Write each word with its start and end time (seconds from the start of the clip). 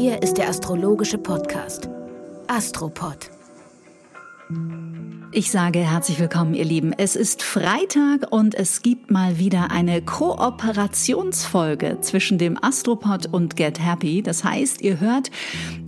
Hier 0.00 0.22
ist 0.22 0.38
der 0.38 0.48
astrologische 0.48 1.18
Podcast 1.18 1.88
Astropod. 2.46 3.30
Ich 5.30 5.50
sage 5.50 5.80
herzlich 5.80 6.18
willkommen, 6.18 6.54
ihr 6.54 6.64
Lieben. 6.64 6.94
Es 6.96 7.14
ist 7.14 7.42
Freitag 7.42 8.32
und 8.32 8.54
es 8.54 8.80
gibt 8.80 9.10
mal 9.10 9.38
wieder 9.38 9.70
eine 9.70 10.00
Kooperationsfolge 10.00 11.98
zwischen 12.00 12.38
dem 12.38 12.56
Astropod 12.62 13.26
und 13.26 13.54
Get 13.54 13.78
Happy. 13.78 14.22
Das 14.22 14.42
heißt, 14.42 14.80
ihr 14.80 15.00
hört 15.00 15.30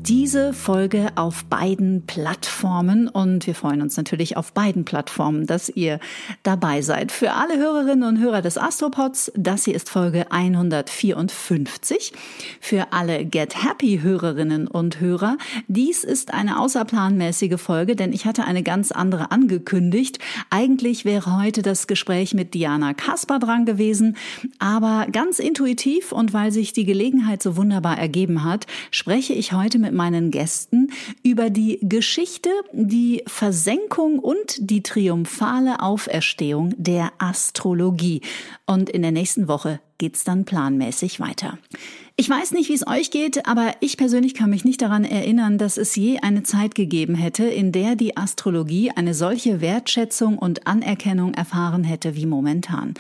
diese 0.03 0.53
Folge 0.53 1.09
auf 1.15 1.45
beiden 1.47 2.05
Plattformen 2.07 3.09
und 3.09 3.47
wir 3.47 3.55
freuen 3.55 3.81
uns 3.81 3.97
natürlich 3.97 4.37
auf 4.37 4.53
beiden 4.53 4.85
Plattformen, 4.85 5.47
dass 5.47 5.71
ihr 5.71 5.99
dabei 6.43 6.83
seid. 6.83 7.11
Für 7.11 7.33
alle 7.33 7.57
Hörerinnen 7.57 8.09
und 8.09 8.19
Hörer 8.19 8.43
des 8.43 8.59
Astropods, 8.59 9.33
das 9.37 9.65
hier 9.65 9.75
ist 9.75 9.89
Folge 9.89 10.31
154. 10.31 12.13
Für 12.61 12.93
alle 12.93 13.25
Get 13.25 13.65
Happy 13.65 14.01
Hörerinnen 14.03 14.69
und 14.69 15.01
Hörer, 15.01 15.39
dies 15.67 16.05
ist 16.05 16.35
eine 16.35 16.61
außerplanmäßige 16.61 17.61
Folge, 17.61 17.97
denn 17.97 18.13
ich 18.13 18.27
hatte 18.27 18.45
eine 18.51 18.63
ganz 18.63 18.91
andere 18.93 19.31
angekündigt. 19.31 20.19
Eigentlich 20.51 21.05
wäre 21.05 21.41
heute 21.41 21.63
das 21.63 21.87
Gespräch 21.87 22.35
mit 22.35 22.53
Diana 22.53 22.95
Kasper 22.95 23.39
dran 23.39 23.65
gewesen, 23.65 24.17
aber 24.59 25.07
ganz 25.11 25.39
intuitiv 25.39 26.13
und 26.13 26.33
weil 26.33 26.51
sich 26.53 26.73
die 26.73 26.85
Gelegenheit 26.85 27.43
so 27.43 27.57
wunderbar 27.57 27.97
ergeben 27.97 28.45
hat, 28.45 28.67
spreche 28.91 29.33
ich 29.33 29.53
heute 29.53 29.79
mit 29.79 29.95
meinen 29.95 30.31
Gästen 30.31 30.91
über 31.23 31.49
die 31.49 31.79
Geschichte, 31.83 32.51
die 32.73 33.23
Versenkung 33.27 34.19
und 34.19 34.57
die 34.59 34.83
triumphale 34.83 35.81
Auferstehung 35.81 36.75
der 36.77 37.13
Astrologie. 37.19 38.21
Und 38.67 38.91
in 38.91 39.03
der 39.03 39.13
nächsten 39.13 39.47
Woche 39.47 39.81
geht's 39.99 40.25
dann 40.25 40.45
planmäßig 40.45 41.21
weiter. 41.21 41.59
Ich 42.21 42.29
weiß 42.29 42.53
nicht, 42.53 42.69
wie 42.69 42.75
es 42.75 42.87
euch 42.87 43.11
geht, 43.11 43.47
aber 43.47 43.73
ich 43.81 43.97
persönlich 43.97 44.35
kann 44.35 44.51
mich 44.51 44.67
nicht 44.67 44.83
daran 44.83 45.05
erinnern, 45.05 45.57
dass 45.57 45.79
es 45.79 45.97
je 45.97 46.19
eine 46.19 46.43
Zeit 46.43 46.75
gegeben 46.75 47.15
hätte, 47.15 47.45
in 47.45 47.73
der 47.73 47.97
die 47.97 48.19
Astrologie 48.19 48.91
eine 48.91 49.15
solche 49.15 49.63
Wertschätzung 49.63 50.37
und 50.37 50.67
Anerkennung 50.67 51.33
erfahren 51.33 51.83
hätte 51.83 52.17
wie 52.17 52.27
momentan. 52.27 52.93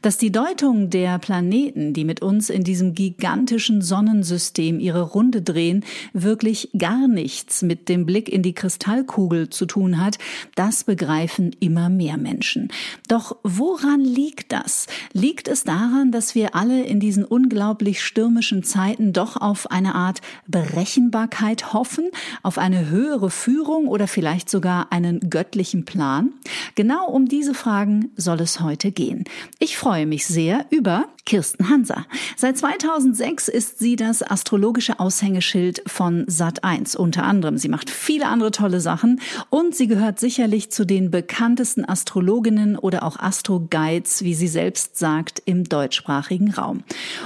Dass 0.00 0.16
die 0.16 0.32
Deutung 0.32 0.88
der 0.88 1.18
Planeten, 1.18 1.92
die 1.92 2.06
mit 2.06 2.22
uns 2.22 2.48
in 2.48 2.64
diesem 2.64 2.94
gigantischen 2.94 3.82
Sonnensystem 3.82 4.80
ihre 4.80 5.02
Runde 5.02 5.42
drehen, 5.42 5.84
wirklich 6.14 6.70
gar 6.78 7.08
nichts 7.08 7.60
mit 7.60 7.90
dem 7.90 8.06
Blick 8.06 8.30
in 8.30 8.42
die 8.42 8.54
Kristallkugel 8.54 9.50
zu 9.50 9.66
tun 9.66 10.02
hat, 10.02 10.16
das 10.54 10.84
begreifen 10.84 11.54
immer 11.60 11.90
mehr 11.90 12.16
Menschen. 12.16 12.72
Doch 13.06 13.36
woran 13.42 14.00
liegt 14.00 14.50
das? 14.50 14.86
Liegt 15.12 15.46
es 15.46 15.64
daran, 15.64 16.10
dass 16.10 16.34
wir 16.34 16.54
alle 16.54 16.84
in 16.84 17.00
diesen 17.00 17.26
unglaublich 17.26 18.00
stürmischen 18.02 18.61
Zeiten 18.62 19.12
doch 19.12 19.36
auf 19.36 19.70
eine 19.70 19.94
Art 19.94 20.20
Berechenbarkeit 20.46 21.72
hoffen, 21.72 22.10
auf 22.42 22.58
eine 22.58 22.88
höhere 22.88 23.30
Führung 23.30 23.88
oder 23.88 24.06
vielleicht 24.06 24.50
sogar 24.50 24.92
einen 24.92 25.30
göttlichen 25.30 25.84
Plan? 25.84 26.32
Genau 26.74 27.06
um 27.06 27.26
diese 27.26 27.54
Fragen 27.54 28.10
soll 28.16 28.40
es 28.40 28.60
heute 28.60 28.92
gehen. 28.92 29.24
Ich 29.58 29.76
freue 29.76 30.06
mich 30.06 30.26
sehr 30.26 30.66
über 30.70 31.06
Kirsten 31.24 31.68
Hanser. 31.68 32.04
Seit 32.36 32.58
2006 32.58 33.46
ist 33.46 33.78
sie 33.78 33.94
das 33.94 34.22
astrologische 34.22 34.98
Aushängeschild 34.98 35.82
von 35.86 36.26
Sat1. 36.26 36.96
Unter 36.96 37.22
anderem, 37.22 37.58
sie 37.58 37.68
macht 37.68 37.90
viele 37.90 38.26
andere 38.26 38.50
tolle 38.50 38.80
Sachen 38.80 39.20
und 39.48 39.76
sie 39.76 39.86
gehört 39.86 40.18
sicherlich 40.18 40.72
zu 40.72 40.84
den 40.84 41.12
bekanntesten 41.12 41.88
Astrologinnen 41.88 42.76
oder 42.76 43.04
auch 43.04 43.20
Astro-Guides, 43.20 44.24
wie 44.24 44.34
sie 44.34 44.48
selbst 44.48 44.98
sagt, 44.98 45.40
im 45.44 45.62
deutschsprachigen 45.62 46.52
Raum. 46.52 46.82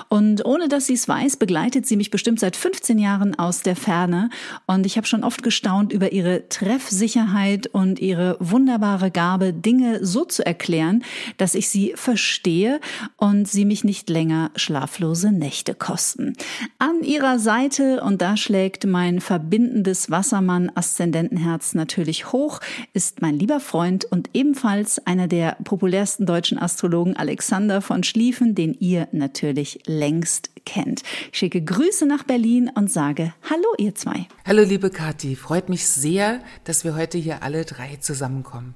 Und 0.09 0.45
ohne 0.45 0.69
dass 0.69 0.87
sie 0.87 0.95
es 0.95 1.09
weiß, 1.09 1.39
begleitet 1.39 1.87
sie 1.87 1.97
mich 1.97 2.11
bestimmt 2.11 2.39
seit 2.39 2.55
15 2.55 2.99
Jahren 2.99 3.39
aus 3.39 3.63
der 3.63 3.77
Ferne 3.77 4.29
und 4.67 4.85
ich 4.85 4.99
habe 4.99 5.07
schon 5.07 5.25
oft 5.25 5.43
gestaunt 5.43 5.91
über 5.91 6.13
ihre 6.13 6.51
Treffsicherheit 6.51 7.67
und 7.69 7.99
ihre 7.99 8.37
wunderbare 8.41 9.11
Gabe, 9.11 9.55
Dinge 9.55 10.05
so 10.05 10.27
zu 10.27 10.45
erklären, 10.45 11.03
dass 11.39 11.55
ich 11.55 11.71
sie 11.71 11.95
verstehe 11.97 12.79
und 13.17 13.49
sie 13.49 13.65
mich 13.65 13.86
nicht 13.87 14.11
länger 14.11 14.51
schlaflose 14.57 15.33
Nächte 15.33 15.75
kosten. 15.75 16.35
An 16.79 17.03
ihrer 17.03 17.39
Seite, 17.39 18.03
und 18.03 18.21
da 18.21 18.37
schlägt 18.37 18.85
mein 18.85 19.23
verbindendes 19.23 20.11
Wassermann-Aszendentenherz 20.11 21.75
natürlich 21.75 22.33
hoch, 22.33 22.61
ist 22.93 23.23
mein 23.23 23.39
lieber 23.39 23.61
Freund 23.61 24.05
und 24.05 24.29
ebenfalls 24.35 24.99
einer 25.07 25.29
der 25.29 25.57
populärsten 25.65 26.27
deutschen 26.27 26.59
Astrologen 26.59 27.17
Alexander 27.17 27.81
von 27.81 28.03
Schlieffen, 28.03 28.55
den 28.55 28.75
ihr 28.75 29.09
natürlich 29.13 29.81
längst 29.87 30.51
kennt. 30.67 31.03
Ich 31.33 31.39
schicke 31.39 31.63
Grüße 31.63 32.05
nach 32.05 32.25
Berlin 32.25 32.71
und 32.75 32.91
sage 32.91 33.33
Hallo 33.49 33.69
ihr 33.79 33.95
zwei. 33.95 34.27
Hallo 34.45 34.63
liebe 34.63 34.91
Kathi, 34.91 35.37
freut 35.37 35.71
mich 35.71 35.89
sehr, 35.89 36.41
dass 36.65 36.85
wir 36.85 36.95
heute 36.95 37.17
hier 37.17 37.43
alle 37.43 37.65
drei 37.65 37.97
zusammenkommen. 37.97 38.75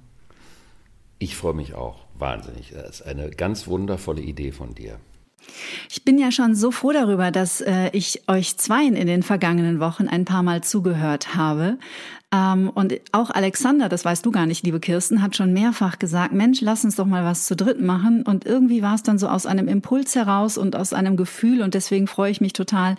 Ich 1.18 1.36
freue 1.36 1.54
mich 1.54 1.74
auch 1.74 2.09
wahnsinnig. 2.20 2.72
Das 2.72 3.00
ist 3.00 3.02
eine 3.02 3.30
ganz 3.30 3.66
wundervolle 3.66 4.22
Idee 4.22 4.52
von 4.52 4.74
dir. 4.74 4.98
Ich 5.88 6.04
bin 6.04 6.18
ja 6.18 6.30
schon 6.30 6.54
so 6.54 6.70
froh 6.70 6.92
darüber, 6.92 7.30
dass 7.30 7.60
äh, 7.60 7.90
ich 7.92 8.28
euch 8.28 8.56
zweien 8.58 8.94
in 8.94 9.06
den 9.06 9.22
vergangenen 9.22 9.80
Wochen 9.80 10.08
ein 10.08 10.24
paar 10.24 10.42
Mal 10.42 10.62
zugehört 10.62 11.34
habe. 11.34 11.78
Ähm, 12.32 12.70
und 12.72 12.94
auch 13.10 13.30
Alexander, 13.30 13.88
das 13.88 14.04
weißt 14.04 14.24
du 14.24 14.30
gar 14.30 14.46
nicht, 14.46 14.64
liebe 14.64 14.78
Kirsten, 14.78 15.20
hat 15.20 15.34
schon 15.34 15.52
mehrfach 15.52 15.98
gesagt, 15.98 16.32
Mensch, 16.32 16.60
lass 16.60 16.84
uns 16.84 16.94
doch 16.94 17.06
mal 17.06 17.24
was 17.24 17.46
zu 17.46 17.56
dritt 17.56 17.80
machen. 17.80 18.22
Und 18.22 18.46
irgendwie 18.46 18.82
war 18.82 18.94
es 18.94 19.02
dann 19.02 19.18
so 19.18 19.28
aus 19.28 19.46
einem 19.46 19.66
Impuls 19.66 20.14
heraus 20.14 20.56
und 20.56 20.76
aus 20.76 20.92
einem 20.92 21.16
Gefühl. 21.16 21.62
Und 21.62 21.74
deswegen 21.74 22.06
freue 22.06 22.30
ich 22.30 22.40
mich 22.40 22.52
total, 22.52 22.96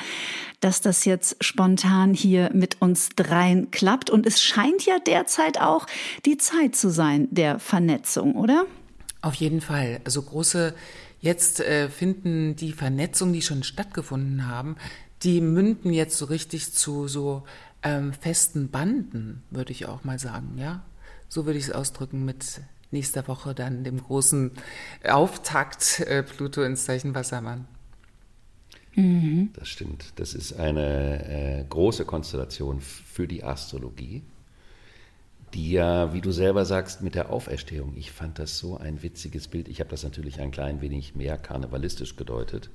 dass 0.60 0.82
das 0.82 1.06
jetzt 1.06 1.44
spontan 1.44 2.14
hier 2.14 2.50
mit 2.54 2.82
uns 2.82 3.10
dreien 3.10 3.72
klappt. 3.72 4.10
Und 4.10 4.26
es 4.26 4.42
scheint 4.42 4.86
ja 4.86 5.00
derzeit 5.00 5.62
auch 5.62 5.86
die 6.26 6.38
Zeit 6.38 6.76
zu 6.76 6.90
sein 6.90 7.28
der 7.32 7.60
Vernetzung, 7.60 8.36
oder? 8.36 8.66
Auf 9.22 9.36
jeden 9.36 9.62
Fall. 9.62 10.02
Also 10.04 10.22
große 10.22 10.74
Jetzt 11.22 11.60
äh, 11.60 11.88
finden 11.88 12.56
die 12.56 12.74
Vernetzungen, 12.74 13.34
die 13.34 13.44
schon 13.44 13.62
stattgefunden 13.62 14.48
haben, 14.48 14.76
die 15.22 15.40
münden 15.40 15.94
jetzt 15.94 16.18
so 16.18 16.26
richtig 16.26 16.74
zu 16.74 17.08
so 17.08 17.44
ähm, 17.84 18.12
festen 18.12 18.72
Banden, 18.72 19.44
würde 19.52 19.72
ich 19.72 19.86
auch 19.86 20.04
mal 20.04 20.18
sagen, 20.18 20.58
ja. 20.58 20.84
So 21.30 21.46
würde 21.46 21.60
ich 21.60 21.66
es 21.66 21.72
ausdrücken 21.72 22.26
mit 22.26 22.62
nächster 22.90 23.28
Woche 23.28 23.54
dann 23.54 23.84
dem 23.84 24.02
großen 24.02 24.52
Auftakt 25.08 26.00
äh, 26.02 26.24
Pluto 26.24 26.64
ins 26.64 26.86
Zeichen 26.86 27.14
Wassermann. 27.14 27.68
Mhm. 28.96 29.52
Das 29.54 29.70
stimmt. 29.70 30.14
Das 30.16 30.34
ist 30.34 30.54
eine 30.54 31.60
äh, 31.60 31.64
große 31.70 32.04
Konstellation 32.04 32.82
für 32.82 33.28
die 33.28 33.44
Astrologie 33.44 34.24
die 35.54 35.72
ja, 35.72 36.14
wie 36.14 36.22
du 36.22 36.32
selber 36.32 36.66
sagst, 36.66 37.02
mit 37.02 37.16
der 37.16 37.30
Auferstehung, 37.32 37.94
ich 37.96 38.12
fand 38.12 38.40
das 38.40 38.58
so 38.58 38.78
ein 38.78 39.04
witziges 39.04 39.48
Bild. 39.48 39.68
Ich 39.68 39.80
habe 39.80 39.90
das 39.90 40.04
natürlich 40.04 40.40
ein 40.40 40.52
klein 40.52 40.82
wenig 40.82 41.16
mehr 41.16 41.38
karnevalistisch 41.38 42.16
gedeutet. 42.16 42.70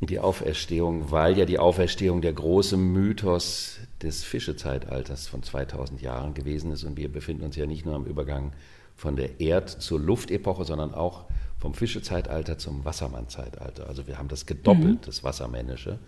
Die 0.00 0.18
Auferstehung, 0.18 1.10
weil 1.10 1.36
ja 1.36 1.44
die 1.44 1.58
Auferstehung 1.58 2.22
der 2.22 2.32
große 2.32 2.78
Mythos 2.78 3.80
des 4.02 4.24
Fischezeitalters 4.24 5.28
von 5.28 5.42
2000 5.42 6.00
Jahren 6.00 6.32
gewesen 6.32 6.72
ist. 6.72 6.84
Und 6.84 6.96
wir 6.96 7.12
befinden 7.12 7.44
uns 7.44 7.56
ja 7.56 7.66
nicht 7.66 7.84
nur 7.84 7.96
am 7.96 8.06
Übergang 8.06 8.52
von 8.96 9.16
der 9.16 9.40
Erd- 9.40 9.68
zur 9.68 10.00
Luftepoche, 10.00 10.64
sondern 10.64 10.94
auch 10.94 11.26
vom 11.58 11.74
Fischezeitalter 11.74 12.56
zum 12.56 12.86
Wassermannzeitalter. 12.86 13.86
Also 13.88 14.06
wir 14.06 14.16
haben 14.16 14.28
das 14.28 14.46
gedoppelt, 14.46 15.00
mhm. 15.02 15.04
das 15.04 15.22
Wassermännische. 15.22 15.98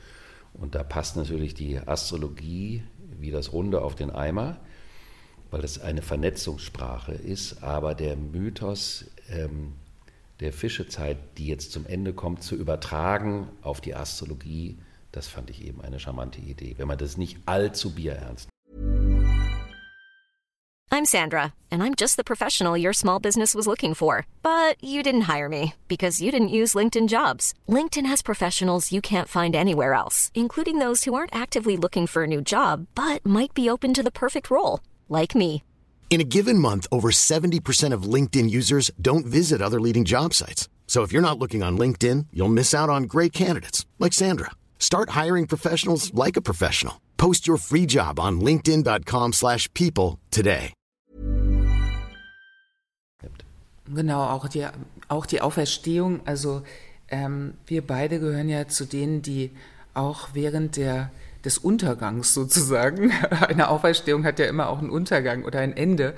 Und 0.54 0.74
da 0.74 0.82
passt 0.82 1.16
natürlich 1.16 1.52
die 1.52 1.78
Astrologie 1.78 2.82
wie 3.18 3.30
das 3.30 3.52
Runde 3.52 3.82
auf 3.82 3.94
den 3.94 4.10
Eimer 4.10 4.56
weil 5.52 5.62
es 5.62 5.80
eine 5.80 6.02
Vernetzungssprache 6.02 7.12
ist, 7.12 7.62
aber 7.62 7.94
der 7.94 8.16
Mythos 8.16 9.04
ähm, 9.30 9.74
der 10.40 10.52
Fischezeit, 10.52 11.18
die 11.38 11.46
jetzt 11.46 11.70
zum 11.70 11.86
Ende 11.86 12.14
kommt, 12.14 12.42
zu 12.42 12.56
übertragen 12.56 13.48
auf 13.62 13.80
die 13.80 13.94
Astrologie, 13.94 14.78
das 15.12 15.28
fand 15.28 15.50
ich 15.50 15.64
eben 15.64 15.80
eine 15.82 16.00
charmante 16.00 16.40
Idee, 16.40 16.74
wenn 16.78 16.88
man 16.88 16.98
das 16.98 17.16
nicht 17.16 17.38
allzu 17.46 17.94
bierernst 17.94 18.48
I'm 20.90 21.06
Sandra, 21.06 21.54
and 21.70 21.82
I'm 21.82 21.94
just 21.94 22.18
the 22.18 22.24
professional 22.24 22.76
your 22.76 22.92
small 22.92 23.18
business 23.18 23.54
was 23.54 23.66
looking 23.66 23.94
for. 23.94 24.26
But 24.42 24.76
you 24.84 25.02
didn't 25.02 25.22
hire 25.22 25.48
me 25.48 25.72
because 25.88 26.20
you 26.20 26.30
didn't 26.30 26.56
use 26.60 26.74
LinkedIn 26.74 27.08
jobs. 27.08 27.54
LinkedIn 27.66 28.04
has 28.04 28.20
professionals 28.20 28.92
you 28.92 29.00
can't 29.00 29.28
find 29.28 29.56
anywhere 29.56 29.94
else, 29.94 30.30
including 30.34 30.80
those 30.80 31.04
who 31.04 31.14
aren't 31.14 31.34
actively 31.34 31.78
looking 31.78 32.06
for 32.06 32.24
a 32.24 32.26
new 32.26 32.42
job, 32.42 32.88
but 32.94 33.24
might 33.24 33.54
be 33.54 33.70
open 33.70 33.94
to 33.94 34.02
the 34.02 34.12
perfect 34.12 34.50
role 34.50 34.80
like 35.08 35.34
me. 35.34 35.62
In 36.10 36.20
a 36.20 36.28
given 36.28 36.58
month, 36.58 36.86
over 36.92 37.08
70% 37.10 37.94
of 37.94 38.02
LinkedIn 38.02 38.50
users 38.50 38.90
don't 39.00 39.24
visit 39.24 39.62
other 39.62 39.80
leading 39.80 40.04
job 40.04 40.34
sites. 40.34 40.68
So 40.86 41.04
if 41.04 41.10
you're 41.10 41.22
not 41.28 41.38
looking 41.38 41.62
on 41.62 41.78
LinkedIn, 41.78 42.26
you'll 42.34 42.48
miss 42.52 42.74
out 42.74 42.90
on 42.90 43.04
great 43.04 43.32
candidates 43.32 43.86
like 43.98 44.12
Sandra. 44.12 44.50
Start 44.78 45.16
hiring 45.20 45.46
professionals 45.46 46.12
like 46.12 46.36
a 46.36 46.42
professional. 46.42 47.00
Post 47.16 47.48
your 47.48 47.56
free 47.56 47.86
job 47.86 48.20
on 48.20 48.42
linkedin.com/people 48.42 50.18
today. 50.30 50.74
Genau, 53.94 54.22
auch 54.22 54.48
die 54.48 54.66
auch 55.08 55.26
die 55.26 55.40
Auferstehung, 55.40 56.20
also 56.26 56.62
ähm, 57.08 57.54
wir 57.66 57.86
beide 57.86 58.18
gehören 58.18 58.48
ja 58.48 58.66
zu 58.68 58.86
denen, 58.86 59.22
die 59.22 59.50
auch 59.94 60.30
während 60.32 60.76
der, 60.76 61.10
des 61.44 61.58
Untergangs 61.58 62.34
sozusagen. 62.34 63.10
Eine 63.30 63.68
Auferstehung 63.68 64.24
hat 64.24 64.38
ja 64.38 64.46
immer 64.46 64.68
auch 64.68 64.78
einen 64.78 64.90
Untergang 64.90 65.44
oder 65.44 65.60
ein 65.60 65.76
Ende. 65.76 66.14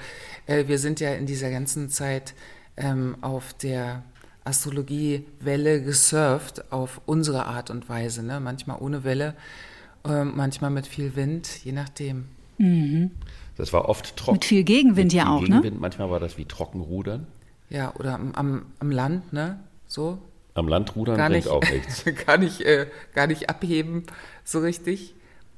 Äh, 0.46 0.68
wir 0.68 0.78
sind 0.78 1.00
ja 1.00 1.14
in 1.14 1.26
dieser 1.26 1.50
ganzen 1.50 1.88
Zeit 1.88 2.34
ähm, 2.76 3.16
auf 3.20 3.54
der 3.54 4.02
Astrologiewelle 4.44 5.82
gesurft, 5.82 6.70
auf 6.72 7.00
unsere 7.06 7.46
Art 7.46 7.70
und 7.70 7.88
Weise. 7.88 8.22
Ne? 8.22 8.40
Manchmal 8.40 8.78
ohne 8.80 9.04
Welle, 9.04 9.34
äh, 10.04 10.24
manchmal 10.24 10.70
mit 10.70 10.86
viel 10.86 11.16
Wind, 11.16 11.64
je 11.64 11.72
nachdem. 11.72 12.26
Mhm. 12.58 13.10
Das 13.56 13.72
war 13.72 13.88
oft 13.88 14.16
trocken. 14.16 14.36
Mit 14.36 14.44
viel 14.44 14.64
Gegenwind 14.64 15.12
mit 15.12 15.12
ja 15.12 15.30
auch, 15.30 15.40
ne? 15.40 15.46
Gegenwind. 15.46 15.74
ne? 15.74 15.80
Manchmal 15.80 16.10
war 16.10 16.20
das 16.20 16.36
wie 16.36 16.44
Trockenrudern. 16.44 17.26
Ja, 17.70 17.94
oder 17.94 18.14
am, 18.14 18.32
am, 18.34 18.66
am 18.80 18.90
Land, 18.90 19.32
ne? 19.32 19.60
So. 19.86 20.18
Am 20.54 20.68
Land 20.68 20.94
rudern 20.94 21.16
gar 21.16 21.28
nicht, 21.28 21.48
auch 21.48 21.62
nichts. 21.62 22.04
gar, 22.26 22.38
nicht, 22.38 22.60
äh, 22.60 22.86
gar 23.12 23.26
nicht 23.26 23.50
abheben, 23.50 24.04
so 24.44 24.60
richtig. 24.60 25.14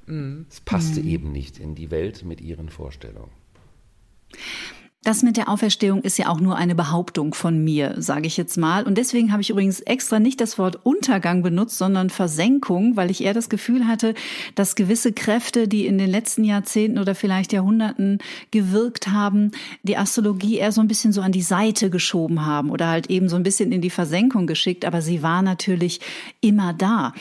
Mhm. 0.06 0.46
Es 0.50 0.60
passte 0.60 1.00
mhm. 1.00 1.08
eben 1.08 1.32
nicht 1.32 1.58
in 1.58 1.74
die 1.74 1.90
Welt 1.90 2.24
mit 2.24 2.40
ihren 2.40 2.70
Vorstellungen. 2.70 3.30
Das 5.06 5.22
mit 5.22 5.36
der 5.36 5.48
Auferstehung 5.48 6.02
ist 6.02 6.18
ja 6.18 6.28
auch 6.28 6.40
nur 6.40 6.56
eine 6.56 6.74
Behauptung 6.74 7.32
von 7.32 7.62
mir, 7.62 7.94
sage 7.98 8.26
ich 8.26 8.36
jetzt 8.36 8.58
mal. 8.58 8.82
Und 8.82 8.98
deswegen 8.98 9.30
habe 9.30 9.40
ich 9.40 9.50
übrigens 9.50 9.78
extra 9.78 10.18
nicht 10.18 10.40
das 10.40 10.58
Wort 10.58 10.80
Untergang 10.82 11.44
benutzt, 11.44 11.78
sondern 11.78 12.10
Versenkung, 12.10 12.96
weil 12.96 13.12
ich 13.12 13.22
eher 13.22 13.32
das 13.32 13.48
Gefühl 13.48 13.86
hatte, 13.86 14.14
dass 14.56 14.74
gewisse 14.74 15.12
Kräfte, 15.12 15.68
die 15.68 15.86
in 15.86 15.98
den 15.98 16.10
letzten 16.10 16.42
Jahrzehnten 16.42 16.98
oder 16.98 17.14
vielleicht 17.14 17.52
Jahrhunderten 17.52 18.18
gewirkt 18.50 19.06
haben, 19.06 19.52
die 19.84 19.96
Astrologie 19.96 20.56
eher 20.56 20.72
so 20.72 20.80
ein 20.80 20.88
bisschen 20.88 21.12
so 21.12 21.20
an 21.20 21.30
die 21.30 21.40
Seite 21.40 21.88
geschoben 21.88 22.44
haben 22.44 22.70
oder 22.70 22.88
halt 22.88 23.08
eben 23.08 23.28
so 23.28 23.36
ein 23.36 23.44
bisschen 23.44 23.70
in 23.70 23.82
die 23.82 23.90
Versenkung 23.90 24.48
geschickt. 24.48 24.84
Aber 24.84 25.02
sie 25.02 25.22
war 25.22 25.40
natürlich 25.40 26.00
immer 26.40 26.72
da. 26.72 27.12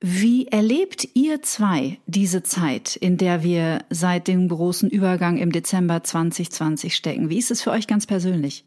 Wie 0.00 0.46
erlebt 0.48 1.08
ihr 1.14 1.42
zwei 1.42 1.98
diese 2.06 2.42
Zeit, 2.42 2.96
in 2.96 3.16
der 3.16 3.42
wir 3.42 3.84
seit 3.88 4.28
dem 4.28 4.48
großen 4.48 4.90
Übergang 4.90 5.38
im 5.38 5.52
Dezember 5.52 6.04
2020 6.04 6.94
stecken? 6.94 7.30
Wie 7.30 7.38
ist 7.38 7.50
es 7.50 7.62
für 7.62 7.70
euch 7.70 7.86
ganz 7.86 8.06
persönlich? 8.06 8.64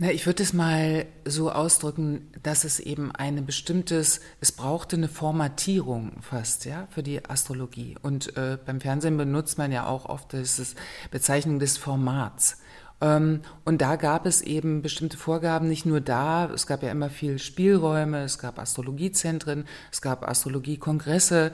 Na, 0.00 0.12
ich 0.12 0.26
würde 0.26 0.44
es 0.44 0.52
mal 0.52 1.06
so 1.24 1.50
ausdrücken, 1.50 2.30
dass 2.42 2.62
es 2.64 2.78
eben 2.78 3.10
eine 3.12 3.42
bestimmtes, 3.42 4.20
es 4.40 4.52
brauchte 4.52 4.94
eine 4.94 5.08
Formatierung 5.08 6.12
fast, 6.20 6.64
ja, 6.66 6.86
für 6.90 7.02
die 7.02 7.24
Astrologie. 7.24 7.96
Und 8.02 8.36
äh, 8.36 8.58
beim 8.64 8.80
Fernsehen 8.80 9.16
benutzt 9.16 9.58
man 9.58 9.72
ja 9.72 9.86
auch 9.86 10.06
oft 10.06 10.34
das 10.34 10.76
Bezeichnung 11.10 11.58
des 11.58 11.78
Formats. 11.78 12.58
Ähm, 13.00 13.40
und 13.64 13.80
da 13.80 13.96
gab 13.96 14.26
es 14.26 14.42
eben 14.42 14.82
bestimmte 14.82 15.16
Vorgaben, 15.16 15.68
nicht 15.68 15.86
nur 15.86 16.00
da, 16.00 16.50
es 16.52 16.66
gab 16.66 16.82
ja 16.82 16.90
immer 16.90 17.10
viel 17.10 17.38
Spielräume, 17.38 18.22
es 18.22 18.38
gab 18.38 18.58
Astrologiezentren, 18.58 19.66
es 19.92 20.02
gab 20.02 20.26
Astrologiekongresse 20.26 21.52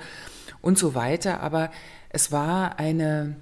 und 0.63 0.79
so 0.79 0.95
weiter, 0.95 1.41
aber 1.41 1.71
es 2.09 2.33
war 2.33 2.79
eine, 2.79 3.37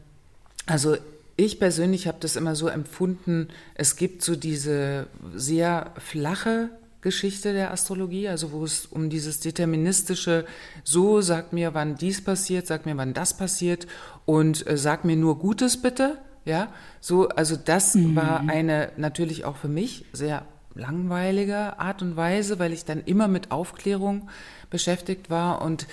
also 0.66 0.96
ich 1.36 1.58
persönlich 1.58 2.06
habe 2.06 2.18
das 2.20 2.36
immer 2.36 2.54
so 2.54 2.68
empfunden, 2.68 3.48
es 3.74 3.96
gibt 3.96 4.22
so 4.22 4.36
diese 4.36 5.06
sehr 5.34 5.92
flache 5.98 6.70
Geschichte 7.00 7.52
der 7.52 7.72
Astrologie, 7.72 8.28
also 8.28 8.52
wo 8.52 8.64
es 8.64 8.86
um 8.86 9.10
dieses 9.10 9.40
deterministische, 9.40 10.46
so 10.84 11.20
sag 11.20 11.52
mir, 11.52 11.74
wann 11.74 11.96
dies 11.96 12.22
passiert, 12.22 12.66
sag 12.66 12.86
mir, 12.86 12.96
wann 12.96 13.12
das 13.12 13.36
passiert 13.36 13.86
und 14.24 14.66
äh, 14.66 14.76
sag 14.76 15.04
mir 15.04 15.16
nur 15.16 15.38
Gutes 15.38 15.82
bitte, 15.82 16.18
ja, 16.44 16.72
so, 17.00 17.28
also 17.28 17.56
das 17.56 17.94
mhm. 17.94 18.16
war 18.16 18.40
eine 18.48 18.92
natürlich 18.96 19.44
auch 19.44 19.56
für 19.56 19.68
mich 19.68 20.04
sehr 20.12 20.44
langweilige 20.74 21.78
Art 21.78 22.02
und 22.02 22.16
Weise, 22.16 22.58
weil 22.58 22.72
ich 22.72 22.84
dann 22.84 23.02
immer 23.04 23.28
mit 23.28 23.50
Aufklärung 23.50 24.28
beschäftigt 24.70 25.30
war 25.30 25.62
und 25.62 25.86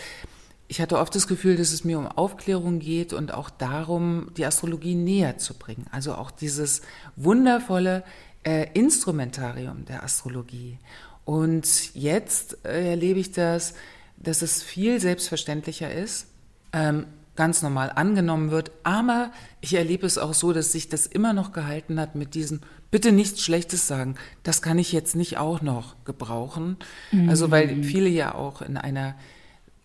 ich 0.70 0.80
hatte 0.80 1.00
oft 1.00 1.16
das 1.16 1.28
Gefühl, 1.28 1.58
dass 1.58 1.74
es 1.74 1.84
mir 1.84 1.98
um 1.98 2.08
Aufklärung 2.08 2.78
geht 2.78 3.12
und 3.12 3.34
auch 3.34 3.50
darum, 3.50 4.32
die 4.38 4.46
Astrologie 4.46 4.94
näher 4.94 5.40
zu 5.40 5.56
bringen. 5.56 5.88
Also 5.92 6.14
auch 6.14 6.30
dieses 6.30 6.84
wundervolle 7.16 8.04
äh, 8.44 8.68
Instrumentarium 8.74 9.86
der 9.86 10.04
Astrologie. 10.04 10.78
Und 11.26 11.96
jetzt 11.96 12.64
äh, 12.66 12.92
erlebe 12.92 13.20
ich 13.20 13.32
das, 13.32 13.74
dass 14.18 14.44
es 14.44 14.62
viel 14.62 15.00
selbstverständlicher 15.00 15.92
ist. 15.92 16.28
Ähm, 16.72 17.08
ganz 17.40 17.62
normal 17.62 17.90
angenommen 17.96 18.52
wird. 18.52 18.70
Aber 18.84 19.32
ich 19.62 19.74
erlebe 19.74 20.06
es 20.06 20.18
auch 20.18 20.34
so, 20.34 20.52
dass 20.52 20.74
sich 20.74 20.90
das 20.90 21.08
immer 21.08 21.32
noch 21.32 21.54
gehalten 21.54 21.98
hat 21.98 22.14
mit 22.14 22.36
diesem 22.36 22.60
bitte 22.92 23.14
nichts 23.14 23.42
Schlechtes 23.42 23.88
sagen. 23.88 24.16
Das 24.44 24.62
kann 24.62 24.78
ich 24.78 24.92
jetzt 24.92 25.16
nicht 25.16 25.38
auch 25.38 25.62
noch 25.62 25.96
gebrauchen. 26.04 26.76
Mhm. 27.14 27.30
Also 27.30 27.50
weil 27.50 27.82
viele 27.82 28.10
ja 28.10 28.36
auch 28.36 28.62
in 28.62 28.76
einer 28.76 29.16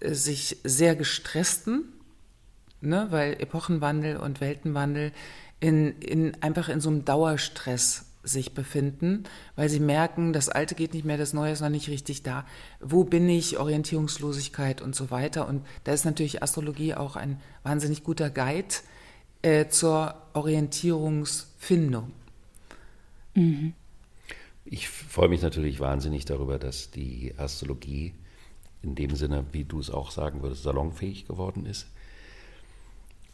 äh, 0.00 0.14
sich 0.14 0.56
sehr 0.64 0.96
gestressten, 0.96 1.84
ne, 2.80 3.06
weil 3.10 3.34
Epochenwandel 3.34 4.16
und 4.16 4.40
Weltenwandel 4.40 5.12
in, 5.60 6.00
in 6.00 6.42
einfach 6.42 6.68
in 6.68 6.80
so 6.80 6.90
einem 6.90 7.04
Dauerstress 7.04 8.06
sich 8.24 8.54
befinden, 8.54 9.24
weil 9.54 9.68
sie 9.68 9.80
merken, 9.80 10.32
das 10.32 10.48
Alte 10.48 10.74
geht 10.74 10.94
nicht 10.94 11.04
mehr, 11.04 11.18
das 11.18 11.32
Neue 11.32 11.52
ist 11.52 11.60
noch 11.60 11.68
nicht 11.68 11.88
richtig 11.88 12.22
da. 12.22 12.44
Wo 12.80 13.04
bin 13.04 13.28
ich? 13.28 13.58
Orientierungslosigkeit 13.58 14.82
und 14.82 14.96
so 14.96 15.10
weiter. 15.10 15.46
Und 15.46 15.64
da 15.84 15.92
ist 15.92 16.04
natürlich 16.04 16.42
Astrologie 16.42 16.94
auch 16.94 17.16
ein 17.16 17.40
wahnsinnig 17.62 18.02
guter 18.02 18.30
Guide 18.30 18.74
äh, 19.42 19.68
zur 19.68 20.14
Orientierungsfindung. 20.32 22.12
Mhm. 23.34 23.74
Ich 24.64 24.88
freue 24.88 25.28
mich 25.28 25.42
natürlich 25.42 25.78
wahnsinnig 25.80 26.24
darüber, 26.24 26.58
dass 26.58 26.90
die 26.90 27.34
Astrologie 27.36 28.14
in 28.82 28.94
dem 28.94 29.14
Sinne, 29.14 29.44
wie 29.52 29.64
du 29.64 29.78
es 29.78 29.90
auch 29.90 30.10
sagen 30.10 30.42
würdest, 30.42 30.62
salonfähig 30.62 31.26
geworden 31.26 31.66
ist 31.66 31.86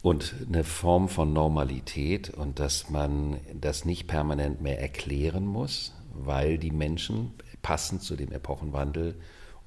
und 0.01 0.33
eine 0.47 0.63
Form 0.63 1.09
von 1.09 1.33
Normalität 1.33 2.31
und 2.31 2.59
dass 2.59 2.89
man 2.89 3.37
das 3.53 3.85
nicht 3.85 4.07
permanent 4.07 4.61
mehr 4.61 4.79
erklären 4.79 5.45
muss, 5.45 5.93
weil 6.13 6.57
die 6.57 6.71
Menschen 6.71 7.33
passend 7.61 8.01
zu 8.01 8.15
dem 8.15 8.31
Epochenwandel 8.31 9.15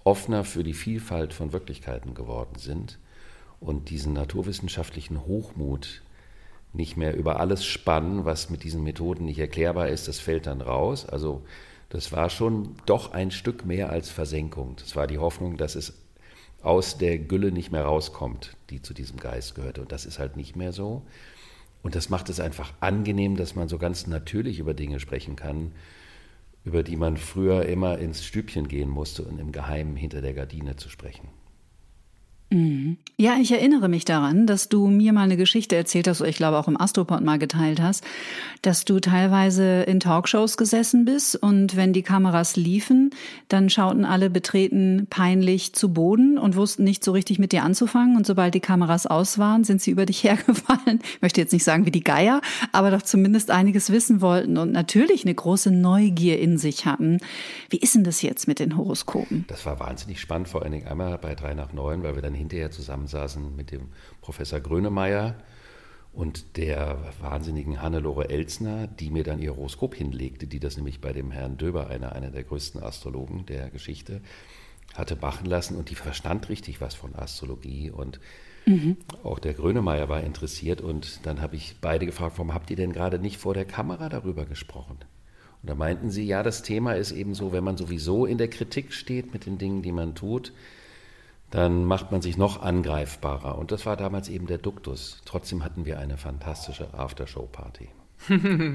offener 0.03 0.45
für 0.45 0.65
die 0.65 0.75
Vielfalt 0.75 1.33
von 1.33 1.53
Wirklichkeiten 1.53 2.15
geworden 2.15 2.59
sind 2.59 2.99
und 3.61 3.91
diesen 3.91 4.13
naturwissenschaftlichen 4.13 5.25
Hochmut 5.25 6.03
nicht 6.73 6.97
mehr 6.97 7.17
über 7.17 7.39
alles 7.39 7.65
spannen, 7.65 8.25
was 8.25 8.51
mit 8.51 8.65
diesen 8.65 8.83
Methoden 8.83 9.25
nicht 9.27 9.39
erklärbar 9.39 9.89
ist, 9.89 10.09
das 10.09 10.19
fällt 10.19 10.47
dann 10.47 10.61
raus. 10.61 11.07
Also 11.07 11.43
das 11.89 12.11
war 12.11 12.29
schon 12.29 12.75
doch 12.87 13.13
ein 13.13 13.31
Stück 13.31 13.65
mehr 13.65 13.91
als 13.91 14.11
Versenkung. 14.11 14.75
Das 14.77 14.97
war 14.97 15.07
die 15.07 15.19
Hoffnung, 15.19 15.57
dass 15.57 15.77
es 15.77 15.95
aus 16.64 16.99
der 16.99 17.18
Gülle 17.18 17.52
nicht 17.52 17.71
mehr 17.71 17.85
rauskommt, 17.85 18.56
die 18.71 18.80
zu 18.80 18.94
diesem 18.94 19.18
Geist 19.18 19.54
gehörte. 19.54 19.83
Und 19.83 19.92
das 19.92 20.06
ist 20.06 20.18
halt 20.18 20.37
nicht 20.37 20.56
mehr 20.56 20.73
so. 20.73 21.02
Und 21.83 21.94
das 21.94 22.09
macht 22.09 22.30
es 22.30 22.40
einfach 22.40 22.73
angenehm, 22.80 23.37
dass 23.37 23.54
man 23.54 23.68
so 23.68 23.76
ganz 23.76 24.06
natürlich 24.06 24.59
über 24.59 24.73
Dinge 24.73 24.99
sprechen 25.00 25.37
kann, 25.37 25.73
über 26.64 26.83
die 26.83 26.97
man 26.97 27.18
früher 27.18 27.66
immer 27.66 27.99
ins 27.99 28.25
Stübchen 28.25 28.68
gehen 28.68 28.88
musste 28.88 29.23
und 29.23 29.38
im 29.38 29.52
Geheimen 29.52 29.94
hinter 29.97 30.23
der 30.23 30.33
Gardine 30.33 30.76
zu 30.76 30.88
sprechen. 30.88 31.28
Ja, 33.17 33.37
ich 33.41 33.53
erinnere 33.53 33.89
mich 33.89 34.05
daran, 34.05 34.47
dass 34.47 34.69
du 34.69 34.89
mir 34.89 35.13
mal 35.13 35.23
eine 35.23 35.37
Geschichte 35.37 35.77
erzählt 35.77 36.09
hast, 36.09 36.21
oder 36.21 36.31
ich 36.31 36.37
glaube 36.37 36.59
auch 36.59 36.67
im 36.67 36.81
Astropod 36.81 37.23
mal 37.23 37.39
geteilt 37.39 37.81
hast, 37.81 38.05
dass 38.63 38.85
du 38.85 38.99
teilweise 38.99 39.83
in 39.83 40.01
Talkshows 40.01 40.57
gesessen 40.57 41.05
bist 41.05 41.37
und 41.37 41.77
wenn 41.77 41.93
die 41.93 42.03
Kameras 42.03 42.57
liefen, 42.57 43.11
dann 43.49 43.71
schauten 43.71 44.05
alle 44.05 44.31
betreten 44.31 45.07
peinlich 45.11 45.75
zu 45.75 45.93
Boden 45.93 46.39
und 46.39 46.57
wussten 46.57 46.83
nicht 46.83 47.05
so 47.05 47.13
richtig 47.13 47.39
mit 47.39 47.53
dir 47.53 47.63
anzufangen 47.63 48.17
und 48.17 48.27
sobald 48.27 48.55
die 48.55 48.61
Kameras 48.61 49.07
aus 49.07 49.39
waren, 49.39 49.65
sind 49.65 49.81
sie 49.81 49.93
über 49.93 50.07
dich 50.07 50.23
hergefallen. 50.25 51.01
Ich 51.03 51.23
möchte 51.23 51.41
jetzt 51.41 51.53
nicht 51.53 51.65
sagen 51.65 51.87
wie 51.87 51.93
die 51.93 52.05
Geier, 52.05 52.41
aber 52.73 52.91
doch 52.91 53.03
zumindest 53.03 53.51
einiges 53.51 53.91
wissen 53.91 54.21
wollten 54.21 54.59
und 54.59 54.73
natürlich 54.73 55.25
eine 55.25 55.35
große 55.35 55.71
Neugier 55.71 56.41
in 56.41 56.59
sich 56.59 56.85
hatten. 56.85 57.19
Wie 57.71 57.79
ist 57.79 57.95
denn 57.95 58.05
das 58.05 58.23
jetzt 58.23 58.49
mit 58.49 58.59
den 58.59 58.77
Horoskopen? 58.77 59.45
Das 59.49 59.67
war 59.67 59.79
wahnsinnig 59.79 60.21
spannend, 60.21 60.49
vor 60.49 60.63
allen 60.63 60.73
Dingen 60.73 60.89
einmal 60.89 61.17
bei 61.19 61.35
drei 61.35 61.55
nach 61.55 61.73
neun, 61.73 62.03
weil 62.03 62.17
wir 62.17 62.23
dann 62.23 62.34
hinterher 62.35 62.71
zusammensaßen 62.71 63.55
mit 63.57 63.71
dem 63.71 63.88
Professor 64.21 64.61
Grönemeyer 64.61 65.37
und 66.12 66.57
der 66.57 67.12
wahnsinnigen 67.21 67.83
Hannelore 67.83 68.31
Elsner, 68.31 68.87
die 68.87 69.11
mir 69.11 69.25
dann 69.25 69.41
ihr 69.41 69.57
Horoskop 69.57 69.95
hinlegte, 69.95 70.47
die 70.47 70.61
das 70.61 70.76
nämlich 70.76 71.00
bei 71.00 71.12
dem 71.12 71.31
Herrn 71.31 71.57
Döber, 71.57 71.88
einer, 71.88 72.12
einer 72.12 72.31
der 72.31 72.45
größten 72.45 72.83
Astrologen 72.83 73.47
der 73.47 73.71
Geschichte, 73.71 74.21
hatte 74.95 75.17
machen 75.17 75.47
lassen 75.47 75.76
und 75.76 75.91
die 75.91 75.97
verstand 75.97 76.49
richtig 76.49 76.81
was 76.81 76.95
von 76.95 77.17
Astrologie 77.17 77.91
und 77.91 78.21
mhm. 78.64 78.97
auch 79.25 79.41
der 79.41 79.55
Grönemeyer 79.55 80.09
war 80.09 80.23
interessiert 80.23 80.81
und 80.81 81.26
dann 81.26 81.41
habe 81.41 81.57
ich 81.57 81.76
beide 81.81 82.07
gefragt, 82.07 82.35
warum 82.37 82.55
habt 82.55 82.71
ihr 82.71 82.76
denn 82.76 82.93
gerade 82.93 83.19
nicht 83.19 83.38
vor 83.38 83.55
der 83.55 83.64
Kamera 83.64 84.09
darüber 84.09 84.47
gesprochen? 84.47 84.99
Und 85.62 85.71
da 85.71 85.75
meinten 85.75 86.11
sie, 86.11 86.25
ja, 86.25 86.43
das 86.43 86.62
Thema 86.62 86.93
ist 86.93 87.11
eben 87.11 87.35
so, 87.35 87.53
wenn 87.53 87.64
man 87.64 87.76
sowieso 87.76 88.26
in 88.26 88.38
der 88.38 88.49
Kritik 88.49 88.93
steht 88.93 89.33
mit 89.33 89.47
den 89.47 89.59
Dingen, 89.59 89.83
die 89.83 89.93
man 89.93 90.14
tut, 90.14 90.53
dann 91.54 91.84
macht 91.84 92.11
man 92.11 92.20
sich 92.20 92.37
noch 92.37 92.62
angreifbarer. 92.62 93.56
Und 93.56 93.70
das 93.70 93.87
war 93.87 93.96
damals 93.96 94.28
eben 94.28 94.49
der 94.49 94.58
Duktus. 94.58 95.20
Trotzdem 95.25 95.62
hatten 95.62 95.84
wir 95.84 96.00
eine 96.00 96.16
fantastische 96.16 96.92
Aftershow-Party. 96.94 97.90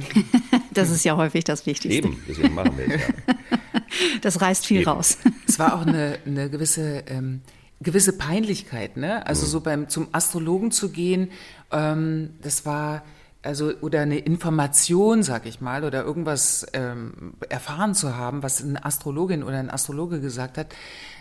das 0.73 0.89
ist 0.89 1.03
ja 1.03 1.17
häufig 1.17 1.43
das 1.43 1.65
Wichtigste. 1.65 2.07
Eben, 2.07 2.23
deswegen 2.25 2.53
machen 2.55 2.77
wir 2.77 2.87
es 2.87 3.01
ja. 3.01 3.07
Das 4.21 4.39
reißt 4.39 4.65
viel 4.65 4.81
Eben. 4.81 4.89
raus. 4.89 5.17
Es 5.47 5.59
war 5.59 5.75
auch 5.75 5.85
eine, 5.85 6.19
eine 6.25 6.49
gewisse, 6.49 7.03
ähm, 7.07 7.41
gewisse 7.81 8.13
Peinlichkeit, 8.13 8.95
ne? 8.95 9.27
Also 9.27 9.45
mhm. 9.45 9.49
so 9.49 9.59
beim 9.61 9.89
zum 9.89 10.07
Astrologen 10.13 10.71
zu 10.71 10.89
gehen, 10.89 11.31
ähm, 11.71 12.35
das 12.41 12.65
war 12.65 13.03
also 13.41 13.73
oder 13.81 14.01
eine 14.01 14.19
Information, 14.19 15.23
sag 15.23 15.45
ich 15.45 15.61
mal, 15.61 15.83
oder 15.83 16.03
irgendwas 16.03 16.65
ähm, 16.73 17.33
erfahren 17.49 17.95
zu 17.95 18.15
haben, 18.15 18.43
was 18.43 18.61
eine 18.61 18.83
Astrologin 18.85 19.43
oder 19.43 19.57
ein 19.57 19.69
Astrologe 19.69 20.19
gesagt 20.19 20.57
hat, 20.57 20.67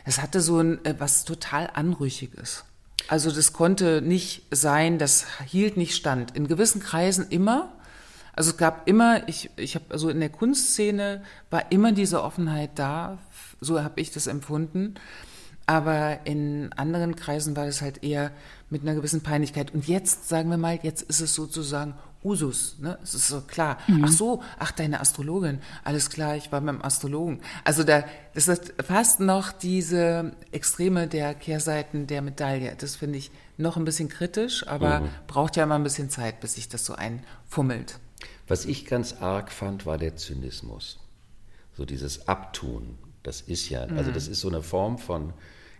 es 0.08 0.22
hatte 0.22 0.40
so 0.40 0.58
ein 0.58 0.82
äh, 0.86 0.94
was 0.98 1.26
total 1.26 1.68
anrüchiges. 1.74 2.64
Also 3.08 3.30
das 3.30 3.52
konnte 3.52 4.00
nicht 4.00 4.42
sein, 4.50 4.98
das 4.98 5.26
hielt 5.46 5.76
nicht 5.76 5.94
stand. 5.94 6.34
In 6.34 6.48
gewissen 6.48 6.80
Kreisen 6.80 7.26
immer. 7.28 7.72
Also 8.32 8.52
es 8.52 8.56
gab 8.56 8.88
immer, 8.88 9.28
ich, 9.28 9.50
ich 9.56 9.74
habe 9.74 9.84
also 9.90 10.08
in 10.08 10.20
der 10.20 10.30
Kunstszene 10.30 11.22
war 11.50 11.70
immer 11.70 11.92
diese 11.92 12.22
Offenheit 12.22 12.70
da, 12.76 13.18
so 13.60 13.82
habe 13.82 14.00
ich 14.00 14.10
das 14.10 14.26
empfunden. 14.26 14.94
Aber 15.66 16.20
in 16.24 16.72
anderen 16.72 17.14
Kreisen 17.14 17.54
war 17.54 17.66
es 17.66 17.82
halt 17.82 18.02
eher 18.02 18.30
mit 18.70 18.80
einer 18.82 18.94
gewissen 18.94 19.22
Peinlichkeit. 19.22 19.74
Und 19.74 19.88
jetzt, 19.88 20.26
sagen 20.26 20.48
wir 20.48 20.56
mal, 20.56 20.78
jetzt 20.82 21.02
ist 21.02 21.20
es 21.20 21.34
sozusagen 21.34 21.92
Usus. 22.24 22.76
Ne? 22.80 22.98
Es 23.02 23.14
ist 23.14 23.28
so 23.28 23.40
klar. 23.42 23.78
Mhm. 23.86 24.04
Ach 24.04 24.12
so, 24.12 24.42
ach, 24.58 24.72
deine 24.72 25.00
Astrologin. 25.00 25.60
Alles 25.84 26.10
klar, 26.10 26.36
ich 26.36 26.50
war 26.50 26.60
beim 26.60 26.82
Astrologen. 26.82 27.40
Also 27.64 27.84
da, 27.84 28.04
das 28.34 28.48
ist 28.48 28.74
fast 28.84 29.20
noch 29.20 29.52
diese 29.52 30.32
Extreme 30.50 31.06
der 31.06 31.34
Kehrseiten 31.34 32.06
der 32.06 32.22
Medaille. 32.22 32.74
Das 32.76 32.96
finde 32.96 33.18
ich 33.18 33.30
noch 33.56 33.76
ein 33.76 33.84
bisschen 33.84 34.08
kritisch, 34.08 34.66
aber 34.66 35.00
mhm. 35.00 35.08
braucht 35.26 35.56
ja 35.56 35.64
immer 35.64 35.76
ein 35.76 35.84
bisschen 35.84 36.10
Zeit, 36.10 36.40
bis 36.40 36.54
sich 36.54 36.68
das 36.68 36.84
so 36.84 36.94
einfummelt. 36.94 37.98
Was 38.48 38.64
ich 38.64 38.86
ganz 38.86 39.14
arg 39.20 39.52
fand, 39.52 39.86
war 39.86 39.98
der 39.98 40.16
Zynismus. 40.16 40.98
So 41.76 41.84
dieses 41.84 42.26
Abtun. 42.26 42.98
Das 43.22 43.40
ist 43.42 43.68
ja, 43.68 43.82
also 43.82 44.10
mhm. 44.10 44.14
das 44.14 44.26
ist 44.26 44.40
so 44.40 44.48
eine 44.48 44.62
Form 44.62 44.98
von 44.98 45.34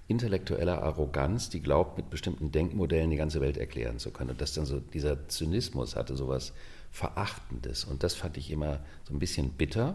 intellektueller 0.08 0.82
Arroganz, 0.82 1.50
die 1.50 1.60
glaubt, 1.60 1.98
mit 1.98 2.10
bestimmten 2.10 2.50
Denkmodellen 2.50 3.10
die 3.10 3.16
ganze 3.16 3.40
Welt 3.40 3.58
erklären 3.58 3.98
zu 3.98 4.10
können. 4.10 4.30
Und 4.30 4.40
das 4.40 4.54
dann 4.54 4.64
so, 4.64 4.80
dieser 4.80 5.28
Zynismus 5.28 5.96
hatte 5.96 6.16
sowas 6.16 6.54
Verachtendes. 6.90 7.84
Und 7.84 8.02
das 8.02 8.14
fand 8.14 8.38
ich 8.38 8.50
immer 8.50 8.80
so 9.06 9.14
ein 9.14 9.18
bisschen 9.18 9.50
bitter. 9.50 9.94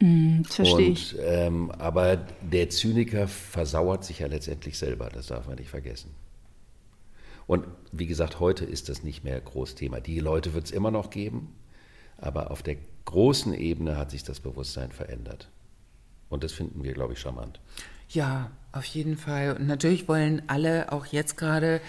Mm, 0.00 0.42
verstehe 0.42 0.90
ich. 0.90 1.16
Ähm, 1.18 1.70
aber 1.72 2.16
der 2.16 2.68
Zyniker 2.68 3.26
versauert 3.26 4.04
sich 4.04 4.18
ja 4.18 4.26
letztendlich 4.26 4.78
selber, 4.78 5.08
das 5.08 5.28
darf 5.28 5.46
man 5.46 5.56
nicht 5.56 5.70
vergessen. 5.70 6.10
Und 7.46 7.66
wie 7.90 8.06
gesagt, 8.06 8.38
heute 8.38 8.64
ist 8.66 8.90
das 8.90 9.02
nicht 9.02 9.24
mehr 9.24 9.40
groß 9.40 9.74
Thema. 9.74 10.00
Die 10.00 10.20
Leute 10.20 10.52
wird 10.54 10.66
es 10.66 10.70
immer 10.70 10.90
noch 10.90 11.10
geben, 11.10 11.54
aber 12.18 12.50
auf 12.50 12.62
der 12.62 12.76
großen 13.06 13.54
Ebene 13.54 13.96
hat 13.96 14.10
sich 14.10 14.22
das 14.22 14.40
Bewusstsein 14.40 14.92
verändert. 14.92 15.48
Und 16.28 16.44
das 16.44 16.52
finden 16.52 16.84
wir, 16.84 16.92
glaube 16.92 17.14
ich, 17.14 17.18
charmant. 17.18 17.60
Ja, 18.12 18.50
auf 18.72 18.84
jeden 18.86 19.16
Fall. 19.16 19.56
Und 19.56 19.68
natürlich 19.68 20.08
wollen 20.08 20.42
alle 20.48 20.90
auch 20.90 21.06
jetzt 21.06 21.36
gerade 21.36 21.80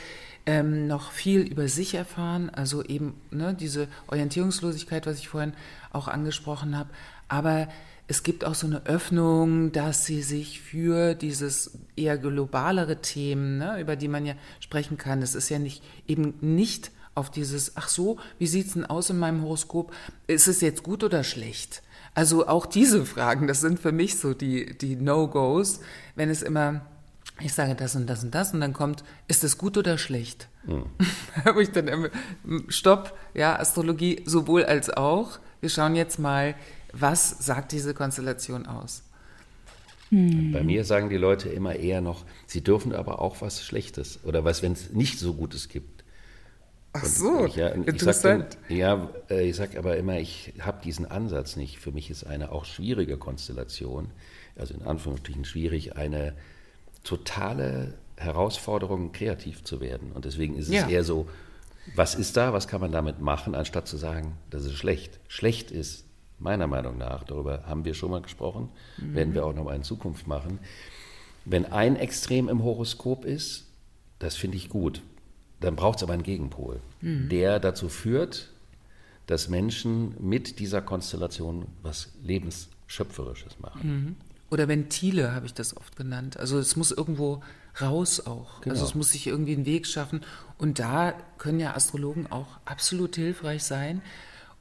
ähm, 0.46 0.86
noch 0.86 1.12
viel 1.12 1.42
über 1.42 1.68
sich 1.68 1.96
erfahren, 1.96 2.51
also 2.51 2.84
eben 2.84 3.20
ne, 3.32 3.56
diese 3.56 3.88
Orientierungslosigkeit, 4.08 5.08
was 5.08 5.18
ich 5.18 5.30
vorhin 5.30 5.54
auch 5.92 6.08
angesprochen 6.08 6.78
habe. 6.78 6.92
Aber 7.28 7.68
es 8.08 8.22
gibt 8.22 8.46
auch 8.46 8.54
so 8.54 8.68
eine 8.68 8.86
Öffnung, 8.86 9.72
dass 9.72 10.06
sie 10.06 10.22
sich 10.22 10.62
für 10.62 11.16
dieses 11.16 11.80
eher 11.96 12.20
globalere 12.20 13.01
Themen, 13.01 13.58
ne, 13.58 13.80
über 13.80 13.96
die 13.96 14.08
man 14.08 14.25
ja 14.25 14.36
sprechen 14.60 15.00
kann, 15.00 15.24
es 15.24 15.34
ist 15.34 15.50
ja 15.50 15.58
nicht 15.58 15.84
eben 16.08 16.36
nicht 16.40 16.92
auf 17.16 17.32
dieses, 17.32 17.78
ach 17.78 17.90
so, 17.90 18.20
wie 18.38 18.48
sieht 18.48 18.68
es 18.68 18.74
denn 18.74 18.86
aus 18.86 19.10
in 19.10 19.18
meinem 19.18 19.42
Horoskop? 19.42 19.92
Ist 20.28 20.48
es 20.48 20.62
jetzt 20.62 20.84
gut 20.84 21.04
oder 21.04 21.24
schlecht? 21.24 21.82
Also 22.13 22.48
auch 22.48 22.65
diese 22.65 23.06
Fragen, 23.06 23.48
das 23.48 23.62
sind 23.62 23.80
für 23.80 23.91
mich 23.91 24.18
so 24.18 24.34
die, 24.34 24.77
die 24.77 24.96
No-Gos, 24.96 25.80
wenn 26.15 26.30
es 26.30 26.41
immer, 26.41 26.82
ich 27.39 27.53
sage 27.53 27.75
das 27.75 27.96
und 27.96 28.08
das 28.08 28.24
und 28.24 28.36
das 28.36 28.53
und 28.53 28.62
dann 28.62 28.74
kommt, 28.74 29.03
ist 29.27 29.44
das 29.44 29.58
gut 29.58 29.77
oder 29.77 29.98
schlecht? 29.98 30.50
Mhm. 30.65 30.86
Wo 31.53 31.60
ich 31.60 31.72
dann 31.72 31.88
immer, 31.88 32.10
stopp, 32.68 33.18
ja, 33.34 33.58
Astrologie 33.58 34.24
sowohl 34.25 34.65
als 34.65 34.89
auch. 34.89 35.39
Wir 35.62 35.70
schauen 35.70 35.96
jetzt 35.96 36.20
mal, 36.20 36.56
was 36.91 37.30
sagt 37.46 37.72
diese 37.72 37.94
Konstellation 37.94 38.65
aus? 38.65 39.03
Hm. 40.10 40.51
Bei 40.51 40.63
mir 40.63 40.84
sagen 40.84 41.10
die 41.10 41.18
Leute 41.18 41.48
immer 41.48 41.75
eher 41.77 42.01
noch, 42.01 42.25
sie 42.46 42.62
dürfen 42.62 42.94
aber 42.94 43.22
auch 43.22 43.39
was 43.39 43.63
Schlechtes 43.63 44.20
oder 44.24 44.44
was, 44.44 44.62
wenn 44.62 44.74
es 44.74 44.91
nicht 44.91 45.18
so 45.18 45.34
Gutes 45.34 45.70
gibt. 45.70 46.00
Ach 46.93 47.05
so, 47.05 47.45
ich, 47.45 47.55
ja, 47.55 47.69
interessant. 47.69 48.57
Ich 48.67 48.77
sag, 48.77 48.77
ja, 48.77 49.10
äh, 49.29 49.50
ich 49.50 49.55
sage 49.55 49.77
aber 49.77 49.95
immer, 49.98 50.19
ich 50.19 50.53
habe 50.60 50.83
diesen 50.83 51.10
Ansatz 51.10 51.55
nicht. 51.55 51.79
Für 51.79 51.91
mich 51.91 52.10
ist 52.10 52.25
eine 52.25 52.51
auch 52.51 52.65
schwierige 52.65 53.17
Konstellation, 53.17 54.10
also 54.57 54.74
in 54.74 54.81
Anführungsstrichen 54.83 55.45
schwierig, 55.45 55.95
eine 55.95 56.33
totale 57.03 57.93
Herausforderung, 58.17 59.13
kreativ 59.13 59.63
zu 59.63 59.79
werden. 59.79 60.12
Und 60.12 60.25
deswegen 60.25 60.55
ist 60.57 60.67
es 60.67 60.74
ja. 60.74 60.89
eher 60.89 61.03
so, 61.03 61.27
was 61.95 62.15
ist 62.15 62.38
da, 62.38 62.53
was 62.53 62.67
kann 62.67 62.81
man 62.81 62.91
damit 62.91 63.21
machen, 63.21 63.55
anstatt 63.55 63.88
zu 63.88 63.98
sagen, 63.98 64.38
das 64.50 64.65
ist 64.65 64.74
schlecht. 64.74 65.19
Schlecht 65.27 65.71
ist 65.71 66.05
meiner 66.39 66.67
Meinung 66.67 66.98
nach, 66.98 67.24
darüber 67.24 67.63
haben 67.65 67.86
wir 67.86 67.93
schon 67.93 68.12
mal 68.12 68.21
gesprochen, 68.21 68.69
mhm. 68.98 69.15
werden 69.15 69.33
wir 69.33 69.45
auch 69.45 69.53
noch 69.53 69.63
mal 69.63 69.75
in 69.75 69.83
Zukunft 69.83 70.27
machen, 70.27 70.60
wenn 71.45 71.65
ein 71.65 71.95
Extrem 71.95 72.50
im 72.50 72.63
Horoskop 72.63 73.25
ist, 73.25 73.67
das 74.19 74.36
finde 74.36 74.57
ich 74.57 74.69
gut. 74.69 75.01
Dann 75.62 75.75
braucht 75.75 75.98
es 75.98 76.03
aber 76.03 76.13
einen 76.13 76.24
Gegenpol, 76.24 76.82
mhm. 77.01 77.30
der 77.30 77.60
dazu 77.60 77.88
führt, 77.88 78.50
dass 79.27 79.48
Menschen 79.48 80.15
mit 80.20 80.60
dieser 80.60 80.82
Konstellation 80.82 81.68
was 81.84 82.10
Lebensschöpferisches 82.24 83.60
machen. 83.60 83.82
Mhm. 83.84 84.15
Oder 84.50 84.68
Ventile 84.68 85.34
habe 85.34 85.46
ich 85.46 85.53
das 85.53 85.77
oft 85.77 85.96
genannt. 85.96 86.38
Also 86.38 86.60
es 86.60 86.75
muss 86.75 86.91
irgendwo 86.91 87.41
raus 87.80 88.20
auch. 88.20 88.60
Genau. 88.62 88.74
Also 88.74 88.86
es 88.86 88.96
muss 88.96 89.12
sich 89.12 89.27
irgendwie 89.27 89.53
einen 89.53 89.65
Weg 89.65 89.88
schaffen. 89.88 90.22
Und 90.58 90.80
da 90.80 91.13
können 91.38 91.62
ja 91.62 91.74
Astrologen 91.74 92.30
auch 92.30 92.60
absolut 92.65 93.15
hilfreich 93.15 93.63
sein. 93.63 94.01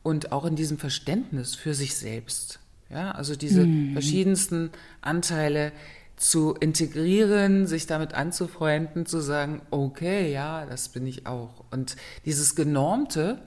Und 0.04 0.30
auch 0.30 0.44
in 0.44 0.54
diesem 0.54 0.78
Verständnis 0.78 1.56
für 1.56 1.74
sich 1.74 1.96
selbst. 1.96 2.60
Ja, 2.88 3.10
also 3.12 3.34
diese 3.34 3.66
mhm. 3.66 3.92
verschiedensten 3.92 4.70
Anteile, 5.00 5.72
zu 6.20 6.54
integrieren, 6.54 7.66
sich 7.66 7.86
damit 7.86 8.12
anzufreunden, 8.12 9.06
zu 9.06 9.20
sagen, 9.20 9.62
okay, 9.70 10.30
ja, 10.30 10.66
das 10.66 10.90
bin 10.90 11.06
ich 11.06 11.26
auch. 11.26 11.64
Und 11.70 11.96
dieses 12.26 12.54
Genormte, 12.54 13.40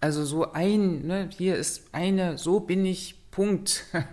also 0.00 0.24
so 0.24 0.52
ein, 0.52 1.06
ne, 1.06 1.30
hier 1.36 1.56
ist 1.56 1.88
eine, 1.92 2.36
so 2.36 2.60
bin 2.60 2.84
ich, 2.84 3.16
Punkt. 3.30 3.84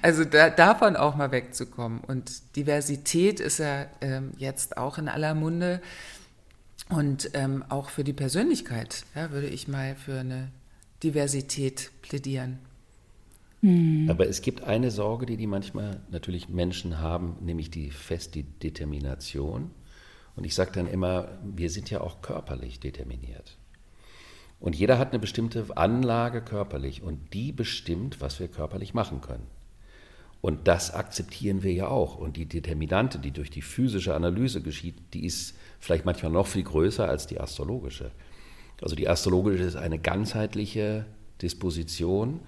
Also 0.00 0.24
da, 0.24 0.50
davon 0.50 0.96
auch 0.96 1.14
mal 1.14 1.30
wegzukommen. 1.30 2.00
Und 2.00 2.56
Diversität 2.56 3.38
ist 3.38 3.58
ja 3.58 3.86
ähm, 4.00 4.32
jetzt 4.38 4.78
auch 4.78 4.98
in 4.98 5.08
aller 5.08 5.34
Munde. 5.34 5.80
Und 6.88 7.30
ähm, 7.34 7.64
auch 7.68 7.90
für 7.90 8.02
die 8.02 8.14
Persönlichkeit 8.14 9.04
ja, 9.14 9.30
würde 9.30 9.46
ich 9.46 9.68
mal 9.68 9.94
für 9.94 10.18
eine 10.20 10.48
Diversität 11.02 11.90
plädieren. 12.00 12.58
Mhm. 13.62 14.10
Aber 14.10 14.28
es 14.28 14.42
gibt 14.42 14.64
eine 14.64 14.90
Sorge, 14.90 15.24
die 15.24 15.36
die 15.36 15.46
manchmal 15.46 16.00
natürlich 16.10 16.48
Menschen 16.48 17.00
haben, 17.00 17.36
nämlich 17.40 17.70
die 17.70 17.90
feste 17.90 18.42
Determination. 18.42 19.70
Und 20.36 20.44
ich 20.44 20.54
sage 20.54 20.72
dann 20.72 20.86
immer, 20.86 21.38
wir 21.44 21.70
sind 21.70 21.88
ja 21.90 22.00
auch 22.00 22.20
körperlich 22.22 22.80
determiniert. 22.80 23.56
Und 24.60 24.76
jeder 24.76 24.98
hat 24.98 25.10
eine 25.10 25.18
bestimmte 25.18 25.76
Anlage 25.76 26.42
körperlich 26.42 27.02
und 27.02 27.34
die 27.34 27.52
bestimmt, 27.52 28.20
was 28.20 28.38
wir 28.38 28.48
körperlich 28.48 28.94
machen 28.94 29.20
können. 29.20 29.46
Und 30.40 30.66
das 30.66 30.92
akzeptieren 30.92 31.62
wir 31.62 31.72
ja 31.72 31.88
auch. 31.88 32.16
Und 32.16 32.36
die 32.36 32.46
Determinante, 32.46 33.18
die 33.18 33.30
durch 33.30 33.50
die 33.50 33.62
physische 33.62 34.14
Analyse 34.14 34.60
geschieht, 34.60 34.96
die 35.14 35.24
ist 35.24 35.56
vielleicht 35.78 36.04
manchmal 36.04 36.32
noch 36.32 36.48
viel 36.48 36.64
größer 36.64 37.08
als 37.08 37.28
die 37.28 37.40
astrologische. 37.40 38.10
Also 38.80 38.96
die 38.96 39.08
astrologische 39.08 39.62
ist 39.62 39.76
eine 39.76 40.00
ganzheitliche 40.00 41.06
Disposition 41.40 42.40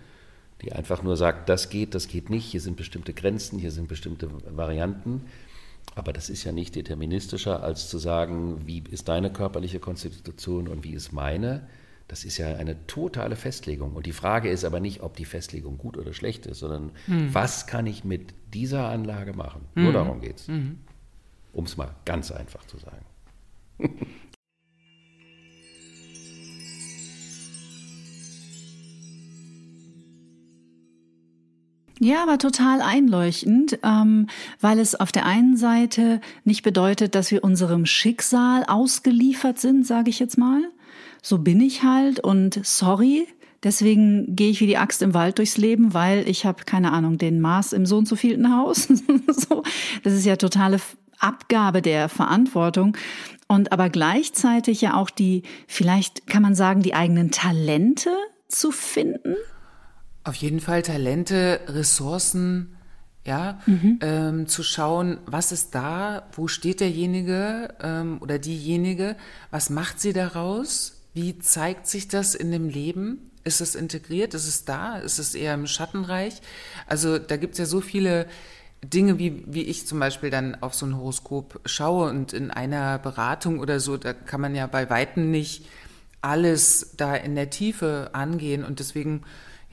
die 0.62 0.72
einfach 0.72 1.02
nur 1.02 1.16
sagt, 1.16 1.48
das 1.48 1.68
geht, 1.68 1.94
das 1.94 2.08
geht 2.08 2.30
nicht, 2.30 2.44
hier 2.44 2.60
sind 2.60 2.76
bestimmte 2.76 3.12
Grenzen, 3.12 3.58
hier 3.58 3.70
sind 3.70 3.88
bestimmte 3.88 4.30
Varianten. 4.56 5.22
Aber 5.94 6.12
das 6.12 6.30
ist 6.30 6.44
ja 6.44 6.52
nicht 6.52 6.74
deterministischer, 6.74 7.62
als 7.62 7.88
zu 7.88 7.98
sagen, 7.98 8.66
wie 8.66 8.82
ist 8.90 9.08
deine 9.08 9.32
körperliche 9.32 9.78
Konstitution 9.78 10.66
und 10.66 10.82
wie 10.82 10.94
ist 10.94 11.12
meine. 11.12 11.66
Das 12.08 12.24
ist 12.24 12.36
ja 12.38 12.56
eine 12.56 12.86
totale 12.86 13.36
Festlegung. 13.36 13.92
Und 13.92 14.06
die 14.06 14.12
Frage 14.12 14.50
ist 14.50 14.64
aber 14.64 14.80
nicht, 14.80 15.02
ob 15.02 15.16
die 15.16 15.24
Festlegung 15.24 15.78
gut 15.78 15.96
oder 15.96 16.12
schlecht 16.12 16.46
ist, 16.46 16.58
sondern 16.58 16.92
hm. 17.06 17.32
was 17.32 17.66
kann 17.66 17.86
ich 17.86 18.04
mit 18.04 18.34
dieser 18.52 18.88
Anlage 18.88 19.32
machen? 19.34 19.62
Nur 19.74 19.86
hm. 19.86 19.92
darum 19.94 20.20
geht 20.20 20.38
es. 20.38 20.48
Hm. 20.48 20.78
Um 21.52 21.64
es 21.64 21.76
mal 21.76 21.94
ganz 22.04 22.30
einfach 22.32 22.64
zu 22.66 22.78
sagen. 22.78 23.04
Ja, 32.04 32.22
aber 32.22 32.36
total 32.36 32.82
einleuchtend, 32.82 33.78
ähm, 33.82 34.26
weil 34.60 34.78
es 34.78 34.94
auf 34.94 35.10
der 35.10 35.24
einen 35.24 35.56
Seite 35.56 36.20
nicht 36.44 36.62
bedeutet, 36.62 37.14
dass 37.14 37.30
wir 37.30 37.42
unserem 37.42 37.86
Schicksal 37.86 38.62
ausgeliefert 38.66 39.58
sind, 39.58 39.86
sage 39.86 40.10
ich 40.10 40.18
jetzt 40.18 40.36
mal. 40.36 40.60
So 41.22 41.38
bin 41.38 41.62
ich 41.62 41.82
halt 41.82 42.20
und 42.20 42.60
sorry, 42.62 43.26
deswegen 43.62 44.36
gehe 44.36 44.50
ich 44.50 44.60
wie 44.60 44.66
die 44.66 44.76
Axt 44.76 45.00
im 45.00 45.14
Wald 45.14 45.38
durchs 45.38 45.56
Leben, 45.56 45.94
weil 45.94 46.28
ich 46.28 46.44
habe, 46.44 46.64
keine 46.64 46.92
Ahnung, 46.92 47.16
den 47.16 47.40
Mars 47.40 47.72
im 47.72 47.86
so 47.86 47.96
und 47.96 48.06
so 48.06 48.16
vielten 48.16 48.54
Haus. 48.54 48.82
so, 49.28 49.62
das 50.02 50.12
ist 50.12 50.26
ja 50.26 50.36
totale 50.36 50.80
Abgabe 51.20 51.80
der 51.80 52.10
Verantwortung. 52.10 52.98
Und 53.48 53.72
aber 53.72 53.88
gleichzeitig 53.88 54.82
ja 54.82 54.92
auch 54.94 55.08
die, 55.08 55.42
vielleicht 55.66 56.26
kann 56.26 56.42
man 56.42 56.54
sagen, 56.54 56.82
die 56.82 56.92
eigenen 56.92 57.30
Talente 57.30 58.10
zu 58.46 58.72
finden. 58.72 59.36
Auf 60.24 60.34
jeden 60.36 60.60
Fall 60.60 60.82
Talente, 60.82 61.60
Ressourcen, 61.68 62.76
ja, 63.26 63.60
mhm. 63.66 63.98
ähm, 64.02 64.46
zu 64.46 64.62
schauen, 64.62 65.18
was 65.26 65.52
ist 65.52 65.74
da, 65.74 66.26
wo 66.32 66.46
steht 66.48 66.80
derjenige 66.80 67.74
ähm, 67.80 68.18
oder 68.20 68.38
diejenige, 68.38 69.16
was 69.50 69.70
macht 69.70 70.00
sie 70.00 70.12
daraus, 70.12 71.02
wie 71.14 71.38
zeigt 71.38 71.86
sich 71.86 72.08
das 72.08 72.34
in 72.34 72.50
dem 72.52 72.68
Leben, 72.68 73.30
ist 73.44 73.60
es 73.60 73.74
integriert, 73.74 74.34
ist 74.34 74.48
es 74.48 74.64
da, 74.64 74.98
ist 74.98 75.18
es 75.18 75.34
eher 75.34 75.54
im 75.54 75.66
Schattenreich? 75.66 76.40
Also 76.86 77.18
da 77.18 77.36
gibt 77.36 77.52
es 77.52 77.58
ja 77.58 77.66
so 77.66 77.80
viele 77.80 78.26
Dinge, 78.82 79.18
wie, 79.18 79.44
wie 79.46 79.62
ich 79.62 79.86
zum 79.86 80.00
Beispiel 80.00 80.30
dann 80.30 80.56
auf 80.62 80.74
so 80.74 80.84
ein 80.84 80.96
Horoskop 80.96 81.60
schaue 81.64 82.10
und 82.10 82.32
in 82.32 82.50
einer 82.50 82.98
Beratung 82.98 83.58
oder 83.58 83.80
so, 83.80 83.96
da 83.96 84.12
kann 84.12 84.40
man 84.40 84.54
ja 84.54 84.66
bei 84.66 84.90
Weitem 84.90 85.30
nicht 85.30 85.66
alles 86.20 86.94
da 86.96 87.14
in 87.14 87.34
der 87.34 87.50
Tiefe 87.50 88.10
angehen 88.12 88.64
und 88.64 88.80
deswegen 88.80 89.22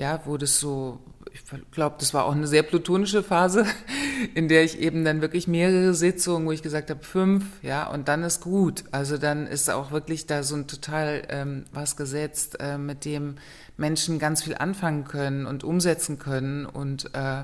ja, 0.01 0.25
wurde 0.25 0.45
es 0.45 0.59
so 0.59 0.99
ich 1.33 1.43
glaube, 1.71 1.95
das 1.99 2.13
war 2.13 2.25
auch 2.25 2.33
eine 2.33 2.47
sehr 2.47 2.63
plutonische 2.63 3.23
Phase, 3.23 3.65
in 4.35 4.47
der 4.47 4.63
ich 4.63 4.79
eben 4.79 5.05
dann 5.05 5.21
wirklich 5.21 5.47
mehrere 5.47 5.93
Sitzungen, 5.93 6.45
wo 6.45 6.51
ich 6.51 6.61
gesagt 6.61 6.89
habe, 6.89 7.03
fünf, 7.03 7.45
ja, 7.61 7.87
und 7.87 8.07
dann 8.07 8.23
ist 8.23 8.41
gut. 8.41 8.83
Also 8.91 9.17
dann 9.17 9.47
ist 9.47 9.69
auch 9.69 9.91
wirklich 9.91 10.25
da 10.25 10.43
so 10.43 10.55
ein 10.55 10.67
total 10.67 11.23
ähm, 11.29 11.65
was 11.71 11.95
gesetzt, 11.95 12.57
äh, 12.59 12.77
mit 12.77 13.05
dem 13.05 13.35
Menschen 13.77 14.19
ganz 14.19 14.43
viel 14.43 14.55
anfangen 14.55 15.05
können 15.05 15.45
und 15.45 15.63
umsetzen 15.63 16.19
können 16.19 16.65
und 16.65 17.13
äh, 17.15 17.43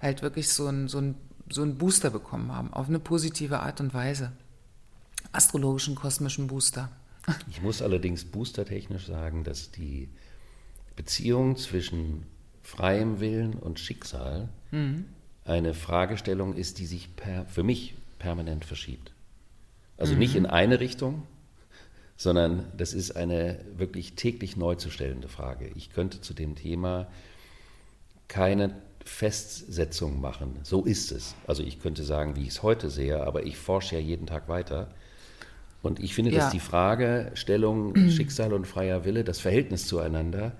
halt 0.00 0.22
wirklich 0.22 0.48
so 0.48 0.66
ein, 0.66 0.88
so, 0.88 0.98
ein, 0.98 1.14
so 1.48 1.62
ein 1.62 1.78
Booster 1.78 2.10
bekommen 2.10 2.52
haben, 2.52 2.72
auf 2.72 2.88
eine 2.88 2.98
positive 2.98 3.60
Art 3.60 3.80
und 3.80 3.94
Weise. 3.94 4.32
Astrologischen, 5.30 5.94
kosmischen 5.94 6.48
Booster. 6.48 6.90
Ich 7.48 7.62
muss 7.62 7.80
allerdings 7.82 8.24
boostertechnisch 8.24 9.06
sagen, 9.06 9.44
dass 9.44 9.70
die 9.70 10.08
Beziehung 11.02 11.56
zwischen 11.56 12.26
freiem 12.62 13.18
Willen 13.18 13.54
und 13.54 13.80
Schicksal 13.80 14.48
mhm. 14.70 15.06
eine 15.44 15.74
Fragestellung 15.74 16.54
ist, 16.54 16.78
die 16.78 16.86
sich 16.86 17.16
per, 17.16 17.44
für 17.46 17.64
mich 17.64 17.96
permanent 18.20 18.64
verschiebt. 18.64 19.12
Also 19.96 20.12
mhm. 20.12 20.20
nicht 20.20 20.36
in 20.36 20.46
eine 20.46 20.78
Richtung, 20.78 21.24
sondern 22.16 22.66
das 22.76 22.94
ist 22.94 23.16
eine 23.16 23.58
wirklich 23.76 24.14
täglich 24.14 24.56
neu 24.56 24.76
zu 24.76 24.90
stellende 24.90 25.26
Frage. 25.26 25.72
Ich 25.74 25.90
könnte 25.90 26.20
zu 26.20 26.34
dem 26.34 26.54
Thema 26.54 27.08
keine 28.28 28.76
Festsetzung 29.04 30.20
machen. 30.20 30.60
So 30.62 30.84
ist 30.84 31.10
es. 31.10 31.34
Also 31.48 31.64
ich 31.64 31.80
könnte 31.80 32.04
sagen, 32.04 32.36
wie 32.36 32.42
ich 32.42 32.50
es 32.50 32.62
heute 32.62 32.90
sehe, 32.90 33.24
aber 33.24 33.44
ich 33.44 33.56
forsche 33.56 33.96
ja 33.96 34.00
jeden 34.00 34.28
Tag 34.28 34.48
weiter. 34.48 34.94
Und 35.82 35.98
ich 35.98 36.14
finde, 36.14 36.30
ja. 36.30 36.38
dass 36.38 36.52
die 36.52 36.60
Fragestellung 36.60 37.96
Schicksal 38.10 38.52
und 38.52 38.68
freier 38.68 39.04
Wille, 39.04 39.24
das 39.24 39.40
Verhältnis 39.40 39.88
zueinander, 39.88 40.52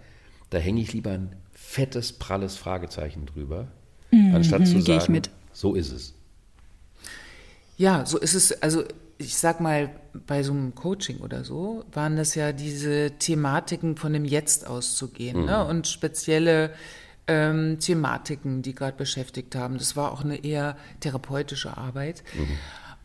da 0.53 0.59
hänge 0.59 0.83
ich 0.83 0.93
lieber 0.93 1.13
ein 1.13 1.35
fettes, 1.53 2.13
pralles 2.13 2.57
Fragezeichen 2.57 3.27
drüber, 3.27 3.69
mhm, 4.11 4.35
anstatt 4.35 4.67
zu 4.67 4.81
sagen, 4.81 5.23
so 5.53 5.75
ist 5.75 5.93
es. 5.93 6.15
Ja, 7.79 8.05
so 8.05 8.19
ist 8.19 8.35
es. 8.35 8.63
Also 8.63 8.85
ich 9.17 9.37
sag 9.37 9.61
mal, 9.61 9.91
bei 10.27 10.43
so 10.43 10.53
einem 10.53 10.75
Coaching 10.75 11.19
oder 11.19 11.45
so 11.45 11.85
waren 11.93 12.17
das 12.17 12.35
ja 12.35 12.53
diese 12.53 13.13
Thematiken 13.19 13.97
von 13.97 14.13
dem 14.13 14.25
Jetzt 14.25 14.67
auszugehen 14.67 15.41
mhm. 15.41 15.47
ne? 15.47 15.65
und 15.65 15.87
spezielle 15.87 16.71
ähm, 17.27 17.79
Thematiken, 17.79 18.63
die 18.63 18.75
gerade 18.75 18.97
beschäftigt 18.97 19.55
haben. 19.55 19.79
Das 19.79 19.97
war 19.97 20.13
auch 20.13 20.23
eine 20.23 20.45
eher 20.45 20.77
therapeutische 21.01 21.77
Arbeit. 21.77 22.23
Mhm. 22.35 22.59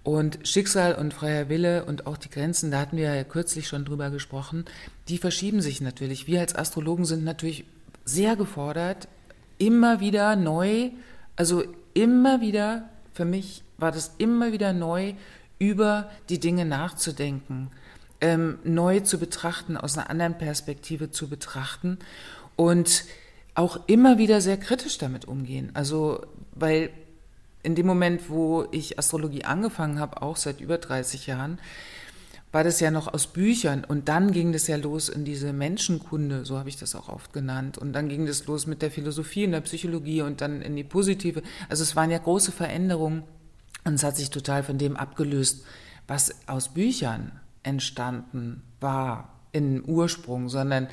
Und 0.07 0.39
Schicksal 0.47 0.95
und 0.95 1.13
freier 1.13 1.49
Wille 1.49 1.83
und 1.83 2.07
auch 2.07 2.15
die 2.15 2.29
Grenzen, 2.29 2.71
da 2.71 2.79
hatten 2.79 2.95
wir 2.95 3.13
ja 3.13 3.25
kürzlich 3.25 3.67
schon 3.67 3.83
drüber 3.83 4.09
gesprochen, 4.09 4.63
die 5.09 5.17
verschieben 5.17 5.59
sich 5.59 5.81
natürlich. 5.81 6.27
Wir 6.27 6.39
als 6.39 6.55
Astrologen 6.55 7.03
sind 7.03 7.25
natürlich 7.25 7.65
sehr 8.05 8.37
gefordert, 8.37 9.09
immer 9.57 9.99
wieder 9.99 10.37
neu, 10.37 10.91
also 11.35 11.61
immer 11.93 12.39
wieder, 12.39 12.87
für 13.13 13.25
mich 13.25 13.63
war 13.77 13.91
das 13.91 14.13
immer 14.17 14.53
wieder 14.53 14.71
neu, 14.71 15.13
über 15.59 16.09
die 16.29 16.39
Dinge 16.39 16.63
nachzudenken, 16.63 17.69
ähm, 18.21 18.59
neu 18.63 19.01
zu 19.01 19.19
betrachten, 19.19 19.75
aus 19.75 19.97
einer 19.97 20.09
anderen 20.09 20.37
Perspektive 20.37 21.11
zu 21.11 21.27
betrachten 21.27 21.99
und 22.55 23.03
auch 23.55 23.81
immer 23.87 24.17
wieder 24.17 24.39
sehr 24.39 24.55
kritisch 24.55 24.99
damit 24.99 25.25
umgehen. 25.25 25.71
Also, 25.73 26.21
weil 26.55 26.91
in 27.67 27.75
dem 27.75 27.85
Moment, 27.85 28.29
wo 28.29 28.65
ich 28.71 28.97
Astrologie 28.97 29.43
angefangen 29.43 29.99
habe, 29.99 30.21
auch 30.21 30.37
seit 30.37 30.61
über 30.61 30.77
30 30.77 31.27
Jahren, 31.27 31.59
war 32.53 32.63
das 32.63 32.79
ja 32.79 32.91
noch 32.91 33.13
aus 33.13 33.27
Büchern 33.27 33.83
und 33.83 34.07
dann 34.07 34.31
ging 34.31 34.53
das 34.53 34.67
ja 34.67 34.77
los 34.77 35.09
in 35.09 35.25
diese 35.25 35.51
Menschenkunde, 35.51 36.45
so 36.45 36.57
habe 36.57 36.69
ich 36.69 36.77
das 36.77 36.95
auch 36.95 37.09
oft 37.09 37.33
genannt. 37.33 37.77
Und 37.77 37.91
dann 37.91 38.07
ging 38.07 38.25
das 38.25 38.45
los 38.45 38.67
mit 38.67 38.81
der 38.81 38.89
Philosophie 38.89 39.43
und 39.43 39.51
der 39.51 39.59
Psychologie 39.59 40.21
und 40.21 40.39
dann 40.39 40.61
in 40.61 40.77
die 40.77 40.85
positive. 40.85 41.43
Also 41.67 41.83
es 41.83 41.93
waren 41.97 42.09
ja 42.09 42.19
große 42.19 42.53
Veränderungen 42.53 43.23
und 43.83 43.95
es 43.95 44.03
hat 44.03 44.15
sich 44.15 44.29
total 44.29 44.63
von 44.63 44.77
dem 44.77 44.95
abgelöst, 44.95 45.65
was 46.07 46.33
aus 46.47 46.73
Büchern 46.73 47.33
entstanden 47.63 48.63
war 48.79 49.41
im 49.51 49.83
Ursprung, 49.83 50.47
sondern 50.47 50.87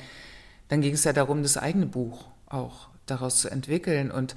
dann 0.67 0.81
ging 0.81 0.95
es 0.95 1.05
ja 1.05 1.13
darum, 1.13 1.41
das 1.41 1.55
eigene 1.55 1.85
Buch 1.85 2.25
auch 2.47 2.89
daraus 3.05 3.39
zu 3.39 3.49
entwickeln. 3.49 4.11
Und 4.11 4.35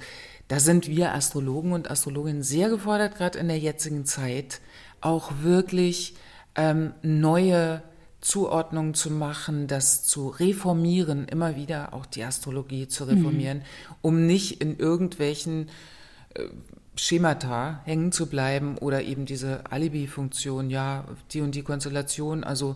da 0.49 0.59
sind 0.59 0.87
wir 0.87 1.13
Astrologen 1.13 1.71
und 1.71 1.89
Astrologinnen 1.89 2.43
sehr 2.43 2.69
gefordert, 2.69 3.15
gerade 3.15 3.39
in 3.39 3.47
der 3.47 3.59
jetzigen 3.59 4.05
Zeit, 4.05 4.61
auch 4.99 5.31
wirklich 5.41 6.15
ähm, 6.55 6.93
neue 7.03 7.83
Zuordnungen 8.19 8.95
zu 8.95 9.11
machen, 9.11 9.67
das 9.67 10.03
zu 10.03 10.27
reformieren, 10.27 11.27
immer 11.27 11.55
wieder 11.55 11.93
auch 11.93 12.05
die 12.05 12.23
Astrologie 12.23 12.87
zu 12.87 13.05
reformieren, 13.05 13.59
mhm. 13.59 13.63
um 14.01 14.25
nicht 14.25 14.59
in 14.59 14.77
irgendwelchen 14.77 15.69
äh, 16.33 16.43
Schemata 16.95 17.81
hängen 17.85 18.11
zu 18.11 18.25
bleiben 18.25 18.77
oder 18.79 19.03
eben 19.03 19.25
diese 19.25 19.71
Alibi-Funktion, 19.71 20.69
ja, 20.69 21.05
die 21.31 21.41
und 21.41 21.55
die 21.55 21.61
Konstellation, 21.61 22.43
also 22.43 22.75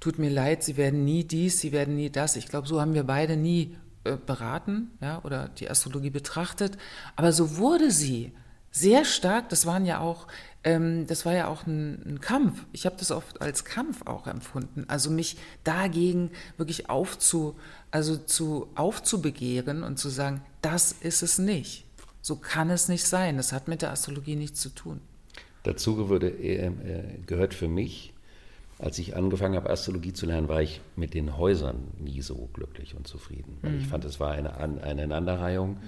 tut 0.00 0.18
mir 0.18 0.28
leid, 0.28 0.62
Sie 0.62 0.76
werden 0.76 1.04
nie 1.04 1.24
dies, 1.24 1.60
Sie 1.60 1.72
werden 1.72 1.94
nie 1.94 2.10
das. 2.10 2.36
Ich 2.36 2.48
glaube, 2.48 2.68
so 2.68 2.80
haben 2.80 2.94
wir 2.94 3.04
beide 3.04 3.36
nie 3.36 3.76
beraten, 4.02 4.90
ja, 5.00 5.20
oder 5.24 5.48
die 5.48 5.70
Astrologie 5.70 6.10
betrachtet, 6.10 6.78
aber 7.16 7.32
so 7.32 7.56
wurde 7.56 7.90
sie 7.90 8.32
sehr 8.70 9.04
stark, 9.04 9.48
das 9.48 9.66
waren 9.66 9.84
ja 9.84 10.00
auch 10.00 10.26
ähm, 10.64 11.06
das 11.06 11.26
war 11.26 11.34
ja 11.34 11.48
auch 11.48 11.66
ein, 11.66 12.02
ein 12.06 12.20
Kampf. 12.20 12.64
Ich 12.72 12.86
habe 12.86 12.96
das 12.98 13.10
oft 13.10 13.40
als 13.42 13.64
Kampf 13.64 14.06
auch 14.06 14.26
empfunden. 14.26 14.84
Also 14.88 15.10
mich 15.10 15.36
dagegen 15.64 16.30
wirklich 16.56 16.88
aufzu, 16.88 17.56
also 17.90 18.16
zu, 18.16 18.68
aufzubegehren 18.74 19.82
und 19.82 19.98
zu 19.98 20.08
sagen, 20.08 20.42
das 20.60 20.92
ist 20.92 21.22
es 21.22 21.38
nicht. 21.38 21.84
So 22.20 22.36
kann 22.36 22.70
es 22.70 22.88
nicht 22.88 23.04
sein. 23.04 23.36
Das 23.36 23.52
hat 23.52 23.66
mit 23.66 23.82
der 23.82 23.90
Astrologie 23.90 24.36
nichts 24.36 24.60
zu 24.60 24.68
tun. 24.68 25.00
Dazu 25.64 26.08
würde, 26.08 26.28
äh, 26.28 26.70
gehört 27.26 27.54
für 27.54 27.68
mich, 27.68 28.11
als 28.82 28.98
ich 28.98 29.16
angefangen 29.16 29.54
habe, 29.54 29.70
Astrologie 29.70 30.12
zu 30.12 30.26
lernen, 30.26 30.48
war 30.48 30.60
ich 30.60 30.80
mit 30.96 31.14
den 31.14 31.36
Häusern 31.36 31.76
nie 32.00 32.20
so 32.20 32.50
glücklich 32.52 32.96
und 32.96 33.06
zufrieden. 33.06 33.58
Mhm. 33.62 33.78
ich 33.78 33.86
fand, 33.86 34.04
es 34.04 34.18
war 34.18 34.32
eine, 34.32 34.54
Aneinanderreihung. 34.56 35.78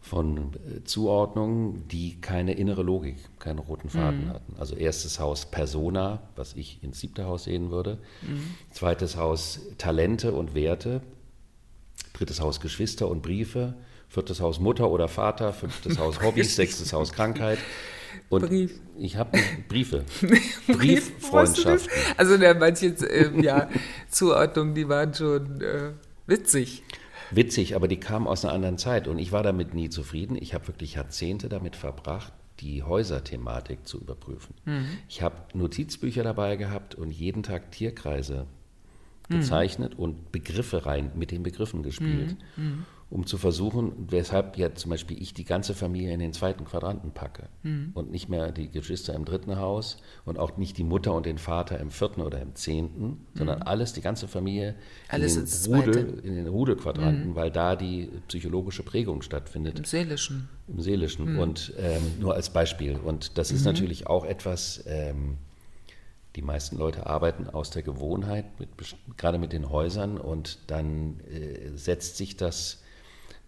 Von 0.00 0.52
äh, 0.54 0.84
Zuordnungen, 0.84 1.88
die 1.88 2.20
keine 2.20 2.54
innere 2.54 2.82
Logik, 2.82 3.16
keinen 3.40 3.58
roten 3.58 3.90
Faden 3.90 4.26
mhm. 4.26 4.30
hatten. 4.30 4.54
Also 4.56 4.76
erstes 4.76 5.18
Haus 5.18 5.46
Persona, 5.50 6.22
was 6.36 6.54
ich 6.54 6.82
ins 6.82 7.00
siebte 7.00 7.24
Haus 7.24 7.44
sehen 7.44 7.70
würde. 7.70 7.98
Mhm. 8.22 8.54
Zweites 8.70 9.16
Haus 9.16 9.60
Talente 9.78 10.32
und 10.32 10.54
Werte. 10.54 11.02
Drittes 12.12 12.40
Haus 12.40 12.60
Geschwister 12.60 13.08
und 13.08 13.20
Briefe. 13.20 13.74
Viertes 14.08 14.40
Haus 14.40 14.60
Mutter 14.60 14.90
oder 14.90 15.08
Vater. 15.08 15.52
Fünftes 15.52 15.98
Haus 15.98 16.20
Hobbys. 16.22 16.54
sechstes 16.54 16.92
Haus 16.92 17.12
Krankheit. 17.12 17.58
Und 18.28 18.48
Brief. 18.48 18.80
ich 18.98 19.16
habe 19.16 19.38
Briefe. 19.68 20.04
Brieffreundschaften. 20.66 21.92
Also 22.16 22.36
der 22.36 22.54
manche 22.54 22.86
äh, 22.86 23.30
ja, 23.42 23.68
Zuordnungen, 24.08 24.74
die 24.74 24.88
waren 24.88 25.14
schon 25.14 25.60
äh, 25.60 25.92
witzig 26.26 26.82
witzig, 27.30 27.74
aber 27.74 27.88
die 27.88 27.98
kamen 27.98 28.26
aus 28.26 28.44
einer 28.44 28.54
anderen 28.54 28.78
Zeit 28.78 29.08
und 29.08 29.18
ich 29.18 29.32
war 29.32 29.42
damit 29.42 29.74
nie 29.74 29.88
zufrieden. 29.88 30.36
Ich 30.40 30.54
habe 30.54 30.68
wirklich 30.68 30.94
Jahrzehnte 30.94 31.48
damit 31.48 31.76
verbracht, 31.76 32.32
die 32.60 32.82
Häuserthematik 32.82 33.86
zu 33.86 34.00
überprüfen. 34.00 34.54
Mhm. 34.64 34.86
Ich 35.08 35.22
habe 35.22 35.36
Notizbücher 35.54 36.22
dabei 36.22 36.56
gehabt 36.56 36.94
und 36.94 37.10
jeden 37.10 37.42
Tag 37.42 37.70
Tierkreise 37.70 38.46
mhm. 39.28 39.34
gezeichnet 39.40 39.94
mhm. 39.94 40.04
und 40.04 40.32
Begriffe 40.32 40.86
rein, 40.86 41.12
mit 41.14 41.30
den 41.30 41.42
Begriffen 41.42 41.82
gespielt. 41.82 42.36
Mhm. 42.56 42.84
Mhm. 43.10 43.16
um 43.16 43.26
zu 43.26 43.38
versuchen, 43.38 43.92
weshalb 44.08 44.56
ja 44.58 44.74
zum 44.74 44.90
Beispiel 44.90 45.20
ich 45.20 45.34
die 45.34 45.44
ganze 45.44 45.74
Familie 45.74 46.12
in 46.12 46.20
den 46.20 46.32
zweiten 46.32 46.64
Quadranten 46.64 47.12
packe 47.12 47.48
mhm. 47.62 47.90
und 47.94 48.10
nicht 48.10 48.28
mehr 48.28 48.52
die 48.52 48.70
Geschwister 48.70 49.14
im 49.14 49.24
dritten 49.24 49.56
Haus 49.58 49.98
und 50.24 50.38
auch 50.38 50.56
nicht 50.56 50.78
die 50.78 50.84
Mutter 50.84 51.12
und 51.14 51.26
den 51.26 51.38
Vater 51.38 51.78
im 51.80 51.90
vierten 51.90 52.20
oder 52.20 52.40
im 52.40 52.54
zehnten, 52.54 53.04
mhm. 53.04 53.18
sondern 53.34 53.62
alles, 53.62 53.92
die 53.92 54.00
ganze 54.00 54.28
Familie 54.28 54.74
alles 55.08 55.36
in, 55.36 55.44
den 55.46 55.74
Rudel, 55.74 56.20
in 56.22 56.34
den 56.34 56.48
Rudelquadranten, 56.48 57.30
mhm. 57.30 57.34
weil 57.34 57.50
da 57.50 57.76
die 57.76 58.08
psychologische 58.28 58.82
Prägung 58.82 59.22
stattfindet. 59.22 59.78
Im 59.78 59.84
Seelischen. 59.84 60.48
Im 60.68 60.80
Seelischen. 60.80 61.34
Mhm. 61.34 61.38
Und 61.38 61.74
ähm, 61.78 62.02
nur 62.20 62.34
als 62.34 62.50
Beispiel. 62.50 62.96
Und 62.96 63.38
das 63.38 63.50
ist 63.50 63.60
mhm. 63.60 63.66
natürlich 63.72 64.06
auch 64.06 64.24
etwas, 64.24 64.84
ähm, 64.86 65.38
die 66.36 66.42
meisten 66.42 66.76
Leute 66.76 67.06
arbeiten 67.06 67.48
aus 67.48 67.70
der 67.70 67.82
Gewohnheit, 67.82 68.44
mit, 68.60 68.68
gerade 69.16 69.38
mit 69.38 69.52
den 69.52 69.70
Häusern, 69.70 70.18
und 70.18 70.58
dann 70.66 71.20
äh, 71.20 71.76
setzt 71.76 72.16
sich 72.16 72.36
das 72.36 72.82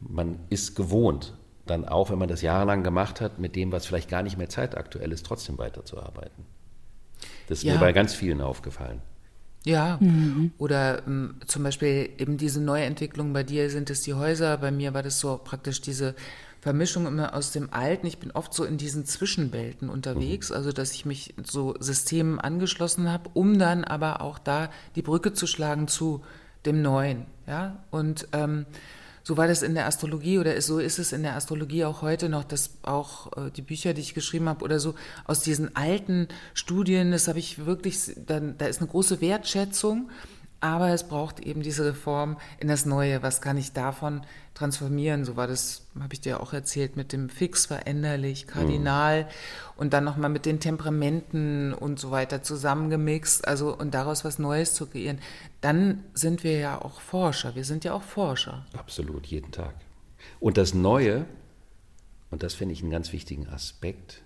man 0.01 0.39
ist 0.49 0.77
gewohnt, 0.77 1.35
dann 1.67 1.87
auch, 1.87 2.11
wenn 2.11 2.19
man 2.19 2.29
das 2.29 2.43
jahrelang 2.43 2.83
gemacht 2.83 3.21
hat, 3.21 3.39
mit 3.39 3.57
dem, 3.57 3.73
was 3.73 3.87
vielleicht 3.87 4.09
gar 4.09 4.23
nicht 4.23 4.39
mehr 4.39 4.49
zeitaktuell 4.49 5.13
ist, 5.13 5.27
trotzdem 5.27 5.59
weiterzuarbeiten. 5.59 6.47
Das 7.49 7.59
ist 7.59 7.65
ja. 7.65 7.75
mir 7.75 7.81
bei 7.81 7.93
ganz 7.93 8.15
vielen 8.15 8.41
aufgefallen. 8.41 9.01
Ja, 9.65 9.99
mhm. 10.01 10.53
oder 10.57 11.07
ähm, 11.07 11.35
zum 11.47 11.65
Beispiel 11.65 12.11
eben 12.17 12.37
diese 12.39 12.61
Neuentwicklung, 12.61 13.33
bei 13.33 13.43
dir 13.43 13.71
sind 13.71 13.91
es 13.91 14.03
die 14.03 14.15
Häuser, 14.15 14.57
bei 14.57 14.71
mir 14.71 14.95
war 14.95 15.03
das 15.03 15.19
so 15.19 15.39
praktisch 15.43 15.81
diese 15.81 16.15
Vermischung 16.61 17.07
immer 17.07 17.35
aus 17.35 17.53
dem 17.53 17.73
Alten. 17.73 18.07
Ich 18.07 18.19
bin 18.19 18.31
oft 18.31 18.55
so 18.55 18.65
in 18.65 18.79
diesen 18.79 19.05
Zwischenwelten 19.05 19.89
unterwegs, 19.89 20.51
mhm. 20.51 20.57
also 20.57 20.73
dass 20.73 20.93
ich 20.93 21.05
mich 21.07 21.35
so 21.43 21.75
Systemen 21.81 22.39
angeschlossen 22.39 23.11
habe, 23.11 23.31
um 23.35 23.59
dann 23.59 23.85
aber 23.85 24.23
auch 24.23 24.39
da 24.39 24.71
die 24.95 25.03
Brücke 25.03 25.33
zu 25.33 25.47
schlagen 25.47 25.89
zu 25.89 26.23
dem 26.65 26.81
Neuen. 26.83 27.27
Ja, 27.47 27.85
und 27.91 28.29
ähm, 28.33 28.67
so 29.29 29.37
war 29.37 29.47
das 29.47 29.61
in 29.61 29.75
der 29.75 29.85
Astrologie 29.85 30.39
oder 30.39 30.59
so 30.63 30.79
ist 30.79 30.99
es 30.99 31.13
in 31.13 31.23
der 31.23 31.37
Astrologie 31.37 31.85
auch 31.85 32.01
heute 32.01 32.31
noch, 32.31 32.45
dass 32.45 32.71
auch 32.81 33.31
äh, 33.37 33.51
die 33.51 33.61
Bücher, 33.61 33.93
die 33.93 34.01
ich 34.01 34.15
geschrieben 34.15 34.49
habe 34.49 34.65
oder 34.65 34.81
so, 34.81 34.95
aus 35.27 35.41
diesen 35.41 35.77
alten 35.77 36.29
Studien, 36.55 37.11
das 37.11 37.29
habe 37.29 37.39
ich 37.39 37.67
wirklich, 37.67 38.17
dann, 38.25 38.57
da 38.57 38.65
ist 38.65 38.81
eine 38.81 38.89
große 38.89 39.21
Wertschätzung 39.21 40.09
aber 40.61 40.91
es 40.91 41.05
braucht 41.05 41.41
eben 41.41 41.63
diese 41.63 41.85
Reform 41.85 42.37
in 42.59 42.69
das 42.69 42.85
Neue. 42.85 43.23
Was 43.23 43.41
kann 43.41 43.57
ich 43.57 43.73
davon 43.73 44.23
transformieren? 44.55 45.25
So 45.25 45.37
war 45.37 45.47
das, 45.47 45.87
habe 46.01 46.15
ich 46.15 46.21
dir 46.21 46.41
auch 46.41 46.53
erzählt, 46.53 46.97
mit 46.97 47.13
dem 47.13 47.29
Fix, 47.29 47.67
veränderlich, 47.67 48.47
Kardinal 48.49 49.25
mhm. 49.25 49.29
und 49.77 49.93
dann 49.93 50.05
nochmal 50.05 50.31
mit 50.31 50.47
den 50.47 50.59
Temperamenten 50.59 51.73
und 51.73 52.01
so 52.01 52.11
weiter 52.11 52.43
zusammengemixt, 52.43 53.47
also 53.47 53.77
und 53.77 53.95
daraus 53.95 54.25
was 54.25 54.39
Neues 54.41 54.75
zu 54.75 54.87
kreieren. 54.87 55.21
Dann 55.61 56.03
sind 56.13 56.43
wir 56.43 56.59
ja 56.59 56.83
auch 56.83 57.01
Forscher. 57.01 57.55
Wir 57.55 57.65
sind 57.65 57.85
ja 57.85 57.95
auch 57.95 58.03
Forscher. 58.03 58.67
Absolut, 58.77 59.27
jeden 59.27 59.53
Tag. 59.53 59.75
Und 60.41 60.57
das 60.57 60.75
Neue, 60.75 61.25
und 62.31 62.43
das 62.43 62.55
finde 62.55 62.73
ich 62.73 62.83
einen 62.83 62.91
ganz 62.91 63.13
wichtigen 63.13 63.49
Aspekt, 63.49 64.23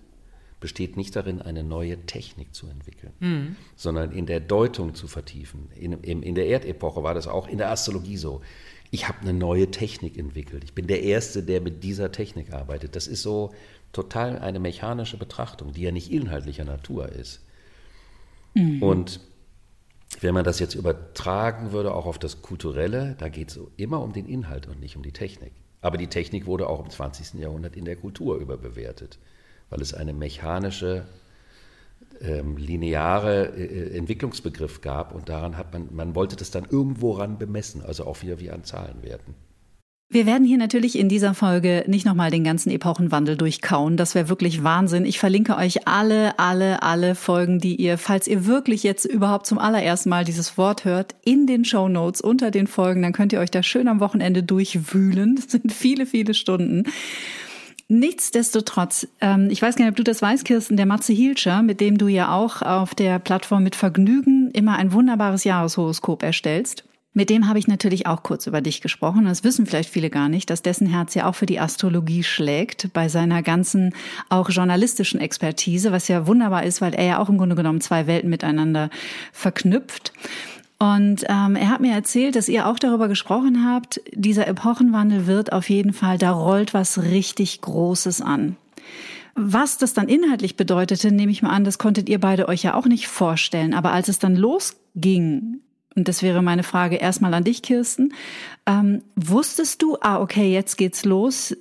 besteht 0.63 0.95
nicht 0.95 1.13
darin, 1.17 1.41
eine 1.41 1.61
neue 1.61 2.05
Technik 2.05 2.55
zu 2.55 2.67
entwickeln, 2.67 3.11
mhm. 3.19 3.57
sondern 3.75 4.13
in 4.13 4.25
der 4.25 4.39
Deutung 4.39 4.95
zu 4.95 5.09
vertiefen. 5.09 5.67
In, 5.75 5.91
in, 5.91 6.23
in 6.23 6.35
der 6.35 6.47
Erdepoche 6.47 7.03
war 7.03 7.13
das 7.13 7.27
auch 7.27 7.49
in 7.49 7.57
der 7.57 7.69
Astrologie 7.69 8.15
so. 8.15 8.39
Ich 8.89 9.09
habe 9.09 9.19
eine 9.23 9.33
neue 9.33 9.71
Technik 9.71 10.17
entwickelt. 10.17 10.63
Ich 10.63 10.73
bin 10.73 10.87
der 10.87 11.03
Erste, 11.03 11.43
der 11.43 11.59
mit 11.59 11.83
dieser 11.83 12.13
Technik 12.13 12.53
arbeitet. 12.53 12.95
Das 12.95 13.07
ist 13.07 13.23
so 13.23 13.53
total 13.91 14.39
eine 14.39 14.61
mechanische 14.61 15.17
Betrachtung, 15.17 15.73
die 15.73 15.81
ja 15.81 15.91
nicht 15.91 16.09
inhaltlicher 16.09 16.63
Natur 16.63 17.09
ist. 17.09 17.41
Mhm. 18.53 18.81
Und 18.81 19.19
wenn 20.21 20.33
man 20.33 20.45
das 20.45 20.59
jetzt 20.59 20.75
übertragen 20.75 21.73
würde, 21.73 21.93
auch 21.93 22.05
auf 22.05 22.19
das 22.19 22.41
Kulturelle, 22.41 23.17
da 23.19 23.27
geht 23.27 23.49
es 23.49 23.59
immer 23.75 24.01
um 24.01 24.13
den 24.13 24.27
Inhalt 24.27 24.69
und 24.69 24.79
nicht 24.79 24.95
um 24.95 25.03
die 25.03 25.11
Technik. 25.11 25.51
Aber 25.81 25.97
die 25.97 26.07
Technik 26.07 26.45
wurde 26.45 26.69
auch 26.69 26.81
im 26.81 26.89
20. 26.89 27.41
Jahrhundert 27.41 27.75
in 27.75 27.83
der 27.83 27.97
Kultur 27.97 28.37
überbewertet 28.37 29.19
weil 29.73 29.81
es 29.81 29.95
eine 29.95 30.13
mechanische, 30.13 31.05
ähm, 32.21 32.57
lineare 32.57 33.47
äh, 33.57 33.97
Entwicklungsbegriff 33.97 34.81
gab 34.81 35.15
und 35.15 35.29
daran 35.29 35.57
hat 35.57 35.73
man, 35.73 35.89
man 35.91 36.13
wollte 36.13 36.35
das 36.35 36.51
dann 36.51 36.65
irgendwo 36.69 37.13
ran 37.13 37.39
bemessen, 37.39 37.81
also 37.81 38.05
auch 38.05 38.21
wieder 38.21 38.39
wie 38.39 38.51
an 38.51 38.63
Zahlenwerten. 38.63 39.33
Wir 40.09 40.27
werden 40.27 40.45
hier 40.45 40.59
natürlich 40.59 40.99
in 40.99 41.09
dieser 41.09 41.33
Folge 41.33 41.85
nicht 41.87 42.05
nochmal 42.05 42.29
den 42.29 42.43
ganzen 42.43 42.69
Epochenwandel 42.69 43.35
durchkauen. 43.35 43.97
Das 43.97 44.13
wäre 44.13 44.29
wirklich 44.29 44.63
Wahnsinn. 44.63 45.05
Ich 45.05 45.17
verlinke 45.17 45.57
euch 45.57 45.87
alle, 45.87 46.37
alle, 46.37 46.83
alle 46.83 47.15
Folgen, 47.15 47.57
die 47.57 47.77
ihr, 47.77 47.97
falls 47.97 48.27
ihr 48.27 48.45
wirklich 48.45 48.83
jetzt 48.83 49.05
überhaupt 49.05 49.47
zum 49.47 49.57
allerersten 49.57 50.09
Mal 50.09 50.23
dieses 50.23 50.55
Wort 50.55 50.85
hört, 50.85 51.15
in 51.25 51.47
den 51.47 51.65
Show 51.65 51.89
Notes 51.89 52.21
unter 52.21 52.51
den 52.51 52.67
Folgen. 52.67 53.01
Dann 53.01 53.13
könnt 53.13 53.33
ihr 53.33 53.39
euch 53.39 53.49
da 53.49 53.63
schön 53.63 53.87
am 53.87 53.99
Wochenende 54.01 54.43
durchwühlen. 54.43 55.35
Das 55.35 55.45
sind 55.45 55.73
viele, 55.73 56.05
viele 56.05 56.35
Stunden. 56.35 56.83
Nichtsdestotrotz, 57.89 59.07
ähm, 59.21 59.49
ich 59.49 59.61
weiß 59.61 59.75
gar 59.75 59.85
nicht, 59.85 59.91
ob 59.91 59.97
du 59.97 60.03
das 60.03 60.21
weißt, 60.21 60.45
Kirsten, 60.45 60.77
der 60.77 60.85
Matze 60.85 61.13
Hielscher, 61.13 61.61
mit 61.61 61.81
dem 61.81 61.97
du 61.97 62.07
ja 62.07 62.33
auch 62.33 62.61
auf 62.61 62.95
der 62.95 63.19
Plattform 63.19 63.63
mit 63.63 63.75
Vergnügen 63.75 64.51
immer 64.51 64.77
ein 64.77 64.93
wunderbares 64.93 65.43
Jahreshoroskop 65.43 66.23
erstellst. 66.23 66.85
Mit 67.15 67.29
dem 67.29 67.47
habe 67.47 67.59
ich 67.59 67.67
natürlich 67.67 68.07
auch 68.07 68.23
kurz 68.23 68.47
über 68.47 68.61
dich 68.61 68.81
gesprochen. 68.81 69.25
Das 69.25 69.43
wissen 69.43 69.67
vielleicht 69.67 69.89
viele 69.89 70.09
gar 70.09 70.29
nicht, 70.29 70.49
dass 70.49 70.63
dessen 70.63 70.87
Herz 70.87 71.13
ja 71.13 71.27
auch 71.27 71.35
für 71.35 71.45
die 71.45 71.59
Astrologie 71.59 72.23
schlägt, 72.23 72.91
bei 72.91 73.07
seiner 73.07 73.43
ganzen 73.43 73.93
auch 74.29 74.49
journalistischen 74.49 75.19
Expertise, 75.19 75.91
was 75.91 76.07
ja 76.07 76.25
wunderbar 76.25 76.63
ist, 76.63 76.81
weil 76.81 76.95
er 76.95 77.05
ja 77.05 77.19
auch 77.19 77.29
im 77.29 77.37
Grunde 77.37 77.55
genommen 77.55 77.81
zwei 77.81 78.07
Welten 78.07 78.31
miteinander 78.31 78.89
verknüpft. 79.31 80.11
Und 80.79 81.23
ähm, 81.29 81.55
er 81.55 81.69
hat 81.69 81.81
mir 81.81 81.93
erzählt, 81.93 82.35
dass 82.35 82.49
ihr 82.49 82.67
auch 82.67 82.77
darüber 82.77 83.07
gesprochen 83.07 83.65
habt, 83.65 84.01
dieser 84.13 84.47
Epochenwandel 84.47 85.27
wird 85.27 85.53
auf 85.53 85.69
jeden 85.69 85.93
Fall, 85.93 86.17
da 86.17 86.31
rollt 86.31 86.73
was 86.73 87.03
richtig 87.03 87.61
Großes 87.61 88.21
an. 88.21 88.57
Was 89.35 89.77
das 89.77 89.93
dann 89.93 90.09
inhaltlich 90.09 90.57
bedeutete, 90.57 91.11
nehme 91.11 91.31
ich 91.31 91.41
mal 91.41 91.49
an, 91.49 91.63
das 91.63 91.79
konntet 91.79 92.07
ihr 92.07 92.19
beide 92.19 92.47
euch 92.47 92.63
ja 92.63 92.75
auch 92.75 92.85
nicht 92.85 93.07
vorstellen. 93.07 93.73
Aber 93.73 93.91
als 93.91 94.07
es 94.07 94.19
dann 94.19 94.35
losging, 94.35 95.61
und 95.95 96.07
das 96.07 96.21
wäre 96.21 96.41
meine 96.41 96.63
Frage 96.63 96.97
erstmal 96.97 97.33
an 97.33 97.43
dich, 97.43 97.61
Kirsten, 97.61 98.13
ähm, 98.65 99.01
wusstest 99.15 99.81
du, 99.81 99.97
ah, 100.01 100.19
okay, 100.19 100.51
jetzt 100.51 100.77
geht's 100.77 101.05
los. 101.05 101.55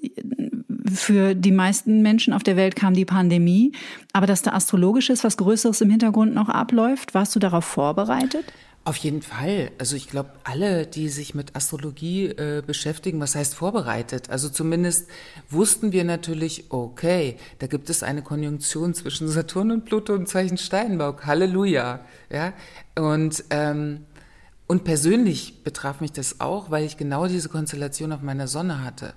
Für 0.92 1.34
die 1.34 1.52
meisten 1.52 2.02
Menschen 2.02 2.32
auf 2.34 2.42
der 2.42 2.56
Welt 2.56 2.76
kam 2.76 2.92
die 2.92 3.04
Pandemie, 3.04 3.72
aber 4.12 4.26
dass 4.26 4.42
da 4.42 4.52
astrologisches, 4.52 5.24
was 5.24 5.36
Größeres 5.36 5.80
im 5.80 5.90
Hintergrund 5.90 6.34
noch 6.34 6.48
abläuft, 6.48 7.14
warst 7.14 7.34
du 7.34 7.38
darauf 7.38 7.64
vorbereitet? 7.64 8.52
Auf 8.84 8.96
jeden 8.96 9.22
Fall. 9.22 9.70
Also 9.78 9.94
ich 9.94 10.08
glaube, 10.08 10.30
alle, 10.42 10.86
die 10.86 11.08
sich 11.08 11.36
mit 11.36 11.54
Astrologie 11.54 12.26
äh, 12.26 12.62
beschäftigen, 12.66 13.20
was 13.20 13.36
heißt 13.36 13.54
vorbereitet? 13.54 14.28
Also 14.28 14.48
zumindest 14.48 15.08
wussten 15.48 15.92
wir 15.92 16.02
natürlich, 16.02 16.64
okay, 16.70 17.36
da 17.60 17.68
gibt 17.68 17.90
es 17.90 18.02
eine 18.02 18.22
Konjunktion 18.22 18.92
zwischen 18.94 19.28
Saturn 19.28 19.70
und 19.70 19.84
Pluto 19.84 20.16
im 20.16 20.26
Zeichen 20.26 20.58
Steinbock. 20.58 21.26
Halleluja. 21.26 22.00
Ja. 22.28 22.54
Und 22.96 23.44
ähm, 23.50 24.04
und 24.66 24.84
persönlich 24.84 25.64
betraf 25.64 26.00
mich 26.00 26.12
das 26.12 26.40
auch, 26.40 26.70
weil 26.70 26.84
ich 26.84 26.96
genau 26.96 27.26
diese 27.26 27.50
Konstellation 27.50 28.10
auf 28.10 28.22
meiner 28.22 28.48
Sonne 28.48 28.82
hatte. 28.82 29.12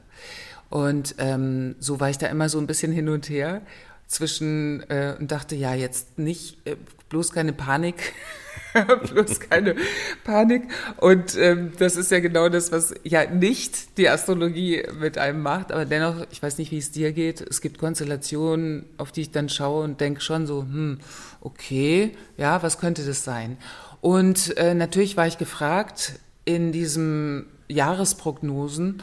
Und 0.70 1.16
ähm, 1.18 1.76
so 1.80 2.02
war 2.02 2.10
ich 2.10 2.18
da 2.18 2.28
immer 2.28 2.50
so 2.50 2.60
ein 2.60 2.68
bisschen 2.68 2.92
hin 2.92 3.08
und 3.08 3.30
her 3.30 3.62
zwischen 4.06 4.84
äh, 4.90 5.16
und 5.18 5.32
dachte, 5.32 5.56
ja, 5.56 5.74
jetzt 5.74 6.20
nicht, 6.20 6.58
äh, 6.68 6.76
bloß 7.08 7.32
keine 7.32 7.54
Panik. 7.54 8.14
bloß 9.14 9.40
keine 9.40 9.76
Panik. 10.24 10.64
Und 10.98 11.38
ähm, 11.38 11.72
das 11.80 11.96
ist 11.96 12.12
ja 12.12 12.20
genau 12.20 12.50
das, 12.50 12.72
was 12.72 12.94
ja 13.04 13.30
nicht 13.30 13.98
die 13.98 14.10
Astrologie 14.10 14.84
mit 15.00 15.18
einem 15.18 15.42
macht. 15.42 15.72
Aber 15.72 15.86
dennoch, 15.86 16.26
ich 16.32 16.42
weiß 16.42 16.58
nicht, 16.58 16.72
wie 16.72 16.78
es 16.78 16.92
dir 16.92 17.12
geht. 17.12 17.42
Es 17.42 17.62
gibt 17.62 17.78
Konstellationen, 17.78 18.86
auf 18.98 19.12
die 19.12 19.22
ich 19.22 19.32
dann 19.32 19.50
schaue 19.50 19.84
und 19.84 20.02
denke 20.02 20.22
schon 20.22 20.48
so, 20.48 20.62
hm, 20.62 21.00
okay, 21.42 22.12
ja, 22.38 22.62
was 22.64 22.80
könnte 22.80 23.06
das 23.06 23.24
sein? 23.24 23.58
Und 24.02 24.58
äh, 24.58 24.74
natürlich 24.74 25.18
war 25.18 25.28
ich 25.28 25.38
gefragt 25.38 26.20
in 26.44 26.72
diesem 26.72 27.48
Jahresprognosen. 27.68 29.02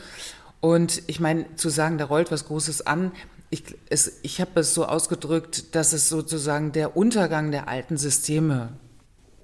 Und 0.61 1.03
ich 1.09 1.19
meine, 1.19 1.57
zu 1.57 1.71
sagen, 1.71 1.99
da 1.99 2.05
rollt 2.05 2.31
was 2.31 2.47
Großes 2.47 2.87
an, 2.87 3.11
ich, 3.51 3.65
ich 4.23 4.41
habe 4.41 4.61
es 4.61 4.73
so 4.73 4.87
ausgedrückt, 4.87 5.75
dass 5.75 5.93
es 5.93 6.09
sozusagen 6.09 6.73
der 6.73 6.97
Untergang 6.97 7.51
der 7.51 7.69
alten 7.69 7.99
Systeme 7.99 8.71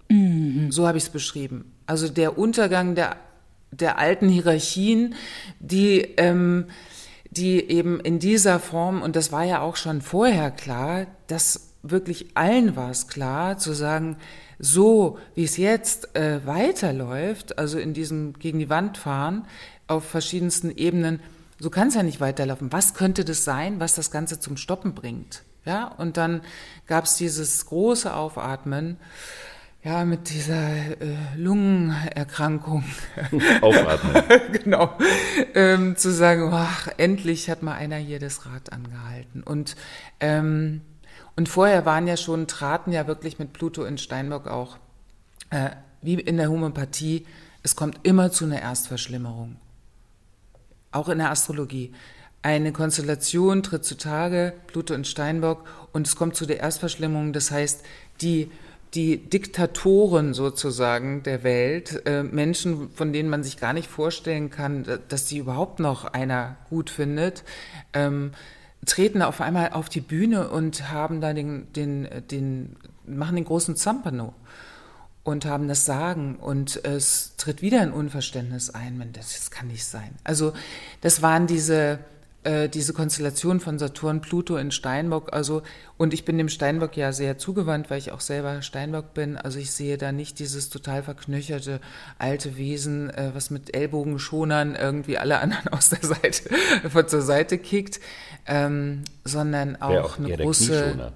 Mhm. 0.09 0.71
So 0.71 0.87
habe 0.87 0.99
ich 0.99 1.05
es 1.05 1.11
beschrieben. 1.11 1.73
Also 1.87 2.09
der 2.09 2.39
Untergang 2.39 2.95
der, 2.95 3.17
der 3.71 3.99
alten 3.99 4.29
Hierarchien, 4.29 5.15
die, 5.61 6.01
ähm, 6.17 6.67
die 7.31 7.71
eben 7.71 8.01
in 8.01 8.19
dieser 8.19 8.59
Form, 8.59 9.03
und 9.03 9.17
das 9.17 9.33
war 9.33 9.45
ja 9.45 9.61
auch 9.61 9.77
schon 9.77 10.01
vorher 10.01 10.51
klar, 10.51 11.07
dass 11.27 11.75
wirklich 11.83 12.29
allen 12.35 12.77
war 12.77 12.91
es 12.91 13.09
klar, 13.09 13.59
zu 13.59 13.73
sagen, 13.73 14.17
so 14.59 15.19
wie 15.35 15.45
es 15.45 15.57
jetzt 15.57 16.17
äh, 16.17 16.45
weiterläuft, 16.45 17.59
also 17.59 17.79
in 17.79 17.95
diesem 17.95 18.33
gegen 18.35 18.59
die 18.59 18.71
Wand 18.71 18.99
fahren, 18.99 19.47
auf 19.87 20.05
verschiedensten 20.05 20.71
Ebenen, 20.71 21.21
so 21.61 21.71
kann 21.71 21.89
es 21.89 21.95
ja 21.95 22.03
nicht 22.03 22.21
weiterlaufen. 22.21 22.73
Was 22.73 22.95
könnte 22.95 23.25
das 23.25 23.45
sein, 23.45 23.81
was 23.81 23.95
das 23.95 24.11
Ganze 24.11 24.41
zum 24.41 24.57
Stoppen 24.57 24.95
bringt? 24.95 25.43
Ja, 25.65 25.89
und 25.89 26.17
dann 26.17 26.41
gab 26.87 27.05
es 27.05 27.17
dieses 27.17 27.67
große 27.67 28.15
Aufatmen 28.15 28.97
ja, 29.89 30.05
mit 30.05 30.29
dieser 30.29 30.69
äh, 31.01 31.17
Lungenerkrankung. 31.37 32.85
Aufatmen. 33.63 34.23
genau. 34.53 34.93
Ähm, 35.55 35.97
zu 35.97 36.13
sagen, 36.13 36.51
ach, 36.53 36.89
endlich 36.99 37.49
hat 37.49 37.63
mal 37.63 37.73
einer 37.73 37.97
hier 37.97 38.19
das 38.19 38.45
Rad 38.45 38.71
angehalten. 38.71 39.43
Und, 39.43 39.77
ähm, 40.21 40.83
und 41.37 41.49
vorher 41.49 41.87
waren 41.87 42.07
ja 42.07 42.19
schon, 42.19 42.47
traten 42.47 42.93
ja 42.93 43.07
wirklich 43.07 43.39
mit 43.39 43.55
Pluto 43.55 43.85
in 43.85 43.97
Steinbock 43.97 44.47
auch, 44.47 44.77
äh, 45.49 45.71
wie 46.03 46.21
in 46.21 46.37
der 46.37 46.51
Homöopathie, 46.51 47.25
es 47.63 47.75
kommt 47.75 48.01
immer 48.03 48.31
zu 48.31 48.45
einer 48.45 48.61
Erstverschlimmerung. 48.61 49.57
Auch 50.93 51.09
in 51.09 51.17
der 51.17 51.31
Astrologie. 51.31 51.95
Eine 52.43 52.73
Konstellation 52.73 53.63
tritt 53.63 53.87
zutage, 53.87 54.53
Pluto 54.67 54.93
in 54.93 55.07
Steinbock, 55.07 55.65
und 55.95 56.07
es 56.07 56.15
kommt 56.15 56.37
zu 56.37 56.45
der 56.45 56.61
Erstverschlimmerung. 56.61 57.33
Das 57.33 57.51
heißt, 57.51 57.83
die 58.21 58.51
die 58.95 59.19
Diktatoren 59.19 60.35
sozusagen 60.35 61.23
der 61.23 61.43
Welt, 61.43 62.03
äh, 62.07 62.23
Menschen, 62.23 62.91
von 62.95 63.13
denen 63.13 63.29
man 63.29 63.43
sich 63.43 63.59
gar 63.59 63.73
nicht 63.73 63.89
vorstellen 63.89 64.51
kann, 64.51 64.85
dass 65.09 65.29
sie 65.29 65.39
überhaupt 65.39 65.79
noch 65.81 66.05
einer 66.05 66.57
gut 66.71 66.91
findet, 66.91 67.45
ähm, 67.93 68.33
treten 68.87 69.23
auf 69.23 69.41
einmal 69.41 69.71
auf 69.71 69.89
die 69.89 70.01
Bühne 70.01 70.49
und 70.49 70.91
haben 70.91 71.21
da 71.21 71.35
den, 71.35 71.73
den, 71.75 72.09
den, 72.31 72.77
machen 73.07 73.37
den 73.37 73.45
großen 73.45 73.77
Zampano 73.77 74.35
und 75.25 75.45
haben 75.45 75.69
das 75.69 75.85
Sagen 75.85 76.37
und 76.37 76.83
es 76.85 77.37
tritt 77.37 77.61
wieder 77.61 77.83
ein 77.83 77.93
Unverständnis 77.93 78.71
ein. 78.71 79.11
Das, 79.13 79.35
das 79.35 79.51
kann 79.51 79.67
nicht 79.67 79.85
sein. 79.85 80.15
Also 80.25 80.55
das 81.03 81.21
waren 81.21 81.47
diese 81.47 81.99
äh, 82.49 82.69
diese 82.71 82.95
Konstellation 82.95 83.61
von 83.61 83.79
Saturn, 83.79 84.23
Pluto 84.23 84.57
in 84.57 84.71
Steinbock. 84.71 85.35
Also, 85.35 85.63
und 85.99 86.15
ich 86.15 86.25
bin 86.25 86.39
dem 86.39 86.49
Steinbock 86.49 86.97
ja 86.97 87.13
sehr 87.13 87.37
zugewandt, 87.37 87.91
weil 87.91 87.99
ich 87.99 88.11
auch 88.11 88.21
selber 88.21 88.63
Steinbock 88.63 89.13
bin. 89.13 89.37
Also 89.37 89.59
ich 89.59 89.71
sehe 89.71 89.99
da 89.99 90.13
nicht 90.13 90.39
dieses 90.39 90.71
total 90.71 91.03
verknöcherte 91.03 91.81
alte 92.19 92.57
Wesen, 92.57 93.11
äh, 93.11 93.33
was 93.35 93.51
mit 93.51 93.77
Ellbogenschonern 93.77 94.77
irgendwie 94.77 95.19
alle 95.19 95.41
anderen 95.41 95.69
aus 95.73 95.91
der 95.91 96.01
Seite, 96.01 96.49
von 96.89 97.07
zur 97.07 97.21
Seite 97.21 97.59
kickt, 97.59 98.01
ähm, 98.47 99.03
sondern 99.25 99.77
auch, 99.77 100.05
auch 100.05 100.19
eine 100.19 100.35
große. 100.35 100.73
Knieschoner. 100.73 101.13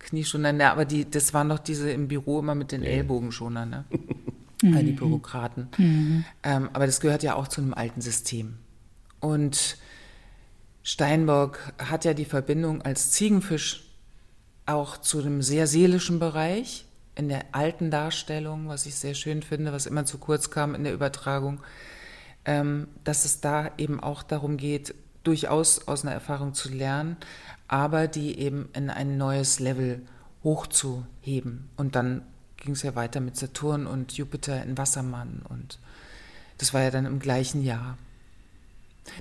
Knieschoner, 0.00 0.52
ne, 0.52 0.70
aber 0.70 0.84
die, 0.84 1.08
das 1.08 1.32
waren 1.32 1.48
doch 1.48 1.60
diese 1.60 1.90
im 1.90 2.08
Büro 2.08 2.40
immer 2.40 2.54
mit 2.54 2.72
den 2.72 2.82
ja. 2.82 2.90
Ellbogenschonern, 2.90 3.70
ne? 3.70 3.84
Mhm. 4.64 4.86
die 4.86 4.92
Bürokraten. 4.92 5.68
Mhm. 5.76 6.24
Ähm, 6.44 6.70
aber 6.72 6.86
das 6.86 7.00
gehört 7.00 7.24
ja 7.24 7.34
auch 7.34 7.48
zu 7.48 7.60
einem 7.60 7.74
alten 7.74 8.00
System. 8.00 8.58
Und 9.18 9.76
Steinbock 10.82 11.58
hat 11.78 12.04
ja 12.04 12.14
die 12.14 12.24
Verbindung 12.24 12.82
als 12.82 13.12
Ziegenfisch 13.12 13.84
auch 14.66 14.96
zu 14.96 15.22
dem 15.22 15.42
sehr 15.42 15.66
seelischen 15.66 16.18
Bereich 16.18 16.86
in 17.14 17.28
der 17.28 17.44
alten 17.52 17.90
Darstellung, 17.90 18.68
was 18.68 18.86
ich 18.86 18.94
sehr 18.94 19.14
schön 19.14 19.42
finde, 19.42 19.72
was 19.72 19.86
immer 19.86 20.04
zu 20.06 20.18
kurz 20.18 20.50
kam 20.50 20.74
in 20.74 20.84
der 20.84 20.94
Übertragung, 20.94 21.60
ähm, 22.44 22.88
dass 23.04 23.24
es 23.24 23.40
da 23.40 23.70
eben 23.78 24.00
auch 24.00 24.22
darum 24.22 24.56
geht, 24.56 24.94
durchaus 25.24 25.86
aus 25.86 26.04
einer 26.04 26.14
Erfahrung 26.14 26.54
zu 26.54 26.68
lernen, 26.70 27.16
aber 27.68 28.08
die 28.08 28.38
eben 28.38 28.68
in 28.72 28.90
ein 28.90 29.16
neues 29.16 29.60
Level 29.60 30.02
hochzuheben. 30.42 31.68
Und 31.76 31.94
dann 31.94 32.22
ging 32.56 32.72
es 32.72 32.82
ja 32.82 32.94
weiter 32.94 33.20
mit 33.20 33.36
Saturn 33.36 33.86
und 33.86 34.12
Jupiter 34.12 34.62
in 34.62 34.78
Wassermann 34.78 35.42
und 35.48 35.78
das 36.58 36.72
war 36.72 36.82
ja 36.82 36.90
dann 36.90 37.06
im 37.06 37.18
gleichen 37.18 37.62
Jahr. 37.62 37.98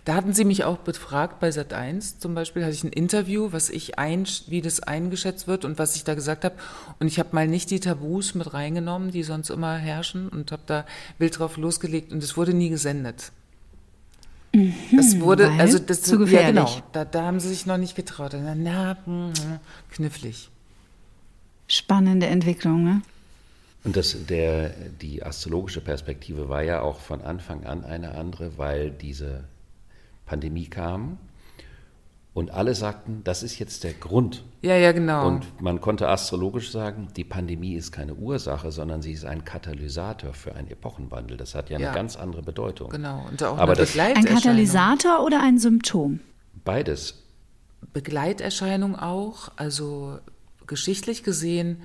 Da 0.06 0.16
hatten 0.16 0.34
Sie 0.34 0.46
mich 0.46 0.64
auch 0.64 0.78
befragt 0.78 1.40
bei 1.40 1.50
Sat1 1.50 2.20
zum 2.20 2.34
Beispiel, 2.34 2.64
hatte 2.64 2.74
ich 2.74 2.84
ein 2.84 2.92
Interview, 2.92 3.50
was 3.52 3.70
ich 3.70 4.00
ein, 4.00 4.26
wie 4.48 4.62
das 4.62 4.82
eingeschätzt 4.82 5.48
wird 5.48 5.66
und 5.66 5.78
was 5.80 5.96
ich 5.96 6.04
da 6.04 6.16
gesagt 6.16 6.44
habe. 6.44 6.56
Und 7.00 7.08
ich 7.08 7.20
habe 7.20 7.30
mal 7.34 7.48
nicht 7.48 7.70
die 7.72 7.80
Tabus 7.80 8.36
mit 8.36 8.54
reingenommen, 8.54 9.12
die 9.12 9.24
sonst 9.24 9.50
immer 9.50 9.76
herrschen 9.76 10.30
und 10.30 10.52
habe 10.52 10.64
da 10.66 10.86
wild 11.18 11.38
drauf 11.40 11.58
losgelegt 11.58 12.12
und 12.12 12.24
es 12.24 12.38
wurde 12.38 12.54
nie 12.54 12.70
gesendet. 12.70 13.32
Mhm, 14.54 14.74
das 14.96 15.20
wurde, 15.20 15.50
also 15.52 15.80
das 15.80 16.02
zu 16.02 16.18
gefährlich. 16.18 16.56
Ja, 16.56 16.66
genau, 16.66 16.84
da, 16.92 17.06
da, 17.06 17.24
haben 17.24 17.40
sie 17.40 17.50
sich 17.50 17.66
noch 17.66 17.78
nicht 17.78 17.96
getraut. 17.96 18.34
Na, 18.34 18.56
na, 18.56 18.98
hm, 19.06 19.32
knifflig. 19.92 20.50
Spannende 21.68 22.28
Entwicklung, 22.28 22.84
ne? 22.84 23.02
Und 23.84 23.96
das, 23.96 24.26
der, 24.28 24.70
die 25.02 25.24
astrologische 25.24 25.82
Perspektive 25.82 26.50
war 26.50 26.62
ja 26.62 26.82
auch 26.82 27.00
von 27.00 27.22
Anfang 27.22 27.66
an 27.66 27.84
eine 27.84 28.14
andere, 28.16 28.58
weil 28.58 28.92
diese 28.92 29.46
Pandemie 30.32 30.68
kam. 30.68 31.18
Und 32.34 32.52
alle 32.52 32.74
sagten, 32.74 33.22
das 33.26 33.44
ist 33.44 33.60
jetzt 33.60 33.84
der 33.84 33.92
Grund. 33.92 34.46
Ja, 34.62 34.78
ja, 34.78 34.94
genau. 34.94 35.28
Und 35.28 35.62
man 35.62 35.82
konnte 35.82 36.08
astrologisch 36.08 36.72
sagen, 36.72 37.10
die 37.18 37.26
Pandemie 37.26 37.74
ist 37.74 37.92
keine 37.92 38.16
Ursache, 38.16 38.72
sondern 38.72 39.02
sie 39.02 39.12
ist 39.12 39.26
ein 39.26 39.44
Katalysator 39.44 40.34
für 40.34 40.56
einen 40.56 40.70
Epochenwandel. 40.70 41.36
Das 41.36 41.54
hat 41.54 41.70
ja, 41.70 41.78
ja. 41.78 41.88
eine 41.88 41.96
ganz 41.96 42.16
andere 42.16 42.42
Bedeutung. 42.42 42.90
Genau. 42.90 43.26
Und 43.30 43.44
auch 43.44 43.58
Aber 43.58 43.76
das, 43.76 44.00
ein 44.00 44.24
Katalysator 44.24 45.26
oder 45.26 45.44
ein 45.44 45.60
Symptom? 45.60 46.22
Beides. 46.64 47.22
Begleiterscheinung 47.92 48.96
auch. 48.96 49.52
Also 49.58 50.20
geschichtlich 50.68 51.24
gesehen, 51.24 51.82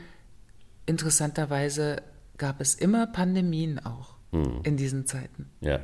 interessanterweise 0.87 2.03
gab 2.39 2.61
es 2.61 2.77
immer 2.77 3.09
Pandemien 3.09 3.85
auch 3.85 4.15
hm. 4.31 4.61
in 4.63 4.77
diesen 4.77 5.07
Zeiten. 5.07 5.51
Ja. 5.61 5.81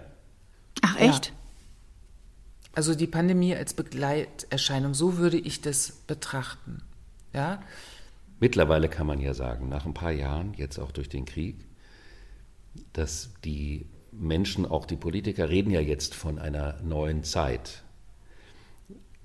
Ach 0.83 1.01
echt? 1.01 1.27
Ja. 1.27 1.33
Also 2.75 2.95
die 2.95 3.07
Pandemie 3.07 3.55
als 3.55 3.75
Begleiterscheinung, 3.75 4.95
so 4.95 5.19
würde 5.19 5.39
ich 5.39 5.61
das 5.61 5.93
betrachten. 6.07 6.83
Ja? 7.33 7.63
Mittlerweile 8.41 8.89
kann 8.89 9.07
man 9.07 9.21
ja 9.21 9.35
sagen, 9.35 9.69
nach 9.69 9.87
ein 9.87 9.95
paar 9.95 10.11
Jahren, 10.11 10.55
jetzt 10.55 10.79
auch 10.79 10.91
durch 10.91 11.09
den 11.09 11.27
Krieg, 11.27 11.57
dass 12.93 13.31
die 13.45 13.87
Menschen, 14.11 14.67
auch 14.67 14.87
die 14.87 14.97
Politiker, 14.97 15.49
reden 15.49 15.71
ja 15.71 15.81
jetzt 15.81 16.15
von 16.15 16.39
einer 16.39 16.81
neuen 16.83 17.25
Zeit. 17.25 17.83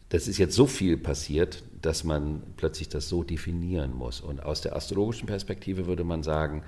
Das 0.09 0.27
ist 0.27 0.37
jetzt 0.37 0.55
so 0.55 0.67
viel 0.67 0.97
passiert, 0.97 1.63
dass 1.81 2.03
man 2.03 2.41
plötzlich 2.55 2.89
das 2.89 3.09
so 3.09 3.23
definieren 3.23 3.93
muss. 3.93 4.21
Und 4.21 4.41
aus 4.43 4.61
der 4.61 4.75
astrologischen 4.75 5.27
Perspektive 5.27 5.87
würde 5.87 6.03
man 6.03 6.23
sagen, 6.23 6.63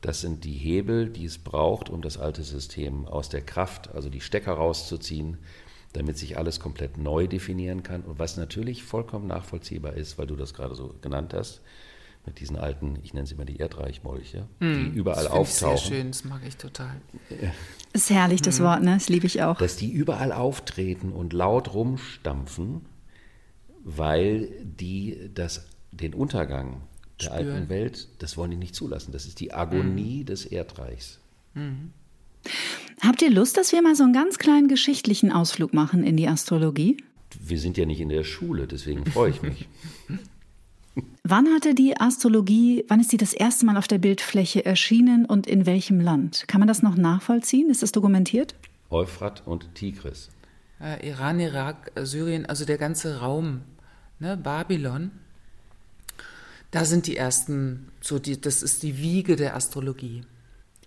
das 0.00 0.20
sind 0.20 0.44
die 0.44 0.52
Hebel, 0.52 1.08
die 1.08 1.24
es 1.24 1.38
braucht, 1.38 1.90
um 1.90 2.02
das 2.02 2.18
alte 2.18 2.44
System 2.44 3.06
aus 3.06 3.28
der 3.28 3.40
Kraft, 3.40 3.92
also 3.94 4.08
die 4.08 4.20
Stecker 4.20 4.52
rauszuziehen, 4.52 5.38
damit 5.98 6.16
sich 6.16 6.38
alles 6.38 6.60
komplett 6.60 6.96
neu 6.96 7.26
definieren 7.26 7.82
kann. 7.82 8.02
Und 8.02 8.20
was 8.20 8.36
natürlich 8.36 8.84
vollkommen 8.84 9.26
nachvollziehbar 9.26 9.94
ist, 9.94 10.16
weil 10.16 10.28
du 10.28 10.36
das 10.36 10.54
gerade 10.54 10.76
so 10.76 10.94
genannt 11.02 11.34
hast, 11.34 11.60
mit 12.24 12.38
diesen 12.38 12.56
alten, 12.56 13.00
ich 13.02 13.14
nenne 13.14 13.26
sie 13.26 13.34
mal 13.34 13.44
die 13.44 13.56
Erdreichmolche, 13.56 14.46
mm, 14.60 14.74
die 14.74 14.84
hm, 14.84 14.92
überall 14.92 15.24
das 15.24 15.32
auftauchen. 15.32 15.72
Das 15.72 15.82
ist 15.82 15.88
sehr 15.88 15.96
schön, 15.96 16.06
das 16.08 16.24
mag 16.24 16.42
ich 16.46 16.56
total. 16.56 17.00
Ist 17.92 18.10
herrlich, 18.10 18.42
das 18.42 18.60
mm. 18.60 18.62
Wort, 18.62 18.82
ne? 18.82 18.94
Das 18.94 19.08
liebe 19.08 19.26
ich 19.26 19.42
auch. 19.42 19.58
Dass 19.58 19.76
die 19.76 19.90
überall 19.90 20.30
auftreten 20.30 21.10
und 21.10 21.32
laut 21.32 21.74
rumstampfen, 21.74 22.82
weil 23.82 24.50
die 24.62 25.30
das, 25.34 25.66
den 25.90 26.14
Untergang 26.14 26.82
der 27.20 27.24
Spüren. 27.24 27.48
alten 27.48 27.68
Welt, 27.70 28.08
das 28.20 28.36
wollen 28.36 28.52
die 28.52 28.56
nicht 28.56 28.76
zulassen. 28.76 29.10
Das 29.10 29.26
ist 29.26 29.40
die 29.40 29.52
Agonie 29.52 30.22
mm. 30.22 30.26
des 30.26 30.46
Erdreichs. 30.46 31.18
Mhm. 31.54 31.92
Habt 33.00 33.22
ihr 33.22 33.30
Lust, 33.30 33.56
dass 33.56 33.72
wir 33.72 33.82
mal 33.82 33.94
so 33.94 34.04
einen 34.04 34.12
ganz 34.12 34.38
kleinen 34.38 34.68
geschichtlichen 34.68 35.32
Ausflug 35.32 35.72
machen 35.72 36.04
in 36.04 36.16
die 36.16 36.28
Astrologie? 36.28 36.96
Wir 37.40 37.58
sind 37.58 37.76
ja 37.76 37.86
nicht 37.86 38.00
in 38.00 38.08
der 38.08 38.24
Schule, 38.24 38.66
deswegen 38.66 39.04
freue 39.06 39.30
ich 39.30 39.42
mich. 39.42 39.68
wann 41.22 41.48
hatte 41.54 41.74
die 41.74 42.00
Astrologie, 42.00 42.84
wann 42.88 43.00
ist 43.00 43.10
sie 43.10 43.16
das 43.16 43.32
erste 43.32 43.66
Mal 43.66 43.76
auf 43.76 43.86
der 43.86 43.98
Bildfläche 43.98 44.64
erschienen 44.64 45.26
und 45.26 45.46
in 45.46 45.66
welchem 45.66 46.00
Land? 46.00 46.44
Kann 46.48 46.60
man 46.60 46.68
das 46.68 46.82
noch 46.82 46.96
nachvollziehen? 46.96 47.70
Ist 47.70 47.82
das 47.82 47.92
dokumentiert? 47.92 48.54
Euphrat 48.90 49.46
und 49.46 49.74
Tigris. 49.74 50.30
Äh, 50.80 51.08
Iran, 51.08 51.40
Irak, 51.40 51.92
Syrien, 51.96 52.46
also 52.46 52.64
der 52.64 52.78
ganze 52.78 53.20
Raum, 53.20 53.62
ne, 54.18 54.36
Babylon. 54.36 55.10
Da 56.70 56.84
sind 56.84 57.06
die 57.06 57.16
ersten, 57.16 57.88
so 58.00 58.18
die, 58.18 58.40
das 58.40 58.62
ist 58.62 58.82
die 58.82 58.98
Wiege 58.98 59.36
der 59.36 59.56
Astrologie. 59.56 60.22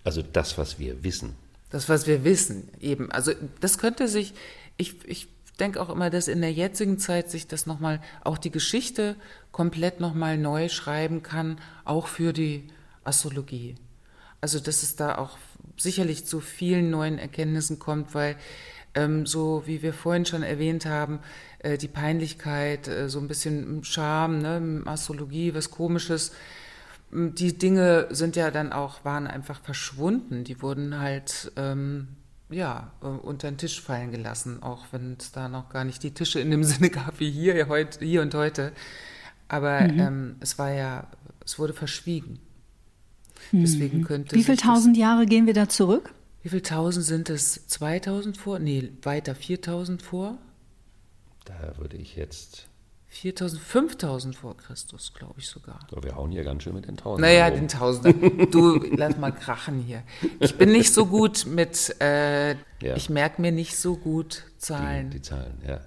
Also 0.04 0.22
das, 0.22 0.58
was 0.58 0.78
wir 0.78 1.04
wissen. 1.04 1.34
Das, 1.72 1.88
was 1.88 2.06
wir 2.06 2.22
wissen, 2.22 2.68
eben. 2.80 3.10
Also 3.10 3.32
das 3.60 3.78
könnte 3.78 4.06
sich, 4.06 4.34
ich, 4.76 5.08
ich 5.08 5.26
denke 5.58 5.80
auch 5.80 5.88
immer, 5.88 6.10
dass 6.10 6.28
in 6.28 6.42
der 6.42 6.52
jetzigen 6.52 6.98
Zeit 6.98 7.30
sich 7.30 7.46
das 7.46 7.64
nochmal, 7.64 8.02
auch 8.22 8.36
die 8.36 8.50
Geschichte 8.50 9.16
komplett 9.52 9.98
nochmal 9.98 10.36
neu 10.36 10.68
schreiben 10.68 11.22
kann, 11.22 11.58
auch 11.86 12.08
für 12.08 12.34
die 12.34 12.68
Astrologie. 13.04 13.76
Also 14.42 14.60
dass 14.60 14.82
es 14.82 14.96
da 14.96 15.16
auch 15.16 15.38
sicherlich 15.78 16.26
zu 16.26 16.40
vielen 16.40 16.90
neuen 16.90 17.18
Erkenntnissen 17.18 17.78
kommt, 17.78 18.14
weil 18.14 18.36
ähm, 18.94 19.24
so 19.24 19.62
wie 19.64 19.80
wir 19.80 19.94
vorhin 19.94 20.26
schon 20.26 20.42
erwähnt 20.42 20.84
haben, 20.84 21.20
äh, 21.60 21.78
die 21.78 21.88
Peinlichkeit, 21.88 22.86
äh, 22.86 23.08
so 23.08 23.18
ein 23.18 23.28
bisschen 23.28 23.82
Scham, 23.82 24.40
ne, 24.40 24.82
Astrologie, 24.84 25.54
was 25.54 25.70
Komisches, 25.70 26.32
die 27.12 27.58
Dinge 27.58 28.08
sind 28.10 28.36
ja 28.36 28.50
dann 28.50 28.72
auch, 28.72 29.04
waren 29.04 29.26
einfach 29.26 29.60
verschwunden. 29.60 30.44
Die 30.44 30.62
wurden 30.62 30.98
halt, 30.98 31.52
ähm, 31.56 32.08
ja, 32.48 32.92
äh, 33.02 33.06
unter 33.06 33.50
den 33.50 33.58
Tisch 33.58 33.80
fallen 33.80 34.10
gelassen, 34.10 34.62
auch 34.62 34.86
wenn 34.92 35.16
es 35.18 35.32
da 35.32 35.48
noch 35.48 35.68
gar 35.68 35.84
nicht 35.84 36.02
die 36.02 36.12
Tische 36.12 36.40
in 36.40 36.50
dem 36.50 36.64
Sinne 36.64 36.90
gab 36.90 37.20
wie 37.20 37.30
hier, 37.30 37.68
heute, 37.68 38.04
hier 38.04 38.22
und 38.22 38.34
heute. 38.34 38.72
Aber 39.48 39.82
mhm. 39.82 40.00
ähm, 40.00 40.36
es 40.40 40.58
war 40.58 40.72
ja, 40.72 41.06
es 41.44 41.58
wurde 41.58 41.74
verschwiegen. 41.74 42.40
Deswegen 43.50 44.04
könnte 44.04 44.34
Wie 44.34 44.44
viele 44.44 44.56
tausend 44.56 44.96
Jahre 44.96 45.26
gehen 45.26 45.46
wir 45.46 45.52
da 45.52 45.68
zurück? 45.68 46.14
Wie 46.42 46.48
viel 46.48 46.62
tausend 46.62 47.04
sind 47.04 47.28
es? 47.28 47.66
2000 47.66 48.36
vor? 48.38 48.58
Nee, 48.58 48.90
weiter 49.02 49.34
4000 49.34 50.00
vor? 50.00 50.38
Da 51.44 51.76
würde 51.76 51.96
ich 51.96 52.16
jetzt. 52.16 52.68
4000, 53.12 53.60
5000 53.60 54.34
vor 54.36 54.56
Christus, 54.56 55.12
glaube 55.12 55.34
ich 55.36 55.46
sogar. 55.46 55.78
So, 55.90 56.02
wir 56.02 56.16
hauen 56.16 56.30
hier 56.32 56.44
ganz 56.44 56.62
schön 56.62 56.74
mit 56.74 56.86
den 56.88 56.96
Tausenden. 56.96 57.30
Naja, 57.30 57.46
rum. 57.48 57.54
den 57.56 57.68
Tausender. 57.68 58.46
Du, 58.46 58.82
lass 58.96 59.18
mal 59.18 59.30
krachen 59.32 59.80
hier. 59.80 60.02
Ich 60.40 60.56
bin 60.56 60.72
nicht 60.72 60.92
so 60.94 61.04
gut 61.04 61.44
mit, 61.46 61.94
äh, 62.00 62.52
Ja. 62.52 62.96
ich 62.96 63.10
merke 63.10 63.42
mir 63.42 63.52
nicht 63.52 63.76
so 63.76 63.96
gut 63.96 64.44
die, 64.54 64.58
Zahlen. 64.58 65.10
die 65.10 65.20
Zahlen, 65.20 65.58
ja. 65.66 65.80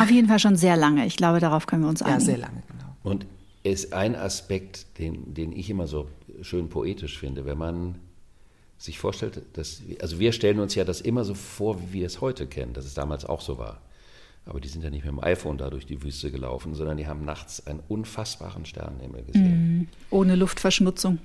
Auf 0.00 0.10
jeden 0.10 0.28
Fall 0.28 0.38
schon 0.38 0.54
sehr 0.54 0.76
lange. 0.76 1.04
Ich 1.04 1.16
glaube, 1.16 1.40
darauf 1.40 1.66
können 1.66 1.82
wir 1.82 1.88
uns 1.88 2.00
ja, 2.00 2.06
einigen. 2.06 2.24
sehr 2.24 2.38
lange, 2.38 2.62
genau. 2.68 2.96
Und 3.02 3.26
es 3.64 3.84
ist 3.84 3.92
ein 3.92 4.14
Aspekt, 4.14 4.98
den, 4.98 5.34
den 5.34 5.52
ich 5.52 5.68
immer 5.70 5.88
so 5.88 6.08
schön 6.42 6.68
poetisch 6.68 7.18
finde, 7.18 7.44
wenn 7.44 7.58
man 7.58 7.96
sich 8.78 9.00
vorstellt, 9.00 9.42
dass, 9.54 9.82
also 10.00 10.20
wir 10.20 10.30
stellen 10.32 10.60
uns 10.60 10.76
ja 10.76 10.84
das 10.84 11.00
immer 11.00 11.24
so 11.24 11.34
vor, 11.34 11.80
wie 11.80 11.94
wir 11.94 12.06
es 12.06 12.20
heute 12.20 12.46
kennen, 12.46 12.72
dass 12.72 12.84
es 12.84 12.94
damals 12.94 13.24
auch 13.24 13.40
so 13.40 13.58
war. 13.58 13.80
Aber 14.48 14.60
die 14.60 14.68
sind 14.68 14.82
ja 14.82 14.88
nicht 14.90 15.04
mit 15.04 15.12
dem 15.12 15.22
iPhone 15.22 15.58
da 15.58 15.68
durch 15.68 15.84
die 15.84 16.02
Wüste 16.02 16.30
gelaufen, 16.30 16.74
sondern 16.74 16.96
die 16.96 17.06
haben 17.06 17.24
nachts 17.24 17.66
einen 17.66 17.80
unfassbaren 17.86 18.64
Sternenhimmel 18.64 19.22
gesehen. 19.24 19.88
Ohne 20.10 20.36
Luftverschmutzung. 20.36 21.18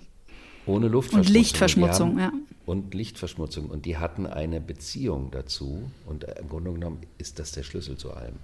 Ohne 0.66 0.88
Luftverschmutzung. 0.90 1.30
Und 1.30 1.34
Lichtverschmutzung, 1.34 2.10
Und 2.12 2.16
die 2.18 2.22
ja. 2.22 2.28
haben- 2.28 2.48
Und 2.66 2.94
Lichtverschmutzung. 2.94 3.66
Und 3.70 3.86
die 3.86 3.98
hatten 3.98 4.26
eine 4.28 4.60
Beziehung 4.60 5.32
dazu. 5.32 5.90
Und 6.06 6.26
äh, 6.26 6.36
im 6.40 6.50
Grunde 6.50 6.74
genommen 6.74 7.00
ist 7.18 7.40
das 7.40 7.54
der 7.54 7.64
Schlüssel 7.64 7.96
zu 7.98 8.12
allem. 8.14 8.36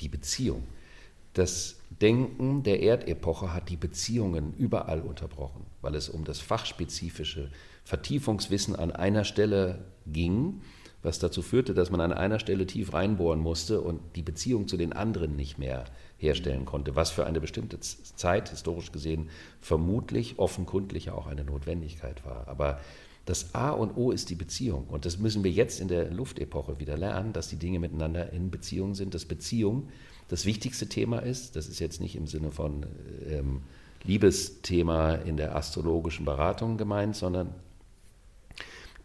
Die 0.00 0.08
Beziehung. 0.08 0.62
Das 1.34 1.76
Denken 2.00 2.62
der 2.62 2.82
Erdepoche 2.82 3.52
hat 3.52 3.68
die 3.70 3.76
Beziehungen 3.76 4.54
überall 4.56 5.00
unterbrochen, 5.00 5.62
weil 5.82 5.94
es 5.96 6.08
um 6.08 6.24
das 6.24 6.38
fachspezifische 6.40 7.50
Vertiefungswissen 7.84 8.74
an 8.76 8.90
einer 8.92 9.24
Stelle 9.24 9.84
ging, 10.06 10.62
was 11.02 11.18
dazu 11.18 11.42
führte, 11.42 11.74
dass 11.74 11.90
man 11.90 12.00
an 12.00 12.12
einer 12.12 12.38
Stelle 12.38 12.66
tief 12.66 12.92
reinbohren 12.92 13.40
musste 13.40 13.80
und 13.80 14.00
die 14.16 14.22
Beziehung 14.22 14.66
zu 14.66 14.76
den 14.76 14.92
anderen 14.92 15.36
nicht 15.36 15.58
mehr 15.58 15.84
herstellen 16.18 16.64
konnte, 16.64 16.96
was 16.96 17.10
für 17.10 17.26
eine 17.26 17.40
bestimmte 17.40 17.78
Zeit, 17.80 18.48
historisch 18.48 18.90
gesehen, 18.92 19.28
vermutlich 19.60 20.38
offenkundlich 20.38 21.10
auch 21.10 21.26
eine 21.26 21.44
Notwendigkeit 21.44 22.24
war. 22.24 22.48
Aber 22.48 22.80
das 23.26 23.54
A 23.54 23.70
und 23.70 23.96
O 23.96 24.12
ist 24.12 24.30
die 24.30 24.34
Beziehung. 24.36 24.86
Und 24.88 25.04
das 25.04 25.18
müssen 25.18 25.44
wir 25.44 25.50
jetzt 25.50 25.80
in 25.80 25.88
der 25.88 26.10
Luftepoche 26.10 26.78
wieder 26.78 26.96
lernen, 26.96 27.32
dass 27.32 27.48
die 27.48 27.56
Dinge 27.56 27.80
miteinander 27.80 28.32
in 28.32 28.50
Beziehung 28.50 28.94
sind, 28.94 29.14
dass 29.14 29.24
Beziehung 29.24 29.88
das 30.28 30.46
wichtigste 30.46 30.88
Thema 30.88 31.18
ist. 31.18 31.56
Das 31.56 31.68
ist 31.68 31.80
jetzt 31.80 32.00
nicht 32.00 32.16
im 32.16 32.26
Sinne 32.26 32.52
von 32.52 32.86
ähm, 33.28 33.62
Liebesthema 34.04 35.14
in 35.14 35.36
der 35.36 35.56
astrologischen 35.56 36.24
Beratung 36.24 36.76
gemeint, 36.76 37.16
sondern 37.16 37.52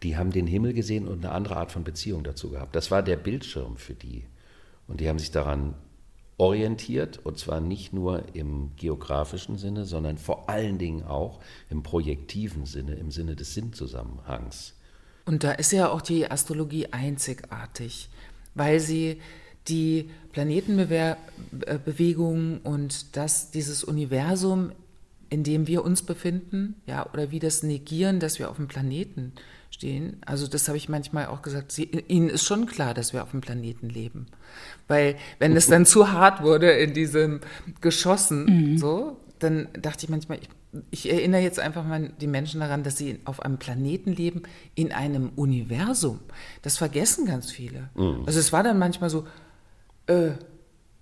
die 0.02 0.16
haben 0.16 0.30
den 0.30 0.46
Himmel 0.46 0.72
gesehen 0.72 1.08
und 1.08 1.24
eine 1.24 1.34
andere 1.34 1.56
Art 1.56 1.72
von 1.72 1.84
Beziehung 1.84 2.24
dazu 2.24 2.48
gehabt. 2.50 2.74
Das 2.74 2.90
war 2.90 3.02
der 3.02 3.16
Bildschirm 3.16 3.76
für 3.76 3.92
die. 3.94 4.24
Und 4.88 5.00
die 5.00 5.08
haben 5.08 5.18
sich 5.18 5.30
daran 5.30 5.74
orientiert, 6.38 7.20
und 7.24 7.38
zwar 7.38 7.60
nicht 7.60 7.92
nur 7.92 8.34
im 8.34 8.70
geografischen 8.76 9.58
Sinne, 9.58 9.84
sondern 9.84 10.16
vor 10.18 10.48
allen 10.48 10.78
Dingen 10.78 11.04
auch 11.04 11.40
im 11.70 11.82
projektiven 11.82 12.66
Sinne, 12.66 12.94
im 12.94 13.12
Sinne 13.12 13.36
des 13.36 13.54
Sinnzusammenhangs. 13.54 14.74
Und 15.24 15.44
da 15.44 15.52
ist 15.52 15.70
ja 15.72 15.88
auch 15.88 16.02
die 16.02 16.28
Astrologie 16.28 16.88
einzigartig, 16.90 18.08
weil 18.54 18.80
sie 18.80 19.20
die 19.68 20.10
Planetenbewegung 20.32 22.58
und 22.62 23.16
das, 23.16 23.52
dieses 23.52 23.84
Universum, 23.84 24.72
in 25.30 25.44
dem 25.44 25.68
wir 25.68 25.84
uns 25.84 26.02
befinden, 26.02 26.74
ja, 26.86 27.08
oder 27.12 27.30
wie 27.30 27.38
das 27.38 27.62
negieren, 27.62 28.18
dass 28.18 28.40
wir 28.40 28.50
auf 28.50 28.56
dem 28.56 28.66
Planeten 28.66 29.32
stehen. 29.72 30.18
Also 30.24 30.46
das 30.46 30.68
habe 30.68 30.76
ich 30.76 30.88
manchmal 30.88 31.26
auch 31.26 31.42
gesagt, 31.42 31.72
sie, 31.72 31.84
ihnen 31.84 32.28
ist 32.28 32.44
schon 32.44 32.66
klar, 32.66 32.94
dass 32.94 33.12
wir 33.12 33.22
auf 33.22 33.30
dem 33.30 33.40
Planeten 33.40 33.88
leben. 33.88 34.26
Weil 34.86 35.16
wenn 35.38 35.56
es 35.56 35.66
dann 35.66 35.86
zu 35.86 36.12
hart 36.12 36.42
wurde 36.42 36.70
in 36.70 36.94
diesem 36.94 37.40
Geschossen, 37.80 38.46
so, 38.78 39.16
dann 39.38 39.68
dachte 39.72 40.04
ich 40.04 40.10
manchmal, 40.10 40.38
ich, 40.38 40.48
ich 40.90 41.12
erinnere 41.12 41.40
jetzt 41.40 41.58
einfach 41.58 41.84
mal 41.84 42.10
die 42.20 42.26
Menschen 42.26 42.60
daran, 42.60 42.82
dass 42.82 42.96
sie 42.96 43.18
auf 43.24 43.42
einem 43.42 43.58
Planeten 43.58 44.12
leben, 44.12 44.42
in 44.74 44.92
einem 44.92 45.30
Universum. 45.36 46.20
Das 46.62 46.78
vergessen 46.78 47.26
ganz 47.26 47.50
viele. 47.50 47.88
Also 48.26 48.38
es 48.38 48.52
war 48.52 48.62
dann 48.62 48.78
manchmal 48.78 49.10
so, 49.10 49.26
äh, 50.06 50.30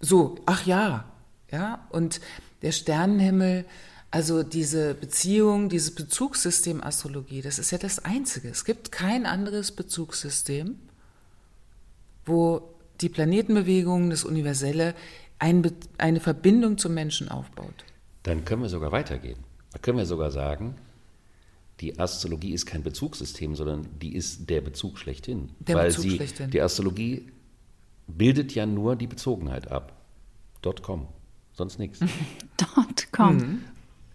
so, 0.01 0.37
ach 0.47 0.65
ja, 0.65 1.05
ja, 1.51 1.87
und 1.91 2.21
der 2.63 2.73
Sternenhimmel, 2.73 3.65
also 4.11 4.43
diese 4.43 4.95
Beziehung, 4.95 5.69
dieses 5.69 5.95
Bezugssystem 5.95 6.83
Astrologie, 6.83 7.43
das 7.43 7.59
ist 7.59 7.71
ja 7.71 7.79
das 7.79 8.05
Einzige. 8.05 8.49
Es 8.49 8.65
gibt 8.65 8.91
kein 8.91 9.25
anderes 9.25 9.71
Bezugssystem, 9.71 10.77
wo 12.27 12.75
die 13.01 13.09
Planetenbewegung, 13.09 14.11
das 14.11 14.25
Universelle, 14.25 14.95
ein, 15.39 15.73
eine 15.99 16.21
Verbindung 16.21 16.77
zum 16.77 16.95
Menschen 16.95 17.29
aufbaut. 17.29 17.85
Dann 18.25 18.45
können 18.45 18.63
wir 18.63 18.69
sogar 18.69 18.93
weitergehen. 18.93 19.39
Da 19.73 19.79
können 19.79 19.99
wir 19.99 20.07
sogar 20.07 20.31
sagen, 20.31 20.75
die 21.81 21.99
Astrologie 21.99 22.53
ist 22.53 22.67
kein 22.67 22.83
Bezugssystem, 22.83 23.55
sondern 23.55 23.87
die 24.01 24.15
ist 24.15 24.51
der 24.51 24.61
Bezug 24.61 24.99
schlechthin. 24.99 25.51
Der 25.61 25.77
weil 25.77 25.87
Bezug 25.87 26.03
sie, 26.03 26.17
schlechthin. 26.17 26.51
Die 26.51 26.61
Astrologie 26.61 27.31
bildet 28.07 28.55
ja 28.55 28.67
nur 28.67 28.97
die 28.97 29.07
Bezogenheit 29.07 29.71
ab. 29.71 29.97
Dot 30.61 30.83
com. 30.83 31.09
Sonst 31.53 31.79
nichts. 31.79 32.01
Dot 32.59 33.11
com. 33.13 33.63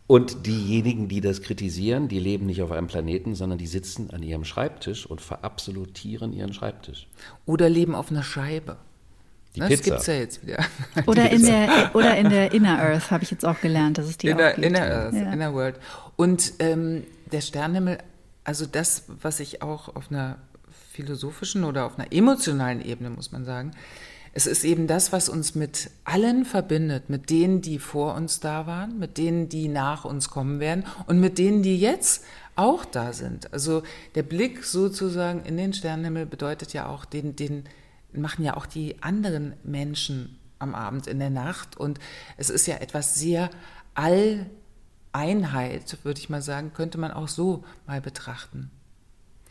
Und 0.08 0.46
diejenigen, 0.46 1.08
die 1.08 1.20
das 1.20 1.42
kritisieren, 1.42 2.08
die 2.08 2.20
leben 2.20 2.46
nicht 2.46 2.62
auf 2.62 2.72
einem 2.72 2.88
Planeten, 2.88 3.34
sondern 3.34 3.58
die 3.58 3.66
sitzen 3.66 4.12
an 4.12 4.22
ihrem 4.22 4.46
Schreibtisch 4.46 5.06
und 5.08 5.20
verabsolutieren 5.20 6.32
ihren 6.32 6.54
Schreibtisch. 6.54 7.08
Oder 7.46 7.70
leben 7.70 7.96
auf 7.96 8.12
einer 8.12 8.22
Scheibe. 8.22 8.78
Die 9.56 9.62
das 9.62 9.70
Pizza. 9.70 9.84
gibt 9.84 10.00
es 10.02 10.08
ja 10.08 10.14
jetzt 10.14 10.46
wieder. 10.46 10.66
Oder 11.08 11.32
in 11.32 11.44
der, 11.44 11.92
oder 11.94 12.18
in 12.18 12.30
der 12.30 12.52
Inner 12.52 12.78
Earth 12.78 13.10
habe 13.10 13.24
ich 13.24 13.32
jetzt 13.32 13.46
auch 13.46 13.62
gelernt, 13.62 13.98
dass 13.98 14.08
es 14.08 14.18
die 14.18 14.28
Inner, 14.28 14.50
auch 14.50 14.56
gibt. 14.56 14.68
Inner 14.68 14.82
Earth, 14.82 15.14
Ja. 15.14 15.32
Inner 15.32 15.54
World. 15.54 15.76
Und 16.18 16.54
ähm, 16.60 17.04
der 17.32 17.40
Sternenhimmel, 17.40 18.00
also 18.44 18.66
das, 18.66 19.06
was 19.08 19.40
ich 19.40 19.62
auch 19.62 19.96
auf 19.96 20.12
einer 20.12 20.40
philosophischen 20.92 21.64
oder 21.64 21.86
auf 21.86 21.98
einer 21.98 22.12
emotionalen 22.12 22.82
Ebene, 22.82 23.10
muss 23.10 23.32
man 23.32 23.46
sagen, 23.46 23.72
es 24.38 24.48
ist 24.48 24.66
eben 24.66 24.86
das, 24.86 25.14
was 25.14 25.30
uns 25.30 25.56
mit 25.56 25.90
allen 26.04 26.44
verbindet, 26.44 27.10
mit 27.10 27.30
denen, 27.30 27.62
die 27.62 27.80
vor 27.80 28.16
uns 28.16 28.42
da 28.42 28.68
waren, 28.68 29.00
mit 29.00 29.18
denen, 29.18 29.48
die 29.48 29.70
nach 29.70 30.04
uns 30.04 30.30
kommen 30.30 30.60
werden 30.60 30.84
und 31.08 31.22
mit 31.22 31.38
denen, 31.38 31.64
die 31.64 31.80
jetzt 31.80 32.26
auch 32.58 32.84
da 32.84 33.14
sind. 33.14 33.54
Also 33.54 33.82
der 34.14 34.24
Blick 34.24 34.66
sozusagen 34.66 35.46
in 35.46 35.56
den 35.56 35.72
Sternenhimmel 35.72 36.26
bedeutet 36.26 36.74
ja 36.74 36.86
auch, 36.88 37.06
den, 37.06 37.38
den 37.38 37.64
machen 38.12 38.44
ja 38.44 38.58
auch 38.58 38.66
die 38.66 39.02
anderen 39.02 39.54
Menschen 39.64 40.38
am 40.60 40.76
Abend 40.76 41.08
in 41.08 41.20
der 41.20 41.30
Nacht. 41.30 41.78
Und 41.78 42.00
es 42.36 42.50
ist 42.50 42.68
ja 42.68 42.76
etwas 42.76 43.16
sehr 43.16 43.50
Alleinheit, 45.14 45.98
würde 46.04 46.20
ich 46.20 46.30
mal 46.30 46.42
sagen, 46.42 46.74
könnte 46.74 46.98
man 46.98 47.12
auch 47.12 47.30
so 47.30 47.64
mal 47.88 48.02
betrachten. 48.02 48.70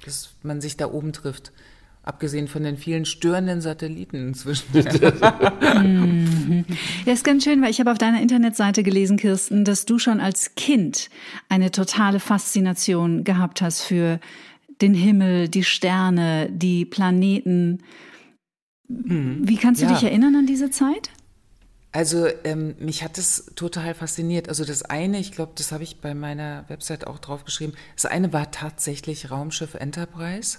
Dass 0.04 0.34
man 0.42 0.60
sich 0.60 0.76
da 0.76 0.90
oben 0.90 1.14
trifft. 1.14 1.52
Abgesehen 2.04 2.48
von 2.48 2.62
den 2.62 2.76
vielen 2.76 3.06
störenden 3.06 3.60
Satelliten 3.60 4.28
inzwischen. 4.28 4.64
Ja, 7.06 7.12
ist 7.12 7.24
ganz 7.24 7.44
schön, 7.44 7.62
weil 7.62 7.70
ich 7.70 7.80
habe 7.80 7.90
auf 7.90 7.98
deiner 7.98 8.20
Internetseite 8.20 8.82
gelesen, 8.82 9.16
Kirsten, 9.16 9.64
dass 9.64 9.84
du 9.86 9.98
schon 9.98 10.20
als 10.20 10.54
Kind 10.54 11.10
eine 11.48 11.70
totale 11.70 12.20
Faszination 12.20 13.24
gehabt 13.24 13.60
hast 13.62 13.82
für 13.82 14.20
den 14.80 14.94
Himmel, 14.94 15.48
die 15.48 15.64
Sterne, 15.64 16.48
die 16.50 16.84
Planeten. 16.84 17.82
Wie 18.88 19.56
kannst 19.56 19.80
du 19.82 19.86
Ja. 19.86 19.92
dich 19.92 20.02
erinnern 20.04 20.34
an 20.36 20.46
diese 20.46 20.70
Zeit? 20.70 21.10
Also 21.92 22.26
ähm, 22.42 22.74
mich 22.80 23.04
hat 23.04 23.18
es 23.18 23.52
total 23.54 23.94
fasziniert. 23.94 24.48
Also 24.48 24.64
das 24.64 24.82
eine, 24.82 25.18
ich 25.20 25.30
glaube, 25.32 25.52
das 25.56 25.70
habe 25.70 25.84
ich 25.84 26.00
bei 26.00 26.14
meiner 26.14 26.64
Website 26.68 27.06
auch 27.06 27.18
drauf 27.20 27.44
geschrieben, 27.44 27.74
das 27.94 28.06
eine 28.06 28.32
war 28.32 28.50
tatsächlich 28.50 29.30
Raumschiff 29.30 29.74
Enterprise, 29.74 30.58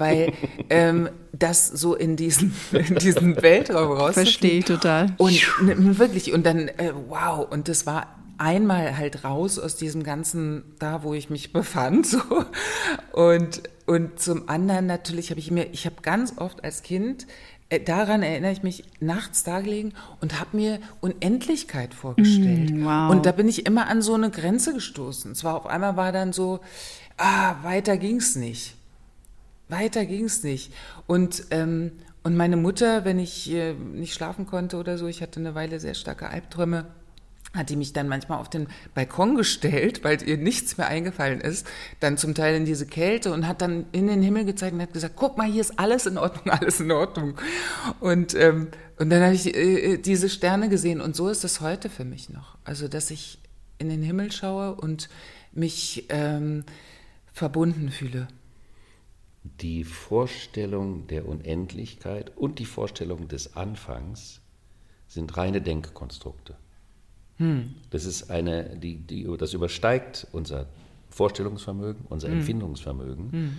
weil 0.00 0.32
ähm, 0.70 1.08
das 1.32 1.68
so 1.68 1.94
in 1.94 2.16
diesen, 2.16 2.54
in 2.72 2.96
diesen 2.96 3.40
Weltraum 3.42 3.92
raus. 3.92 4.14
Verstehe 4.14 4.58
ich 4.58 4.64
total. 4.64 5.14
Und 5.18 5.40
ne, 5.62 5.98
wirklich, 5.98 6.32
und 6.32 6.44
dann, 6.44 6.68
äh, 6.68 6.92
wow, 7.08 7.46
und 7.48 7.68
das 7.68 7.86
war 7.86 8.16
einmal 8.38 8.96
halt 8.96 9.24
raus 9.24 9.58
aus 9.58 9.76
diesem 9.76 10.02
ganzen, 10.02 10.64
da 10.78 11.02
wo 11.02 11.12
ich 11.12 11.28
mich 11.28 11.52
befand, 11.52 12.06
so. 12.06 12.20
Und, 13.12 13.62
und 13.86 14.18
zum 14.18 14.48
anderen 14.48 14.86
natürlich 14.86 15.30
habe 15.30 15.40
ich 15.40 15.50
mir, 15.50 15.68
ich 15.72 15.84
habe 15.84 15.96
ganz 16.02 16.38
oft 16.38 16.64
als 16.64 16.82
Kind, 16.82 17.26
äh, 17.68 17.80
daran 17.80 18.22
erinnere 18.22 18.52
ich 18.52 18.62
mich, 18.62 18.84
nachts 18.98 19.44
da 19.44 19.60
gelegen 19.60 19.92
und 20.20 20.40
habe 20.40 20.56
mir 20.56 20.80
Unendlichkeit 21.00 21.94
vorgestellt. 21.94 22.72
wow. 22.76 23.10
Und 23.10 23.26
da 23.26 23.32
bin 23.32 23.48
ich 23.48 23.66
immer 23.66 23.88
an 23.88 24.00
so 24.02 24.14
eine 24.14 24.30
Grenze 24.30 24.72
gestoßen. 24.72 25.34
Zwar 25.34 25.56
auf 25.56 25.66
einmal 25.66 25.96
war 25.96 26.10
dann 26.10 26.32
so, 26.32 26.60
ah, 27.16 27.56
weiter 27.62 27.96
ging's 27.98 28.36
nicht. 28.36 28.74
Weiter 29.70 30.06
ging's 30.06 30.42
nicht. 30.42 30.72
Und, 31.06 31.44
ähm, 31.50 31.92
und 32.22 32.36
meine 32.36 32.56
Mutter, 32.56 33.04
wenn 33.04 33.18
ich 33.18 33.50
äh, 33.50 33.74
nicht 33.74 34.14
schlafen 34.14 34.46
konnte 34.46 34.76
oder 34.76 34.98
so, 34.98 35.06
ich 35.06 35.22
hatte 35.22 35.40
eine 35.40 35.54
Weile 35.54 35.80
sehr 35.80 35.94
starke 35.94 36.28
Albträume, 36.28 36.86
hat 37.54 37.68
die 37.68 37.76
mich 37.76 37.92
dann 37.92 38.06
manchmal 38.06 38.38
auf 38.38 38.48
den 38.48 38.68
Balkon 38.94 39.34
gestellt, 39.34 40.04
weil 40.04 40.22
ihr 40.22 40.36
nichts 40.36 40.78
mehr 40.78 40.86
eingefallen 40.86 41.40
ist, 41.40 41.66
dann 41.98 42.16
zum 42.16 42.34
Teil 42.34 42.54
in 42.54 42.64
diese 42.64 42.86
Kälte 42.86 43.32
und 43.32 43.48
hat 43.48 43.60
dann 43.60 43.86
in 43.90 44.06
den 44.06 44.22
Himmel 44.22 44.44
gezeigt 44.44 44.74
und 44.74 44.82
hat 44.82 44.92
gesagt, 44.92 45.14
guck 45.16 45.36
mal, 45.36 45.50
hier 45.50 45.60
ist 45.60 45.78
alles 45.78 46.06
in 46.06 46.16
Ordnung, 46.16 46.50
alles 46.50 46.80
in 46.80 46.92
Ordnung. 46.92 47.34
Und, 47.98 48.34
ähm, 48.34 48.68
und 48.98 49.10
dann 49.10 49.22
habe 49.22 49.34
ich 49.34 49.54
äh, 49.56 49.96
diese 49.96 50.28
Sterne 50.28 50.68
gesehen 50.68 51.00
und 51.00 51.16
so 51.16 51.28
ist 51.28 51.42
es 51.42 51.60
heute 51.60 51.90
für 51.90 52.04
mich 52.04 52.30
noch. 52.30 52.56
Also, 52.64 52.86
dass 52.86 53.10
ich 53.10 53.38
in 53.78 53.88
den 53.88 54.02
Himmel 54.02 54.30
schaue 54.30 54.74
und 54.74 55.08
mich 55.52 56.06
ähm, 56.10 56.64
verbunden 57.32 57.90
fühle. 57.90 58.28
Die 59.42 59.84
Vorstellung 59.84 61.06
der 61.06 61.26
Unendlichkeit 61.26 62.36
und 62.36 62.58
die 62.58 62.66
Vorstellung 62.66 63.28
des 63.28 63.56
Anfangs 63.56 64.40
sind 65.08 65.36
reine 65.36 65.62
Denkkonstrukte. 65.62 66.56
Hm. 67.36 67.74
Das 67.88 68.04
ist 68.04 68.30
eine, 68.30 68.76
die, 68.76 68.96
die, 68.96 69.26
das 69.38 69.54
übersteigt 69.54 70.26
unser 70.32 70.66
Vorstellungsvermögen, 71.08 72.04
unser 72.08 72.28
hm. 72.28 72.38
Empfindungsvermögen. 72.38 73.32
Hm. 73.32 73.56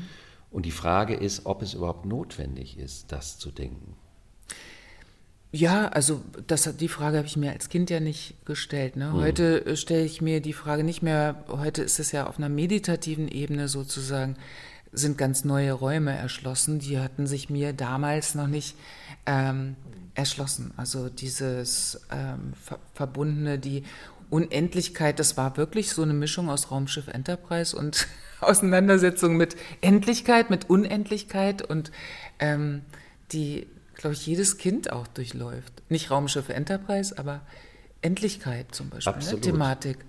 Und 0.51 0.65
die 0.65 0.71
Frage 0.71 1.15
ist, 1.15 1.45
ob 1.45 1.61
es 1.61 1.73
überhaupt 1.73 2.05
notwendig 2.05 2.77
ist, 2.77 3.11
das 3.11 3.39
zu 3.39 3.51
denken. 3.51 3.95
Ja, 5.53 5.89
also 5.89 6.21
das, 6.47 6.77
die 6.77 6.87
Frage 6.87 7.17
habe 7.17 7.27
ich 7.27 7.35
mir 7.35 7.51
als 7.51 7.67
Kind 7.67 7.89
ja 7.89 7.99
nicht 7.99 8.45
gestellt. 8.45 8.95
Ne? 8.95 9.11
Hm. 9.11 9.19
Heute 9.19 9.65
äh, 9.65 9.75
stelle 9.75 10.05
ich 10.05 10.21
mir 10.21 10.41
die 10.41 10.53
Frage 10.53 10.83
nicht 10.83 11.01
mehr, 11.01 11.43
heute 11.49 11.81
ist 11.81 11.99
es 11.99 12.11
ja 12.11 12.27
auf 12.27 12.37
einer 12.37 12.49
meditativen 12.49 13.27
Ebene 13.27 13.67
sozusagen, 13.67 14.37
sind 14.91 15.17
ganz 15.17 15.45
neue 15.45 15.71
Räume 15.73 16.15
erschlossen. 16.15 16.79
Die 16.79 16.99
hatten 16.99 17.27
sich 17.27 17.49
mir 17.49 17.73
damals 17.73 18.35
noch 18.35 18.47
nicht 18.47 18.75
ähm, 19.25 19.75
erschlossen. 20.15 20.73
Also 20.77 21.09
dieses 21.09 22.01
ähm, 22.11 22.53
Ver 22.61 22.79
Verbundene, 22.93 23.57
die 23.57 23.83
Unendlichkeit, 24.29 25.19
das 25.19 25.37
war 25.37 25.57
wirklich 25.57 25.91
so 25.91 26.01
eine 26.03 26.13
Mischung 26.13 26.49
aus 26.49 26.71
Raumschiff 26.71 27.07
Enterprise 27.07 27.75
und 27.75 28.07
Auseinandersetzung 28.41 29.37
mit 29.37 29.55
Endlichkeit, 29.81 30.49
mit 30.49 30.69
Unendlichkeit 30.69 31.61
und 31.61 31.91
ähm, 32.39 32.81
die, 33.31 33.67
glaube 33.95 34.13
ich, 34.13 34.25
jedes 34.25 34.57
Kind 34.57 34.91
auch 34.91 35.07
durchläuft. 35.07 35.83
Nicht 35.89 36.11
Raumschiff 36.11 36.49
Enterprise, 36.49 37.17
aber 37.17 37.41
Endlichkeit 38.01 38.73
zum 38.73 38.89
Beispiel, 38.89 39.13
ne? 39.13 39.41
Thematik. 39.41 39.99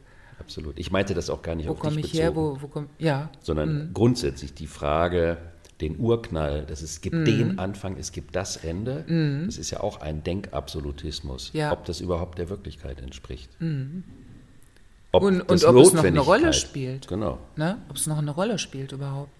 Absolut. 0.42 0.78
Ich 0.78 0.90
meinte 0.90 1.14
das 1.14 1.30
auch 1.30 1.42
gar 1.42 1.54
nicht 1.54 1.68
wo 1.68 1.72
auf 1.72 1.80
dich 1.80 1.96
ich 1.96 2.02
bezogen. 2.02 2.18
Her, 2.18 2.36
wo, 2.36 2.58
wo 2.60 2.66
komm, 2.66 2.88
ja. 2.98 3.30
Sondern 3.40 3.88
mhm. 3.88 3.94
grundsätzlich 3.94 4.54
die 4.54 4.66
Frage, 4.66 5.38
den 5.80 5.98
Urknall, 5.98 6.64
dass 6.66 6.82
es 6.82 7.00
gibt 7.00 7.16
mhm. 7.16 7.24
den 7.24 7.58
Anfang, 7.58 7.96
es 7.96 8.12
gibt 8.12 8.34
das 8.34 8.56
Ende, 8.56 9.04
mhm. 9.06 9.46
das 9.46 9.56
ist 9.56 9.70
ja 9.70 9.80
auch 9.80 10.00
ein 10.00 10.22
Denkabsolutismus, 10.22 11.50
ja. 11.52 11.72
ob 11.72 11.84
das 11.84 12.00
überhaupt 12.00 12.38
der 12.38 12.48
Wirklichkeit 12.48 13.00
entspricht. 13.00 13.50
Mhm. 13.60 14.04
Ob 15.12 15.22
und, 15.22 15.42
und 15.42 15.64
ob 15.64 15.76
es 15.76 15.92
noch 15.92 16.04
eine 16.04 16.20
Rolle 16.20 16.52
spielt. 16.52 17.06
Genau. 17.06 17.38
Ne? 17.56 17.78
Ob 17.88 17.96
es 17.96 18.06
noch 18.06 18.18
eine 18.18 18.30
Rolle 18.30 18.58
spielt 18.58 18.92
überhaupt. 18.92 19.30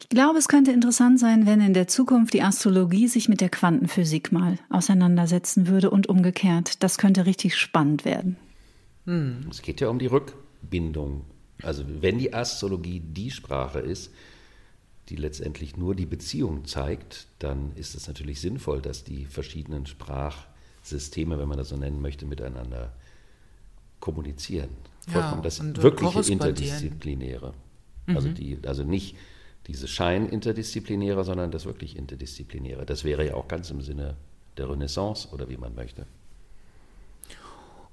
Ich 0.00 0.08
glaube, 0.08 0.38
es 0.38 0.48
könnte 0.48 0.70
interessant 0.72 1.18
sein, 1.18 1.46
wenn 1.46 1.60
in 1.60 1.74
der 1.74 1.88
Zukunft 1.88 2.34
die 2.34 2.42
Astrologie 2.42 3.08
sich 3.08 3.28
mit 3.28 3.40
der 3.40 3.48
Quantenphysik 3.48 4.32
mal 4.32 4.58
auseinandersetzen 4.70 5.66
würde 5.66 5.90
und 5.90 6.08
umgekehrt. 6.08 6.82
Das 6.82 6.98
könnte 6.98 7.26
richtig 7.26 7.56
spannend 7.56 8.04
werden. 8.04 8.36
Hm. 9.08 9.46
Es 9.50 9.62
geht 9.62 9.80
ja 9.80 9.88
um 9.88 9.98
die 9.98 10.06
Rückbindung. 10.06 11.24
Also 11.62 11.82
wenn 12.02 12.18
die 12.18 12.34
Astrologie 12.34 13.00
die 13.00 13.30
Sprache 13.30 13.80
ist, 13.80 14.12
die 15.08 15.16
letztendlich 15.16 15.78
nur 15.78 15.94
die 15.94 16.04
Beziehung 16.04 16.66
zeigt, 16.66 17.26
dann 17.38 17.72
ist 17.74 17.94
es 17.94 18.06
natürlich 18.06 18.40
sinnvoll, 18.40 18.82
dass 18.82 19.04
die 19.04 19.24
verschiedenen 19.24 19.86
Sprachsysteme, 19.86 21.38
wenn 21.38 21.48
man 21.48 21.56
das 21.56 21.70
so 21.70 21.76
nennen 21.78 22.02
möchte, 22.02 22.26
miteinander 22.26 22.92
kommunizieren. 23.98 24.68
Vollkommen 25.08 25.38
ja, 25.38 25.44
das 25.44 25.62
wirkliche 25.82 26.30
Interdisziplinäre. 26.30 27.54
Mhm. 28.06 28.16
Also, 28.16 28.28
die, 28.28 28.58
also 28.66 28.84
nicht 28.84 29.16
diese 29.66 29.88
Schein-Interdisziplinäre, 29.88 31.24
sondern 31.24 31.50
das 31.50 31.64
wirklich 31.64 31.96
Interdisziplinäre. 31.96 32.84
Das 32.84 33.04
wäre 33.04 33.26
ja 33.26 33.34
auch 33.34 33.48
ganz 33.48 33.70
im 33.70 33.80
Sinne 33.80 34.16
der 34.58 34.68
Renaissance 34.68 35.28
oder 35.28 35.48
wie 35.48 35.56
man 35.56 35.74
möchte. 35.74 36.06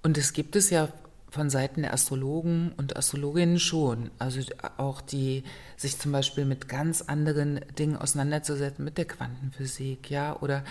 Und 0.03 0.17
es 0.17 0.33
gibt 0.33 0.55
es 0.55 0.69
ja 0.69 0.89
von 1.35 1.49
Seiten 1.49 1.81
der 1.81 1.93
Astrologen 1.93 2.71
und 2.77 2.95
Astrologinnen 2.95 3.59
schon. 3.59 4.09
Also 4.19 4.39
auch 4.77 5.01
die 5.01 5.43
sich 5.75 5.99
zum 5.99 6.13
Beispiel 6.13 6.45
mit 6.45 6.69
ganz 6.69 7.01
anderen 7.01 7.59
Dingen 7.77 7.97
auseinanderzusetzen, 7.97 8.85
mit 8.85 8.97
der 8.97 9.05
Quantenphysik, 9.05 10.09
ja, 10.09 10.39
oder 10.39 10.63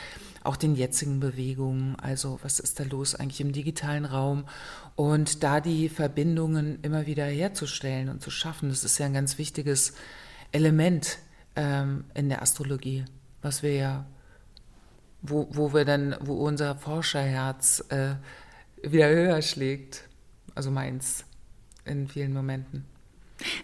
auch 0.42 0.56
den 0.56 0.74
jetzigen 0.74 1.20
Bewegungen. 1.20 1.96
Also 1.96 2.40
was 2.42 2.60
ist 2.60 2.80
da 2.80 2.84
los 2.84 3.14
eigentlich 3.14 3.42
im 3.42 3.52
digitalen 3.52 4.06
Raum? 4.06 4.46
Und 4.96 5.42
da 5.42 5.60
die 5.60 5.90
Verbindungen 5.90 6.78
immer 6.80 7.06
wieder 7.06 7.26
herzustellen 7.26 8.08
und 8.08 8.22
zu 8.22 8.30
schaffen, 8.30 8.70
das 8.70 8.84
ist 8.84 8.96
ja 8.96 9.04
ein 9.04 9.14
ganz 9.14 9.36
wichtiges 9.36 9.92
Element 10.50 11.18
ähm, 11.56 12.04
in 12.14 12.30
der 12.30 12.40
Astrologie, 12.40 13.04
was 13.42 13.62
wir 13.62 13.74
ja, 13.74 14.06
wo, 15.20 15.46
wo 15.50 15.74
wir 15.74 15.84
dann, 15.84 16.16
wo 16.20 16.34
unser 16.34 16.74
Forscherherz 16.74 17.84
äh, 17.90 18.14
wieder 18.82 19.10
höher 19.10 19.42
schlägt 19.42 20.08
also 20.54 20.70
meins 20.70 21.24
in 21.84 22.08
vielen 22.08 22.32
Momenten. 22.32 22.84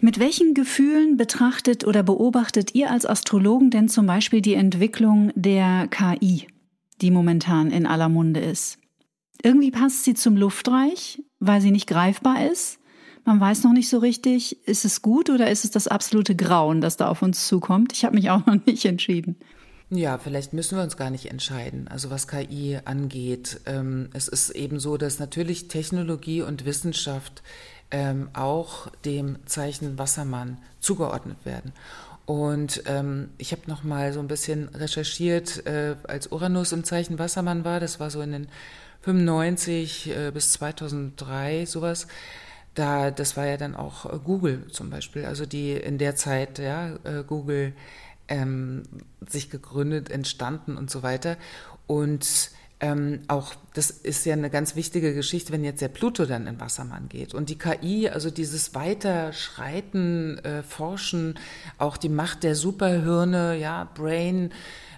Mit 0.01 0.19
welchen 0.19 0.53
Gefühlen 0.53 1.17
betrachtet 1.17 1.85
oder 1.85 2.03
beobachtet 2.03 2.75
ihr 2.75 2.91
als 2.91 3.05
Astrologen 3.05 3.69
denn 3.69 3.89
zum 3.89 4.05
Beispiel 4.05 4.41
die 4.41 4.53
Entwicklung 4.53 5.31
der 5.35 5.87
KI, 5.87 6.47
die 7.01 7.11
momentan 7.11 7.71
in 7.71 7.85
aller 7.85 8.09
Munde 8.09 8.41
ist? 8.41 8.77
Irgendwie 9.41 9.71
passt 9.71 10.03
sie 10.03 10.13
zum 10.13 10.37
Luftreich, 10.37 11.23
weil 11.39 11.61
sie 11.61 11.71
nicht 11.71 11.87
greifbar 11.87 12.45
ist. 12.51 12.79
Man 13.23 13.39
weiß 13.39 13.63
noch 13.63 13.73
nicht 13.73 13.89
so 13.89 13.99
richtig, 13.99 14.67
ist 14.67 14.85
es 14.85 15.01
gut 15.01 15.29
oder 15.29 15.49
ist 15.49 15.63
es 15.63 15.71
das 15.71 15.87
absolute 15.87 16.35
Grauen, 16.35 16.81
das 16.81 16.97
da 16.97 17.07
auf 17.07 17.21
uns 17.21 17.47
zukommt? 17.47 17.93
Ich 17.93 18.03
habe 18.03 18.15
mich 18.15 18.29
auch 18.29 18.45
noch 18.45 18.63
nicht 18.65 18.85
entschieden. 18.85 19.35
Ja, 19.93 20.17
vielleicht 20.17 20.53
müssen 20.53 20.77
wir 20.77 20.83
uns 20.83 20.95
gar 20.95 21.09
nicht 21.09 21.25
entscheiden, 21.25 21.89
also 21.89 22.09
was 22.09 22.25
KI 22.25 22.79
angeht. 22.85 23.59
Ähm, 23.65 24.07
es 24.13 24.29
ist 24.29 24.51
eben 24.51 24.79
so, 24.79 24.95
dass 24.95 25.19
natürlich 25.19 25.67
Technologie 25.67 26.41
und 26.43 26.63
Wissenschaft 26.63 27.43
ähm, 27.91 28.29
auch 28.31 28.87
dem 29.03 29.45
Zeichen 29.47 29.97
Wassermann 29.97 30.59
zugeordnet 30.79 31.39
werden. 31.43 31.73
Und 32.25 32.83
ähm, 32.85 33.31
ich 33.37 33.51
habe 33.51 33.63
noch 33.67 33.83
mal 33.83 34.13
so 34.13 34.21
ein 34.21 34.29
bisschen 34.29 34.69
recherchiert, 34.69 35.65
äh, 35.65 35.97
als 36.07 36.27
Uranus 36.27 36.71
im 36.71 36.85
Zeichen 36.85 37.19
Wassermann 37.19 37.65
war, 37.65 37.81
das 37.81 37.99
war 37.99 38.09
so 38.09 38.21
in 38.21 38.31
den 38.31 38.47
95 39.01 40.15
äh, 40.15 40.31
bis 40.31 40.53
2003 40.53 41.65
sowas. 41.65 42.07
Da, 42.75 43.11
das 43.11 43.35
war 43.35 43.45
ja 43.45 43.57
dann 43.57 43.75
auch 43.75 44.05
äh, 44.05 44.17
Google 44.23 44.67
zum 44.71 44.89
Beispiel, 44.89 45.25
also 45.25 45.45
die 45.45 45.73
in 45.73 45.97
der 45.97 46.15
Zeit, 46.15 46.59
ja, 46.59 46.95
äh, 47.03 47.25
Google 47.27 47.73
ähm, 48.31 48.83
sich 49.27 49.49
gegründet, 49.49 50.09
entstanden 50.09 50.77
und 50.77 50.89
so 50.89 51.03
weiter. 51.03 51.37
Und 51.85 52.51
ähm, 52.79 53.19
auch 53.27 53.53
das 53.73 53.91
ist 53.91 54.25
ja 54.25 54.33
eine 54.33 54.49
ganz 54.49 54.75
wichtige 54.75 55.13
Geschichte, 55.13 55.51
wenn 55.51 55.63
jetzt 55.63 55.81
der 55.81 55.89
Pluto 55.89 56.25
dann 56.25 56.47
in 56.47 56.59
Wassermann 56.59 57.09
geht. 57.09 57.33
Und 57.33 57.49
die 57.49 57.57
KI, 57.57 58.09
also 58.09 58.31
dieses 58.31 58.73
Weiterschreiten, 58.73 60.39
äh, 60.39 60.63
Forschen, 60.63 61.37
auch 61.77 61.97
die 61.97 62.09
Macht 62.09 62.43
der 62.43 62.55
Superhirne, 62.55 63.57
ja, 63.57 63.83
Brain, 63.93 64.51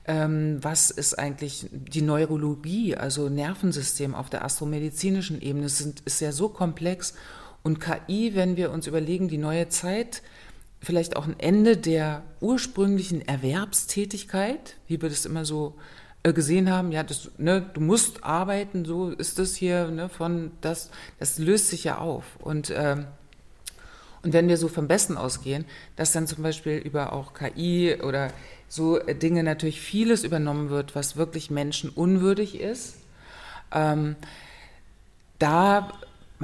ähm, 0.06 0.60
was 0.62 0.92
ist 0.92 1.18
eigentlich 1.18 1.68
die 1.72 2.04
Neurologie, 2.04 2.96
also 2.96 3.30
Nervensystem 3.30 4.14
auf 4.16 4.30
der 4.30 4.46
astromedizinischen 4.46 5.42
Ebene, 5.42 5.68
sind, 5.70 6.02
ist 6.02 6.22
ja 6.22 6.32
so 6.32 6.50
komplex. 6.50 7.16
Und 7.64 7.80
KI, 7.80 8.36
wenn 8.36 8.58
wir 8.58 8.72
uns 8.72 8.86
überlegen, 8.88 9.28
die 9.28 9.38
neue 9.38 9.70
Zeit, 9.70 10.22
vielleicht 10.84 11.16
auch 11.16 11.26
ein 11.26 11.40
Ende 11.40 11.78
der 11.78 12.24
ursprünglichen 12.42 13.26
Erwerbstätigkeit, 13.28 14.76
wie 14.88 15.02
wir 15.02 15.10
das 15.10 15.26
immer 15.26 15.46
so 15.46 15.76
äh, 16.24 16.34
gesehen 16.34 16.70
haben, 16.70 16.92
ja, 16.92 17.04
das, 17.04 17.32
ne, 17.38 17.66
du 17.74 17.82
musst 17.82 18.24
arbeiten, 18.24 18.86
so 18.86 19.10
ist 19.10 19.40
das 19.40 19.56
hier, 19.56 19.88
ne, 19.88 20.10
von 20.10 20.52
das, 20.62 20.92
das 21.20 21.40
löst 21.40 21.70
sich 21.70 21.86
ja 21.86 21.98
auf. 21.98 22.24
Und, 22.40 22.72
ähm, 22.76 23.06
und 24.24 24.34
wenn 24.34 24.48
wir 24.48 24.58
so 24.58 24.68
vom 24.68 24.88
Besten 24.88 25.18
ausgehen, 25.18 25.66
dass 25.96 26.12
dann 26.12 26.28
zum 26.28 26.44
Beispiel 26.44 26.78
über 26.78 27.14
auch 27.14 27.34
KI 27.34 27.98
oder 28.02 28.32
so 28.70 29.00
Dinge 29.00 29.44
natürlich 29.44 29.82
vieles 29.82 30.24
übernommen 30.24 30.70
wird, 30.70 30.96
was 30.96 31.18
wirklich 31.18 31.52
menschenunwürdig 31.52 32.60
ist, 32.60 32.98
ähm, 33.74 34.16
da 35.40 35.92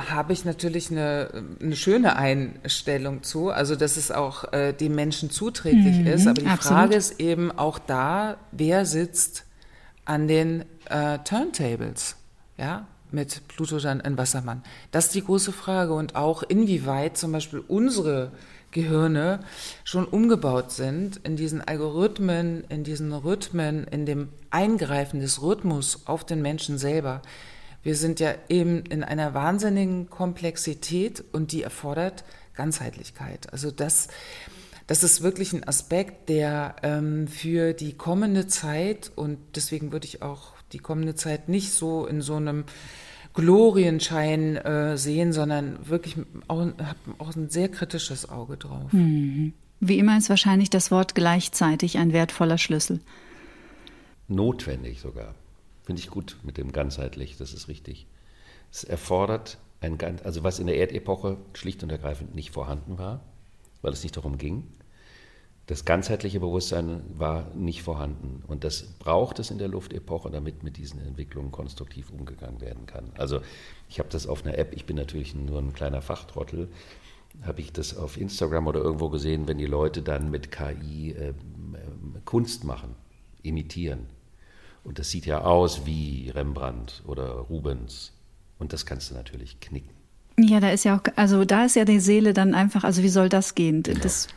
habe 0.10 0.34
ich 0.34 0.46
natürlich 0.46 0.92
eine, 0.92 1.44
eine 1.62 1.76
schöne 1.76 2.16
Einstellung 2.16 3.24
zu, 3.24 3.50
also 3.50 3.76
dass 3.76 3.98
es 3.98 4.12
auch 4.12 4.52
äh, 4.54 4.74
dem 4.74 4.96
Menschen 4.96 5.30
zuträglich 5.30 5.98
mhm, 6.00 6.08
ist. 6.08 6.28
Aber 6.28 6.42
die 6.42 6.48
absolut. 6.48 6.78
Frage 6.78 6.96
ist 6.96 7.20
eben 7.20 7.52
auch 7.52 7.80
da, 7.80 8.38
wer 8.52 8.86
sitzt 8.86 9.46
an 10.06 10.28
den 10.28 10.66
äh, 10.90 11.20
Turntables, 11.20 12.16
ja, 12.58 12.88
mit 13.12 13.48
Pluto 13.48 13.80
dann 13.80 14.00
in 14.00 14.18
Wassermann. 14.18 14.64
Das 14.92 15.06
ist 15.06 15.16
die 15.16 15.24
große 15.24 15.52
Frage 15.52 15.94
und 15.94 16.16
auch 16.16 16.44
inwieweit 16.44 17.18
zum 17.18 17.32
Beispiel 17.32 17.64
unsere 17.68 18.32
Gehirne 18.72 19.40
schon 19.84 20.06
umgebaut 20.06 20.72
sind 20.72 21.18
in 21.24 21.36
diesen 21.36 21.62
Algorithmen, 21.62 22.64
in 22.70 22.84
diesen 22.84 23.14
Rhythmen, 23.14 23.86
in 23.86 24.06
dem 24.06 24.30
Eingreifen 24.52 25.20
des 25.20 25.42
Rhythmus 25.42 26.04
auf 26.06 26.24
den 26.24 26.42
Menschen 26.42 26.78
selber 26.78 27.22
Wir 27.84 27.96
sind 27.96 28.20
ja 28.20 28.34
eben 28.50 28.84
in 28.86 29.04
einer 29.04 29.34
wahnsinnigen 29.34 30.10
Komplexität 30.10 31.24
und 31.32 31.52
die 31.52 31.64
erfordert 31.64 32.24
Ganzheitlichkeit. 32.56 33.52
Also 33.54 33.72
das, 33.72 34.10
das 34.88 35.04
ist 35.04 35.22
wirklich 35.22 35.54
ein 35.54 35.68
Aspekt, 35.68 36.30
der 36.30 36.76
ähm, 36.84 37.28
für 37.28 37.74
die 37.74 37.94
kommende 37.94 38.48
Zeit 38.48 39.12
und 39.16 39.38
deswegen 39.56 39.92
würde 39.92 40.08
ich 40.08 40.22
auch 40.22 40.54
die 40.74 40.80
kommende 40.80 41.16
Zeit 41.16 41.48
nicht 41.48 41.72
so 41.72 42.06
in 42.06 42.22
so 42.22 42.36
einem 42.36 42.66
Glorienschein 43.34 44.58
äh, 44.58 44.98
sehen, 44.98 45.32
sondern 45.32 45.88
wirklich 45.88 46.18
auch, 46.48 46.68
auch 47.18 47.36
ein 47.36 47.50
sehr 47.50 47.70
kritisches 47.70 48.28
Auge 48.28 48.58
drauf. 48.58 48.92
Mhm. 48.92 49.54
Wie 49.80 49.98
immer 49.98 50.18
ist 50.18 50.30
wahrscheinlich 50.30 50.70
das 50.70 50.92
Wort 50.92 51.16
gleichzeitig 51.16 51.98
ein 51.98 52.12
wertvoller 52.12 52.58
Schlüssel. 52.58 53.00
Notwendig 54.28 55.00
sogar. 55.00 55.36
Finde 55.90 56.04
ich 56.04 56.12
gut 56.12 56.38
mit 56.44 56.58
dem 56.60 56.72
ganzheitlich, 56.72 57.36
das 57.38 57.52
ist 57.52 57.68
richtig. 57.68 58.06
Es 58.72 58.84
erfordert 58.84 59.58
ein 59.82 59.98
ganz, 59.98 60.24
also 60.24 60.44
was 60.44 60.60
in 60.60 60.68
der 60.68 60.78
Erdepoche 60.78 61.38
schlicht 61.54 61.82
und 61.82 61.90
ergreifend 61.90 62.36
nicht 62.36 62.52
vorhanden 62.52 63.00
war, 63.00 63.22
weil 63.82 63.92
es 63.92 64.04
nicht 64.04 64.16
darum 64.16 64.38
ging. 64.38 64.68
Das 65.66 65.86
ganzheitliche 65.86 66.40
Bewusstsein 66.40 67.02
war 67.18 67.50
nicht 67.56 67.82
vorhanden. 67.82 68.44
Und 68.48 68.64
das 68.64 68.84
braucht 68.84 69.40
es 69.40 69.50
in 69.50 69.58
der 69.58 69.68
Luftepoche, 69.68 70.30
damit 70.30 70.62
mit 70.62 70.78
diesen 70.78 71.02
Entwicklungen 71.02 71.52
konstruktiv 71.52 72.12
umgegangen 72.12 72.62
werden 72.62 72.86
kann. 72.86 73.12
Also 73.18 73.42
ich 73.90 73.98
habe 73.98 74.10
das 74.10 74.28
auf 74.28 74.46
einer 74.46 74.60
App, 74.60 74.76
ich 74.76 74.86
bin 74.86 74.96
natürlich 74.96 75.34
nur 75.34 75.58
ein 75.58 75.74
kleiner 75.74 76.04
Fachtrottel, 76.04 76.70
habe 77.42 77.62
ich 77.62 77.74
das 77.74 77.98
auf 77.98 78.16
Instagram 78.16 78.68
oder 78.68 78.82
irgendwo 78.82 79.10
gesehen, 79.10 79.48
wenn 79.48 79.58
die 79.58 79.66
Leute 79.66 80.04
dann 80.04 80.30
mit 80.30 80.52
KI 80.52 81.14
äh, 81.14 81.34
Kunst 82.26 82.64
machen, 82.64 82.94
imitieren. 83.42 84.19
Und 84.90 84.98
das 84.98 85.12
sieht 85.12 85.28
ja 85.28 85.42
aus 85.42 85.86
wie 85.86 86.32
Rembrandt 86.34 87.04
oder 87.06 87.28
Rubens. 87.28 88.12
Und 88.58 88.74
das 88.74 88.88
kannst 88.88 89.12
du 89.12 89.14
natürlich 89.14 89.60
knicken. 89.60 89.92
Ja, 90.40 90.60
da 90.60 90.72
ist 90.72 90.84
ja 90.84 90.98
auch, 90.98 91.04
also 91.16 91.46
da 91.46 91.66
ist 91.66 91.76
ja 91.76 91.86
die 91.86 92.00
Seele 92.00 92.34
dann 92.34 92.56
einfach, 92.56 92.84
also 92.84 93.04
wie 93.04 93.10
soll 93.10 93.30
das 93.30 93.54
gehen? 93.54 93.84
Genau. 93.84 94.00
Das 94.00 94.28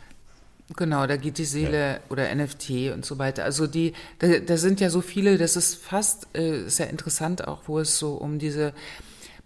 Genau, 0.76 1.06
da 1.06 1.16
geht 1.16 1.38
die 1.38 1.46
Seele 1.46 1.92
ja. 1.92 2.00
oder 2.10 2.34
NFT 2.34 2.92
und 2.94 3.06
so 3.06 3.18
weiter. 3.18 3.44
Also 3.44 3.66
die, 3.66 3.94
da, 4.18 4.40
da, 4.40 4.58
sind 4.58 4.78
ja 4.80 4.90
so 4.90 5.00
viele, 5.00 5.38
das 5.38 5.56
ist 5.56 5.74
fast 5.74 6.28
äh, 6.36 6.68
sehr 6.68 6.90
interessant 6.90 7.48
auch, 7.48 7.62
wo 7.66 7.78
es 7.78 7.98
so 7.98 8.12
um 8.12 8.38
diese 8.38 8.74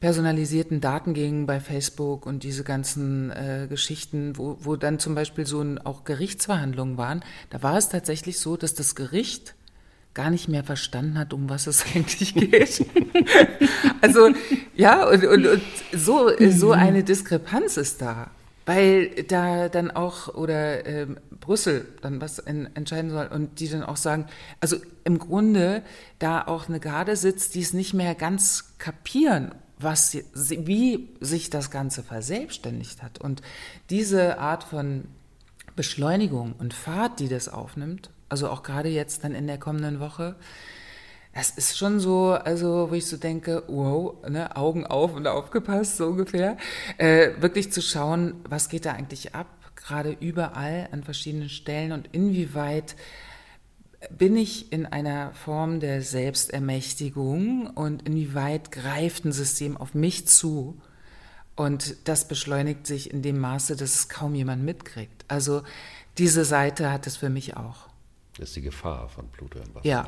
personalisierten 0.01 0.81
Daten 0.81 1.15
ging 1.15 1.47
bei 1.47 1.61
Facebook 1.61 2.27
und 2.27 2.43
diese 2.43 2.65
ganzen 2.65 3.31
äh, 3.31 3.67
Geschichten, 3.69 4.37
wo, 4.37 4.59
wo 4.61 4.75
dann 4.75 4.99
zum 4.99 5.15
Beispiel 5.15 5.47
so 5.47 5.61
ein, 5.61 5.79
auch 5.79 6.03
Gerichtsverhandlungen 6.03 6.97
waren. 6.97 7.25
Da 7.51 7.63
war 7.63 7.77
es 7.77 7.91
tatsächlich 7.91 8.41
so, 8.41 8.57
dass 8.57 8.75
das 8.75 8.97
Gericht 8.97 9.55
gar 10.17 10.31
nicht 10.31 10.49
mehr 10.49 10.65
verstanden 10.65 11.17
hat, 11.17 11.33
um 11.33 11.49
was 11.49 11.69
es 11.69 11.85
eigentlich 11.95 12.35
geht. 12.35 12.85
also 14.01 14.31
ja, 14.75 15.09
und, 15.09 15.25
und, 15.25 15.47
und 15.47 15.63
so, 15.93 16.31
so 16.51 16.73
eine 16.73 17.05
Diskrepanz 17.05 17.77
ist 17.77 18.03
da 18.03 18.31
weil 18.67 19.23
da 19.23 19.69
dann 19.69 19.93
auch 19.93 20.35
oder 20.35 20.85
äh, 20.85 21.07
Brüssel 21.41 21.87
dann 22.03 22.21
was 22.21 22.41
in, 22.41 22.67
entscheiden 22.75 23.11
soll 23.11 23.29
und 23.29 23.61
die 23.61 23.69
dann 23.69 23.85
auch 23.85 23.97
sagen, 23.97 24.27
also 24.61 24.77
im 25.05 25.21
Grunde 25.21 25.83
da 26.19 26.43
auch 26.43 26.69
eine 26.69 26.81
Garde 26.81 27.15
sitzt, 27.15 27.55
die 27.55 27.61
es 27.61 27.73
nicht 27.73 27.95
mehr 27.95 28.17
ganz 28.17 28.75
kapieren, 28.79 29.55
was 29.79 30.19
wie 30.35 31.09
sich 31.21 31.49
das 31.49 31.71
Ganze 31.71 32.03
verselbstständigt 32.03 33.03
hat 33.03 33.21
und 33.21 33.41
diese 33.89 34.39
Art 34.39 34.65
von 34.65 35.05
Beschleunigung 35.77 36.55
und 36.59 36.75
Fahrt, 36.75 37.21
die 37.21 37.29
das 37.29 37.49
aufnimmt, 37.49 38.11
also 38.29 38.49
auch 38.51 38.63
gerade 38.63 38.89
jetzt 38.89 39.25
dann 39.25 39.35
in 39.35 39.47
der 39.47 39.59
kommenden 39.59 40.01
Woche, 40.01 40.37
das 41.35 41.51
ist 41.51 41.77
schon 41.77 42.01
so, 42.01 42.31
also 42.31 42.91
wo 42.91 42.95
ich 42.95 43.07
so 43.07 43.19
denke, 43.19 43.63
wow, 43.67 44.15
ne, 44.27 44.57
Augen 44.57 44.87
auf 44.87 45.15
und 45.15 45.27
aufgepasst, 45.27 45.99
so 45.99 46.07
ungefähr. 46.07 46.57
Äh, 46.97 47.33
wirklich 47.41 47.71
zu 47.71 47.83
schauen, 47.83 48.37
was 48.49 48.71
geht 48.71 48.87
da 48.87 48.93
eigentlich 48.93 49.35
ab, 49.35 49.47
gerade 49.75 50.17
überall 50.19 50.89
an 50.93 51.05
verschiedenen 51.05 51.51
Stellen 51.51 51.93
und 51.93 52.09
inwieweit 52.13 52.97
bin 54.11 54.37
ich 54.37 54.73
in 54.73 54.87
einer 54.87 55.33
Form 55.35 55.81
der 55.81 56.01
Selbstermächtigung 56.01 57.69
und 57.69 58.07
inwieweit 58.09 58.73
greift 58.73 59.25
ein 59.25 59.33
System 59.33 59.77
auf 59.77 59.95
mich 59.95 60.27
zu? 60.29 60.81
Und 61.55 62.09
das 62.09 62.29
beschleunigt 62.29 62.87
sich 62.87 63.11
in 63.11 63.23
dem 63.23 63.39
Maße, 63.39 63.77
dass 63.77 63.95
es 63.95 64.09
kaum 64.09 64.35
jemand 64.35 64.63
mitkriegt. 64.63 65.25
Also 65.29 65.63
diese 66.19 66.45
Seite 66.45 66.91
hat 66.93 67.07
es 67.07 67.17
für 67.17 67.31
mich 67.31 67.57
auch. 67.57 67.86
Das 68.39 68.49
ist 68.49 68.57
die 68.57 68.63
Gefahr 68.63 69.09
von 69.09 69.29
Pluto 69.31 69.59
im 69.59 69.75
Wasser. 69.75 69.87
Ja. 69.87 70.07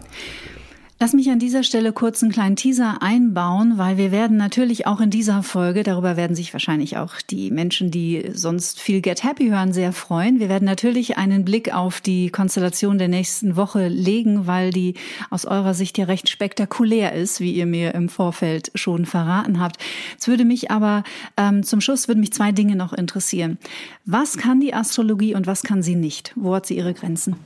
Lass 1.01 1.13
mich 1.13 1.31
an 1.31 1.39
dieser 1.39 1.63
Stelle 1.63 1.93
kurz 1.93 2.25
einen 2.25 2.33
kleinen 2.33 2.57
Teaser 2.57 3.01
einbauen, 3.01 3.79
weil 3.79 3.99
wir 3.99 4.11
werden 4.11 4.37
natürlich 4.37 4.89
auch 4.89 5.01
in 5.01 5.11
dieser 5.11 5.45
Folge, 5.45 5.85
darüber 5.85 6.17
werden 6.17 6.35
sich 6.35 6.53
wahrscheinlich 6.53 6.97
auch 6.97 7.23
die 7.31 7.53
Menschen, 7.53 7.93
die 7.93 8.31
sonst 8.33 8.81
viel 8.81 9.01
Get 9.01 9.23
Happy 9.23 9.47
hören, 9.47 9.73
sehr 9.73 9.93
freuen. 9.93 10.41
Wir 10.41 10.49
werden 10.49 10.65
natürlich 10.65 11.17
einen 11.17 11.45
Blick 11.45 11.73
auf 11.73 12.01
die 12.01 12.31
Konstellation 12.31 12.99
der 12.99 13.07
nächsten 13.07 13.55
Woche 13.55 13.87
legen, 13.87 14.49
weil 14.49 14.73
die 14.73 14.95
aus 15.31 15.45
eurer 15.45 15.73
Sicht 15.73 15.99
ja 15.99 16.07
recht 16.07 16.29
spektakulär 16.29 17.13
ist, 17.13 17.39
wie 17.39 17.53
ihr 17.53 17.67
mir 17.67 17.95
im 17.95 18.09
Vorfeld 18.09 18.73
schon 18.75 19.07
verraten 19.07 19.61
habt. 19.61 19.77
Es 20.19 20.27
würde 20.27 20.45
mich 20.45 20.73
aber 20.73 21.05
ähm, 21.37 21.63
zum 21.63 21.81
Schluss 21.81 22.09
würden 22.09 22.19
mich 22.19 22.33
zwei 22.33 22.51
Dinge 22.51 22.75
noch 22.75 22.93
interessieren. 22.93 23.59
Was 24.05 24.37
kann 24.37 24.59
die 24.59 24.75
Astrologie 24.75 25.37
und 25.37 25.47
was 25.47 25.63
kann 25.63 25.85
sie 25.85 25.95
nicht? 25.95 26.33
Wo 26.35 26.57
hat 26.57 26.67
sie 26.67 26.77
ihre 26.77 26.93
Grenzen? 26.93 27.37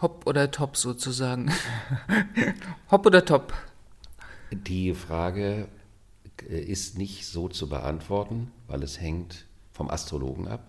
Hopp 0.00 0.26
oder 0.26 0.50
Top 0.50 0.76
sozusagen. 0.76 1.50
Hopp 2.90 3.06
oder 3.06 3.24
Top? 3.24 3.52
Die 4.50 4.94
Frage 4.94 5.68
äh, 6.48 6.58
ist 6.58 6.96
nicht 6.96 7.26
so 7.26 7.48
zu 7.48 7.68
beantworten, 7.68 8.50
weil 8.66 8.82
es 8.82 9.00
hängt 9.00 9.44
vom 9.72 9.90
Astrologen 9.90 10.48
ab. 10.48 10.66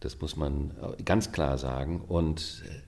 Das 0.00 0.20
muss 0.20 0.36
man 0.36 0.72
äh, 0.98 1.02
ganz 1.02 1.30
klar 1.30 1.56
sagen. 1.56 2.00
Und 2.00 2.64
äh, 2.68 2.80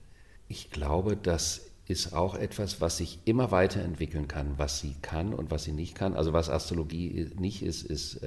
ich 0.47 0.71
glaube, 0.71 1.15
das 1.15 1.61
ist 1.87 2.13
auch 2.13 2.35
etwas, 2.35 2.81
was 2.81 2.97
sich 2.97 3.19
immer 3.25 3.51
weiterentwickeln 3.51 4.27
kann, 4.27 4.57
was 4.57 4.79
sie 4.79 4.95
kann 5.01 5.33
und 5.33 5.51
was 5.51 5.63
sie 5.63 5.73
nicht 5.73 5.95
kann. 5.95 6.15
Also 6.15 6.31
was 6.31 6.49
Astrologie 6.49 7.29
nicht 7.37 7.61
ist, 7.61 7.83
ist 7.83 8.23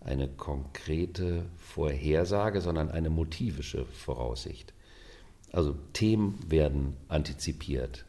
eine 0.00 0.28
konkrete 0.28 1.46
Vorhersage, 1.56 2.60
sondern 2.60 2.90
eine 2.90 3.08
motivische 3.08 3.86
Voraussicht. 3.86 4.74
Also 5.52 5.74
Themen 5.92 6.38
werden 6.48 6.96
antizipiert, 7.08 8.04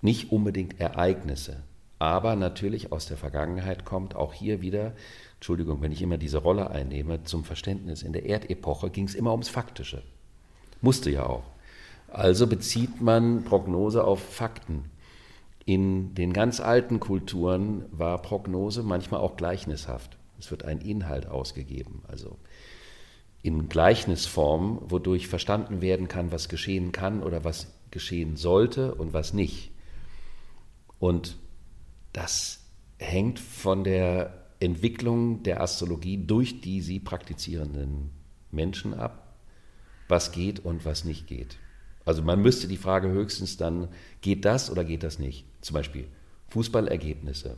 nicht 0.00 0.32
unbedingt 0.32 0.80
Ereignisse, 0.80 1.62
aber 2.00 2.34
natürlich 2.34 2.92
aus 2.92 3.06
der 3.06 3.18
Vergangenheit 3.18 3.84
kommt 3.84 4.16
auch 4.16 4.32
hier 4.32 4.62
wieder, 4.62 4.94
Entschuldigung, 5.34 5.82
wenn 5.82 5.92
ich 5.92 6.00
immer 6.02 6.16
diese 6.16 6.38
Rolle 6.38 6.70
einnehme, 6.70 7.24
zum 7.24 7.44
Verständnis, 7.44 8.02
in 8.02 8.12
der 8.14 8.24
Erdepoche 8.24 8.90
ging 8.90 9.04
es 9.04 9.14
immer 9.14 9.32
ums 9.32 9.50
Faktische. 9.50 10.02
Musste 10.80 11.10
ja 11.10 11.26
auch. 11.26 11.44
Also 12.08 12.46
bezieht 12.46 13.00
man 13.00 13.44
Prognose 13.44 14.02
auf 14.02 14.20
Fakten. 14.20 14.86
In 15.66 16.14
den 16.14 16.32
ganz 16.32 16.58
alten 16.58 17.00
Kulturen 17.00 17.84
war 17.92 18.20
Prognose 18.22 18.82
manchmal 18.82 19.20
auch 19.20 19.36
gleichnishaft. 19.36 20.16
Es 20.38 20.50
wird 20.50 20.64
ein 20.64 20.80
Inhalt 20.80 21.26
ausgegeben. 21.26 22.02
Also 22.08 22.38
in 23.42 23.68
Gleichnisform, 23.68 24.80
wodurch 24.82 25.28
verstanden 25.28 25.80
werden 25.80 26.08
kann, 26.08 26.32
was 26.32 26.48
geschehen 26.48 26.92
kann 26.92 27.22
oder 27.22 27.44
was 27.44 27.72
geschehen 27.90 28.36
sollte 28.36 28.94
und 28.94 29.12
was 29.12 29.32
nicht. 29.32 29.70
Und 30.98 31.36
das 32.12 32.60
hängt 32.98 33.38
von 33.38 33.84
der 33.84 34.46
Entwicklung 34.60 35.42
der 35.42 35.62
Astrologie 35.62 36.18
durch 36.18 36.60
die 36.60 36.82
sie 36.82 37.00
praktizierenden 37.00 38.10
Menschen 38.50 38.92
ab, 38.92 39.36
was 40.08 40.32
geht 40.32 40.60
und 40.60 40.84
was 40.84 41.04
nicht 41.04 41.26
geht. 41.26 41.56
Also 42.04 42.22
man 42.22 42.42
müsste 42.42 42.68
die 42.68 42.76
Frage 42.76 43.08
höchstens 43.08 43.56
dann, 43.56 43.88
geht 44.20 44.44
das 44.44 44.70
oder 44.70 44.84
geht 44.84 45.02
das 45.02 45.18
nicht? 45.18 45.46
Zum 45.62 45.74
Beispiel 45.74 46.08
Fußballergebnisse. 46.48 47.56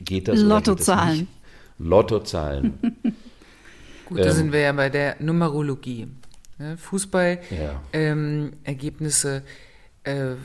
Geht 0.00 0.28
das 0.28 0.40
Lottozahlen. 0.40 1.28
Lottozahlen. 1.78 2.78
Gut, 4.08 4.20
da 4.20 4.24
ähm, 4.24 4.32
sind 4.32 4.52
wir 4.52 4.60
ja 4.60 4.72
bei 4.72 4.88
der 4.88 5.16
Numerologie. 5.20 6.08
Ne? 6.58 6.78
Fußballergebnisse, 6.78 9.42
ja. 10.06 10.12
ähm, 10.12 10.32
äh, 10.32 10.36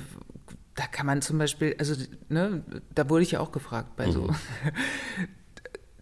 da 0.75 0.83
kann 0.91 1.05
man 1.05 1.21
zum 1.21 1.37
Beispiel, 1.37 1.75
also 1.79 1.95
ne, 2.29 2.63
da 2.93 3.09
wurde 3.09 3.23
ich 3.23 3.31
ja 3.31 3.39
auch 3.39 3.51
gefragt 3.51 3.95
bei 3.95 4.07
mhm. 4.07 4.11
so. 4.11 4.29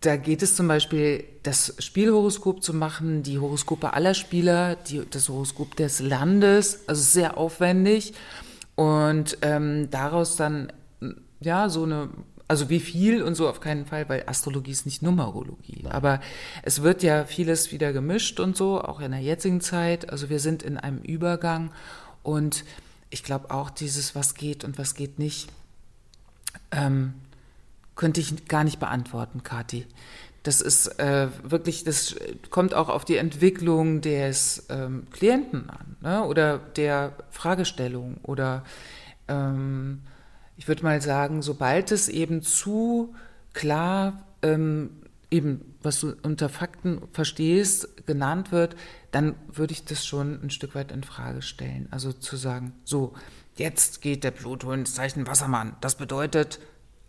Da 0.04 0.16
geht 0.16 0.42
es 0.42 0.56
zum 0.56 0.68
Beispiel, 0.68 1.24
das 1.44 1.76
Spielhoroskop 1.78 2.64
zu 2.64 2.74
machen, 2.74 3.22
die 3.22 3.38
Horoskope 3.38 3.94
aller 3.94 4.16
Spieler, 4.16 4.76
die, 4.76 5.04
das 5.08 5.30
Horoskop 5.30 5.76
des 5.76 6.00
Landes, 6.00 6.86
also 6.88 7.04
sehr 7.04 7.38
aufwendig. 7.38 8.16
Und 8.74 9.38
ähm, 9.44 9.92
daraus 9.92 10.38
dann 10.38 10.74
ja 11.40 11.70
so 11.70 11.84
eine 11.84 12.10
also 12.52 12.70
wie 12.70 12.82
viel 12.82 13.24
und 13.24 13.36
so 13.36 13.48
auf 13.48 13.62
keinen 13.62 13.86
Fall, 13.86 14.10
weil 14.10 14.24
Astrologie 14.28 14.72
ist 14.72 14.86
nicht 14.86 15.02
Numerologie. 15.02 15.84
Nein. 15.84 15.94
Aber 15.94 16.20
es 16.64 16.82
wird 16.82 17.02
ja 17.02 17.24
vieles 17.24 17.72
wieder 17.72 17.94
gemischt 17.94 18.42
und 18.42 18.58
so, 18.58 18.82
auch 18.82 19.00
in 19.00 19.12
der 19.12 19.22
jetzigen 19.22 19.62
Zeit. 19.62 20.10
Also 20.10 20.30
wir 20.30 20.42
sind 20.42 20.62
in 20.62 20.76
einem 20.76 20.98
Übergang 20.98 21.72
und 22.24 22.66
ich 23.10 23.24
glaube 23.24 23.52
auch 23.52 23.70
dieses, 23.70 24.16
was 24.16 24.36
geht 24.36 24.66
und 24.66 24.78
was 24.78 24.96
geht 24.96 25.18
nicht, 25.18 25.48
ähm, 26.72 27.14
könnte 27.96 28.20
ich 28.20 28.46
gar 28.50 28.66
nicht 28.66 28.82
beantworten, 28.82 29.44
Kathi. 29.44 29.88
Das 30.44 30.60
ist 30.60 31.00
äh, 31.00 31.30
wirklich, 31.44 31.86
das 31.86 32.18
kommt 32.50 32.74
auch 32.74 32.90
auf 32.90 33.06
die 33.06 33.16
Entwicklung 33.16 34.02
des 34.02 34.66
ähm, 34.68 35.08
Klienten 35.12 35.70
an 35.70 35.96
ne? 36.02 36.26
oder 36.26 36.58
der 36.58 37.14
Fragestellung 37.30 38.18
oder 38.24 38.66
ähm, 39.30 40.02
ich 40.62 40.68
würde 40.68 40.84
mal 40.84 41.02
sagen, 41.02 41.42
sobald 41.42 41.92
es 41.92 42.08
eben 42.08 42.44
zu 42.44 43.16
klar 43.52 44.28
ähm, 44.44 44.92
eben, 45.32 45.74
was 45.82 46.02
du 46.02 46.14
unter 46.22 46.50
Fakten 46.50 47.02
verstehst, 47.14 48.06
genannt 48.06 48.52
wird, 48.52 48.76
dann 49.10 49.34
würde 49.52 49.74
ich 49.74 49.86
das 49.86 50.06
schon 50.06 50.40
ein 50.44 50.52
Stück 50.52 50.76
weit 50.76 50.92
in 50.92 51.04
Frage 51.04 51.42
stellen. 51.42 51.88
Also 51.90 52.14
zu 52.14 52.36
sagen, 52.36 52.74
so, 52.84 53.14
jetzt 53.56 54.04
geht 54.04 54.24
der 54.24 54.30
Pluto 54.30 54.72
ins 54.72 54.94
Zeichen 54.94 55.26
Wassermann. 55.26 55.78
Das 55.82 55.96
bedeutet, 55.96 56.60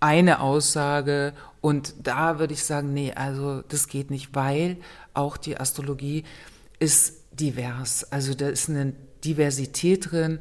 eine 0.00 0.40
Aussage 0.40 1.34
und 1.60 1.92
da 2.02 2.38
würde 2.38 2.54
ich 2.54 2.64
sagen, 2.64 2.94
nee, 2.94 3.12
also 3.12 3.60
das 3.68 3.86
geht 3.86 4.10
nicht, 4.10 4.34
weil 4.34 4.78
auch 5.12 5.36
die 5.36 5.60
Astrologie 5.60 6.24
ist 6.78 7.20
divers. 7.32 8.10
Also 8.10 8.32
da 8.32 8.48
ist 8.48 8.70
eine 8.70 8.94
Diversität 9.22 10.10
drin, 10.10 10.40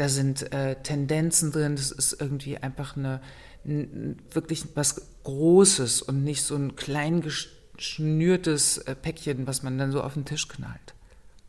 da 0.00 0.08
sind 0.08 0.50
äh, 0.54 0.76
Tendenzen 0.82 1.52
drin, 1.52 1.76
das 1.76 1.90
ist 1.90 2.18
irgendwie 2.18 2.56
einfach 2.56 2.96
eine, 2.96 3.20
wirklich 3.64 4.64
was 4.74 5.22
Großes 5.24 6.00
und 6.00 6.24
nicht 6.24 6.42
so 6.42 6.56
ein 6.56 6.74
klein 6.74 7.20
geschnürtes 7.20 8.78
äh, 8.78 8.94
Päckchen, 8.94 9.46
was 9.46 9.62
man 9.62 9.76
dann 9.76 9.92
so 9.92 10.02
auf 10.02 10.14
den 10.14 10.24
Tisch 10.24 10.48
knallt. 10.48 10.94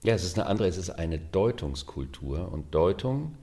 Ja, 0.03 0.15
es 0.15 0.25
ist 0.25 0.37
eine 0.37 0.47
andere, 0.49 0.67
es 0.67 0.75
ist 0.75 0.89
eine 0.89 1.17
Deutungskultur 1.17 2.51
und 2.51 2.75
Deutung 2.75 3.37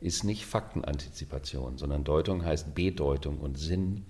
ist 0.00 0.24
nicht 0.24 0.46
Faktenantizipation, 0.46 1.76
sondern 1.76 2.02
Deutung 2.02 2.42
heißt 2.42 2.74
Bedeutung 2.74 3.40
und 3.40 3.58
Sinn 3.58 4.06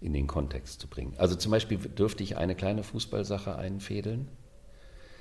in 0.00 0.12
den 0.12 0.28
Kontext 0.28 0.80
zu 0.80 0.86
bringen. 0.86 1.14
Also 1.16 1.34
zum 1.34 1.50
Beispiel 1.50 1.78
dürfte 1.78 2.22
ich 2.22 2.36
eine 2.36 2.54
kleine 2.54 2.84
Fußballsache 2.84 3.56
einfädeln. 3.56 4.28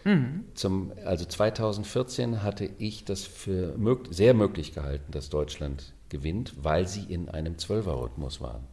Mhm. 0.04 0.46
Zum, 0.54 0.92
also 1.06 1.26
2014 1.26 2.44
hatte 2.44 2.70
ich 2.78 3.06
das 3.06 3.24
für 3.24 3.78
mög 3.78 4.08
sehr 4.12 4.34
möglich 4.34 4.74
gehalten, 4.74 5.12
dass 5.12 5.30
Deutschland 5.30 5.94
gewinnt, 6.10 6.54
weil 6.62 6.88
sie 6.88 7.04
in 7.04 7.30
einem 7.30 7.58
Zwölferrhythmus 7.58 8.40
waren. 8.42 8.64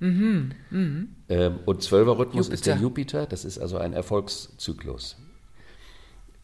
Mhm. 0.00 0.52
Mhm. 0.70 1.08
Ähm, 1.28 1.60
und 1.64 1.82
Zwölferrhythmus 1.82 2.48
ist 2.48 2.66
der 2.66 2.76
Jupiter, 2.76 3.26
das 3.26 3.44
ist 3.44 3.58
also 3.58 3.78
ein 3.78 3.92
Erfolgszyklus. 3.92 5.16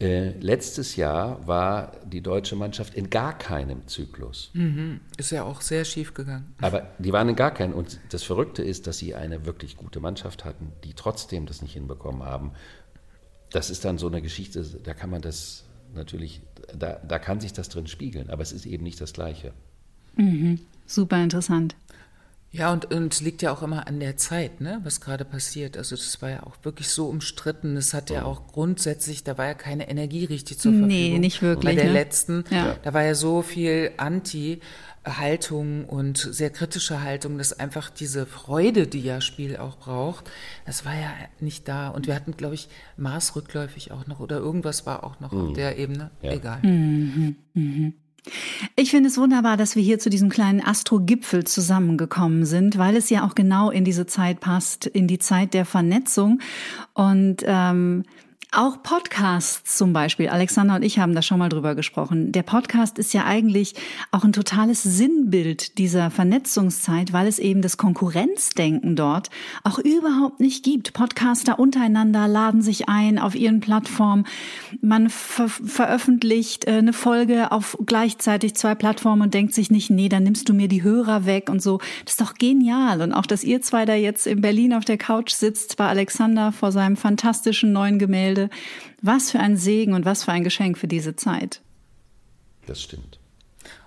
Äh, 0.01 0.31
letztes 0.39 0.95
Jahr 0.95 1.45
war 1.45 1.91
die 2.03 2.21
deutsche 2.21 2.55
Mannschaft 2.55 2.95
in 2.95 3.11
gar 3.11 3.37
keinem 3.37 3.87
Zyklus. 3.87 4.49
Mhm. 4.53 4.99
Ist 5.15 5.29
ja 5.31 5.43
auch 5.43 5.61
sehr 5.61 5.85
schief 5.85 6.15
gegangen. 6.15 6.55
Aber 6.59 6.87
die 6.97 7.13
waren 7.13 7.29
in 7.29 7.35
gar 7.35 7.51
keinem. 7.51 7.73
Und 7.73 7.99
das 8.09 8.23
Verrückte 8.23 8.63
ist, 8.63 8.87
dass 8.87 8.97
sie 8.97 9.13
eine 9.13 9.45
wirklich 9.45 9.77
gute 9.77 9.99
Mannschaft 9.99 10.43
hatten, 10.43 10.71
die 10.83 10.95
trotzdem 10.95 11.45
das 11.45 11.61
nicht 11.61 11.73
hinbekommen 11.73 12.23
haben. 12.23 12.53
Das 13.51 13.69
ist 13.69 13.85
dann 13.85 13.97
so 13.97 14.07
eine 14.07 14.21
Geschichte, 14.21 14.63
da 14.83 14.93
kann 14.93 15.09
man 15.09 15.21
das 15.21 15.65
natürlich, 15.93 16.41
da, 16.77 16.99
da 17.05 17.19
kann 17.19 17.39
sich 17.39 17.53
das 17.53 17.69
drin 17.69 17.87
spiegeln, 17.87 18.29
aber 18.29 18.41
es 18.41 18.51
ist 18.51 18.65
eben 18.65 18.83
nicht 18.83 18.99
das 19.01 19.13
Gleiche. 19.13 19.53
Mhm. 20.15 20.59
Super 20.85 21.21
interessant. 21.21 21.75
Ja, 22.53 22.73
und, 22.73 22.93
und 22.93 23.13
es 23.13 23.21
liegt 23.21 23.41
ja 23.41 23.53
auch 23.53 23.63
immer 23.63 23.87
an 23.87 24.01
der 24.01 24.17
Zeit, 24.17 24.59
ne, 24.59 24.81
was 24.83 24.99
gerade 24.99 25.23
passiert. 25.23 25.77
Also 25.77 25.95
das 25.95 26.21
war 26.21 26.29
ja 26.29 26.43
auch 26.43 26.57
wirklich 26.63 26.89
so 26.89 27.07
umstritten. 27.07 27.77
Es 27.77 27.93
hat 27.93 28.09
ja 28.09 28.25
auch 28.25 28.47
grundsätzlich, 28.47 29.23
da 29.23 29.37
war 29.37 29.45
ja 29.45 29.53
keine 29.53 29.89
Energie 29.89 30.25
richtig 30.25 30.59
zur 30.59 30.73
Verfügung. 30.73 30.89
Nee, 30.89 31.17
nicht 31.17 31.41
wirklich. 31.41 31.63
Bei 31.63 31.75
der 31.75 31.85
ne? 31.85 31.93
letzten, 31.93 32.43
ja. 32.49 32.75
da 32.83 32.93
war 32.93 33.03
ja 33.03 33.15
so 33.15 33.41
viel 33.41 33.93
Anti-Haltung 35.03 35.85
und 35.85 36.17
sehr 36.17 36.49
kritische 36.49 37.01
Haltung, 37.01 37.37
dass 37.37 37.53
einfach 37.53 37.89
diese 37.89 38.25
Freude, 38.25 38.87
die 38.87 39.01
ja 39.01 39.21
Spiel 39.21 39.57
auch 39.57 39.77
braucht, 39.77 40.29
das 40.65 40.85
war 40.85 40.93
ja 40.93 41.11
nicht 41.39 41.67
da. 41.67 41.89
Und 41.89 42.07
wir 42.07 42.15
hatten, 42.15 42.37
glaube 42.37 42.55
ich, 42.55 42.69
Mars 42.97 43.35
rückläufig 43.35 43.91
auch 43.91 44.07
noch 44.07 44.19
oder 44.19 44.37
irgendwas 44.37 44.85
war 44.85 45.03
auch 45.03 45.19
noch 45.19 45.31
mhm. 45.31 45.47
auf 45.47 45.53
der 45.53 45.77
Ebene. 45.77 46.11
Ja. 46.21 46.31
Egal. 46.31 46.59
Mhm. 46.61 47.35
Mhm. 47.53 47.93
Ich 48.75 48.91
finde 48.91 49.09
es 49.09 49.17
wunderbar, 49.17 49.57
dass 49.57 49.75
wir 49.75 49.81
hier 49.81 49.97
zu 49.97 50.11
diesem 50.11 50.29
kleinen 50.29 50.63
Astro-Gipfel 50.63 51.43
zusammengekommen 51.43 52.45
sind, 52.45 52.77
weil 52.77 52.95
es 52.95 53.09
ja 53.09 53.25
auch 53.25 53.33
genau 53.33 53.71
in 53.71 53.83
diese 53.83 54.05
Zeit 54.05 54.39
passt, 54.39 54.85
in 54.85 55.07
die 55.07 55.17
Zeit 55.17 55.55
der 55.55 55.65
Vernetzung. 55.65 56.39
Und 56.93 57.37
ähm, 57.47 58.03
auch 58.53 58.83
Podcasts 58.83 59.77
zum 59.77 59.93
Beispiel. 59.93 60.27
Alexander 60.27 60.75
und 60.75 60.83
ich 60.83 60.99
haben 60.99 61.15
da 61.15 61.21
schon 61.21 61.39
mal 61.39 61.47
drüber 61.47 61.73
gesprochen. 61.73 62.33
Der 62.33 62.43
Podcast 62.43 62.99
ist 62.99 63.13
ja 63.13 63.23
eigentlich 63.23 63.75
auch 64.11 64.25
ein 64.25 64.33
totales 64.33 64.83
Sinnbild 64.83 65.77
dieser 65.77 66.11
Vernetzungszeit, 66.11 67.13
weil 67.13 67.27
es 67.27 67.39
eben 67.39 67.61
das 67.61 67.77
Konkurrenzdenken 67.77 68.97
dort 68.97 69.29
auch 69.63 69.79
überhaupt 69.79 70.41
nicht 70.41 70.65
gibt. 70.65 70.91
Podcaster 70.91 71.59
untereinander 71.59 72.27
laden 72.27 72.61
sich 72.61 72.89
ein 72.89 73.19
auf 73.19 73.35
ihren 73.35 73.61
Plattformen. 73.61 74.25
Man 74.81 75.09
ver 75.09 75.47
veröffentlicht 75.47 76.65
äh, 76.67 76.71
eine 76.71 76.93
Folge 76.93 77.53
auf 77.53 77.77
gleichzeitig 77.85 78.55
zwei 78.55 78.75
Plattformen 78.75 79.21
und 79.21 79.33
denkt 79.33 79.53
sich 79.53 79.71
nicht, 79.71 79.89
nee, 79.89 80.09
dann 80.09 80.23
nimmst 80.23 80.49
du 80.49 80.53
mir 80.53 80.67
die 80.67 80.83
Hörer 80.83 81.25
weg 81.25 81.49
und 81.49 81.61
so. 81.61 81.77
Das 82.03 82.13
ist 82.13 82.21
doch 82.21 82.33
genial. 82.33 83.01
Und 83.01 83.13
auch, 83.13 83.25
dass 83.25 83.45
ihr 83.45 83.61
zwei 83.61 83.85
da 83.85 83.93
jetzt 83.93 84.27
in 84.27 84.41
Berlin 84.41 84.73
auf 84.73 84.83
der 84.83 84.97
Couch 84.97 85.31
sitzt 85.31 85.77
bei 85.77 85.87
Alexander 85.87 86.51
vor 86.51 86.73
seinem 86.73 86.97
fantastischen 86.97 87.71
neuen 87.71 87.97
Gemälde 87.97 88.40
Freude. 88.41 88.49
Was 89.01 89.31
für 89.31 89.39
ein 89.39 89.57
Segen 89.57 89.93
und 89.93 90.05
was 90.05 90.23
für 90.23 90.31
ein 90.31 90.43
Geschenk 90.43 90.77
für 90.77 90.87
diese 90.87 91.15
Zeit. 91.15 91.61
Das 92.65 92.81
stimmt. 92.81 93.19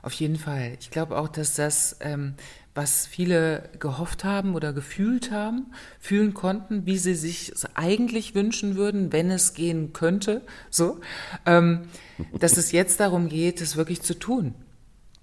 Auf 0.03 0.13
jeden 0.15 0.37
Fall. 0.37 0.77
Ich 0.81 0.91
glaube 0.91 1.17
auch, 1.17 1.29
dass 1.29 1.55
das, 1.55 1.97
ähm, 2.01 2.35
was 2.75 3.07
viele 3.07 3.71
gehofft 3.79 4.25
haben 4.25 4.55
oder 4.55 4.73
gefühlt 4.73 5.31
haben, 5.31 5.73
fühlen 6.01 6.35
konnten, 6.35 6.87
wie 6.87 6.99
sie 6.99 7.15
sich 7.15 7.53
eigentlich 7.75 8.35
wünschen 8.35 8.77
würden, 8.77 9.13
wenn 9.13 9.31
es 9.31 9.55
gehen 9.55 9.93
könnte, 9.93 10.43
so, 10.71 11.01
ähm, 11.47 11.83
dass 12.39 12.57
es 12.57 12.73
jetzt 12.73 13.01
darum 13.01 13.29
geht, 13.29 13.61
es 13.61 13.77
wirklich 13.77 14.03
zu 14.03 14.19
tun. 14.19 14.55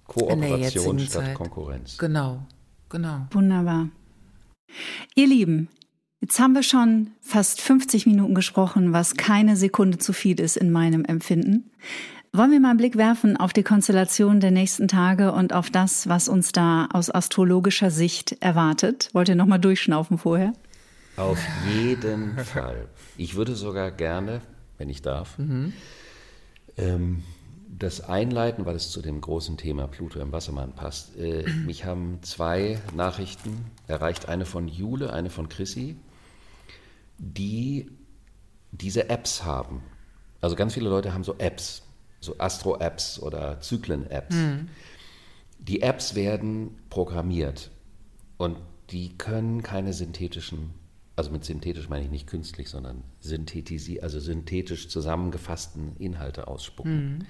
Kooperation 0.06 0.98
statt 0.98 1.24
Zeit. 1.24 1.34
Konkurrenz. 1.34 1.98
Genau, 1.98 2.46
genau. 2.88 3.26
Wunderbar. 3.30 3.88
Ihr 5.14 5.26
Lieben, 5.26 5.68
Jetzt 6.22 6.38
haben 6.38 6.54
wir 6.54 6.62
schon 6.62 7.10
fast 7.20 7.60
50 7.60 8.06
Minuten 8.06 8.36
gesprochen, 8.36 8.92
was 8.92 9.16
keine 9.16 9.56
Sekunde 9.56 9.98
zu 9.98 10.12
viel 10.12 10.38
ist 10.38 10.56
in 10.56 10.70
meinem 10.70 11.04
Empfinden. 11.04 11.68
Wollen 12.32 12.52
wir 12.52 12.60
mal 12.60 12.70
einen 12.70 12.78
Blick 12.78 12.96
werfen 12.96 13.36
auf 13.36 13.52
die 13.52 13.64
Konstellation 13.64 14.38
der 14.38 14.52
nächsten 14.52 14.86
Tage 14.86 15.32
und 15.32 15.52
auf 15.52 15.68
das, 15.68 16.08
was 16.08 16.28
uns 16.28 16.52
da 16.52 16.86
aus 16.92 17.10
astrologischer 17.10 17.90
Sicht 17.90 18.36
erwartet? 18.40 19.10
Wollt 19.12 19.30
ihr 19.30 19.34
nochmal 19.34 19.58
durchschnaufen 19.58 20.16
vorher? 20.16 20.52
Auf 21.16 21.40
jeden 21.74 22.38
Fall. 22.38 22.86
Ich 23.16 23.34
würde 23.34 23.56
sogar 23.56 23.90
gerne, 23.90 24.42
wenn 24.78 24.88
ich 24.88 25.02
darf, 25.02 25.36
mhm. 25.38 25.72
ähm, 26.76 27.24
das 27.66 28.00
einleiten, 28.00 28.64
weil 28.64 28.76
es 28.76 28.92
zu 28.92 29.02
dem 29.02 29.20
großen 29.20 29.56
Thema 29.56 29.88
Pluto 29.88 30.20
im 30.20 30.30
Wassermann 30.30 30.72
passt. 30.76 31.16
Äh, 31.18 31.50
mich 31.66 31.84
haben 31.84 32.20
zwei 32.22 32.78
Nachrichten 32.94 33.64
erreicht, 33.88 34.28
eine 34.28 34.44
von 34.44 34.68
Jule, 34.68 35.12
eine 35.12 35.28
von 35.28 35.48
Chrissy 35.48 35.96
die 37.22 37.88
diese 38.72 39.08
Apps 39.08 39.44
haben. 39.44 39.82
Also 40.40 40.56
ganz 40.56 40.74
viele 40.74 40.88
Leute 40.88 41.14
haben 41.14 41.24
so 41.24 41.36
Apps, 41.38 41.82
so 42.20 42.36
Astro-Apps 42.38 43.20
oder 43.20 43.60
Zyklen-Apps. 43.60 44.34
Mhm. 44.34 44.68
Die 45.58 45.82
Apps 45.82 46.16
werden 46.16 46.76
programmiert 46.90 47.70
und 48.38 48.56
die 48.90 49.16
können 49.16 49.62
keine 49.62 49.92
synthetischen, 49.92 50.70
also 51.14 51.30
mit 51.30 51.44
synthetisch 51.44 51.88
meine 51.88 52.04
ich 52.04 52.10
nicht 52.10 52.26
künstlich, 52.26 52.68
sondern 52.68 53.04
synthetisi 53.20 54.00
also 54.00 54.18
synthetisch 54.18 54.88
zusammengefassten 54.88 55.96
Inhalte 55.98 56.48
ausspucken. 56.48 57.18
Mhm. 57.18 57.26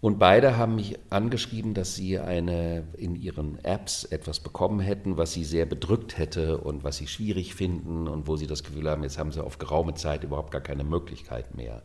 Und 0.00 0.20
beide 0.20 0.56
haben 0.56 0.76
mich 0.76 0.96
angeschrieben, 1.10 1.74
dass 1.74 1.96
sie 1.96 2.20
eine, 2.20 2.84
in 2.96 3.16
ihren 3.16 3.62
Apps 3.64 4.04
etwas 4.04 4.38
bekommen 4.38 4.78
hätten, 4.78 5.16
was 5.16 5.32
sie 5.32 5.42
sehr 5.44 5.66
bedrückt 5.66 6.18
hätte 6.18 6.58
und 6.58 6.84
was 6.84 6.98
sie 6.98 7.08
schwierig 7.08 7.54
finden 7.54 8.06
und 8.06 8.28
wo 8.28 8.36
sie 8.36 8.46
das 8.46 8.62
Gefühl 8.62 8.88
haben, 8.88 9.02
jetzt 9.02 9.18
haben 9.18 9.32
sie 9.32 9.42
auf 9.42 9.58
geraume 9.58 9.94
Zeit 9.94 10.22
überhaupt 10.22 10.52
gar 10.52 10.60
keine 10.60 10.84
Möglichkeit 10.84 11.56
mehr. 11.56 11.82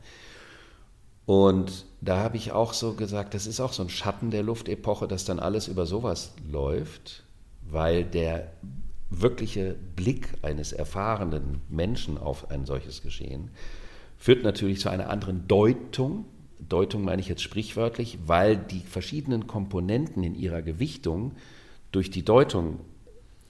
Und 1.26 1.86
da 2.01 2.20
habe 2.20 2.38
ich 2.38 2.51
auch 2.51 2.74
so 2.74 2.93
gesagt, 2.93 3.34
das 3.34 3.47
ist 3.47 3.59
auch 3.59 3.74
so 3.74 3.82
ein 3.82 3.89
Schatten 3.89 4.30
der 4.30 4.43
Luftepoche, 4.43 5.07
dass 5.07 5.26
dann 5.26 5.39
alles 5.39 5.68
über 5.68 5.88
sowas 5.88 6.34
läuft, 6.47 7.24
weil 7.68 8.03
der 8.03 8.51
wirkliche 9.09 9.76
Blick 9.95 10.30
eines 10.43 10.72
erfahrenen 10.72 11.61
Menschen 11.70 12.18
auf 12.20 12.51
ein 12.51 12.66
solches 12.66 13.01
Geschehen 13.01 13.49
führt 14.18 14.43
natürlich 14.43 14.80
zu 14.80 14.89
einer 14.89 15.09
anderen 15.09 15.47
Deutung 15.47 16.26
Deutung 16.68 17.03
meine 17.03 17.22
ich 17.22 17.28
jetzt 17.28 17.41
sprichwörtlich, 17.41 18.20
weil 18.26 18.57
die 18.57 18.80
verschiedenen 18.80 19.47
Komponenten 19.47 20.24
in 20.24 20.36
ihrer 20.36 20.61
Gewichtung 20.61 21.34
durch 21.91 22.09
die 22.09 22.24
Deutung 22.24 22.80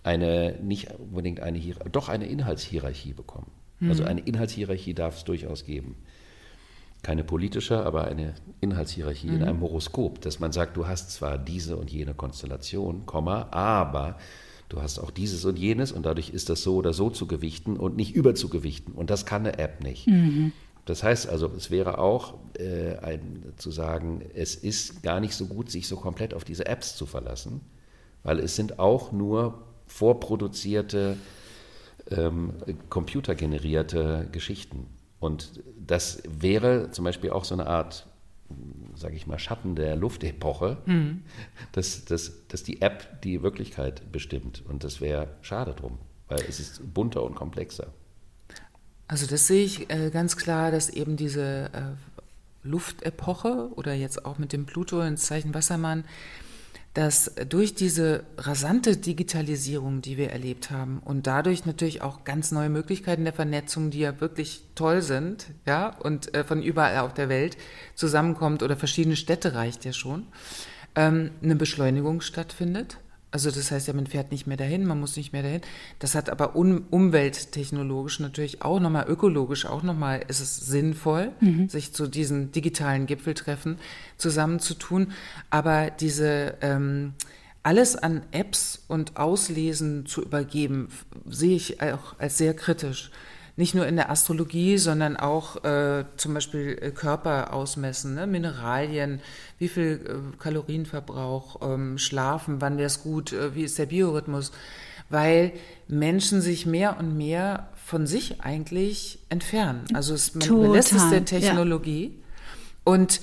eine, 0.04 0.60
nicht 0.62 0.90
unbedingt 1.00 1.40
eine, 1.40 1.60
doch 1.92 2.10
eine 2.10 2.28
Inhaltshierarchie 2.28 3.14
bekommen. 3.14 3.52
Mhm. 3.80 3.90
Also 3.90 4.04
eine 4.04 4.22
Inhaltshierarchie 4.22 4.94
darf 4.94 5.18
es 5.18 5.24
durchaus 5.24 5.66
geben. 5.66 5.96
Keine 7.02 7.24
politische, 7.24 7.86
aber 7.86 8.06
eine 8.06 8.36
Inhaltshierarchie 8.62 9.28
mhm. 9.28 9.36
in 9.36 9.44
einem 9.44 9.62
Horoskop, 9.62 10.22
dass 10.22 10.40
man 10.40 10.52
sagt, 10.52 10.78
du 10.78 10.88
hast 10.88 11.12
zwar 11.12 11.38
diese 11.38 11.78
und 11.78 11.92
jene 11.92 12.14
Konstellation, 12.14 13.06
Komma, 13.06 13.48
aber 13.52 14.18
Du 14.74 14.82
hast 14.82 14.98
auch 14.98 15.12
dieses 15.12 15.46
und 15.46 15.60
jenes 15.60 15.92
und 15.92 16.04
dadurch 16.04 16.32
ist 16.32 16.50
das 16.50 16.64
so 16.64 16.78
oder 16.78 16.94
so 16.94 17.12
zu 17.12 17.28
gewichten 17.28 17.78
und 17.78 17.96
nicht 17.96 18.16
überzugewichten. 18.16 18.96
Und 18.96 19.12
das 19.12 19.28
kann 19.28 19.46
eine 19.46 19.60
App 19.60 19.84
nicht. 19.84 20.08
Mhm. 20.08 20.52
Das 20.86 21.04
heißt 21.04 21.30
also, 21.30 21.52
es 21.56 21.72
wäre 21.72 21.98
auch 21.98 22.36
äh, 22.58 22.98
ein, 22.98 23.54
zu 23.58 23.72
sagen, 23.72 24.22
es 24.34 24.56
ist 24.56 25.02
gar 25.02 25.20
nicht 25.20 25.34
so 25.34 25.46
gut, 25.48 25.72
sich 25.72 25.88
so 25.88 25.98
komplett 25.98 26.34
auf 26.34 26.44
diese 26.44 26.66
Apps 26.66 26.96
zu 26.96 27.06
verlassen, 27.06 27.62
weil 28.24 28.40
es 28.40 28.56
sind 28.56 28.80
auch 28.80 29.12
nur 29.12 29.64
vorproduzierte, 29.88 31.18
ähm, 32.12 32.54
computergenerierte 32.90 34.28
Geschichten. 34.32 34.88
Und 35.20 35.64
das 35.78 36.22
wäre 36.28 36.92
zum 36.92 37.06
Beispiel 37.06 37.30
auch 37.30 37.46
so 37.46 37.56
eine 37.56 37.68
Art 37.68 38.08
sage 38.96 39.16
ich 39.16 39.28
mal, 39.28 39.40
Schatten 39.40 39.76
der 39.76 39.96
Luftepoche, 39.96 40.78
mhm. 40.86 41.24
dass, 41.72 42.06
dass, 42.06 42.48
dass 42.48 42.64
die 42.64 42.82
App 42.82 43.22
die 43.22 43.42
Wirklichkeit 43.42 44.12
bestimmt. 44.12 44.64
Und 44.68 44.84
das 44.84 45.02
wäre 45.02 45.36
schade 45.42 45.74
drum, 45.74 45.98
weil 46.28 46.42
es 46.48 46.60
ist 46.60 46.94
bunter 46.94 47.24
und 47.24 47.36
komplexer. 47.36 47.88
Also 49.14 49.28
das 49.28 49.46
sehe 49.46 49.64
ich 49.64 49.92
äh, 49.92 50.10
ganz 50.10 50.38
klar, 50.38 50.72
dass 50.72 50.90
eben 50.90 51.18
diese 51.18 51.70
äh, 51.72 52.68
Luftepoche 52.68 53.70
oder 53.76 53.94
jetzt 53.94 54.26
auch 54.26 54.40
mit 54.40 54.54
dem 54.54 54.66
Pluto 54.66 55.02
ins 55.02 55.26
Zeichen 55.26 55.54
Wassermann 55.54 56.04
dass 56.96 57.32
durch 57.50 57.74
diese 57.74 58.24
rasante 58.38 58.98
Digitalisierung, 58.98 60.02
die 60.02 60.18
wir 60.18 60.30
erlebt 60.30 60.70
haben 60.70 61.00
und 61.04 61.26
dadurch 61.26 61.66
natürlich 61.66 62.02
auch 62.04 62.24
ganz 62.24 62.52
neue 62.52 62.70
Möglichkeiten 62.70 63.24
der 63.24 63.34
Vernetzung, 63.34 63.90
die 63.90 64.00
ja 64.00 64.20
wirklich 64.22 64.62
toll 64.76 65.02
sind, 65.02 65.48
ja, 65.66 65.90
und 65.90 66.34
äh, 66.36 66.44
von 66.44 66.62
überall 66.62 67.00
auf 67.00 67.14
der 67.14 67.30
Welt 67.30 67.58
zusammenkommt 67.96 68.62
oder 68.62 68.78
verschiedene 68.78 69.16
Städte 69.16 69.56
reicht 69.56 69.86
ja 69.86 69.94
schon, 69.94 70.28
ähm, 70.96 71.32
eine 71.42 71.56
Beschleunigung 71.56 72.22
stattfindet 72.22 72.98
also 73.34 73.50
das 73.50 73.72
heißt 73.72 73.88
ja, 73.88 73.96
man 73.96 74.06
fährt 74.06 74.32
nicht 74.32 74.46
mehr 74.46 74.58
dahin, 74.58 74.86
man 74.86 75.00
muss 75.00 75.18
nicht 75.18 75.34
mehr 75.34 75.42
dahin. 75.42 75.62
Das 75.98 76.14
hat 76.14 76.30
aber 76.30 76.56
um, 76.56 76.86
umwelttechnologisch 76.92 78.20
natürlich 78.20 78.62
auch 78.62 78.80
nochmal, 78.80 79.08
ökologisch 79.10 79.66
auch 79.66 79.82
nochmal, 79.82 80.24
ist 80.28 80.40
es 80.40 80.56
sinnvoll, 80.58 81.32
mhm. 81.40 81.68
sich 81.68 81.94
zu 81.94 82.08
diesen 82.08 82.52
digitalen 82.52 83.08
Gipfeltreffen 83.08 83.80
zusammenzutun. 84.18 85.14
Aber 85.50 85.90
diese 85.90 86.60
ähm, 86.62 87.14
alles 87.64 87.96
an 87.96 88.22
Apps 88.30 88.84
und 88.88 89.18
Auslesen 89.18 90.06
zu 90.06 90.22
übergeben, 90.22 90.90
sehe 91.26 91.56
ich 91.56 91.82
auch 91.82 92.20
als 92.20 92.38
sehr 92.38 92.54
kritisch 92.54 93.10
nicht 93.56 93.76
nur 93.76 93.86
in 93.86 93.96
der 93.96 94.10
Astrologie, 94.10 94.78
sondern 94.78 95.16
auch 95.16 95.64
äh, 95.64 96.06
zum 96.18 96.34
Beispiel 96.34 96.78
äh, 96.82 96.92
Körper 96.92 97.54
ausmessen, 97.54 98.16
ne? 98.16 98.26
Mineralien, 98.26 99.22
wie 99.60 99.68
viel 99.68 100.02
äh, 100.08 100.38
Kalorienverbrauch, 100.38 101.62
ähm, 101.62 101.98
Schlafen, 101.98 102.62
wann 102.62 102.78
wäre 102.78 102.88
es 102.88 103.04
gut, 103.04 103.32
äh, 103.32 103.54
wie 103.54 103.64
ist 103.64 103.78
der 103.78 103.86
Biorhythmus, 103.86 104.52
weil 105.10 105.52
Menschen 105.88 106.42
sich 106.42 106.66
mehr 106.66 106.98
und 106.98 107.16
mehr 107.16 107.70
von 107.76 108.08
sich 108.08 108.42
eigentlich 108.42 109.20
entfernen. 109.30 109.86
Also 109.94 110.16
es, 110.16 110.34
man 110.34 110.48
Total. 110.48 110.70
belässt 110.70 110.94
es 110.94 111.10
der 111.12 111.26
Technologie 111.26 112.06
ja. 112.06 112.92
und 112.92 113.22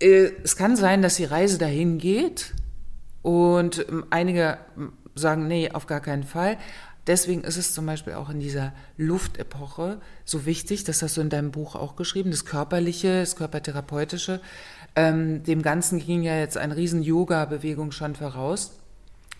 äh, 0.00 0.30
es 0.42 0.56
kann 0.56 0.74
sein, 0.74 1.02
dass 1.02 1.16
die 1.16 1.24
Reise 1.24 1.58
dahin 1.58 1.98
geht 1.98 2.52
und 3.22 3.86
ähm, 3.88 4.06
einige 4.10 4.58
sagen, 5.14 5.46
nee, 5.46 5.70
auf 5.70 5.86
gar 5.86 6.00
keinen 6.00 6.24
Fall. 6.24 6.56
Deswegen 7.08 7.42
ist 7.42 7.56
es 7.56 7.72
zum 7.72 7.86
Beispiel 7.86 8.12
auch 8.12 8.28
in 8.28 8.38
dieser 8.38 8.72
Luftepoche 8.98 9.98
so 10.26 10.44
wichtig, 10.44 10.84
das 10.84 11.02
hast 11.02 11.16
du 11.16 11.22
in 11.22 11.30
deinem 11.30 11.50
Buch 11.50 11.74
auch 11.74 11.96
geschrieben, 11.96 12.30
das 12.30 12.44
Körperliche, 12.44 13.20
das 13.20 13.34
Körpertherapeutische. 13.34 14.40
Ähm, 14.94 15.42
dem 15.42 15.62
Ganzen 15.62 16.00
ging 16.00 16.22
ja 16.22 16.36
jetzt 16.36 16.58
eine 16.58 16.76
riesen 16.76 17.02
Yoga-Bewegung 17.02 17.92
schon 17.92 18.14
voraus. 18.14 18.72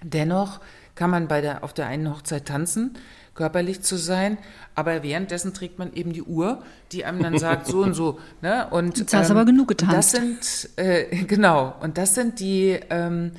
Dennoch 0.03 0.61
kann 0.95 1.11
man 1.11 1.29
bei 1.29 1.43
der, 1.43 1.63
auf 1.63 1.75
der 1.75 1.87
einen 1.87 2.11
Hochzeit 2.11 2.47
tanzen, 2.47 2.97
körperlich 3.35 3.83
zu 3.83 3.97
sein, 3.97 4.39
aber 4.75 5.03
währenddessen 5.03 5.53
trägt 5.53 5.79
man 5.79 5.93
eben 5.93 6.15
die 6.15 6.23
Uhr, 6.23 6.63
die 6.91 7.05
einem 7.05 7.23
dann 7.23 7.39
sagt, 7.39 7.67
so 7.67 7.83
und 7.83 7.93
so. 7.93 8.19
Ne? 8.41 8.67
Und, 8.71 8.99
Jetzt 8.99 9.15
hast 9.15 9.29
ähm, 9.29 9.37
aber 9.37 9.45
genug 9.45 9.69
getanzt. 9.69 9.95
Das 9.95 10.11
sind, 10.13 10.71
äh, 10.77 11.25
genau, 11.27 11.75
und 11.81 11.99
das 11.99 12.15
sind 12.15 12.41
die, 12.41 12.81
ähm, 12.89 13.33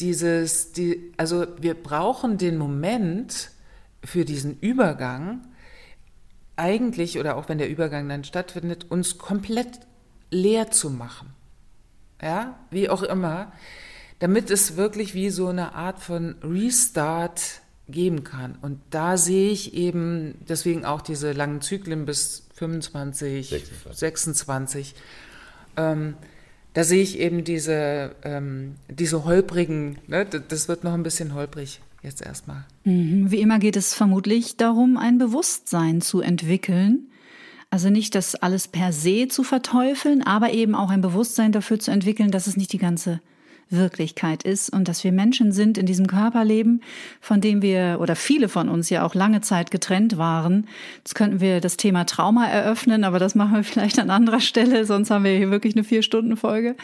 dieses, 0.00 0.72
die, 0.72 1.12
also 1.16 1.46
wir 1.60 1.74
brauchen 1.74 2.38
den 2.38 2.58
Moment 2.58 3.50
für 4.04 4.24
diesen 4.24 4.58
Übergang 4.60 5.46
eigentlich, 6.56 7.18
oder 7.18 7.36
auch 7.36 7.48
wenn 7.48 7.58
der 7.58 7.68
Übergang 7.68 8.08
dann 8.08 8.24
stattfindet, 8.24 8.86
uns 8.90 9.18
komplett 9.18 9.80
leer 10.30 10.70
zu 10.70 10.90
machen. 10.90 11.30
Ja, 12.22 12.58
wie 12.70 12.88
auch 12.88 13.02
immer, 13.02 13.52
damit 14.20 14.50
es 14.50 14.76
wirklich 14.76 15.14
wie 15.14 15.28
so 15.28 15.48
eine 15.48 15.74
Art 15.74 16.00
von 16.00 16.36
Restart 16.42 17.60
geben 17.88 18.24
kann. 18.24 18.56
Und 18.62 18.80
da 18.90 19.16
sehe 19.16 19.50
ich 19.50 19.74
eben 19.74 20.34
deswegen 20.48 20.84
auch 20.84 21.02
diese 21.02 21.32
langen 21.32 21.60
Zyklen 21.60 22.06
bis 22.06 22.48
25, 22.54 23.50
26, 23.50 23.98
26 23.98 24.94
ähm, 25.76 26.14
da 26.76 26.84
sehe 26.84 27.02
ich 27.02 27.18
eben 27.18 27.42
diese, 27.42 28.14
ähm, 28.22 28.74
diese 28.90 29.24
holprigen, 29.24 29.96
ne? 30.08 30.26
das 30.26 30.68
wird 30.68 30.84
noch 30.84 30.92
ein 30.92 31.02
bisschen 31.02 31.32
holprig 31.32 31.80
jetzt 32.02 32.20
erstmal. 32.20 32.66
Mhm. 32.84 33.30
Wie 33.30 33.40
immer 33.40 33.58
geht 33.58 33.76
es 33.76 33.94
vermutlich 33.94 34.58
darum, 34.58 34.98
ein 34.98 35.16
Bewusstsein 35.16 36.02
zu 36.02 36.20
entwickeln. 36.20 37.08
Also 37.70 37.88
nicht 37.88 38.14
das 38.14 38.34
alles 38.34 38.68
per 38.68 38.92
se 38.92 39.26
zu 39.26 39.42
verteufeln, 39.42 40.22
aber 40.22 40.52
eben 40.52 40.74
auch 40.74 40.90
ein 40.90 41.00
Bewusstsein 41.00 41.50
dafür 41.50 41.78
zu 41.78 41.90
entwickeln, 41.90 42.30
dass 42.30 42.46
es 42.46 42.58
nicht 42.58 42.74
die 42.74 42.78
ganze 42.78 43.22
Wirklichkeit 43.68 44.44
ist 44.44 44.70
und 44.70 44.86
dass 44.88 45.02
wir 45.02 45.12
Menschen 45.12 45.50
sind 45.52 45.76
in 45.76 45.86
diesem 45.86 46.06
Körperleben, 46.06 46.82
von 47.20 47.40
dem 47.40 47.62
wir 47.62 47.98
oder 48.00 48.14
viele 48.14 48.48
von 48.48 48.68
uns 48.68 48.90
ja 48.90 49.04
auch 49.04 49.14
lange 49.14 49.40
Zeit 49.40 49.70
getrennt 49.70 50.18
waren. 50.18 50.68
Jetzt 50.98 51.14
könnten 51.14 51.40
wir 51.40 51.60
das 51.60 51.76
Thema 51.76 52.04
Trauma 52.04 52.46
eröffnen, 52.46 53.04
aber 53.04 53.18
das 53.18 53.34
machen 53.34 53.54
wir 53.56 53.64
vielleicht 53.64 53.98
an 53.98 54.10
anderer 54.10 54.40
Stelle, 54.40 54.84
sonst 54.84 55.10
haben 55.10 55.24
wir 55.24 55.36
hier 55.36 55.50
wirklich 55.50 55.74
eine 55.74 55.84
Vier-Stunden-Folge. 55.84 56.76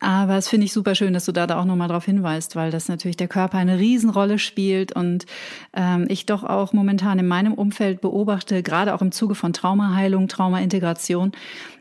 Aber 0.00 0.36
es 0.36 0.48
finde 0.48 0.66
ich 0.66 0.72
super 0.72 0.96
schön, 0.96 1.14
dass 1.14 1.26
du 1.26 1.32
da, 1.32 1.46
da 1.46 1.60
auch 1.60 1.64
nochmal 1.64 1.86
drauf 1.86 2.06
hinweist, 2.06 2.56
weil 2.56 2.72
das 2.72 2.88
natürlich 2.88 3.16
der 3.16 3.28
Körper 3.28 3.58
eine 3.58 3.78
Riesenrolle 3.78 4.40
spielt 4.40 4.90
und 4.90 5.26
ähm, 5.74 6.06
ich 6.08 6.26
doch 6.26 6.42
auch 6.42 6.72
momentan 6.72 7.20
in 7.20 7.28
meinem 7.28 7.54
Umfeld 7.54 8.00
beobachte, 8.00 8.64
gerade 8.64 8.94
auch 8.94 9.00
im 9.00 9.12
Zuge 9.12 9.36
von 9.36 9.52
Traumaheilung, 9.52 10.26
Traumaintegration, 10.26 11.30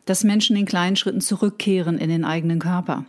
dass 0.05 0.23
Menschen 0.23 0.55
in 0.55 0.67
kleinen 0.67 0.97
Schritten 0.97 1.19
zurückkehren 1.19 1.97
in 1.97 2.09
den 2.09 2.23
eigenen 2.23 2.59
Körper 2.59 3.05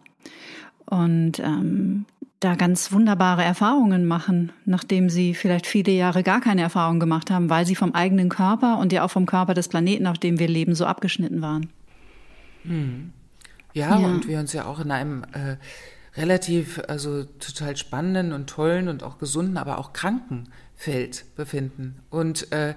und 0.93 1.39
ähm, 1.39 2.05
da 2.39 2.55
ganz 2.55 2.93
wunderbare 2.93 3.43
Erfahrungen 3.43 4.05
machen, 4.05 4.53
nachdem 4.67 5.09
sie 5.09 5.33
vielleicht 5.35 5.67
viele 5.67 5.93
Jahre 5.93 6.23
gar 6.23 6.43
keine 6.43 6.61
Erfahrung 6.61 7.01
gemacht 7.01 7.31
haben, 7.31 7.49
weil 7.49 7.65
sie 7.65 7.75
vom 7.75 7.95
eigenen 7.95 8.29
Körper 8.29 8.77
und 8.79 8.93
ja 8.93 9.03
auch 9.03 9.11
vom 9.11 9.25
Körper 9.25 9.55
des 9.55 9.69
Planeten, 9.69 10.07
auf 10.07 10.19
dem 10.19 10.39
wir 10.39 10.49
leben, 10.49 10.75
so 10.75 10.85
abgeschnitten 10.85 11.41
waren. 11.41 11.71
Hm. 12.65 13.13
Ja, 13.73 13.99
ja, 13.99 14.07
und 14.07 14.29
wir 14.29 14.39
uns 14.39 14.53
ja 14.53 14.67
auch 14.67 14.81
in 14.81 14.91
einem 14.91 15.23
äh, 15.33 15.57
relativ, 16.15 16.79
also 16.89 17.25
total 17.25 17.75
spannenden 17.79 18.35
und 18.35 18.51
tollen 18.51 18.89
und 18.89 19.03
auch 19.03 19.17
gesunden, 19.17 19.57
aber 19.57 19.79
auch 19.79 19.95
kranken 19.95 20.51
Feld 20.77 21.25
befinden. 21.37 22.01
Und 22.11 22.53
äh, 22.53 22.75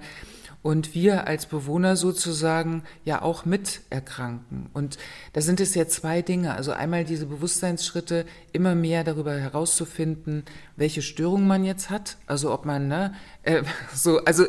und 0.66 0.96
wir 0.96 1.28
als 1.28 1.46
Bewohner 1.46 1.94
sozusagen 1.94 2.82
ja 3.04 3.22
auch 3.22 3.44
mit 3.44 3.82
erkranken. 3.88 4.68
Und 4.74 4.98
da 5.32 5.40
sind 5.40 5.60
es 5.60 5.76
ja 5.76 5.86
zwei 5.86 6.22
Dinge. 6.22 6.54
Also 6.54 6.72
einmal 6.72 7.04
diese 7.04 7.26
Bewusstseinsschritte, 7.26 8.26
immer 8.50 8.74
mehr 8.74 9.04
darüber 9.04 9.38
herauszufinden, 9.38 10.44
welche 10.74 11.02
Störung 11.02 11.46
man 11.46 11.64
jetzt 11.64 11.88
hat. 11.88 12.16
Also 12.26 12.52
ob 12.52 12.64
man, 12.64 12.88
ne, 12.88 13.14
äh, 13.44 13.62
so, 13.94 14.24
also 14.24 14.44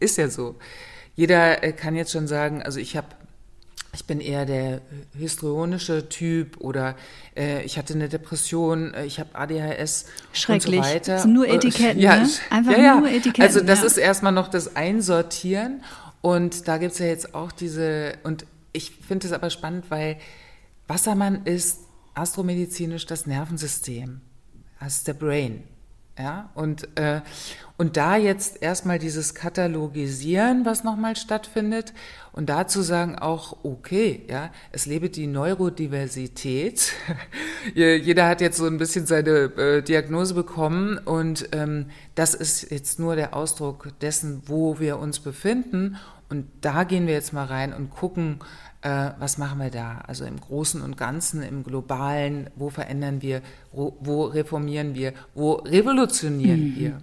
ist 0.00 0.18
ja 0.18 0.28
so. 0.28 0.56
Jeder 1.14 1.62
äh, 1.62 1.72
kann 1.72 1.94
jetzt 1.94 2.10
schon 2.10 2.26
sagen, 2.26 2.60
also 2.60 2.80
ich 2.80 2.96
habe 2.96 3.06
ich 3.94 4.06
bin 4.06 4.20
eher 4.20 4.46
der 4.46 4.80
histrionische 5.16 6.08
Typ 6.08 6.56
oder 6.58 6.96
äh, 7.36 7.62
ich 7.62 7.76
hatte 7.76 7.92
eine 7.92 8.08
Depression, 8.08 8.94
äh, 8.94 9.04
ich 9.04 9.20
habe 9.20 9.34
ADHS 9.34 10.06
Schrecklich. 10.32 10.78
und 10.78 10.84
so 10.84 10.90
weiter. 10.90 11.12
Das 11.14 11.22
sind 11.22 11.34
nur 11.34 11.46
Etiketten, 11.46 12.00
ja, 12.00 12.22
ne? 12.22 12.28
Einfach 12.50 12.72
ja, 12.72 12.78
ja. 12.78 13.00
nur 13.00 13.08
Etiketten. 13.08 13.42
Also 13.42 13.60
das 13.60 13.80
ja. 13.80 13.86
ist 13.86 13.96
erstmal 13.98 14.32
noch 14.32 14.48
das 14.48 14.76
Einsortieren 14.76 15.82
und 16.22 16.68
da 16.68 16.78
gibt 16.78 16.92
es 16.92 17.00
ja 17.00 17.06
jetzt 17.06 17.34
auch 17.34 17.52
diese, 17.52 18.14
und 18.22 18.46
ich 18.72 18.92
finde 18.92 19.26
es 19.26 19.32
aber 19.32 19.50
spannend, 19.50 19.90
weil 19.90 20.16
Wassermann 20.88 21.44
ist 21.44 21.80
astromedizinisch 22.14 23.04
das 23.04 23.26
Nervensystem, 23.26 24.22
das 24.80 24.96
ist 24.96 25.08
der 25.08 25.14
Brain. 25.14 25.64
Ja, 26.18 26.50
und, 26.54 26.88
äh, 26.98 27.22
Und 27.78 27.96
da 27.96 28.16
jetzt 28.16 28.62
erstmal 28.62 29.00
dieses 29.00 29.34
Katalogisieren, 29.34 30.64
was 30.64 30.84
nochmal 30.84 31.16
stattfindet, 31.16 31.94
und 32.32 32.48
dazu 32.48 32.82
sagen 32.82 33.18
auch, 33.18 33.56
okay, 33.64 34.24
ja, 34.28 34.50
es 34.70 34.86
lebe 34.86 35.10
die 35.10 35.26
Neurodiversität. 35.26 36.92
Jeder 37.74 38.28
hat 38.28 38.40
jetzt 38.40 38.58
so 38.58 38.66
ein 38.66 38.78
bisschen 38.78 39.06
seine 39.06 39.30
äh, 39.56 39.82
Diagnose 39.82 40.34
bekommen 40.34 40.98
und 40.98 41.48
ähm, 41.52 41.86
das 42.14 42.34
ist 42.34 42.70
jetzt 42.70 43.00
nur 43.00 43.16
der 43.16 43.34
Ausdruck 43.34 43.88
dessen, 44.00 44.42
wo 44.46 44.78
wir 44.78 44.98
uns 44.98 45.18
befinden. 45.18 45.96
Und 46.28 46.46
da 46.60 46.84
gehen 46.84 47.06
wir 47.06 47.14
jetzt 47.14 47.32
mal 47.32 47.46
rein 47.46 47.72
und 47.74 47.90
gucken, 47.90 48.38
äh, 48.82 49.10
was 49.18 49.38
machen 49.38 49.58
wir 49.60 49.70
da? 49.70 50.02
Also 50.06 50.24
im 50.24 50.38
Großen 50.40 50.82
und 50.82 50.96
Ganzen, 50.96 51.42
im 51.42 51.64
Globalen, 51.64 52.50
wo 52.56 52.70
verändern 52.70 53.22
wir, 53.22 53.42
wo, 53.72 53.96
wo 54.00 54.24
reformieren 54.24 54.94
wir, 54.94 55.12
wo 55.34 55.52
revolutionieren 55.54 56.70
mhm. 56.70 56.76
wir? 56.76 56.98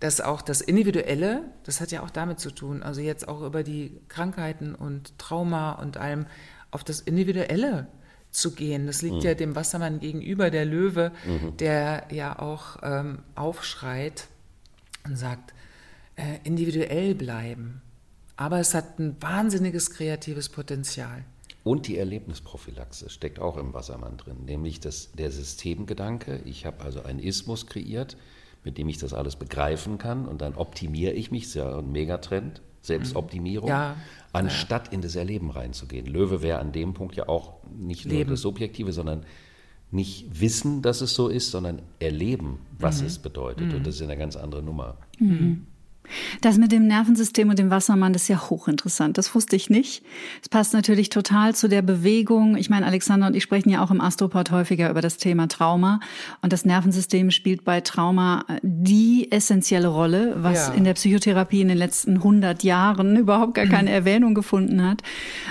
dass 0.00 0.20
auch 0.20 0.42
das 0.42 0.60
Individuelle, 0.60 1.42
das 1.64 1.80
hat 1.80 1.90
ja 1.90 2.02
auch 2.02 2.10
damit 2.10 2.38
zu 2.38 2.50
tun, 2.50 2.82
also 2.82 3.00
jetzt 3.00 3.28
auch 3.28 3.42
über 3.42 3.62
die 3.62 3.98
Krankheiten 4.08 4.74
und 4.74 5.18
Trauma 5.18 5.72
und 5.72 5.96
allem 5.96 6.26
auf 6.70 6.84
das 6.84 7.00
Individuelle 7.00 7.86
zu 8.30 8.54
gehen. 8.54 8.86
Das 8.86 9.00
liegt 9.00 9.16
mhm. 9.16 9.22
ja 9.22 9.34
dem 9.34 9.56
Wassermann 9.56 10.00
gegenüber, 10.00 10.50
der 10.50 10.66
Löwe, 10.66 11.12
mhm. 11.24 11.56
der 11.56 12.08
ja 12.10 12.38
auch 12.38 12.76
ähm, 12.82 13.20
aufschreit 13.34 14.28
und 15.04 15.16
sagt, 15.16 15.54
äh, 16.16 16.40
individuell 16.44 17.14
bleiben. 17.14 17.80
Aber 18.36 18.60
es 18.60 18.74
hat 18.74 18.98
ein 18.98 19.16
wahnsinniges 19.20 19.90
kreatives 19.90 20.48
Potenzial. 20.48 21.24
Und 21.64 21.88
die 21.88 21.98
Erlebnisprophylaxe 21.98 23.10
steckt 23.10 23.40
auch 23.40 23.56
im 23.56 23.74
Wassermann 23.74 24.16
drin, 24.18 24.44
nämlich 24.44 24.78
das, 24.78 25.10
der 25.12 25.32
Systemgedanke. 25.32 26.40
Ich 26.44 26.64
habe 26.64 26.84
also 26.84 27.02
einen 27.02 27.18
Ismus 27.18 27.66
kreiert, 27.66 28.16
mit 28.62 28.78
dem 28.78 28.88
ich 28.88 28.98
das 28.98 29.12
alles 29.12 29.34
begreifen 29.36 29.98
kann 29.98 30.26
und 30.26 30.42
dann 30.42 30.54
optimiere 30.54 31.12
ich 31.12 31.30
mich, 31.30 31.44
ist 31.44 31.54
ja 31.54 31.78
ein 31.78 31.90
Megatrend, 31.90 32.62
Selbstoptimierung, 32.82 33.68
ja, 33.68 33.96
anstatt 34.32 34.88
ja. 34.88 34.92
in 34.92 35.00
das 35.00 35.16
Erleben 35.16 35.50
reinzugehen. 35.50 36.06
Löwe 36.06 36.40
wäre 36.40 36.60
an 36.60 36.70
dem 36.70 36.94
Punkt 36.94 37.16
ja 37.16 37.28
auch 37.28 37.54
nicht 37.76 38.04
Leben. 38.04 38.16
nur 38.16 38.24
das 38.34 38.42
Subjektive, 38.42 38.92
sondern 38.92 39.24
nicht 39.90 40.40
wissen, 40.40 40.82
dass 40.82 41.00
es 41.00 41.14
so 41.14 41.28
ist, 41.28 41.50
sondern 41.50 41.82
erleben, 41.98 42.60
was 42.78 43.00
mhm. 43.00 43.06
es 43.08 43.18
bedeutet. 43.18 43.68
Mhm. 43.68 43.76
Und 43.76 43.86
das 43.86 43.96
ist 43.96 44.02
eine 44.02 44.16
ganz 44.16 44.36
andere 44.36 44.62
Nummer. 44.62 44.98
Mhm. 45.18 45.66
Das 46.40 46.58
mit 46.58 46.72
dem 46.72 46.86
Nervensystem 46.86 47.48
und 47.50 47.58
dem 47.58 47.70
Wassermann, 47.70 48.12
das 48.12 48.22
ist 48.22 48.28
ja 48.28 48.50
hochinteressant. 48.50 49.18
Das 49.18 49.34
wusste 49.34 49.56
ich 49.56 49.70
nicht. 49.70 50.02
Es 50.42 50.48
passt 50.48 50.72
natürlich 50.72 51.08
total 51.08 51.54
zu 51.54 51.68
der 51.68 51.82
Bewegung. 51.82 52.56
Ich 52.56 52.70
meine, 52.70 52.86
Alexander 52.86 53.26
und 53.26 53.36
ich 53.36 53.42
sprechen 53.42 53.70
ja 53.70 53.82
auch 53.82 53.90
im 53.90 54.00
Astroport 54.00 54.50
häufiger 54.50 54.90
über 54.90 55.00
das 55.00 55.16
Thema 55.16 55.48
Trauma. 55.48 56.00
Und 56.42 56.52
das 56.52 56.64
Nervensystem 56.64 57.30
spielt 57.30 57.64
bei 57.64 57.80
Trauma 57.80 58.44
die 58.62 59.30
essentielle 59.30 59.88
Rolle, 59.88 60.36
was 60.38 60.68
ja. 60.68 60.74
in 60.74 60.84
der 60.84 60.94
Psychotherapie 60.94 61.60
in 61.60 61.68
den 61.68 61.78
letzten 61.78 62.16
100 62.16 62.62
Jahren 62.62 63.16
überhaupt 63.26 63.54
gar 63.54 63.66
keine 63.66 63.90
Erwähnung 63.96 64.34
gefunden 64.34 64.84
hat. 64.84 65.02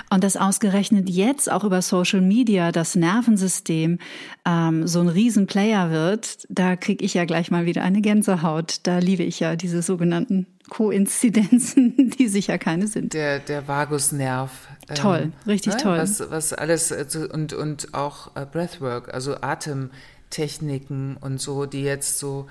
Und 0.09 0.23
das 0.23 0.37
ausgerechnet 0.37 1.09
jetzt 1.09 1.51
auch 1.51 1.63
über 1.63 1.81
Social 1.81 2.21
Media 2.21 2.71
das 2.71 2.95
Nervensystem 2.95 3.99
ähm, 4.45 4.87
so 4.87 4.99
ein 4.99 5.09
Riesenplayer 5.09 5.91
wird, 5.91 6.45
da 6.49 6.75
kriege 6.75 7.03
ich 7.03 7.13
ja 7.13 7.25
gleich 7.25 7.51
mal 7.51 7.65
wieder 7.65 7.83
eine 7.83 8.01
Gänsehaut. 8.01 8.79
Da 8.83 8.99
liebe 8.99 9.23
ich 9.23 9.39
ja 9.39 9.55
diese 9.55 9.81
sogenannten 9.81 10.44
Koinzidenzen, 10.69 12.09
die 12.17 12.27
sicher 12.27 12.57
keine 12.57 12.87
sind. 12.87 13.13
Der, 13.13 13.39
der 13.39 13.67
Vagusnerv. 13.67 14.51
Ähm, 14.89 14.95
toll, 14.95 15.19
ähm, 15.23 15.33
richtig 15.47 15.73
ne? 15.73 15.81
toll. 15.81 15.97
Was, 15.97 16.29
was 16.29 16.53
alles, 16.53 16.91
äh, 16.91 17.05
und, 17.31 17.53
und 17.53 17.93
auch 17.93 18.35
äh, 18.35 18.45
Breathwork, 18.45 19.13
also 19.13 19.35
Atemtechniken 19.41 21.17
und 21.17 21.39
so, 21.39 21.65
die 21.65 21.83
jetzt 21.83 22.19
so 22.19 22.47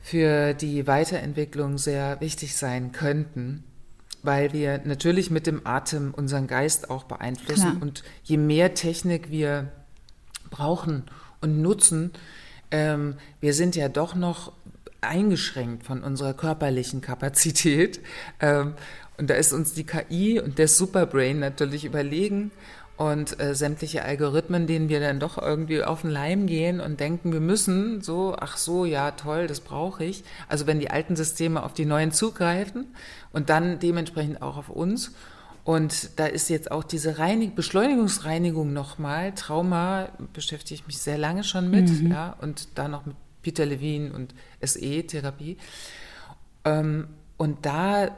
für 0.00 0.54
die 0.54 0.86
Weiterentwicklung 0.86 1.78
sehr 1.78 2.20
wichtig 2.20 2.56
sein 2.56 2.92
könnten, 2.92 3.64
weil 4.22 4.52
wir 4.52 4.80
natürlich 4.84 5.30
mit 5.30 5.46
dem 5.46 5.66
Atem 5.66 6.12
unseren 6.14 6.46
Geist 6.46 6.90
auch 6.90 7.04
beeinflussen. 7.04 7.72
Klar. 7.72 7.82
Und 7.82 8.02
je 8.22 8.36
mehr 8.36 8.74
Technik 8.74 9.30
wir 9.30 9.70
brauchen 10.50 11.04
und 11.40 11.60
nutzen, 11.60 12.12
ähm, 12.70 13.16
wir 13.40 13.54
sind 13.54 13.76
ja 13.76 13.88
doch 13.88 14.14
noch 14.14 14.52
eingeschränkt 15.00 15.84
von 15.84 16.02
unserer 16.02 16.34
körperlichen 16.34 17.00
Kapazität. 17.00 18.00
Ähm, 18.40 18.74
und 19.18 19.28
da 19.28 19.34
ist 19.34 19.52
uns 19.52 19.74
die 19.74 19.84
KI 19.84 20.40
und 20.40 20.58
der 20.58 20.68
Superbrain 20.68 21.38
natürlich 21.38 21.84
überlegen 21.84 22.52
und 22.96 23.40
äh, 23.40 23.54
sämtliche 23.54 24.04
Algorithmen, 24.04 24.66
denen 24.66 24.90
wir 24.90 25.00
dann 25.00 25.20
doch 25.20 25.36
irgendwie 25.36 25.82
auf 25.82 26.02
den 26.02 26.10
Leim 26.10 26.46
gehen 26.46 26.80
und 26.80 27.00
denken, 27.00 27.32
wir 27.32 27.40
müssen 27.40 28.02
so, 28.02 28.36
ach 28.38 28.58
so, 28.58 28.84
ja, 28.84 29.12
toll, 29.12 29.46
das 29.46 29.60
brauche 29.60 30.04
ich. 30.04 30.22
Also 30.48 30.66
wenn 30.66 30.80
die 30.80 30.90
alten 30.90 31.16
Systeme 31.16 31.62
auf 31.62 31.72
die 31.72 31.86
neuen 31.86 32.12
zugreifen 32.12 32.88
und 33.32 33.48
dann 33.48 33.78
dementsprechend 33.78 34.42
auch 34.42 34.58
auf 34.58 34.68
uns. 34.68 35.12
Und 35.64 36.18
da 36.18 36.26
ist 36.26 36.50
jetzt 36.50 36.70
auch 36.70 36.84
diese 36.84 37.18
Reinig 37.18 37.54
Beschleunigungsreinigung 37.54 38.72
nochmal. 38.74 39.32
Trauma 39.32 40.08
beschäftige 40.34 40.74
ich 40.74 40.86
mich 40.86 40.98
sehr 40.98 41.16
lange 41.16 41.42
schon 41.42 41.70
mit, 41.70 41.88
mhm. 41.88 42.10
ja, 42.10 42.36
und 42.40 42.68
da 42.78 42.88
noch 42.88 43.06
mit 43.06 43.16
Peter 43.42 43.66
Levine 43.66 44.12
und 44.12 44.34
SE-Therapie. 44.60 45.56
Ähm, 46.64 47.08
und 47.36 47.64
da, 47.64 48.16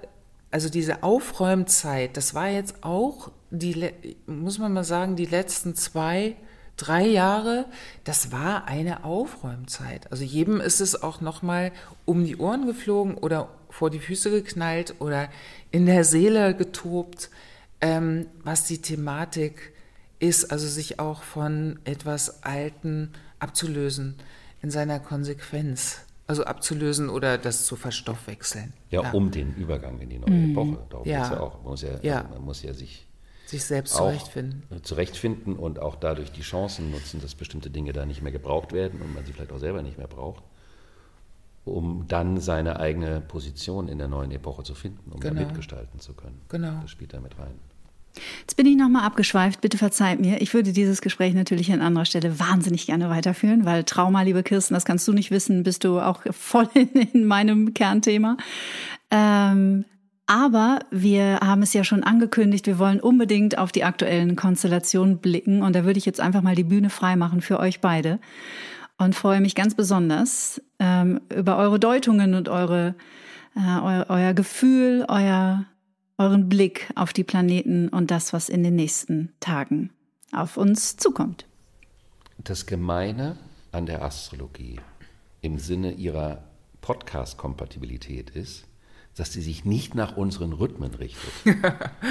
also 0.50 0.68
diese 0.68 1.02
Aufräumzeit, 1.02 2.16
das 2.16 2.34
war 2.34 2.48
jetzt 2.48 2.82
auch, 2.82 3.30
die, 3.50 3.92
muss 4.26 4.58
man 4.58 4.72
mal 4.72 4.84
sagen, 4.84 5.16
die 5.16 5.26
letzten 5.26 5.74
zwei, 5.74 6.36
drei 6.76 7.06
Jahre, 7.06 7.66
das 8.04 8.32
war 8.32 8.66
eine 8.66 9.04
Aufräumzeit. 9.04 10.10
Also 10.10 10.24
jedem 10.24 10.60
ist 10.60 10.80
es 10.80 11.02
auch 11.02 11.20
nochmal 11.20 11.72
um 12.04 12.24
die 12.24 12.36
Ohren 12.36 12.66
geflogen 12.66 13.14
oder 13.16 13.48
vor 13.70 13.90
die 13.90 14.00
Füße 14.00 14.30
geknallt 14.30 14.96
oder 14.98 15.28
in 15.70 15.86
der 15.86 16.04
Seele 16.04 16.54
getobt, 16.54 17.30
ähm, 17.80 18.26
was 18.42 18.64
die 18.64 18.82
Thematik 18.82 19.72
ist, 20.18 20.52
also 20.52 20.66
sich 20.68 20.98
auch 20.98 21.22
von 21.22 21.78
etwas 21.84 22.42
Alten 22.44 23.12
abzulösen 23.38 24.16
in 24.62 24.70
seiner 24.70 25.00
Konsequenz. 25.00 26.00
Also 26.28 26.44
abzulösen 26.44 27.10
oder 27.10 27.36
das 27.36 27.66
zu 27.66 27.76
verstoffwechseln. 27.76 28.72
Ja, 28.90 29.02
ja. 29.02 29.10
um 29.10 29.32
den 29.32 29.54
Übergang 29.56 29.98
in 29.98 30.08
die 30.08 30.18
neue 30.18 30.30
mhm. 30.30 30.50
Epoche. 30.52 30.78
Darum 30.88 31.06
ja. 31.06 31.16
geht 31.18 31.24
es 31.24 31.30
ja 31.30 31.40
auch. 31.40 31.54
Man 31.56 31.64
muss 31.64 31.82
ja, 31.82 31.88
ja. 32.00 32.18
Also 32.18 32.28
man 32.34 32.44
muss 32.44 32.62
ja 32.62 32.72
sich, 32.72 33.06
sich 33.44 33.64
selbst 33.64 33.94
zurechtfinden. 33.94 34.62
zurechtfinden 34.82 35.56
und 35.56 35.80
auch 35.80 35.96
dadurch 35.96 36.30
die 36.30 36.42
Chancen 36.42 36.90
nutzen, 36.92 37.20
dass 37.20 37.34
bestimmte 37.34 37.70
Dinge 37.70 37.92
da 37.92 38.06
nicht 38.06 38.22
mehr 38.22 38.32
gebraucht 38.32 38.72
werden 38.72 39.02
und 39.02 39.12
man 39.12 39.26
sie 39.26 39.32
vielleicht 39.32 39.52
auch 39.52 39.58
selber 39.58 39.82
nicht 39.82 39.98
mehr 39.98 40.06
braucht, 40.06 40.44
um 41.64 42.06
dann 42.06 42.40
seine 42.40 42.78
eigene 42.78 43.20
Position 43.20 43.88
in 43.88 43.98
der 43.98 44.08
neuen 44.08 44.30
Epoche 44.30 44.62
zu 44.62 44.74
finden, 44.74 45.10
um 45.10 45.20
genau. 45.20 45.40
mitgestalten 45.40 45.98
zu 45.98 46.14
können. 46.14 46.40
Genau. 46.48 46.80
Das 46.82 46.90
spielt 46.90 47.12
da 47.12 47.20
mit 47.20 47.36
rein. 47.38 47.58
Jetzt 48.40 48.56
bin 48.56 48.66
ich 48.66 48.76
nochmal 48.76 49.04
abgeschweift, 49.04 49.60
bitte 49.60 49.78
verzeiht 49.78 50.20
mir. 50.20 50.40
Ich 50.42 50.52
würde 50.52 50.72
dieses 50.72 51.00
Gespräch 51.00 51.34
natürlich 51.34 51.72
an 51.72 51.80
anderer 51.80 52.04
Stelle 52.04 52.38
wahnsinnig 52.38 52.86
gerne 52.86 53.08
weiterführen, 53.08 53.64
weil 53.64 53.84
Trauma, 53.84 54.22
liebe 54.22 54.42
Kirsten, 54.42 54.74
das 54.74 54.84
kannst 54.84 55.08
du 55.08 55.12
nicht 55.12 55.30
wissen, 55.30 55.62
bist 55.62 55.84
du 55.84 56.00
auch 56.00 56.20
voll 56.30 56.68
in, 56.74 56.88
in 56.88 57.24
meinem 57.24 57.74
Kernthema. 57.74 58.36
Ähm, 59.10 59.84
aber 60.26 60.80
wir 60.90 61.40
haben 61.40 61.62
es 61.62 61.72
ja 61.72 61.84
schon 61.84 62.04
angekündigt, 62.04 62.66
wir 62.66 62.78
wollen 62.78 63.00
unbedingt 63.00 63.58
auf 63.58 63.72
die 63.72 63.84
aktuellen 63.84 64.36
Konstellationen 64.36 65.18
blicken 65.18 65.62
und 65.62 65.74
da 65.74 65.84
würde 65.84 65.98
ich 65.98 66.06
jetzt 66.06 66.20
einfach 66.20 66.42
mal 66.42 66.54
die 66.54 66.64
Bühne 66.64 66.90
freimachen 66.90 67.40
für 67.40 67.58
euch 67.58 67.80
beide 67.80 68.18
und 68.98 69.14
freue 69.14 69.40
mich 69.40 69.54
ganz 69.54 69.74
besonders 69.74 70.62
ähm, 70.78 71.20
über 71.34 71.56
eure 71.56 71.80
Deutungen 71.80 72.34
und 72.34 72.48
eure, 72.48 72.94
äh, 73.56 73.80
euer, 73.82 74.06
euer 74.08 74.32
Gefühl, 74.32 75.04
euer 75.08 75.66
euren 76.18 76.48
Blick 76.48 76.90
auf 76.94 77.12
die 77.12 77.24
Planeten 77.24 77.88
und 77.88 78.10
das, 78.10 78.32
was 78.32 78.48
in 78.48 78.62
den 78.62 78.76
nächsten 78.76 79.32
Tagen 79.40 79.90
auf 80.32 80.56
uns 80.56 80.96
zukommt. 80.96 81.46
Das 82.38 82.66
Gemeine 82.66 83.38
an 83.70 83.86
der 83.86 84.02
Astrologie 84.02 84.80
im 85.40 85.58
Sinne 85.58 85.92
ihrer 85.92 86.44
Podcast-Kompatibilität 86.80 88.30
ist, 88.30 88.64
dass 89.16 89.32
sie 89.32 89.42
sich 89.42 89.64
nicht 89.64 89.94
nach 89.94 90.16
unseren 90.16 90.52
Rhythmen 90.52 90.94
richtet. 90.94 91.32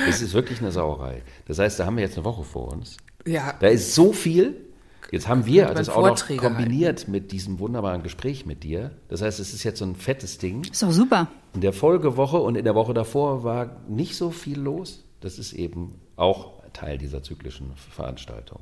Es 0.08 0.22
ist 0.22 0.34
wirklich 0.34 0.62
eine 0.62 0.72
Sauerei. 0.72 1.24
Das 1.46 1.60
heißt, 1.60 1.80
da 1.80 1.86
haben 1.86 1.98
wir 1.98 2.04
jetzt 2.04 2.18
eine 2.18 2.26
Woche 2.26 2.44
vor 2.44 2.72
uns. 2.72 2.98
Ja. 3.26 3.54
Da 3.60 3.68
ist 3.68 3.96
so 3.96 4.14
viel 4.14 4.71
Jetzt 5.12 5.28
haben 5.28 5.46
wir 5.46 5.68
das 5.68 5.90
auch 5.90 6.08
noch 6.08 6.38
kombiniert 6.38 7.00
halten. 7.00 7.12
mit 7.12 7.32
diesem 7.32 7.60
wunderbaren 7.60 8.02
Gespräch 8.02 8.46
mit 8.46 8.64
dir. 8.64 8.92
Das 9.10 9.22
heißt, 9.22 9.40
es 9.40 9.54
ist 9.54 9.64
jetzt 9.64 9.80
so 9.80 9.86
ein 9.86 9.96
fettes 9.96 10.38
Ding. 10.38 10.64
Ist 10.64 10.82
doch 10.82 10.92
super. 10.92 11.28
In 11.54 11.62
der 11.62 11.74
Folgewoche 11.74 12.38
und 12.38 12.56
in 12.56 12.64
der 12.64 12.76
Woche 12.76 12.94
davor 12.94 13.44
war 13.44 13.82
nicht 13.90 14.16
so 14.16 14.32
viel 14.32 14.60
los. 14.60 15.04
Das 15.20 15.38
ist 15.38 15.52
eben 15.52 16.00
auch 16.16 16.62
Teil 16.74 16.98
dieser 16.98 17.22
zyklischen 17.22 17.74
Veranstaltung. 17.76 18.62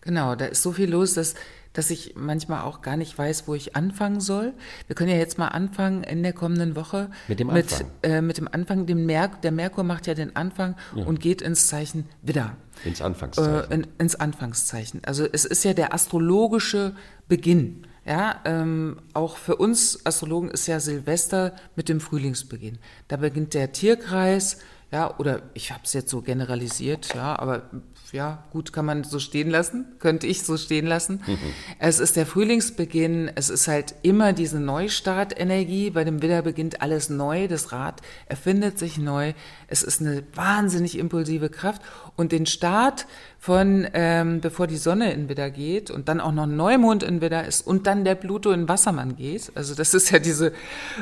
Genau, 0.00 0.34
da 0.34 0.46
ist 0.46 0.62
so 0.62 0.72
viel 0.72 0.90
los, 0.90 1.14
dass, 1.14 1.34
dass 1.72 1.90
ich 1.90 2.14
manchmal 2.16 2.62
auch 2.62 2.82
gar 2.82 2.96
nicht 2.96 3.16
weiß, 3.16 3.46
wo 3.46 3.54
ich 3.54 3.76
anfangen 3.76 4.20
soll. 4.20 4.52
Wir 4.86 4.96
können 4.96 5.10
ja 5.10 5.16
jetzt 5.16 5.38
mal 5.38 5.48
anfangen 5.48 6.02
in 6.02 6.22
der 6.22 6.32
kommenden 6.32 6.74
Woche. 6.74 7.10
Mit 7.28 7.40
dem 7.40 7.50
Anfang. 7.50 7.86
Mit, 8.02 8.10
äh, 8.10 8.22
mit 8.22 8.38
dem 8.38 8.48
Anfang. 8.50 8.86
Dem 8.86 9.06
Mer 9.06 9.28
der 9.42 9.52
Merkur 9.52 9.84
macht 9.84 10.06
ja 10.06 10.14
den 10.14 10.34
Anfang 10.34 10.76
ja. 10.94 11.04
und 11.04 11.20
geht 11.20 11.42
ins 11.42 11.68
Zeichen 11.68 12.08
Widder. 12.22 12.56
Ins 12.84 13.00
Anfangszeichen. 13.00 13.70
Äh, 13.70 13.74
in, 13.74 13.86
ins 13.98 14.16
Anfangszeichen. 14.16 15.02
Also 15.04 15.26
es 15.30 15.44
ist 15.44 15.64
ja 15.64 15.74
der 15.74 15.94
astrologische 15.94 16.94
Beginn. 17.28 17.86
Ja, 18.06 18.40
ähm, 18.46 18.96
auch 19.12 19.36
für 19.36 19.56
uns 19.56 20.04
Astrologen 20.04 20.50
ist 20.50 20.66
ja 20.66 20.80
Silvester 20.80 21.54
mit 21.76 21.88
dem 21.88 22.00
Frühlingsbeginn. 22.00 22.78
Da 23.08 23.18
beginnt 23.18 23.54
der 23.54 23.72
Tierkreis, 23.72 24.58
ja, 24.90 25.16
oder 25.18 25.42
ich 25.54 25.70
habe 25.70 25.82
es 25.84 25.92
jetzt 25.92 26.10
so 26.10 26.22
generalisiert, 26.22 27.14
ja, 27.14 27.38
aber 27.38 27.70
ja, 28.12 28.44
gut, 28.50 28.72
kann 28.72 28.84
man 28.84 29.04
so 29.04 29.18
stehen 29.18 29.50
lassen, 29.50 29.86
könnte 29.98 30.26
ich 30.26 30.42
so 30.42 30.56
stehen 30.56 30.86
lassen. 30.86 31.22
Mhm. 31.26 31.38
Es 31.78 32.00
ist 32.00 32.16
der 32.16 32.26
Frühlingsbeginn, 32.26 33.30
es 33.34 33.50
ist 33.50 33.68
halt 33.68 33.94
immer 34.02 34.32
diese 34.32 34.58
Neustartenergie. 34.58 35.90
Bei 35.90 36.04
dem 36.04 36.22
Widder 36.22 36.42
beginnt 36.42 36.82
alles 36.82 37.10
neu, 37.10 37.48
das 37.48 37.72
Rad 37.72 38.00
erfindet 38.26 38.78
sich 38.78 38.98
neu. 38.98 39.32
Es 39.68 39.82
ist 39.82 40.00
eine 40.00 40.22
wahnsinnig 40.34 40.98
impulsive 40.98 41.48
Kraft. 41.48 41.82
Und 42.16 42.32
den 42.32 42.46
Start 42.46 43.06
von, 43.38 43.88
ähm, 43.94 44.40
bevor 44.40 44.66
die 44.66 44.76
Sonne 44.76 45.12
in 45.12 45.28
Widder 45.28 45.50
geht 45.50 45.90
und 45.90 46.08
dann 46.08 46.20
auch 46.20 46.32
noch 46.32 46.46
Neumond 46.46 47.02
in 47.02 47.20
Widder 47.22 47.46
ist 47.46 47.66
und 47.66 47.86
dann 47.86 48.04
der 48.04 48.14
Pluto 48.14 48.50
in 48.50 48.68
Wassermann 48.68 49.16
geht. 49.16 49.52
Also 49.54 49.74
das 49.74 49.94
ist 49.94 50.10
ja 50.10 50.18
diese 50.18 50.52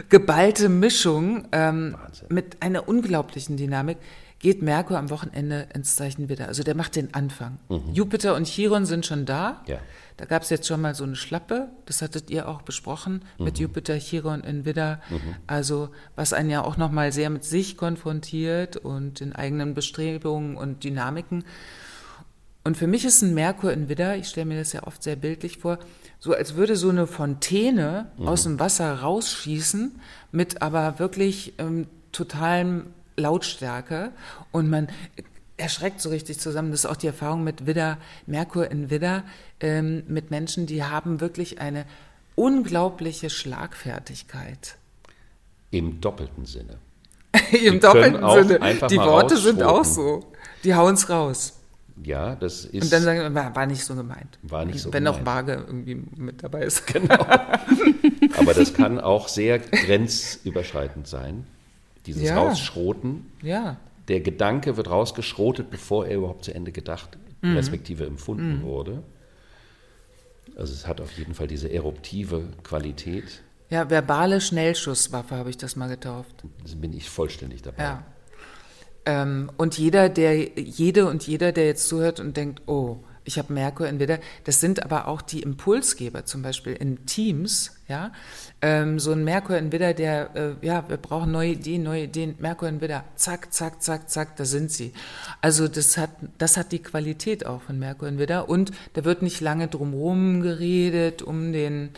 geballte 0.09 0.69
Mischung 0.69 1.49
ähm, 1.53 1.97
mit 2.29 2.63
einer 2.63 2.89
unglaublichen 2.89 3.57
Dynamik 3.57 3.99
geht 4.39 4.63
Merkur 4.63 4.99
am 4.99 5.11
Wochenende 5.11 5.69
ins 5.75 5.97
Zeichen 5.97 6.29
Widder. 6.29 6.47
Also 6.47 6.63
der 6.63 6.77
macht 6.77 6.97
den 6.97 7.13
Anfang. 7.13 7.59
Mhm. 7.69 7.93
Jupiter 7.93 8.35
und 8.35 8.47
Chiron 8.47 8.87
sind 8.87 9.05
schon 9.05 9.27
da. 9.27 9.63
Ja. 9.67 9.79
Da 10.17 10.25
gab 10.25 10.43
es 10.43 10.51
jetzt 10.51 10.67
schon 10.67 10.81
mal 10.81 10.95
so 10.95 11.05
eine 11.05 11.17
Schlappe, 11.17 11.69
das 11.87 12.03
hattet 12.03 12.31
ihr 12.31 12.49
auch 12.49 12.63
besprochen, 12.63 13.25
mhm. 13.39 13.45
mit 13.45 13.59
Jupiter, 13.59 13.97
Chiron 13.99 14.43
in 14.43 14.65
Widder. 14.65 15.01
Mhm. 15.11 15.37
Also 15.47 15.91
was 16.17 16.33
einen 16.33 16.51
ja 16.51 16.63
auch 16.63 16.77
nochmal 16.77 17.13
sehr 17.13 17.31
mit 17.31 17.45
sich 17.45 17.77
konfrontiert 17.77 18.77
und 18.77 19.21
in 19.21 19.33
eigenen 19.33 19.75
Bestrebungen 19.75 20.57
und 20.57 20.85
Dynamiken. 20.85 21.45
Und 22.65 22.77
für 22.77 22.87
mich 22.87 23.05
ist 23.05 23.23
ein 23.23 23.35
Merkur 23.35 23.73
in 23.73 23.89
Widder, 23.89 24.17
ich 24.17 24.29
stelle 24.29 24.47
mir 24.47 24.59
das 24.59 24.73
ja 24.73 24.87
oft 24.87 25.03
sehr 25.03 25.17
bildlich 25.17 25.59
vor, 25.59 25.79
so 26.19 26.35
als 26.35 26.55
würde 26.55 26.77
so 26.77 26.91
eine 26.91 27.07
Fontäne 27.07 28.11
mhm. 28.19 28.29
aus 28.29 28.43
dem 28.43 28.61
Wasser 28.61 28.93
rausschießen, 29.01 30.01
mit 30.33 30.63
aber 30.63 30.99
wirklich 30.99 31.55
ähm, 31.59 31.87
totalem 32.13 32.87
Lautstärke 33.19 34.13
und 34.53 34.71
man 34.71 34.89
erschreckt 35.59 36.01
so 36.01 36.09
richtig 36.09 36.39
zusammen. 36.41 36.71
Das 36.71 36.81
ist 36.81 36.87
auch 36.87 36.97
die 36.97 37.09
Erfahrung 37.09 37.45
mit 37.45 37.67
Widder, 37.67 37.99
Merkur 38.27 38.71
in 38.71 38.91
Widder, 38.91 39.25
ähm, 39.61 40.05
mit 40.07 40.31
Menschen, 40.31 40.67
die 40.67 40.85
haben 40.85 41.21
wirklich 41.21 41.61
eine 41.61 41.85
unglaubliche 42.37 43.29
Schlagfertigkeit. 43.29 44.77
Im 45.71 46.01
doppelten 46.01 46.47
Sinne. 46.47 46.79
Im 47.53 47.75
die 47.75 47.81
doppelten 47.81 48.31
Sinne. 48.31 48.89
Die 48.89 48.97
Worte 48.97 49.37
sind 49.37 49.63
auch 49.63 49.85
so. 49.85 50.25
Die 50.65 50.75
hauen 50.75 50.95
es 50.95 51.11
raus. 51.11 51.55
Ja, 52.05 52.37
das 52.37 52.65
ist. 52.65 52.85
Und 52.85 52.93
dann 52.93 53.03
sagen 53.03 53.35
wir, 53.35 53.55
war 53.55 53.67
nicht 53.67 53.85
so 53.85 53.97
gemeint. 53.97 54.39
War 54.43 54.65
nicht 54.65 54.81
so 54.81 54.93
Wenn 54.93 55.05
gemeint. 55.05 55.25
noch 55.25 55.27
vage 55.27 55.65
irgendwie 55.67 55.97
mit 56.17 56.45
dabei 56.45 56.63
ist. 56.63 56.87
Genau. 56.87 57.15
Aber 58.39 58.55
das 58.55 58.73
kann 58.73 59.01
auch 59.01 59.27
sehr 59.27 59.59
grenzüberschreitend 59.59 61.09
sein 61.09 61.45
dieses 62.09 62.25
ja. 62.25 62.37
Rausschroten. 62.37 63.31
Ja. 63.43 63.79
Der 64.09 64.21
Gedanke 64.21 64.77
wird 64.77 64.91
rausgeschrotet, 64.91 65.71
bevor 65.71 66.07
er 66.07 66.17
überhaupt 66.17 66.45
zu 66.45 66.55
Ende 66.55 66.73
gedacht, 66.73 67.19
mhm. 67.43 67.57
respektive 67.57 68.07
empfunden 68.07 68.61
mhm. 68.61 68.63
wurde. 68.63 69.03
Also 70.57 70.73
es 70.73 70.87
hat 70.87 71.01
auf 71.01 71.13
jeden 71.13 71.35
Fall 71.35 71.47
diese 71.47 71.71
eruptive 71.71 72.49
Qualität. 72.65 73.43
Ja, 73.71 73.91
verbale 73.91 74.41
Schnellschusswaffe 74.41 75.37
habe 75.37 75.51
ich 75.51 75.59
das 75.59 75.77
mal 75.77 75.89
getauft. 75.89 76.45
Da 76.67 76.75
bin 76.75 76.93
ich 76.95 77.09
vollständig 77.09 77.63
dabei. 77.63 77.83
Ja. 77.83 78.03
Ähm, 79.05 79.51
und 79.57 79.79
jeder, 79.79 80.09
der, 80.09 80.59
jede 80.59 81.07
und 81.07 81.27
jeder, 81.27 81.53
der 81.53 81.67
jetzt 81.67 81.89
zuhört 81.89 82.19
und 82.19 82.37
denkt, 82.37 82.63
oh, 82.67 82.99
ich 83.25 83.39
habe 83.39 83.53
Merkur 83.53 83.87
entweder, 83.87 84.19
das 84.45 84.61
sind 84.61 84.83
aber 84.83 85.07
auch 85.07 85.21
die 85.21 85.41
Impulsgeber, 85.41 86.25
zum 86.25 86.41
Beispiel 86.41 86.73
in 86.73 87.05
Teams, 87.05 87.79
ja, 87.87 88.13
ähm, 88.61 88.99
so 88.99 89.13
ein 89.13 89.23
Merkur 89.23 89.57
entweder, 89.57 89.95
der, 89.95 90.35
äh, 90.35 90.67
ja, 90.67 90.89
wir 90.89 90.97
brauchen 90.97 91.31
neue 91.31 91.51
Ideen, 91.51 91.85
neue 91.85 92.05
Ideen, 92.05 92.35
Merkur 92.41 92.69
entweder, 92.69 93.05
zack, 93.15 93.53
zack, 93.53 93.83
zack, 93.83 94.11
zack, 94.11 94.37
da 94.37 94.45
sind 94.45 94.73
sie. 94.73 94.93
Also 95.41 95.69
das 95.69 95.97
hat, 95.97 96.11
das 96.39 96.57
hat 96.57 96.73
die 96.73 96.83
Qualität 96.83 97.47
auch 97.47 97.63
von 97.63 97.79
Merkur 97.79 98.09
entweder 98.09 98.49
und 98.49 98.73
da 98.95 99.05
wird 99.05 99.23
nicht 99.23 99.41
lange 99.41 99.69
drumherum 99.69 100.43
geredet, 100.43 101.23
um 101.23 101.53
den, 101.53 101.91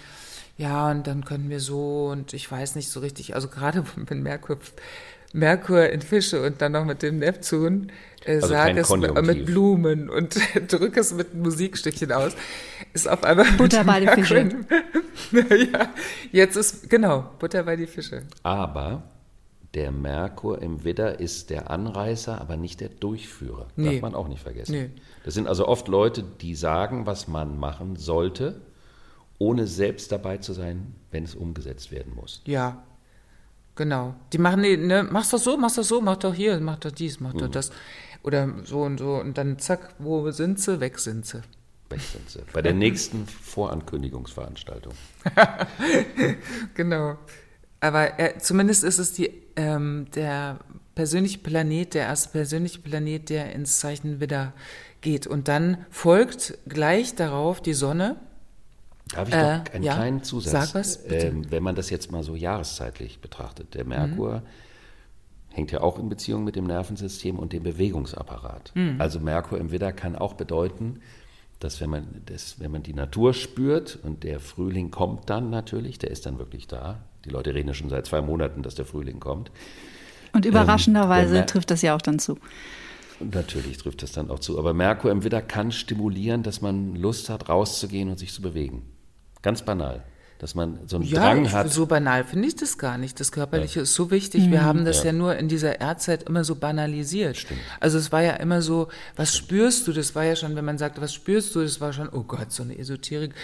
ja, 0.58 0.90
und 0.90 1.06
dann 1.06 1.24
können 1.24 1.48
wir 1.48 1.60
so 1.60 2.08
und 2.12 2.34
ich 2.34 2.50
weiß 2.50 2.74
nicht 2.74 2.90
so 2.90 3.00
richtig, 3.00 3.34
also 3.34 3.48
gerade 3.48 3.84
wenn 3.96 4.22
Merkur, 4.22 4.58
Merkur 5.32 5.88
in 5.88 6.02
Fische 6.02 6.42
und 6.42 6.60
dann 6.60 6.72
noch 6.72 6.84
mit 6.84 7.02
dem 7.02 7.20
Neptun, 7.20 7.90
also 8.26 8.48
sag 8.48 8.76
es 8.76 8.90
mit 8.90 9.46
Blumen 9.46 10.10
und 10.10 10.38
drücke 10.68 11.00
es 11.00 11.14
mit 11.14 11.34
Musikstückchen 11.34 12.12
aus, 12.12 12.32
ist 12.92 13.08
auf 13.08 13.24
einmal 13.24 13.46
Butter 13.52 13.84
bei 13.84 14.00
die 14.00 14.08
Fische. 14.08 14.50
ja, 15.32 15.88
jetzt 16.32 16.56
ist, 16.56 16.90
genau, 16.90 17.30
Butter 17.38 17.62
bei 17.62 17.76
die 17.76 17.86
Fische. 17.86 18.22
Aber 18.42 19.04
der 19.74 19.92
Merkur 19.92 20.60
im 20.60 20.84
Widder 20.84 21.20
ist 21.20 21.50
der 21.50 21.70
Anreißer, 21.70 22.40
aber 22.40 22.56
nicht 22.56 22.80
der 22.80 22.88
Durchführer. 22.88 23.68
Nee. 23.76 23.92
Darf 23.92 24.02
man 24.02 24.14
auch 24.14 24.28
nicht 24.28 24.42
vergessen. 24.42 24.72
Nee. 24.72 24.90
Das 25.24 25.34
sind 25.34 25.46
also 25.46 25.68
oft 25.68 25.86
Leute, 25.88 26.24
die 26.40 26.54
sagen, 26.54 27.06
was 27.06 27.28
man 27.28 27.58
machen 27.58 27.96
sollte, 27.96 28.60
ohne 29.38 29.66
selbst 29.66 30.10
dabei 30.10 30.38
zu 30.38 30.52
sein, 30.52 30.94
wenn 31.12 31.24
es 31.24 31.34
umgesetzt 31.34 31.92
werden 31.92 32.14
muss. 32.14 32.42
Ja, 32.46 32.82
genau. 33.76 34.14
Die 34.32 34.38
machen, 34.38 34.60
ne, 34.60 35.04
machst 35.04 35.32
das 35.32 35.44
so, 35.44 35.56
machst 35.56 35.78
das 35.78 35.88
so, 35.88 36.00
mach 36.00 36.16
doch 36.16 36.34
hier, 36.34 36.58
mach 36.60 36.78
doch 36.78 36.90
dies, 36.90 37.20
mach 37.20 37.32
doch 37.32 37.46
mhm. 37.46 37.52
das. 37.52 37.70
Oder 38.22 38.52
so 38.64 38.82
und 38.82 38.98
so. 38.98 39.14
Und 39.16 39.38
dann 39.38 39.58
zack, 39.58 39.94
wo 39.98 40.30
sind 40.30 40.60
sie? 40.60 40.80
Weg 40.80 40.98
sind 40.98 41.24
sie. 41.26 41.40
Weg 41.88 42.00
sind 42.00 42.28
sie. 42.28 42.40
Bei 42.52 42.62
der 42.62 42.74
nächsten 42.74 43.26
Vorankündigungsveranstaltung. 43.26 44.92
genau. 46.74 47.16
Aber 47.80 48.20
äh, 48.20 48.38
zumindest 48.38 48.84
ist 48.84 48.98
es 48.98 49.14
die, 49.14 49.30
ähm, 49.56 50.06
der 50.14 50.58
persönliche 50.94 51.38
Planet, 51.38 51.94
der 51.94 52.02
erste 52.04 52.28
persönliche 52.30 52.80
Planet, 52.80 53.30
der 53.30 53.52
ins 53.52 53.80
Zeichen 53.80 54.20
Widder 54.20 54.52
geht. 55.00 55.26
Und 55.26 55.48
dann 55.48 55.86
folgt 55.88 56.58
gleich 56.68 57.14
darauf 57.14 57.62
die 57.62 57.72
Sonne. 57.72 58.16
Darf 59.14 59.28
ich 59.28 59.34
äh, 59.34 59.58
noch 59.58 59.64
einen 59.72 59.82
ja, 59.82 59.94
kleinen 59.94 60.22
Zusatz? 60.22 60.52
Sag 60.52 60.74
was, 60.74 61.02
bitte. 61.02 61.28
Ähm, 61.28 61.50
wenn 61.50 61.62
man 61.62 61.74
das 61.74 61.88
jetzt 61.88 62.12
mal 62.12 62.22
so 62.22 62.36
jahreszeitlich 62.36 63.20
betrachtet. 63.20 63.74
Der 63.74 63.84
Merkur 63.84 64.40
mhm 64.40 64.46
hängt 65.52 65.72
ja 65.72 65.80
auch 65.80 65.98
in 65.98 66.08
Beziehung 66.08 66.44
mit 66.44 66.56
dem 66.56 66.64
Nervensystem 66.64 67.38
und 67.38 67.52
dem 67.52 67.62
Bewegungsapparat. 67.62 68.72
Mhm. 68.74 68.96
Also 68.98 69.20
Merkur 69.20 69.58
im 69.58 69.70
Widder 69.70 69.92
kann 69.92 70.16
auch 70.16 70.34
bedeuten, 70.34 71.00
dass 71.58 71.80
wenn 71.80 71.90
man, 71.90 72.22
das, 72.26 72.58
wenn 72.58 72.70
man 72.70 72.82
die 72.82 72.94
Natur 72.94 73.34
spürt 73.34 73.98
und 74.02 74.24
der 74.24 74.40
Frühling 74.40 74.90
kommt 74.90 75.28
dann 75.28 75.50
natürlich, 75.50 75.98
der 75.98 76.10
ist 76.10 76.24
dann 76.24 76.38
wirklich 76.38 76.66
da. 76.66 77.00
Die 77.24 77.30
Leute 77.30 77.54
reden 77.54 77.68
ja 77.68 77.74
schon 77.74 77.90
seit 77.90 78.06
zwei 78.06 78.22
Monaten, 78.22 78.62
dass 78.62 78.74
der 78.74 78.86
Frühling 78.86 79.20
kommt. 79.20 79.50
Und 80.32 80.46
überraschenderweise 80.46 81.38
ähm, 81.38 81.46
trifft 81.46 81.70
das 81.70 81.82
ja 81.82 81.94
auch 81.94 82.00
dann 82.00 82.18
zu. 82.18 82.38
Natürlich 83.18 83.76
trifft 83.76 84.02
das 84.02 84.12
dann 84.12 84.30
auch 84.30 84.38
zu. 84.38 84.58
Aber 84.58 84.72
Merkur 84.72 85.10
im 85.10 85.22
Widder 85.22 85.42
kann 85.42 85.72
stimulieren, 85.72 86.42
dass 86.42 86.62
man 86.62 86.94
Lust 86.94 87.28
hat, 87.28 87.50
rauszugehen 87.50 88.08
und 88.08 88.18
sich 88.18 88.32
zu 88.32 88.40
bewegen. 88.40 88.82
Ganz 89.42 89.62
banal 89.62 90.04
dass 90.40 90.54
man 90.54 90.78
so 90.86 90.96
einen 90.96 91.04
ja, 91.04 91.20
Drang 91.20 91.52
hat. 91.52 91.70
So 91.70 91.84
banal 91.84 92.24
finde 92.24 92.48
ich 92.48 92.56
das 92.56 92.78
gar 92.78 92.96
nicht. 92.96 93.20
Das 93.20 93.30
Körperliche 93.30 93.80
ja. 93.80 93.82
ist 93.82 93.94
so 93.94 94.10
wichtig. 94.10 94.50
Wir 94.50 94.60
mhm. 94.60 94.64
haben 94.64 94.84
das 94.86 95.00
ja. 95.00 95.06
ja. 95.06 95.12
nur 95.12 95.36
in 95.36 95.48
dieser 95.48 95.82
Erdzeit 95.82 96.22
immer 96.22 96.44
so 96.44 96.54
banalisiert. 96.54 97.36
Stimmt. 97.36 97.60
Also 97.78 97.98
es 97.98 98.10
war 98.10 98.22
ja 98.22 98.32
immer 98.32 98.62
so, 98.62 98.88
was 99.16 99.36
Stimmt. 99.36 99.48
spürst 99.48 99.86
du? 99.86 99.92
Das 99.92 100.14
war 100.14 100.24
ja 100.24 100.34
schon, 100.34 100.56
wenn 100.56 100.64
man 100.64 100.78
sagte, 100.78 101.02
was 101.02 101.12
spürst 101.12 101.54
du? 101.54 101.60
Das 101.60 101.78
war 101.82 101.92
schon, 101.92 102.08
oh 102.08 102.22
Gott, 102.22 102.52
so 102.52 102.62
eine 102.62 102.78
Esoterik. 102.78 103.34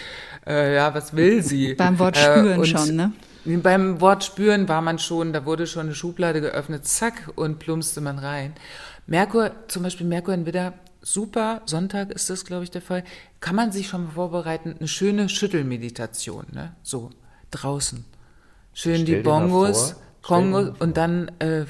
Äh, 0.47 0.73
ja, 0.73 0.91
was 0.95 1.15
will 1.15 1.43
sie? 1.43 1.73
Beim 1.77 1.99
Wort 1.99 2.17
spüren 2.17 2.63
äh, 2.63 2.65
schon, 2.65 2.95
ne? 2.95 3.13
Beim 3.45 4.01
Wort 4.01 4.23
spüren 4.23 4.67
war 4.67 4.81
man 4.81 4.97
schon, 4.97 5.33
da 5.33 5.45
wurde 5.45 5.67
schon 5.67 5.85
eine 5.85 5.95
Schublade 5.95 6.41
geöffnet, 6.41 6.85
zack, 6.85 7.31
und 7.35 7.59
plumpste 7.59 8.01
man 8.01 8.17
rein. 8.17 8.53
Merkur, 9.05 9.51
zum 9.67 9.83
Beispiel 9.83 10.07
Merkur 10.07 10.33
in 10.33 10.47
Widder, 10.47 10.73
super, 11.07 11.61
Sonntag 11.65 12.11
ist 12.11 12.29
das, 12.29 12.45
glaube 12.45 12.63
ich, 12.63 12.71
der 12.71 12.81
Fall, 12.81 13.03
kann 13.39 13.55
man 13.55 13.71
sich 13.71 13.87
schon 13.87 14.09
vorbereiten, 14.11 14.75
eine 14.77 14.87
schöne 14.87 15.29
Schüttelmeditation, 15.29 16.45
ne? 16.51 16.73
so 16.83 17.09
draußen. 17.51 18.05
Schön 18.73 19.05
die 19.05 19.15
Bongos, 19.15 19.95
Kongos 20.21 20.75
und 20.79 20.97
dann 20.97 21.31
äh, 21.39 21.65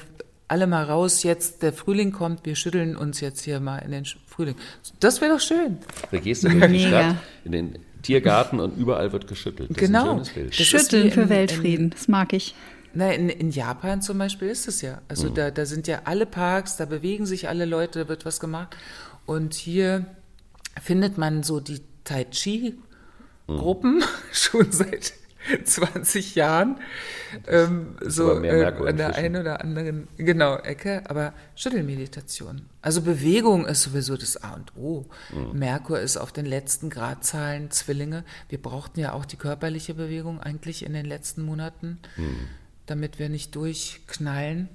alle 0.48 0.66
mal 0.66 0.84
raus, 0.84 1.22
jetzt 1.22 1.62
der 1.62 1.72
Frühling 1.72 2.12
kommt, 2.12 2.44
wir 2.44 2.56
schütteln 2.56 2.96
uns 2.96 3.20
jetzt 3.20 3.42
hier 3.42 3.60
mal 3.60 3.78
in 3.78 3.92
den 3.92 4.04
Frühling. 4.26 4.56
Das 5.00 5.20
wäre 5.20 5.34
doch 5.34 5.40
schön. 5.40 5.78
Da 6.10 6.18
gehst 6.18 6.42
du 6.42 6.48
in 6.48 6.72
die 6.72 6.80
Stadt, 6.80 7.16
in 7.44 7.52
den 7.52 7.78
Tiergarten 8.02 8.60
und 8.60 8.76
überall 8.76 9.12
wird 9.12 9.28
geschüttelt. 9.28 9.70
Das 9.70 9.76
genau. 9.76 10.22
Schütteln 10.50 11.10
für 11.10 11.22
in, 11.22 11.28
Weltfrieden, 11.28 11.90
das 11.90 12.08
mag 12.08 12.32
ich. 12.32 12.54
Na, 12.94 13.12
in, 13.12 13.28
in, 13.28 13.50
Japan 13.50 14.00
zum 14.00 14.18
Beispiel 14.18 14.48
ist 14.48 14.66
es 14.66 14.80
ja. 14.80 15.02
Also 15.08 15.30
mhm. 15.30 15.34
da, 15.34 15.50
da 15.50 15.66
sind 15.66 15.86
ja 15.86 16.00
alle 16.04 16.26
Parks, 16.26 16.76
da 16.76 16.86
bewegen 16.86 17.26
sich 17.26 17.48
alle 17.48 17.64
Leute, 17.64 18.00
da 18.00 18.08
wird 18.08 18.24
was 18.24 18.40
gemacht. 18.40 18.76
Und 19.28 19.52
hier 19.52 20.06
findet 20.80 21.18
man 21.18 21.42
so 21.42 21.60
die 21.60 21.82
Tai 22.02 22.24
Chi-Gruppen 22.24 23.96
mhm. 23.96 24.04
schon 24.32 24.72
seit 24.72 25.12
20 25.64 26.34
Jahren 26.34 26.80
ähm, 27.46 27.96
so 28.00 28.42
äh, 28.42 28.64
an 28.64 28.96
der 28.96 29.16
einen 29.16 29.36
oder 29.36 29.60
anderen 29.60 30.08
genau 30.16 30.56
Ecke, 30.56 31.02
aber 31.10 31.34
Schüttelmeditation. 31.56 32.62
Also 32.80 33.02
Bewegung 33.02 33.66
ist 33.66 33.82
sowieso 33.82 34.16
das 34.16 34.42
A 34.42 34.54
und 34.54 34.74
O. 34.78 35.04
Mhm. 35.30 35.58
Merkur 35.58 36.00
ist 36.00 36.16
auf 36.16 36.32
den 36.32 36.46
letzten 36.46 36.88
Gradzahlen 36.88 37.70
Zwillinge. 37.70 38.24
Wir 38.48 38.62
brauchten 38.62 38.98
ja 38.98 39.12
auch 39.12 39.26
die 39.26 39.36
körperliche 39.36 39.92
Bewegung 39.92 40.40
eigentlich 40.40 40.86
in 40.86 40.94
den 40.94 41.04
letzten 41.04 41.42
Monaten, 41.42 41.98
mhm. 42.16 42.48
damit 42.86 43.18
wir 43.18 43.28
nicht 43.28 43.54
durchknallen 43.54 44.70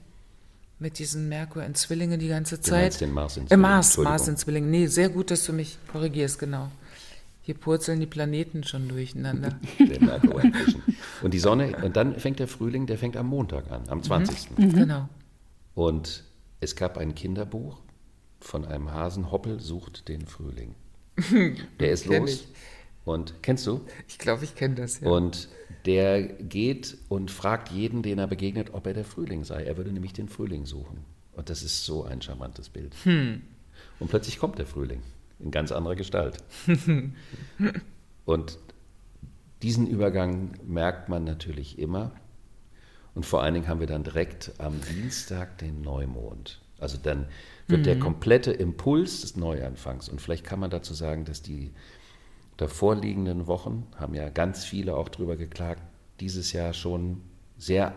mit 0.80 1.00
diesen 1.00 1.30
Merkur 1.30 1.64
in 1.64 1.76
Zwillinge 1.76 2.18
die 2.18 2.28
ganze 2.28 2.60
Zeit. 2.62 2.96
Du 2.96 3.06
den 3.06 3.14
Mars 3.14 3.38
in 3.38 3.48
Zwillinge. 3.48 3.68
Äh, 3.68 3.70
Mars, 3.70 3.98
Mars 3.98 4.28
in 4.28 4.38
Zwillinge. 4.38 4.68
Nee, 4.68 4.88
sehr 4.88 5.10
gut, 5.10 5.32
dass 5.32 5.46
du 5.46 5.54
mich 5.54 5.78
korrigierst, 5.92 6.40
genau. 6.40 6.70
Hier 7.42 7.56
purzeln 7.56 8.00
die 8.00 8.06
Planeten 8.06 8.64
schon 8.64 8.88
durcheinander. 8.88 9.60
und 11.22 11.34
die 11.34 11.40
Sonne, 11.40 11.76
und 11.84 11.98
dann 11.98 12.18
fängt 12.20 12.40
der 12.40 12.48
Frühling, 12.48 12.86
der 12.86 12.98
fängt 12.98 13.18
am 13.18 13.28
Montag 13.28 13.70
an, 13.70 13.84
am 13.90 14.02
20. 14.02 14.58
Mhm. 14.58 14.74
Genau. 14.74 15.10
Und 15.76 16.24
es 16.62 16.76
gab 16.76 16.98
ein 16.98 17.16
Kinderbuch 17.16 17.80
von 18.40 18.66
einem 18.66 18.92
Hasen, 18.92 19.32
Hoppel 19.32 19.60
sucht 19.60 20.08
den 20.08 20.26
Frühling. 20.26 20.76
Der 21.80 21.92
ist 21.92 22.06
los. 22.06 22.30
Ich. 22.30 22.48
Und 23.06 23.36
kennst 23.42 23.68
du? 23.68 23.82
Ich 24.08 24.18
glaube, 24.18 24.44
ich 24.46 24.56
kenne 24.56 24.76
das, 24.76 25.02
ja. 25.02 25.10
Und 25.10 25.50
der 25.86 26.24
geht 26.24 26.98
und 27.10 27.32
fragt 27.32 27.72
jeden, 27.72 28.02
den 28.04 28.20
er 28.20 28.28
begegnet, 28.28 28.74
ob 28.74 28.88
er 28.88 28.94
der 28.94 29.06
Frühling 29.06 29.44
sei. 29.44 29.64
Er 29.64 29.78
würde 29.78 29.92
nämlich 29.92 30.14
den 30.14 30.30
Frühling 30.30 30.66
suchen. 30.66 31.00
Und 31.34 31.50
das 31.50 31.64
ist 31.64 31.86
so 31.86 32.04
ein 32.04 32.22
charmantes 32.22 32.70
Bild. 32.70 32.94
Hm. 33.04 33.42
Und 34.00 34.10
plötzlich 34.10 34.40
kommt 34.40 34.60
der 34.60 34.66
Frühling 34.66 35.02
in 35.40 35.52
ganz 35.52 35.72
anderer 35.72 35.96
Gestalt. 35.96 36.38
und 38.26 38.60
diesen 39.62 39.88
Übergang 39.88 40.52
merkt 40.66 41.10
man 41.10 41.24
natürlich 41.24 41.80
immer. 41.80 42.12
Und 43.16 43.26
vor 43.26 43.44
allen 43.44 43.54
Dingen 43.54 43.68
haben 43.68 43.80
wir 43.80 43.88
dann 43.88 44.04
direkt 44.04 44.54
am 44.58 44.80
Dienstag 44.94 45.58
den 45.58 45.82
Neumond. 45.82 46.62
Also 46.80 46.98
dann 47.02 47.28
wird 47.68 47.82
mhm. 47.82 47.86
der 47.86 48.00
komplette 48.00 48.52
Impuls 48.52 49.22
des 49.22 49.36
Neuanfangs. 49.36 50.10
Und 50.10 50.22
vielleicht 50.22 50.44
kann 50.44 50.60
man 50.60 50.70
dazu 50.70 50.94
sagen, 50.94 51.26
dass 51.26 51.42
die 51.42 51.72
davorliegenden 52.64 53.48
Wochen, 53.48 53.88
haben 53.98 54.14
ja 54.14 54.30
ganz 54.30 54.64
viele 54.64 54.96
auch 54.96 55.10
darüber 55.10 55.36
geklagt, 55.36 55.82
dieses 56.20 56.54
Jahr 56.54 56.74
schon 56.74 57.22
sehr 57.58 57.94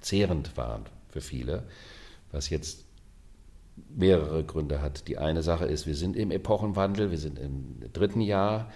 zehrend 0.00 0.56
waren 0.56 0.84
für 1.08 1.20
viele, 1.20 1.64
was 2.30 2.48
jetzt 2.48 2.84
mehrere 3.94 4.44
Gründe 4.44 4.80
hat. 4.80 5.08
Die 5.08 5.18
eine 5.18 5.42
Sache 5.42 5.64
ist, 5.64 5.86
wir 5.86 5.94
sind 5.96 6.16
im 6.16 6.30
Epochenwandel, 6.30 7.10
wir 7.10 7.18
sind 7.18 7.38
im 7.38 7.80
dritten 7.92 8.20
Jahr. 8.20 8.70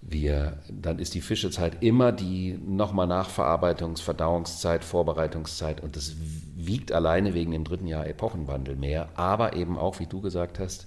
Wir, 0.00 0.58
dann 0.70 1.00
ist 1.00 1.14
die 1.14 1.20
Fischezeit 1.20 1.82
immer 1.82 2.12
die 2.12 2.56
nochmal 2.64 3.08
Nachverarbeitungs-, 3.08 4.00
Verdauungszeit, 4.00 4.84
Vorbereitungszeit 4.84 5.82
und 5.82 5.96
das 5.96 6.14
wiegt 6.54 6.92
alleine 6.92 7.34
wegen 7.34 7.50
dem 7.50 7.64
dritten 7.64 7.88
Jahr 7.88 8.06
Epochenwandel 8.06 8.76
mehr, 8.76 9.08
aber 9.16 9.56
eben 9.56 9.76
auch, 9.76 9.98
wie 9.98 10.06
du 10.06 10.20
gesagt 10.20 10.60
hast, 10.60 10.86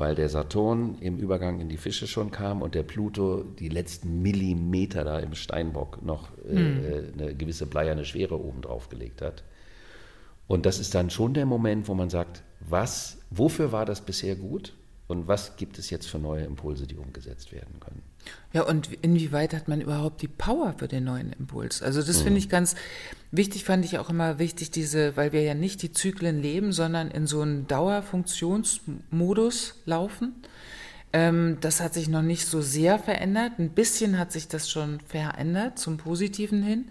weil 0.00 0.14
der 0.14 0.30
Saturn 0.30 0.96
im 1.00 1.18
Übergang 1.18 1.60
in 1.60 1.68
die 1.68 1.76
Fische 1.76 2.06
schon 2.06 2.30
kam 2.30 2.62
und 2.62 2.74
der 2.74 2.82
Pluto 2.82 3.44
die 3.44 3.68
letzten 3.68 4.22
Millimeter 4.22 5.04
da 5.04 5.18
im 5.18 5.34
Steinbock 5.34 6.02
noch 6.02 6.30
äh, 6.48 6.56
hm. 6.56 7.12
eine 7.18 7.34
gewisse 7.34 7.66
bleierne 7.66 8.06
Schwere 8.06 8.40
oben 8.40 8.62
drauf 8.62 8.88
gelegt 8.88 9.20
hat. 9.20 9.44
Und 10.46 10.64
das 10.64 10.78
ist 10.80 10.94
dann 10.94 11.10
schon 11.10 11.34
der 11.34 11.44
Moment, 11.44 11.86
wo 11.86 11.94
man 11.94 12.08
sagt, 12.08 12.42
was, 12.60 13.18
wofür 13.30 13.72
war 13.72 13.84
das 13.84 14.00
bisher 14.00 14.36
gut 14.36 14.74
und 15.06 15.28
was 15.28 15.56
gibt 15.56 15.78
es 15.78 15.90
jetzt 15.90 16.06
für 16.06 16.18
neue 16.18 16.44
Impulse, 16.44 16.86
die 16.86 16.96
umgesetzt 16.96 17.52
werden 17.52 17.78
können? 17.78 18.02
Ja, 18.52 18.62
und 18.62 18.88
inwieweit 19.02 19.54
hat 19.54 19.68
man 19.68 19.80
überhaupt 19.80 20.22
die 20.22 20.28
Power 20.28 20.74
für 20.76 20.88
den 20.88 21.04
neuen 21.04 21.32
Impuls? 21.32 21.82
Also 21.82 22.02
das 22.02 22.18
mhm. 22.18 22.24
finde 22.24 22.38
ich 22.38 22.48
ganz 22.48 22.74
wichtig, 23.30 23.62
fand 23.64 23.84
ich 23.84 23.98
auch 23.98 24.10
immer 24.10 24.40
wichtig, 24.40 24.72
diese, 24.72 25.16
weil 25.16 25.32
wir 25.32 25.42
ja 25.42 25.54
nicht 25.54 25.82
die 25.82 25.92
Zyklen 25.92 26.42
leben, 26.42 26.72
sondern 26.72 27.12
in 27.12 27.28
so 27.28 27.42
einem 27.42 27.68
Dauerfunktionsmodus 27.68 29.76
laufen. 29.86 30.34
Ähm, 31.12 31.58
das 31.60 31.80
hat 31.80 31.94
sich 31.94 32.08
noch 32.08 32.22
nicht 32.22 32.46
so 32.46 32.60
sehr 32.60 32.98
verändert. 32.98 33.52
Ein 33.58 33.70
bisschen 33.70 34.18
hat 34.18 34.32
sich 34.32 34.48
das 34.48 34.68
schon 34.68 34.98
verändert 35.00 35.78
zum 35.78 35.96
Positiven 35.96 36.64
hin. 36.64 36.86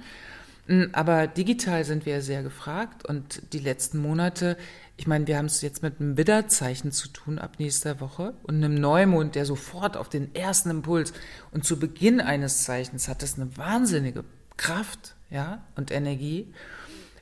Hm, 0.68 0.92
aber 0.94 1.28
digital 1.28 1.84
sind 1.84 2.06
wir 2.06 2.22
sehr 2.22 2.44
gefragt 2.44 3.06
und 3.06 3.42
die 3.54 3.60
letzten 3.60 3.98
Monate, 3.98 4.56
ich 5.00 5.08
meine, 5.08 5.26
wir 5.28 5.38
haben 5.38 5.46
es 5.46 5.62
jetzt 5.62 5.82
mit 5.82 6.02
einem 6.02 6.18
Widderzeichen 6.18 6.92
zu 6.92 7.08
tun 7.08 7.40
ab 7.40 7.54
nächster 7.58 8.02
Woche 8.02 8.34
und 8.44 8.56
einem 8.58 8.76
Neumond, 8.76 9.36
der 9.36 9.46
sofort 9.46 9.96
auf 9.96 10.10
den 10.10 10.36
ersten 10.36 10.70
Impuls 10.70 11.14
und 11.52 11.64
zu 11.64 11.80
Beginn 11.80 12.20
eines 12.20 12.64
Zeichens 12.64 13.08
hat 13.08 13.24
das 13.24 13.40
eine 13.40 13.56
wahnsinnige 13.56 14.26
Kraft 14.58 15.16
ja, 15.30 15.64
und 15.78 15.90
Energie 15.90 16.54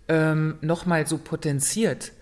ähm, 0.07 0.57
nochmal 0.61 1.05
so 1.05 1.19
potenziert. 1.19 2.13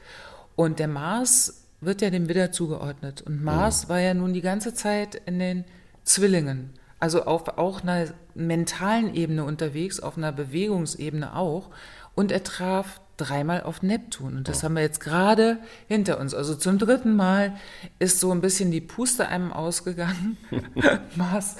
Und 0.57 0.79
der 0.79 0.89
Mars 0.89 1.63
wird 1.79 2.01
ja 2.01 2.09
dem 2.09 2.27
Widder 2.27 2.51
zugeordnet 2.51 3.21
und 3.21 3.41
Mars 3.41 3.85
mhm. 3.85 3.89
war 3.89 3.99
ja 4.01 4.13
nun 4.13 4.33
die 4.33 4.41
ganze 4.41 4.73
Zeit 4.73 5.15
in 5.25 5.39
den 5.39 5.63
Zwillingen 6.03 6.73
also 6.99 7.23
auf 7.25 7.57
auch 7.57 7.83
einer 7.83 8.07
mentalen 8.33 9.13
Ebene 9.13 9.43
unterwegs, 9.43 9.99
auf 9.99 10.17
einer 10.17 10.31
Bewegungsebene 10.31 11.35
auch. 11.35 11.69
Und 12.15 12.31
er 12.31 12.43
traf 12.43 12.99
dreimal 13.17 13.63
auf 13.63 13.81
Neptun. 13.81 14.37
Und 14.37 14.47
das 14.47 14.59
oh. 14.59 14.63
haben 14.63 14.75
wir 14.75 14.81
jetzt 14.81 14.99
gerade 14.99 15.59
hinter 15.87 16.19
uns. 16.19 16.33
Also 16.33 16.55
zum 16.55 16.77
dritten 16.77 17.15
Mal 17.15 17.55
ist 17.99 18.19
so 18.19 18.31
ein 18.31 18.41
bisschen 18.41 18.71
die 18.71 18.81
Puste 18.81 19.27
einem 19.27 19.53
ausgegangen. 19.53 20.37
Mars 21.15 21.55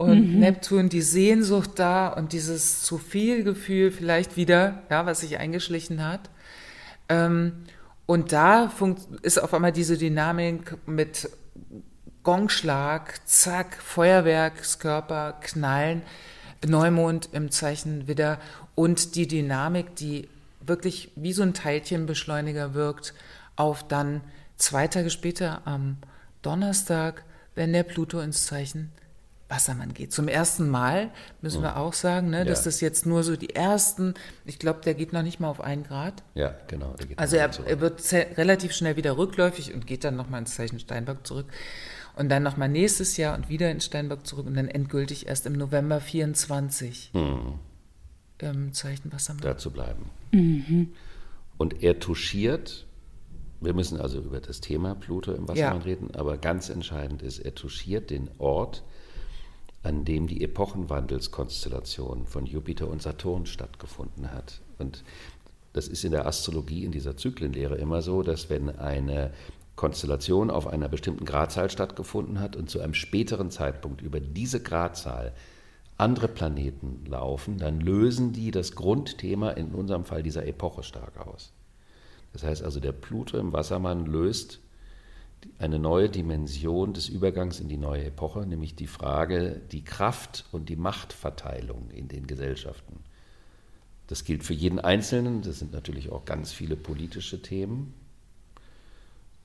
und 0.00 0.32
mhm. 0.32 0.38
Neptun, 0.38 0.88
die 0.88 1.02
Sehnsucht 1.02 1.72
da 1.74 2.08
und 2.08 2.32
dieses 2.32 2.82
zu 2.82 2.96
viel 2.96 3.44
Gefühl 3.44 3.90
vielleicht 3.90 4.36
wieder, 4.36 4.82
ja, 4.88 5.04
was 5.04 5.20
sich 5.20 5.38
eingeschlichen 5.38 6.02
hat. 6.02 6.30
Ähm, 7.10 7.52
und 8.06 8.32
da 8.32 8.72
ist 9.22 9.42
auf 9.42 9.52
einmal 9.52 9.72
diese 9.72 9.98
Dynamik 9.98 10.76
mit 10.86 11.28
Gongschlag, 12.22 13.20
zack, 13.26 13.76
Feuerwerkskörper, 13.76 15.38
Knallen, 15.42 16.02
Neumond 16.66 17.28
im 17.32 17.50
Zeichen 17.50 18.08
Widder 18.08 18.38
und 18.74 19.14
die 19.16 19.28
Dynamik, 19.28 19.96
die 19.96 20.28
wirklich 20.70 21.12
wie 21.16 21.34
so 21.34 21.42
ein 21.42 21.52
Teilchenbeschleuniger 21.52 22.72
wirkt, 22.72 23.12
auf 23.56 23.86
dann 23.86 24.22
zwei 24.56 24.88
Tage 24.88 25.10
später 25.10 25.66
am 25.66 25.98
Donnerstag, 26.40 27.24
wenn 27.54 27.74
der 27.74 27.82
Pluto 27.82 28.20
ins 28.20 28.46
Zeichen 28.46 28.90
Wassermann 29.50 29.92
geht. 29.92 30.12
Zum 30.12 30.28
ersten 30.28 30.68
Mal 30.68 31.10
müssen 31.42 31.60
wir 31.62 31.76
auch 31.76 31.92
sagen, 31.92 32.30
ne, 32.30 32.38
ja. 32.38 32.44
dass 32.44 32.62
das 32.62 32.80
jetzt 32.80 33.04
nur 33.04 33.24
so 33.24 33.36
die 33.36 33.54
ersten, 33.54 34.14
ich 34.44 34.58
glaube, 34.58 34.80
der 34.84 34.94
geht 34.94 35.12
noch 35.12 35.22
nicht 35.22 35.40
mal 35.40 35.50
auf 35.50 35.60
einen 35.60 35.82
Grad. 35.82 36.22
Ja, 36.34 36.54
genau. 36.68 36.94
also 37.16 37.36
er, 37.36 37.50
er, 37.66 37.80
wird 37.80 38.00
relativ 38.12 38.72
schnell 38.72 38.96
wieder 38.96 39.18
rückläufig 39.18 39.74
und 39.74 39.86
geht 39.86 40.04
dann 40.04 40.16
nochmal 40.16 40.40
ins 40.40 40.54
Zeichen 40.54 40.78
Steinbock 40.78 41.26
zurück 41.26 41.46
und 42.16 42.28
dann 42.28 42.42
nochmal 42.42 42.68
nächstes 42.68 43.16
Jahr 43.16 43.36
und 43.36 43.48
wieder 43.48 43.70
in 43.70 43.80
Steinbock 43.80 44.24
zurück 44.26 44.46
und 44.46 44.54
dann 44.54 44.68
endgültig 44.68 45.26
erst 45.26 45.46
im 45.46 45.54
November 45.54 46.00
24 46.00 47.10
hm. 47.12 47.58
Im 48.42 48.72
Zeichen 48.72 49.12
Wassermann. 49.12 49.42
Da 49.42 49.56
zu 49.58 49.70
bleiben. 49.70 50.10
Mhm. 50.32 50.92
Und 51.58 51.82
er 51.82 51.98
touchiert, 51.98 52.86
wir 53.60 53.74
müssen 53.74 54.00
also 54.00 54.20
über 54.20 54.40
das 54.40 54.60
Thema 54.60 54.94
Pluto 54.94 55.32
im 55.32 55.46
Wassermann 55.46 55.80
ja. 55.80 55.84
reden, 55.84 56.14
aber 56.14 56.38
ganz 56.38 56.70
entscheidend 56.70 57.22
ist, 57.22 57.38
er 57.38 57.54
touchiert 57.54 58.10
den 58.10 58.30
Ort, 58.38 58.82
an 59.82 60.04
dem 60.04 60.26
die 60.26 60.42
Epochenwandelskonstellation 60.42 62.26
von 62.26 62.46
Jupiter 62.46 62.88
und 62.88 63.02
Saturn 63.02 63.46
stattgefunden 63.46 64.32
hat. 64.32 64.60
Und 64.78 65.04
das 65.72 65.88
ist 65.88 66.04
in 66.04 66.12
der 66.12 66.26
Astrologie, 66.26 66.84
in 66.84 66.92
dieser 66.92 67.16
Zyklenlehre 67.16 67.76
immer 67.76 68.02
so, 68.02 68.22
dass 68.22 68.50
wenn 68.50 68.70
eine 68.78 69.32
Konstellation 69.76 70.50
auf 70.50 70.66
einer 70.66 70.88
bestimmten 70.88 71.24
Gradzahl 71.24 71.70
stattgefunden 71.70 72.40
hat 72.40 72.56
und 72.56 72.68
zu 72.68 72.80
einem 72.80 72.92
späteren 72.92 73.50
Zeitpunkt 73.50 74.02
über 74.02 74.20
diese 74.20 74.62
Gradzahl 74.62 75.32
andere 76.00 76.28
Planeten 76.28 77.04
laufen, 77.06 77.58
dann 77.58 77.80
lösen 77.80 78.32
die 78.32 78.50
das 78.50 78.74
Grundthema, 78.74 79.50
in 79.50 79.74
unserem 79.74 80.04
Fall 80.04 80.22
dieser 80.22 80.46
Epoche, 80.46 80.82
stark 80.82 81.26
aus. 81.26 81.52
Das 82.32 82.42
heißt 82.42 82.62
also, 82.62 82.80
der 82.80 82.92
Pluto 82.92 83.38
im 83.38 83.52
Wassermann 83.52 84.06
löst 84.06 84.60
eine 85.58 85.78
neue 85.78 86.10
Dimension 86.10 86.92
des 86.92 87.08
Übergangs 87.08 87.60
in 87.60 87.68
die 87.68 87.78
neue 87.78 88.04
Epoche, 88.04 88.46
nämlich 88.46 88.74
die 88.74 88.86
Frage, 88.86 89.60
die 89.72 89.82
Kraft 89.82 90.44
und 90.52 90.68
die 90.68 90.76
Machtverteilung 90.76 91.90
in 91.90 92.08
den 92.08 92.26
Gesellschaften. 92.26 93.00
Das 94.06 94.24
gilt 94.24 94.44
für 94.44 94.54
jeden 94.54 94.80
Einzelnen, 94.80 95.42
das 95.42 95.60
sind 95.60 95.72
natürlich 95.72 96.10
auch 96.10 96.24
ganz 96.24 96.52
viele 96.52 96.76
politische 96.76 97.40
Themen, 97.42 97.94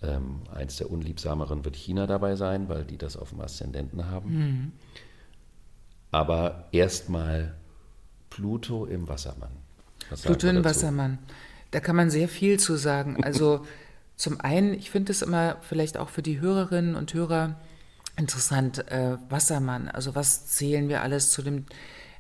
ähm, 0.02 0.42
eins 0.54 0.78
der 0.78 0.92
unliebsameren 0.92 1.64
wird 1.64 1.76
China 1.76 2.08
dabei 2.08 2.36
sein, 2.36 2.68
weil 2.68 2.84
die 2.84 2.98
das 2.98 3.16
auf 3.16 3.30
dem 3.30 3.42
Aszendenten 3.42 4.08
haben. 4.08 4.32
Mhm. 4.32 4.72
Aber 6.16 6.64
erstmal 6.72 7.56
Pluto 8.30 8.86
im 8.86 9.10
Wassermann. 9.10 9.52
Was 10.10 10.22
Pluto 10.22 10.48
im 10.48 10.64
Wassermann. 10.64 11.20
Da 11.72 11.82
kann 11.82 11.98
man 11.98 12.10
sehr 12.10 12.30
viel 12.30 12.58
zu 12.58 12.78
sagen. 12.78 13.22
Also 13.22 13.66
zum 14.16 14.40
einen, 14.40 14.74
ich 14.74 14.92
finde 14.92 15.12
es 15.12 15.22
immer 15.22 15.58
vielleicht 15.60 15.98
auch 15.98 16.08
für 16.08 16.22
die 16.22 16.40
Hörerinnen 16.40 16.96
und 16.96 17.14
Hörer 17.14 17.60
interessant, 18.16 18.90
äh, 18.90 19.18
Wassermann. 19.28 19.90
Also 19.90 20.16
was 20.16 20.48
zählen 20.48 20.88
wir 20.88 21.02
alles 21.02 21.32
zu 21.32 21.42
dem 21.42 21.66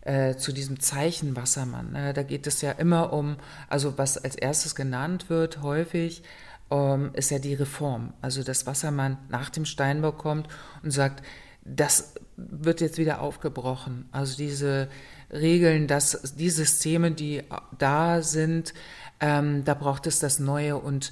äh, 0.01 0.35
zu 0.35 0.51
diesem 0.51 0.81
Zeichen 0.81 1.37
Wassermann. 1.37 1.93
Ne? 1.93 2.11
Da 2.11 2.23
geht 2.23 2.47
es 2.47 2.61
ja 2.61 2.73
immer 2.73 3.13
um, 3.13 3.37
also 3.69 3.97
was 3.97 4.17
als 4.17 4.35
erstes 4.35 4.75
genannt 4.75 5.29
wird, 5.29 5.61
häufig, 5.61 6.21
ähm, 6.69 7.11
ist 7.13 7.31
ja 7.31 7.39
die 7.39 7.53
Reform. 7.53 8.11
Also 8.21 8.43
dass 8.43 8.67
Wassermann 8.67 9.17
nach 9.29 9.49
dem 9.49 9.63
Steinbau 9.63 10.11
kommt 10.11 10.49
und 10.83 10.91
sagt, 10.91 11.23
das 11.65 12.13
wird 12.37 12.79
jetzt 12.79 12.97
wieder 12.97 13.21
aufgebrochen. 13.21 14.07
Also 14.11 14.37
diese 14.37 14.87
Regeln, 15.31 15.87
dass 15.87 16.35
die 16.37 16.49
Systeme, 16.51 17.11
die 17.11 17.41
da 17.77 18.21
sind, 18.21 18.73
ähm, 19.19 19.65
da 19.65 19.73
braucht 19.73 20.07
es 20.07 20.19
das 20.19 20.39
Neue 20.39 20.77
und 20.77 21.11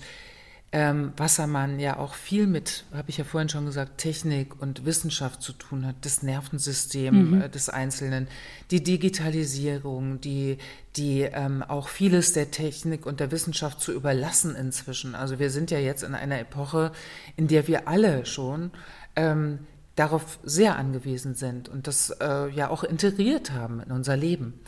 ähm, 0.72 1.14
Wassermann 1.18 1.80
ja 1.80 1.98
auch 1.98 2.16
viel 2.16 2.48
mit, 2.48 2.86
habe 2.94 3.12
ich 3.12 3.18
ja 3.18 3.24
vorhin 3.24 3.48
schon 3.48 3.68
gesagt, 3.68 4.00
Technik 4.00 4.60
und 4.60 4.86
Wissenschaft 4.86 5.44
zu 5.44 5.54
tun 5.54 5.86
hat, 5.86 5.98
das 6.02 6.24
Nervensystem 6.24 7.30
mhm. 7.30 7.42
äh, 7.44 7.50
des 7.50 7.70
Einzelnen, 7.70 8.28
die 8.72 8.82
Digitalisierung, 8.82 10.20
die, 10.20 10.58
die 10.96 11.22
ähm, 11.22 11.62
auch 11.62 11.90
vieles 11.90 12.34
der 12.34 12.50
Technik 12.50 13.06
und 13.06 13.20
der 13.20 13.32
Wissenschaft 13.32 13.82
zu 13.82 13.92
überlassen 13.94 14.56
inzwischen. 14.56 15.14
Also 15.14 15.38
wir 15.38 15.52
sind 15.52 15.70
ja 15.70 15.78
jetzt 15.78 16.02
in 16.02 16.16
einer 16.16 16.40
Epoche, 16.40 16.92
in 17.38 17.48
der 17.48 17.68
wir 17.68 17.88
alle 17.88 18.26
schon 18.26 18.72
ähm, 19.16 19.60
darauf 19.96 20.40
sehr 20.44 20.78
angewiesen 20.78 21.36
sind 21.36 21.70
und 21.70 21.88
das 21.88 22.10
äh, 22.10 22.50
ja 22.50 22.70
auch 22.70 22.84
integriert 22.84 23.52
haben 23.52 23.82
in 23.82 23.92
unser 23.92 24.18
Leben. 24.18 24.60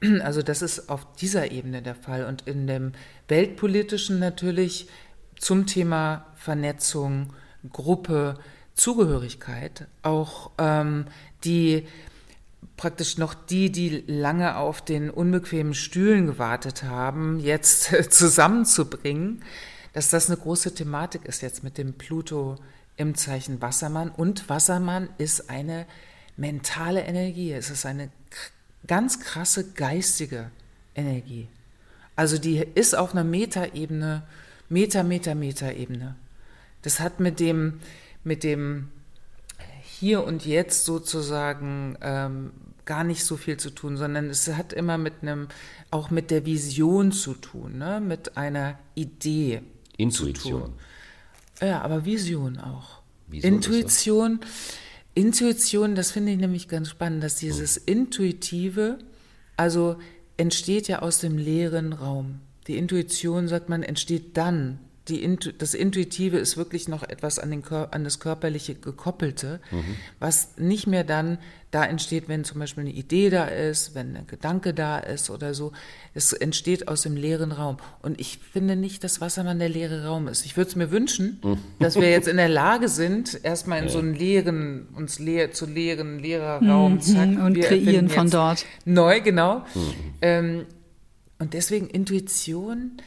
Also 0.22 0.42
das 0.42 0.60
ist 0.60 0.90
auf 0.90 1.06
dieser 1.16 1.50
Ebene 1.50 1.80
der 1.80 1.94
Fall 1.94 2.26
und 2.26 2.42
in 2.42 2.66
dem 2.66 2.92
weltpolitischen 3.28 4.18
natürlich 4.18 4.88
zum 5.36 5.66
Thema 5.66 6.26
Vernetzung, 6.36 7.32
Gruppe, 7.72 8.38
Zugehörigkeit, 8.74 9.86
auch 10.02 10.50
ähm, 10.58 11.06
die 11.44 11.86
praktisch 12.76 13.18
noch 13.18 13.34
die, 13.34 13.70
die 13.70 14.04
lange 14.06 14.56
auf 14.56 14.82
den 14.82 15.10
unbequemen 15.10 15.74
Stühlen 15.74 16.26
gewartet 16.26 16.82
haben, 16.82 17.38
jetzt 17.40 17.84
zusammenzubringen, 18.10 19.42
dass 19.92 20.10
das 20.10 20.28
eine 20.28 20.38
große 20.38 20.74
Thematik 20.74 21.24
ist 21.24 21.40
jetzt 21.40 21.62
mit 21.62 21.78
dem 21.78 21.94
Pluto 21.94 22.56
im 22.96 23.14
Zeichen 23.14 23.60
Wassermann. 23.60 24.10
Und 24.10 24.48
Wassermann 24.48 25.08
ist 25.18 25.50
eine 25.50 25.86
mentale 26.36 27.02
Energie, 27.02 27.52
es 27.52 27.70
ist 27.70 27.86
eine 27.86 28.10
ganz 28.86 29.20
krasse 29.20 29.72
geistige 29.72 30.50
Energie. 30.94 31.48
Also 32.16 32.38
die 32.38 32.58
ist 32.58 32.94
auf 32.94 33.12
einer 33.12 33.24
Metaebene 33.24 34.22
Meter, 34.68 35.04
Meter, 35.04 35.34
Meter-Ebene. 35.34 36.16
Das 36.82 37.00
hat 37.00 37.20
mit 37.20 37.40
dem, 37.40 37.80
mit 38.24 38.44
dem 38.44 38.88
Hier 39.82 40.24
und 40.24 40.46
Jetzt 40.46 40.84
sozusagen 40.84 41.96
ähm, 42.00 42.50
gar 42.84 43.04
nicht 43.04 43.24
so 43.24 43.36
viel 43.36 43.56
zu 43.56 43.70
tun, 43.70 43.96
sondern 43.96 44.30
es 44.30 44.48
hat 44.48 44.72
immer 44.72 44.98
mit 44.98 45.14
einem, 45.22 45.48
auch 45.90 46.10
mit 46.10 46.30
der 46.30 46.44
Vision 46.44 47.12
zu 47.12 47.34
tun, 47.34 47.78
ne? 47.78 48.00
mit 48.00 48.36
einer 48.36 48.78
Idee. 48.94 49.62
Intuition. 49.96 50.72
Ja, 51.60 51.82
aber 51.82 52.04
Vision 52.04 52.58
auch. 52.58 53.02
Wieso 53.28 53.46
Intuition, 53.48 54.40
das? 54.40 54.50
Intuition, 55.14 55.94
das 55.94 56.10
finde 56.10 56.32
ich 56.32 56.38
nämlich 56.38 56.68
ganz 56.68 56.90
spannend, 56.90 57.22
dass 57.22 57.36
dieses 57.36 57.76
Intuitive, 57.76 58.98
also 59.56 59.96
entsteht 60.36 60.88
ja 60.88 61.00
aus 61.00 61.20
dem 61.20 61.38
leeren 61.38 61.92
Raum. 61.92 62.40
Die 62.66 62.76
Intuition, 62.76 63.48
sagt 63.48 63.68
man, 63.68 63.82
entsteht 63.82 64.36
dann. 64.36 64.80
Die 65.08 65.22
Intu 65.22 65.52
das 65.52 65.74
Intuitive 65.74 66.38
ist 66.38 66.56
wirklich 66.56 66.88
noch 66.88 67.02
etwas 67.02 67.38
an, 67.38 67.50
den 67.50 67.62
an 67.64 68.04
das 68.04 68.20
Körperliche 68.20 68.74
gekoppelte, 68.74 69.60
mhm. 69.70 69.96
was 70.18 70.56
nicht 70.56 70.86
mehr 70.86 71.04
dann 71.04 71.38
da 71.74 71.84
entsteht, 71.84 72.28
wenn 72.28 72.44
zum 72.44 72.60
Beispiel 72.60 72.82
eine 72.82 72.92
Idee 72.92 73.30
da 73.30 73.46
ist, 73.46 73.96
wenn 73.96 74.16
ein 74.16 74.26
Gedanke 74.28 74.72
da 74.72 74.98
ist 74.98 75.28
oder 75.28 75.54
so. 75.54 75.72
Es 76.14 76.32
entsteht 76.32 76.86
aus 76.86 77.02
dem 77.02 77.16
leeren 77.16 77.50
Raum. 77.50 77.78
Und 78.00 78.20
ich 78.20 78.38
finde 78.38 78.76
nicht, 78.76 79.02
dass 79.02 79.20
Wassermann 79.20 79.58
der 79.58 79.68
leere 79.68 80.06
Raum 80.06 80.28
ist. 80.28 80.46
Ich 80.46 80.56
würde 80.56 80.70
es 80.70 80.76
mir 80.76 80.92
wünschen, 80.92 81.40
mhm. 81.42 81.58
dass 81.80 81.96
wir 81.96 82.08
jetzt 82.08 82.28
in 82.28 82.36
der 82.36 82.48
Lage 82.48 82.88
sind, 82.88 83.40
erstmal 83.42 83.80
in 83.80 83.86
ja. 83.86 83.90
so 83.90 83.98
einen 83.98 84.14
leeren, 84.14 84.86
uns 84.94 85.18
leer, 85.18 85.50
zu 85.50 85.66
leeren, 85.66 86.20
leerer 86.20 86.62
Raum, 86.62 86.94
mhm. 86.94 87.00
zack, 87.00 87.28
und 87.28 87.60
kreieren 87.60 88.08
von 88.08 88.30
dort. 88.30 88.64
Neu, 88.84 89.20
genau. 89.20 89.64
Mhm. 89.74 89.94
Ähm, 90.22 90.66
und 91.40 91.54
deswegen 91.54 91.88
Intuition 91.88 92.98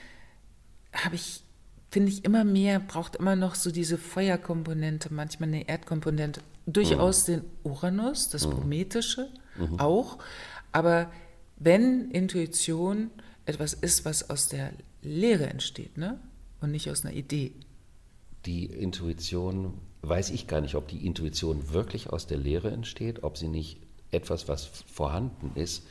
habe 0.94 1.16
ich, 1.16 1.42
finde 1.90 2.12
ich 2.12 2.26
immer 2.26 2.44
mehr, 2.44 2.80
braucht 2.80 3.16
immer 3.16 3.36
noch 3.36 3.56
so 3.56 3.72
diese 3.72 3.98
Feuerkomponente, 3.98 5.14
manchmal 5.14 5.50
eine 5.50 5.68
Erdkomponente, 5.68 6.42
durchaus 6.66 7.28
mhm. 7.28 7.32
den 7.32 7.42
Uranus, 7.64 8.30
das 8.30 8.46
mhm. 8.46 8.52
Prometische 8.52 9.30
mhm. 9.58 9.80
auch. 9.80 10.18
Aber 10.72 11.12
wenn 11.58 12.12
Intuition 12.12 13.10
etwas 13.46 13.74
ist, 13.74 14.06
was 14.06 14.30
aus 14.30 14.50
der 14.50 14.72
Lehre 15.02 15.48
entsteht, 15.48 15.98
ne? 15.98 16.20
Und 16.60 16.72
nicht 16.72 16.90
aus 16.90 17.06
einer 17.06 17.14
Idee. 17.14 17.52
Die 18.46 18.66
Intuition, 18.66 19.76
weiß 20.02 20.32
ich 20.32 20.48
gar 20.48 20.60
nicht, 20.60 20.76
ob 20.76 20.88
die 20.88 21.06
Intuition 21.06 21.72
wirklich 21.72 22.10
aus 22.10 22.26
der 22.26 22.38
Lehre 22.38 22.72
entsteht, 22.72 23.24
ob 23.24 23.38
sie 23.38 23.48
nicht 23.48 23.80
etwas, 24.12 24.48
was 24.48 24.66
vorhanden 24.66 25.52
ist, 25.56 25.84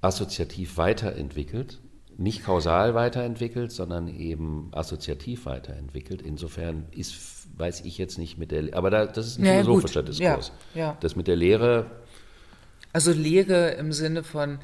assoziativ 0.00 0.76
weiterentwickelt, 0.76 1.78
nicht 2.18 2.44
kausal 2.44 2.94
weiterentwickelt, 2.94 3.72
sondern 3.72 4.08
eben 4.08 4.70
assoziativ 4.72 5.46
weiterentwickelt. 5.46 6.22
Insofern 6.22 6.86
ist, 6.90 7.46
weiß 7.56 7.82
ich 7.82 7.98
jetzt 7.98 8.18
nicht 8.18 8.38
mit 8.38 8.52
der, 8.52 8.74
aber 8.74 8.90
da, 8.90 9.06
das 9.06 9.26
ist 9.26 9.38
ein 9.38 9.44
ja, 9.44 9.60
philosophischer 9.60 10.02
gut. 10.02 10.08
Diskurs. 10.08 10.52
Ja, 10.74 10.80
ja. 10.80 10.98
Das 11.00 11.16
mit 11.16 11.26
der 11.28 11.36
Lehre. 11.36 11.90
Also 12.92 13.12
Lehre 13.12 13.72
im 13.72 13.92
Sinne 13.92 14.22
von, 14.22 14.58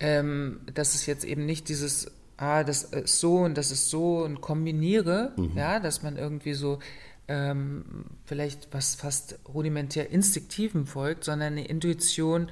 ähm, 0.00 0.60
dass 0.74 0.94
es 0.94 1.06
jetzt 1.06 1.24
eben 1.24 1.46
nicht 1.46 1.68
dieses, 1.68 2.10
ah, 2.36 2.64
das 2.64 2.84
ist 2.84 3.20
so 3.20 3.38
und 3.38 3.56
das 3.56 3.70
ist 3.70 3.90
so 3.90 4.24
und 4.24 4.40
kombiniere, 4.40 5.32
mhm. 5.36 5.52
ja, 5.56 5.78
dass 5.78 6.02
man 6.02 6.16
irgendwie 6.16 6.54
so 6.54 6.80
ähm, 7.28 7.84
vielleicht 8.24 8.68
was 8.72 8.96
fast 8.96 9.38
rudimentär 9.54 10.10
Instinktiven 10.10 10.86
folgt, 10.86 11.22
sondern 11.22 11.52
eine 11.52 11.66
Intuition, 11.66 12.50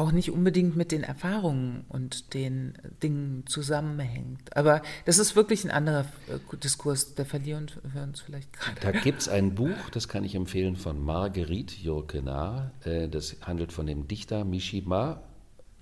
auch 0.00 0.12
nicht 0.12 0.30
unbedingt 0.30 0.76
mit 0.76 0.92
den 0.92 1.02
Erfahrungen 1.02 1.84
und 1.88 2.32
den 2.32 2.72
Dingen 3.02 3.44
zusammenhängt. 3.46 4.56
Aber 4.56 4.80
das 5.04 5.18
ist 5.18 5.36
wirklich 5.36 5.62
ein 5.64 5.70
anderer 5.70 6.06
äh, 6.28 6.56
Diskurs, 6.56 7.14
der 7.14 7.26
verlieren 7.26 7.70
wir 7.92 8.02
uns 8.02 8.20
vielleicht 8.20 8.52
gerade. 8.52 8.80
Da 8.80 8.90
gibt 8.92 9.20
es 9.20 9.28
ein 9.28 9.54
Buch, 9.54 9.90
das 9.92 10.08
kann 10.08 10.24
ich 10.24 10.34
empfehlen, 10.34 10.76
von 10.76 11.04
Marguerite 11.04 11.74
Yourcenar. 11.86 12.72
Äh, 12.84 13.08
das 13.08 13.36
handelt 13.42 13.72
von 13.72 13.86
dem 13.86 14.08
Dichter 14.08 14.44
Mishima, 14.44 15.22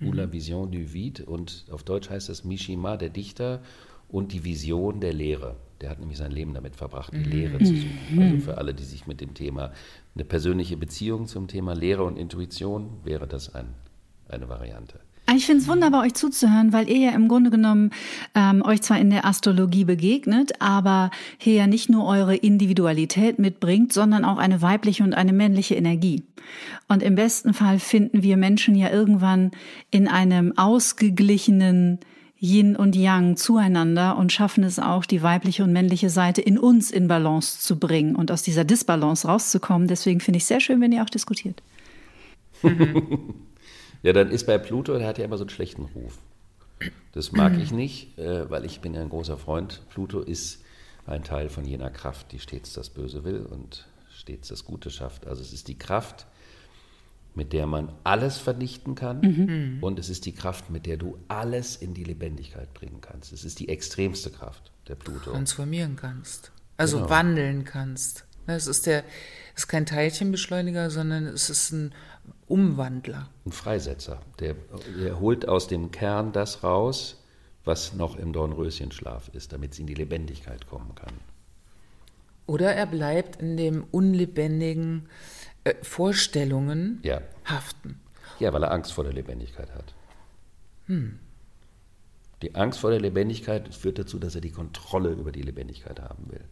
ou 0.01 0.11
la 0.11 0.27
mhm. 0.27 0.33
vision 0.33 0.71
du 0.71 0.93
vide. 0.93 1.25
Und 1.25 1.65
auf 1.71 1.83
Deutsch 1.83 2.09
heißt 2.09 2.29
es 2.29 2.43
Mishima, 2.43 2.97
der 2.97 3.09
Dichter 3.09 3.61
und 4.09 4.33
die 4.33 4.43
Vision 4.43 4.99
der 4.99 5.13
Lehre. 5.13 5.55
Der 5.79 5.89
hat 5.89 5.99
nämlich 5.99 6.17
sein 6.17 6.31
Leben 6.31 6.53
damit 6.53 6.75
verbracht, 6.75 7.13
die 7.13 7.19
mhm. 7.19 7.31
Lehre 7.31 7.57
zu 7.59 7.73
suchen. 7.73 7.99
Mhm. 8.11 8.21
Also 8.21 8.37
für 8.39 8.57
alle, 8.57 8.73
die 8.73 8.83
sich 8.83 9.07
mit 9.07 9.21
dem 9.21 9.33
Thema, 9.33 9.71
eine 10.13 10.25
persönliche 10.25 10.75
Beziehung 10.75 11.25
zum 11.25 11.47
Thema 11.47 11.73
Lehre 11.73 12.03
und 12.03 12.17
Intuition, 12.17 12.99
wäre 13.05 13.25
das 13.25 13.55
ein 13.55 13.73
eine 14.29 14.49
Variante. 14.49 14.99
Ich 15.35 15.45
finde 15.45 15.61
es 15.61 15.67
wunderbar, 15.67 16.03
euch 16.03 16.15
zuzuhören, 16.15 16.73
weil 16.73 16.89
ihr 16.89 16.97
ja 16.97 17.11
im 17.11 17.27
Grunde 17.27 17.51
genommen 17.51 17.91
ähm, 18.33 18.63
euch 18.65 18.81
zwar 18.81 18.99
in 18.99 19.11
der 19.11 19.25
Astrologie 19.25 19.85
begegnet, 19.85 20.59
aber 20.59 21.11
hier 21.37 21.53
ja 21.53 21.67
nicht 21.67 21.87
nur 21.87 22.05
eure 22.07 22.35
Individualität 22.35 23.37
mitbringt, 23.37 23.93
sondern 23.93 24.25
auch 24.25 24.37
eine 24.37 24.63
weibliche 24.63 25.03
und 25.03 25.13
eine 25.13 25.31
männliche 25.31 25.75
Energie. 25.75 26.23
Und 26.87 27.03
im 27.03 27.13
besten 27.13 27.53
Fall 27.53 27.77
finden 27.77 28.23
wir 28.23 28.37
Menschen 28.37 28.73
ja 28.73 28.89
irgendwann 28.89 29.51
in 29.91 30.07
einem 30.07 30.57
ausgeglichenen 30.57 31.99
Yin 32.41 32.75
und 32.75 32.95
Yang 32.95 33.37
zueinander 33.37 34.17
und 34.17 34.31
schaffen 34.31 34.63
es 34.63 34.79
auch, 34.79 35.05
die 35.05 35.21
weibliche 35.21 35.63
und 35.63 35.73
männliche 35.73 36.09
Seite 36.09 36.41
in 36.41 36.57
uns 36.57 36.89
in 36.89 37.07
Balance 37.07 37.59
zu 37.59 37.77
bringen 37.77 38.15
und 38.15 38.31
aus 38.31 38.41
dieser 38.41 38.63
Disbalance 38.63 39.27
rauszukommen. 39.27 39.87
Deswegen 39.87 40.21
finde 40.21 40.37
ich 40.37 40.43
es 40.43 40.47
sehr 40.47 40.59
schön, 40.59 40.81
wenn 40.81 40.91
ihr 40.91 41.03
auch 41.03 41.09
diskutiert. 41.09 41.61
Ja, 44.03 44.13
dann 44.13 44.31
ist 44.31 44.45
bei 44.45 44.57
Pluto, 44.57 44.97
der 44.97 45.07
hat 45.07 45.17
ja 45.17 45.25
immer 45.25 45.37
so 45.37 45.43
einen 45.43 45.49
schlechten 45.49 45.85
Ruf. 45.85 46.17
Das 47.11 47.31
mag 47.31 47.57
ich 47.57 47.71
nicht, 47.71 48.17
äh, 48.17 48.49
weil 48.49 48.63
ich 48.65 48.79
bin 48.79 48.93
ja 48.93 49.01
ein 49.01 49.09
großer 49.09 49.37
Freund. 49.37 49.81
Pluto 49.89 50.21
ist 50.21 50.63
ein 51.05 51.23
Teil 51.23 51.49
von 51.49 51.65
jener 51.65 51.89
Kraft, 51.89 52.31
die 52.31 52.39
stets 52.39 52.73
das 52.73 52.89
Böse 52.89 53.23
will 53.23 53.45
und 53.45 53.87
stets 54.11 54.47
das 54.49 54.63
Gute 54.63 54.89
schafft. 54.89 55.27
Also 55.27 55.41
es 55.41 55.51
ist 55.51 55.67
die 55.67 55.77
Kraft, 55.77 56.27
mit 57.35 57.53
der 57.53 57.67
man 57.67 57.91
alles 58.03 58.37
vernichten 58.37 58.95
kann 58.95 59.21
mhm. 59.21 59.77
und 59.81 59.99
es 59.99 60.09
ist 60.09 60.25
die 60.25 60.33
Kraft, 60.33 60.69
mit 60.69 60.85
der 60.85 60.97
du 60.97 61.17
alles 61.27 61.75
in 61.75 61.93
die 61.93 62.03
Lebendigkeit 62.03 62.73
bringen 62.73 63.01
kannst. 63.01 63.33
Es 63.33 63.43
ist 63.43 63.59
die 63.59 63.69
extremste 63.69 64.29
Kraft, 64.29 64.71
der 64.87 64.95
Pluto. 64.95 65.31
Transformieren 65.31 65.95
kannst, 65.95 66.51
also 66.77 66.97
genau. 66.97 67.09
wandeln 67.09 67.63
kannst. 67.65 68.25
Es 68.47 68.65
ist, 68.65 68.87
der, 68.87 69.03
es 69.55 69.63
ist 69.63 69.67
kein 69.67 69.85
Teilchenbeschleuniger, 69.85 70.89
sondern 70.89 71.27
es 71.27 71.49
ist 71.51 71.71
ein 71.71 71.93
Umwandler. 72.49 73.29
Ein 73.45 73.51
Freisetzer. 73.51 74.21
Der, 74.39 74.55
der 74.99 75.19
holt 75.19 75.47
aus 75.47 75.67
dem 75.67 75.91
Kern 75.91 76.31
das 76.31 76.63
raus, 76.63 77.23
was 77.63 77.93
noch 77.93 78.17
im 78.17 78.33
Dornröschenschlaf 78.33 79.29
ist, 79.33 79.53
damit 79.53 79.73
es 79.73 79.79
in 79.79 79.87
die 79.87 79.93
Lebendigkeit 79.93 80.67
kommen 80.67 80.95
kann. 80.95 81.13
Oder 82.47 82.73
er 82.73 82.87
bleibt 82.87 83.41
in 83.41 83.57
dem 83.57 83.85
unlebendigen 83.91 85.07
äh, 85.63 85.75
Vorstellungen 85.83 86.99
ja. 87.03 87.21
haften. 87.45 87.99
Ja, 88.39 88.51
weil 88.53 88.63
er 88.63 88.71
Angst 88.71 88.93
vor 88.93 89.03
der 89.03 89.13
Lebendigkeit 89.13 89.73
hat. 89.75 89.93
Hm. 90.87 91.19
Die 92.41 92.55
Angst 92.55 92.79
vor 92.79 92.89
der 92.89 93.01
Lebendigkeit 93.01 93.73
führt 93.75 93.99
dazu, 93.99 94.17
dass 94.17 94.33
er 94.33 94.41
die 94.41 94.51
Kontrolle 94.51 95.11
über 95.11 95.31
die 95.31 95.41
Lebendigkeit 95.41 95.99
haben 96.01 96.31
will. 96.31 96.43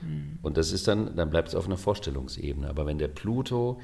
Hm. 0.00 0.38
Und 0.40 0.56
das 0.56 0.72
ist 0.72 0.88
dann, 0.88 1.16
dann 1.16 1.28
bleibt 1.28 1.48
es 1.48 1.54
auf 1.54 1.66
einer 1.66 1.76
Vorstellungsebene. 1.76 2.68
Aber 2.68 2.86
wenn 2.86 2.98
der 2.98 3.08
Pluto 3.08 3.80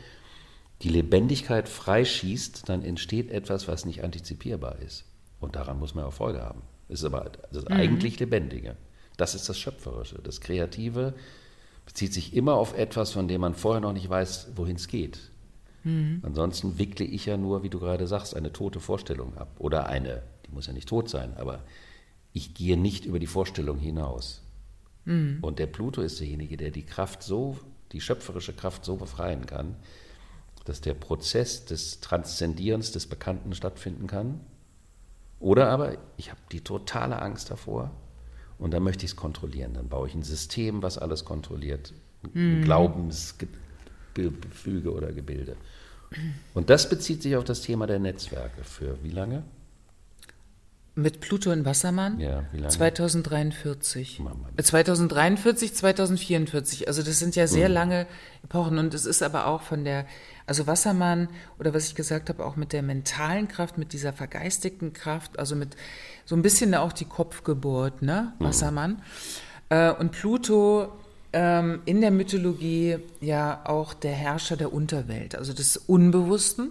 die 0.83 0.89
Lebendigkeit 0.89 1.69
freischießt, 1.69 2.69
dann 2.69 2.85
entsteht 2.85 3.31
etwas, 3.31 3.67
was 3.67 3.85
nicht 3.85 4.05
antizipierbar 4.05 4.79
ist. 4.79 5.05
Und 5.41 5.57
daran 5.57 5.79
muss 5.79 5.95
man 5.95 6.05
auch 6.05 6.13
Freude 6.13 6.43
haben. 6.43 6.63
Es 6.89 7.01
ist 7.01 7.05
aber 7.05 7.33
das 7.53 7.65
mhm. 7.65 7.73
eigentlich 7.73 8.19
Lebendige. 8.21 8.77
Das 9.17 9.35
ist 9.35 9.49
das 9.49 9.59
Schöpferische. 9.59 10.21
Das 10.23 10.41
Kreative 10.41 11.15
bezieht 11.85 12.13
sich 12.13 12.35
immer 12.35 12.55
auf 12.55 12.77
etwas, 12.77 13.13
von 13.13 13.29
dem 13.29 13.41
man 13.41 13.55
vorher 13.55 13.81
noch 13.81 13.93
nicht 13.93 14.09
weiß, 14.09 14.53
wohin 14.55 14.77
es 14.77 14.89
geht. 14.89 15.19
Mhm. 15.85 16.21
Ansonsten 16.23 16.79
wickle 16.79 17.05
ich 17.05 17.27
ja 17.27 17.37
nur, 17.37 17.63
wie 17.63 17.71
du 17.71 17.81
gerade 17.81 18.07
sagst, 18.07 18.37
eine 18.37 18.53
tote 18.53 18.81
Vorstellung 18.81 19.37
ab. 19.37 19.49
Oder 19.59 19.87
eine, 19.87 20.23
die 20.47 20.53
muss 20.53 20.67
ja 20.67 20.73
nicht 20.73 20.89
tot 20.89 21.09
sein, 21.09 21.37
aber 21.37 21.65
ich 22.33 22.55
gehe 22.55 22.77
nicht 22.77 23.05
über 23.05 23.19
die 23.19 23.27
Vorstellung 23.27 23.79
hinaus. 23.79 24.43
Mhm. 25.05 25.39
Und 25.41 25.59
der 25.59 25.67
Pluto 25.67 26.03
ist 26.03 26.21
derjenige, 26.21 26.57
der 26.57 26.71
die 26.71 26.85
Kraft 26.85 27.23
so, 27.23 27.59
die 27.93 28.01
schöpferische 28.01 28.53
Kraft 28.53 28.85
so 28.85 28.97
befreien 28.97 29.47
kann, 29.47 29.77
dass 30.69 30.81
der 30.81 30.95
Prozess 30.95 31.65
des 31.65 32.01
Transzendierens 32.01 32.93
des 32.93 33.07
Bekannten 33.07 33.55
stattfinden 33.55 34.07
kann. 34.07 34.41
Oder 35.41 35.71
aber 35.71 35.97
ich 36.17 36.31
habe 36.31 36.41
die 36.53 36.61
totale 36.61 37.21
Angst 37.23 37.51
davor 37.51 37.91
und 38.59 38.73
dann 38.73 38.83
möchte 38.83 39.05
ich 39.05 39.13
es 39.13 39.17
kontrollieren. 39.17 39.75
Dann 39.75 39.89
baue 39.89 40.09
ich 40.09 40.15
ein 40.15 40.23
System, 40.23 40.83
was 40.83 40.99
alles 40.99 41.25
kontrolliert. 41.25 41.95
Mhm. 42.33 42.65
Glaubensgefüge 42.65 44.93
oder 44.93 45.13
Gebilde. 45.13 45.57
Und 46.55 46.71
das 46.71 46.89
bezieht 46.89 47.23
sich 47.23 47.37
auf 47.37 47.45
das 47.45 47.61
Thema 47.61 47.87
der 47.87 47.99
Netzwerke. 47.99 48.65
Für 48.65 49.03
wie 49.03 49.11
lange? 49.11 49.45
Mit 50.99 51.21
Pluto 51.21 51.53
in 51.53 51.65
Wassermann? 51.65 52.19
Ja, 52.19 52.43
wie 52.51 52.57
lange? 52.57 52.71
2043. 52.71 54.19
Mama. 54.19 54.49
2043, 54.61 55.73
2044. 55.73 56.89
Also 56.89 57.05
das 57.05 57.21
sind 57.21 57.37
ja 57.37 57.47
sehr 57.47 57.69
mhm. 57.69 57.75
lange 57.75 58.07
Epochen. 58.43 58.79
Und 58.79 58.95
es 58.95 59.07
ist 59.07 59.23
aber 59.23 59.47
auch 59.47 59.63
von 59.63 59.85
der, 59.85 60.07
also 60.49 60.67
Wassermann 60.67 61.29
oder 61.59 61.75
was 61.75 61.89
ich 61.89 61.95
gesagt 61.95 62.29
habe, 62.29 62.45
auch 62.45 62.57
mit 62.57 62.73
der 62.73 62.83
mentalen 62.83 63.49
Kraft, 63.49 63.79
mit 63.79 63.93
dieser 63.93 64.13
vergeistigten 64.13 64.93
Kraft, 64.93 65.39
also 65.39 65.55
mit 65.55 65.77
so 66.25 66.35
ein 66.35 66.43
bisschen 66.43 66.75
auch 66.75 66.93
die 66.93 67.05
Kopfgeburt, 67.05 68.03
ne? 68.03 68.33
Mhm. 68.39 68.45
Wassermann. 68.45 69.03
Mhm. 69.71 69.95
und 69.99 70.13
Pluto 70.13 70.93
ähm, 71.33 71.83
in 71.85 72.01
der 72.01 72.11
Mythologie 72.11 72.97
ja 73.21 73.61
auch 73.65 73.93
der 73.93 74.13
Herrscher 74.13 74.57
der 74.57 74.73
Unterwelt, 74.73 75.37
also 75.37 75.53
des 75.53 75.77
Unbewussten 75.77 76.71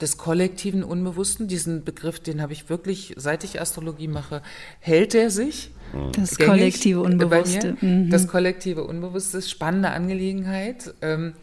des 0.00 0.18
kollektiven 0.18 0.84
Unbewussten. 0.84 1.48
Diesen 1.48 1.84
Begriff, 1.84 2.20
den 2.20 2.42
habe 2.42 2.52
ich 2.52 2.68
wirklich, 2.68 3.14
seit 3.16 3.44
ich 3.44 3.60
Astrologie 3.60 4.08
mache, 4.08 4.42
hält 4.80 5.14
er 5.14 5.30
sich. 5.30 5.70
Das 6.12 6.36
kollektive 6.38 7.00
Unbewusste. 7.00 7.76
Mhm. 7.80 8.10
Das 8.10 8.26
kollektive 8.26 8.84
Unbewusste 8.84 9.38
ist 9.38 9.50
spannende 9.50 9.90
Angelegenheit. 9.90 10.92
Ähm, 11.02 11.34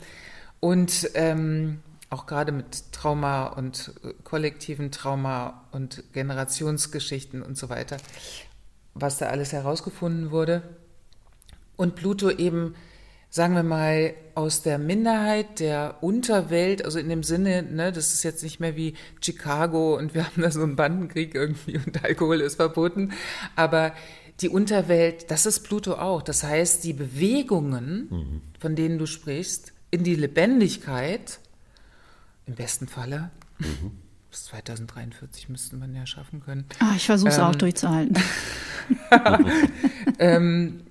und 0.62 1.10
ähm, 1.16 1.80
auch 2.10 2.26
gerade 2.26 2.54
mit 2.54 2.94
Trauma 2.94 3.48
und 3.48 3.94
äh, 4.04 4.14
kollektiven 4.24 4.92
Trauma 4.92 5.66
und 5.72 6.04
Generationsgeschichten 6.14 7.42
und 7.42 7.58
so 7.58 7.68
weiter, 7.68 7.98
was 8.94 9.18
da 9.18 9.28
alles 9.28 9.52
herausgefunden 9.52 10.32
wurde. 10.32 10.64
Und 11.76 11.96
Pluto 11.96 12.30
eben 12.30 12.76
sagen 13.32 13.56
wir 13.56 13.64
mal, 13.64 14.14
aus 14.36 14.62
der 14.62 14.78
Minderheit 14.78 15.62
der 15.62 15.96
Unterwelt, 16.02 16.84
also 16.84 17.00
in 17.00 17.08
dem 17.08 17.24
Sinne, 17.24 17.64
ne, 17.64 17.94
das 17.94 18.14
ist 18.14 18.24
jetzt 18.24 18.44
nicht 18.44 18.60
mehr 18.60 18.76
wie 18.76 18.94
Chicago 19.22 19.98
und 19.98 20.14
wir 20.14 20.26
haben 20.26 20.42
da 20.42 20.52
so 20.52 20.62
einen 20.62 20.76
Bandenkrieg 20.76 21.34
irgendwie 21.34 21.78
und 21.78 22.04
Alkohol 22.04 22.42
ist 22.42 22.56
verboten, 22.56 23.14
aber 23.56 23.94
die 24.42 24.50
Unterwelt, 24.50 25.32
das 25.32 25.46
ist 25.46 25.62
Pluto 25.62 25.94
auch. 25.94 26.22
Das 26.22 26.44
heißt, 26.44 26.84
die 26.84 26.94
Bewegungen, 26.94 28.08
mhm. 28.10 28.42
von 28.60 28.76
denen 28.76 28.98
du 28.98 29.06
sprichst, 29.06 29.72
in 29.92 30.04
die 30.04 30.16
Lebendigkeit, 30.16 31.40
im 32.46 32.56
besten 32.56 32.88
Falle, 32.88 33.30
mhm. 33.60 33.92
bis 34.30 34.46
2043 34.46 35.50
müssten 35.50 35.80
wir 35.80 35.88
ja 36.00 36.06
schaffen 36.06 36.42
können. 36.42 36.66
Ah, 36.80 36.94
ich 36.96 37.06
versuche 37.06 37.30
es 37.30 37.38
ähm, 37.38 37.44
auch 37.44 37.56
durchzuhalten. 37.56 38.18
ähm, 40.20 40.82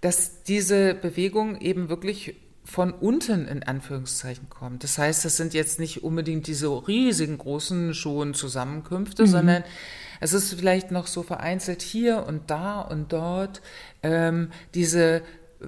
dass 0.00 0.42
diese 0.42 0.94
Bewegung 0.94 1.60
eben 1.60 1.88
wirklich 1.88 2.34
von 2.64 2.92
unten 2.92 3.46
in 3.46 3.62
Anführungszeichen 3.62 4.48
kommt. 4.48 4.84
Das 4.84 4.98
heißt, 4.98 5.24
das 5.24 5.36
sind 5.36 5.54
jetzt 5.54 5.78
nicht 5.78 6.02
unbedingt 6.02 6.46
diese 6.46 6.68
riesigen 6.88 7.38
großen 7.38 7.94
schon 7.94 8.34
Zusammenkünfte, 8.34 9.22
mhm. 9.22 9.26
sondern 9.26 9.64
es 10.20 10.32
ist 10.32 10.54
vielleicht 10.54 10.90
noch 10.90 11.06
so 11.06 11.22
vereinzelt 11.22 11.82
hier 11.82 12.24
und 12.26 12.50
da 12.50 12.80
und 12.80 13.12
dort 13.12 13.60
ähm, 14.02 14.50
diese 14.74 15.22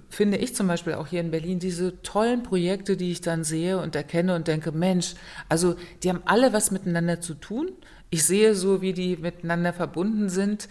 finde 0.08 0.38
ich 0.38 0.54
zum 0.54 0.66
Beispiel 0.66 0.94
auch 0.94 1.06
hier 1.06 1.20
in 1.20 1.30
Berlin 1.30 1.58
diese 1.58 2.02
tollen 2.02 2.42
Projekte, 2.42 2.96
die 2.96 3.12
ich 3.12 3.20
dann 3.20 3.44
sehe 3.44 3.80
und 3.80 3.96
erkenne 3.96 4.34
und 4.34 4.48
denke, 4.48 4.72
Mensch, 4.72 5.14
also 5.48 5.76
die 6.02 6.08
haben 6.08 6.22
alle 6.24 6.52
was 6.52 6.70
miteinander 6.70 7.20
zu 7.20 7.34
tun. 7.34 7.72
Ich 8.10 8.24
sehe 8.24 8.54
so, 8.54 8.82
wie 8.82 8.92
die 8.92 9.16
miteinander 9.16 9.72
verbunden 9.72 10.28
sind 10.28 10.68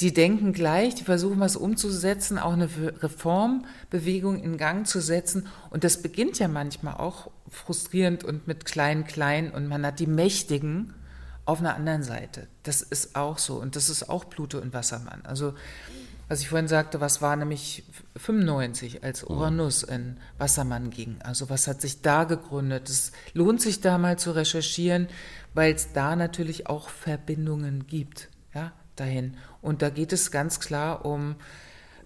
die 0.00 0.12
denken 0.12 0.52
gleich, 0.52 0.94
die 0.96 1.04
versuchen 1.04 1.38
was 1.38 1.56
umzusetzen, 1.56 2.38
auch 2.38 2.52
eine 2.52 2.68
Reformbewegung 3.00 4.42
in 4.42 4.56
Gang 4.56 4.86
zu 4.86 5.00
setzen. 5.00 5.46
Und 5.70 5.84
das 5.84 6.02
beginnt 6.02 6.38
ja 6.38 6.48
manchmal 6.48 6.94
auch 6.94 7.30
frustrierend 7.48 8.24
und 8.24 8.48
mit 8.48 8.64
klein, 8.64 9.04
klein 9.04 9.52
und 9.52 9.68
man 9.68 9.86
hat 9.86 10.00
die 10.00 10.08
Mächtigen 10.08 10.94
auf 11.44 11.60
einer 11.60 11.76
anderen 11.76 12.02
Seite. 12.02 12.48
Das 12.64 12.82
ist 12.82 13.14
auch 13.14 13.38
so 13.38 13.54
und 13.60 13.76
das 13.76 13.88
ist 13.88 14.08
auch 14.08 14.28
Pluto 14.28 14.58
und 14.58 14.72
Wassermann. 14.72 15.20
Also 15.24 15.54
was 16.28 16.40
ich 16.40 16.48
vorhin 16.48 16.68
sagte, 16.68 17.00
was 17.00 17.20
war 17.20 17.36
nämlich 17.36 17.84
95, 18.16 19.04
als 19.04 19.22
mhm. 19.22 19.36
Uranus 19.36 19.82
in 19.82 20.18
Wassermann 20.38 20.90
ging. 20.90 21.16
Also 21.22 21.50
was 21.50 21.66
hat 21.66 21.80
sich 21.80 22.02
da 22.02 22.24
gegründet? 22.24 22.88
Es 22.88 23.12
lohnt 23.32 23.60
sich 23.60 23.80
da 23.80 23.98
mal 23.98 24.18
zu 24.18 24.32
recherchieren, 24.32 25.08
weil 25.52 25.74
es 25.74 25.92
da 25.92 26.16
natürlich 26.16 26.66
auch 26.66 26.88
Verbindungen 26.88 27.86
gibt. 27.86 28.28
Ja, 28.54 28.72
dahin. 28.96 29.36
Und 29.60 29.82
da 29.82 29.90
geht 29.90 30.12
es 30.12 30.30
ganz 30.30 30.60
klar 30.60 31.04
um 31.04 31.36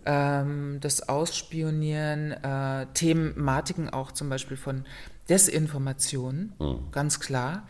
ähm, 0.05 0.78
das 0.81 1.09
Ausspionieren, 1.09 2.32
äh, 2.32 2.86
Thematiken 2.95 3.90
auch 3.90 4.12
zum 4.12 4.28
Beispiel 4.28 4.57
von 4.57 4.85
Desinformationen, 5.28 6.55
mhm. 6.59 6.90
ganz 6.90 7.20
klar, 7.20 7.66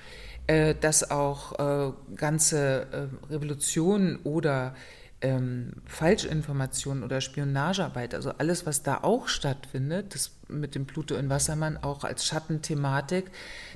äh, 0.47 0.75
dass 0.75 1.11
auch 1.11 1.59
äh, 1.59 1.93
ganze 2.15 2.87
äh, 2.93 3.33
Revolutionen 3.33 4.20
oder 4.23 4.75
ähm, 5.20 5.73
Falschinformationen 5.86 7.03
oder 7.03 7.20
Spionagearbeit, 7.20 8.15
also 8.15 8.31
alles, 8.39 8.66
was 8.66 8.82
da 8.82 8.99
auch 9.03 9.28
stattfindet, 9.28 10.15
das 10.15 10.36
mit 10.49 10.74
dem 10.74 10.86
Pluto 10.86 11.16
in 11.16 11.28
Wassermann 11.28 11.77
auch 11.77 12.05
als 12.05 12.24
Schattenthematik, 12.24 13.31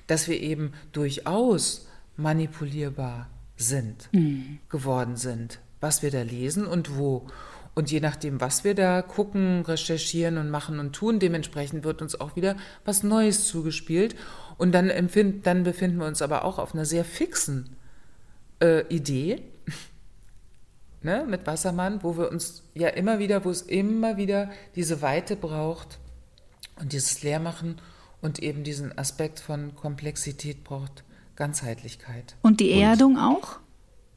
dass 0.06 0.28
wir 0.28 0.40
eben 0.40 0.72
durchaus 0.92 1.88
manipulierbar 2.16 3.28
sind, 3.56 4.08
mhm. 4.12 4.58
geworden 4.68 5.16
sind, 5.16 5.58
was 5.80 6.02
wir 6.02 6.10
da 6.10 6.22
lesen 6.22 6.66
und 6.66 6.96
wo. 6.96 7.26
Und 7.74 7.90
je 7.90 8.00
nachdem, 8.00 8.40
was 8.40 8.64
wir 8.64 8.74
da 8.74 9.00
gucken, 9.00 9.62
recherchieren 9.62 10.36
und 10.36 10.50
machen 10.50 10.78
und 10.78 10.92
tun, 10.92 11.18
dementsprechend 11.18 11.84
wird 11.84 12.02
uns 12.02 12.20
auch 12.20 12.36
wieder 12.36 12.56
was 12.84 13.02
Neues 13.02 13.48
zugespielt. 13.48 14.14
Und 14.58 14.72
dann, 14.72 14.90
empfind, 14.90 15.46
dann 15.46 15.62
befinden 15.62 15.98
wir 15.98 16.06
uns 16.06 16.20
aber 16.20 16.44
auch 16.44 16.58
auf 16.58 16.74
einer 16.74 16.84
sehr 16.84 17.04
fixen 17.04 17.76
äh, 18.60 18.86
Idee 18.94 19.42
ne, 21.02 21.26
mit 21.28 21.46
Wassermann, 21.46 22.02
wo 22.02 22.16
wir 22.16 22.30
uns 22.30 22.62
ja 22.74 22.88
immer 22.88 23.18
wieder, 23.18 23.44
wo 23.44 23.50
es 23.50 23.62
immer 23.62 24.16
wieder 24.16 24.50
diese 24.74 25.02
Weite 25.02 25.36
braucht 25.36 25.98
und 26.80 26.92
dieses 26.92 27.22
Leermachen 27.22 27.80
und 28.20 28.38
eben 28.40 28.64
diesen 28.64 28.96
Aspekt 28.96 29.40
von 29.40 29.74
Komplexität 29.74 30.64
braucht. 30.64 31.04
Ganzheitlichkeit. 31.36 32.36
Und 32.42 32.60
die 32.60 32.70
Erdung 32.72 33.16
Und 33.16 33.22
auch? 33.22 33.58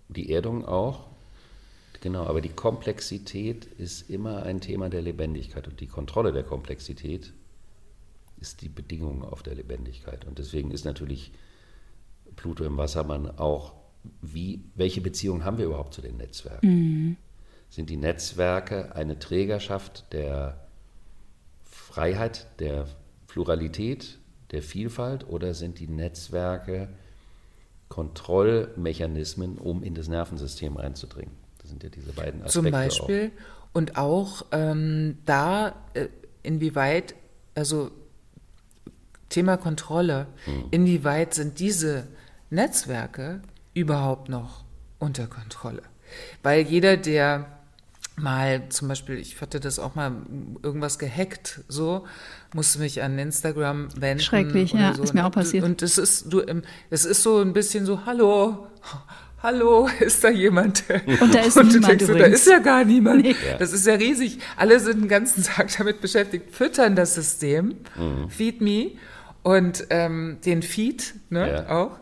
Die 0.09 0.31
Erdung 0.31 0.65
auch, 0.65 1.07
genau, 2.01 2.25
aber 2.25 2.41
die 2.41 2.49
Komplexität 2.49 3.65
ist 3.65 4.09
immer 4.09 4.43
ein 4.43 4.61
Thema 4.61 4.89
der 4.89 5.01
Lebendigkeit 5.01 5.67
und 5.67 5.79
die 5.79 5.87
Kontrolle 5.87 6.31
der 6.31 6.43
Komplexität 6.43 7.33
ist 8.39 8.61
die 8.61 8.69
Bedingung 8.69 9.23
auf 9.23 9.41
der 9.41 9.55
Lebendigkeit. 9.55 10.25
Und 10.25 10.37
deswegen 10.37 10.71
ist 10.71 10.85
natürlich 10.85 11.31
Pluto 12.35 12.63
im 12.65 12.77
Wassermann 12.77 13.39
auch, 13.39 13.73
wie, 14.21 14.63
welche 14.75 15.01
Beziehung 15.01 15.43
haben 15.43 15.57
wir 15.57 15.65
überhaupt 15.65 15.93
zu 15.93 16.01
den 16.01 16.17
Netzwerken? 16.17 16.67
Mhm. 16.67 17.17
Sind 17.69 17.89
die 17.89 17.97
Netzwerke 17.97 18.95
eine 18.95 19.19
Trägerschaft 19.19 20.11
der 20.13 20.67
Freiheit, 21.63 22.47
der 22.59 22.87
Pluralität, 23.27 24.19
der 24.51 24.61
Vielfalt 24.61 25.27
oder 25.27 25.53
sind 25.53 25.79
die 25.79 25.87
Netzwerke 25.87 26.89
Kontrollmechanismen, 27.89 29.57
um 29.57 29.83
in 29.83 29.93
das 29.93 30.07
Nervensystem 30.07 30.77
einzudringen. 30.77 31.35
Das 31.59 31.69
sind 31.69 31.83
ja 31.83 31.89
diese 31.89 32.13
beiden 32.13 32.41
Aspekte. 32.41 32.61
Zum 32.63 32.71
Beispiel. 32.71 33.31
Auch. 33.35 33.73
Und 33.73 33.97
auch 33.97 34.45
ähm, 34.51 35.17
da, 35.25 35.75
äh, 35.93 36.07
inwieweit, 36.43 37.15
also 37.55 37.91
Thema 39.29 39.57
Kontrolle. 39.57 40.27
Hm. 40.45 40.65
Inwieweit 40.71 41.33
sind 41.33 41.59
diese 41.59 42.07
Netzwerke 42.49 43.41
überhaupt 43.75 44.27
noch 44.29 44.63
unter 44.97 45.27
Kontrolle? 45.27 45.83
Weil 46.41 46.61
jeder, 46.63 46.97
der 46.97 47.45
mal 48.17 48.69
zum 48.69 48.87
Beispiel, 48.87 49.17
ich 49.17 49.41
hatte 49.41 49.59
das 49.59 49.77
auch 49.77 49.95
mal 49.95 50.13
irgendwas 50.63 50.97
gehackt, 50.99 51.61
so 51.67 52.05
musste 52.53 52.79
mich 52.79 53.03
an 53.03 53.19
Instagram 53.19 53.89
wenden. 53.99 54.23
Schrecklich, 54.23 54.73
oder 54.73 54.81
ja, 54.83 54.93
so. 54.93 55.03
ist 55.03 55.13
mir 55.13 55.23
auch 55.23 55.25
Und- 55.27 55.31
passiert. 55.35 55.63
Und 55.65 55.81
es 55.81 55.97
ist, 55.97 56.31
du, 56.31 56.41
ähm, 56.41 56.61
es 56.89 57.03
ist 57.05 57.23
so 57.23 57.39
ein 57.41 57.51
bisschen 57.53 57.85
so, 57.85 58.05
hallo, 58.05 58.67
hallo, 59.43 59.89
ist 59.99 60.23
da 60.23 60.29
jemand? 60.29 60.83
Und 61.19 61.35
da 61.35 61.39
ist 61.41 61.57
du 61.57 61.63
niemand 61.63 61.87
denkst 61.89 62.05
so, 62.05 62.13
da 62.13 62.25
ist 62.25 62.47
ja 62.47 62.59
gar 62.59 62.85
niemand. 62.85 63.23
Nee. 63.23 63.35
Das 63.59 63.73
ist 63.73 63.85
ja 63.85 63.95
riesig. 63.95 64.39
Alle 64.55 64.79
sind 64.79 65.01
den 65.01 65.09
ganzen 65.09 65.43
Tag 65.43 65.75
damit 65.77 65.99
beschäftigt, 65.99 66.55
füttern 66.55 66.95
das 66.95 67.15
System, 67.15 67.75
feed 68.29 68.61
me 68.61 68.91
und 69.45 69.85
ähm, 69.91 70.39
den 70.43 70.63
Feed 70.63 71.13
ne, 71.29 71.47
Ja. 71.47 71.69
auch. 71.69 71.99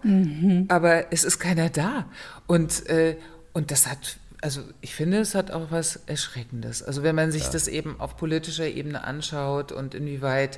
Aber 0.69 1.11
es 1.11 1.25
ist 1.25 1.39
keiner 1.39 1.69
da. 1.69 2.05
Und, 2.47 2.87
äh, 2.87 3.17
und 3.51 3.69
das 3.69 3.85
hat, 3.85 4.15
also 4.41 4.61
ich 4.79 4.95
finde, 4.95 5.17
es 5.19 5.35
hat 5.35 5.51
auch 5.51 5.69
was 5.69 5.97
Erschreckendes. 6.05 6.81
Also 6.81 7.03
wenn 7.03 7.15
man 7.15 7.33
sich 7.33 7.49
das 7.49 7.67
eben 7.67 7.99
auf 7.99 8.15
politischer 8.15 8.67
Ebene 8.67 9.03
anschaut 9.03 9.73
und 9.73 9.93
inwieweit 9.93 10.57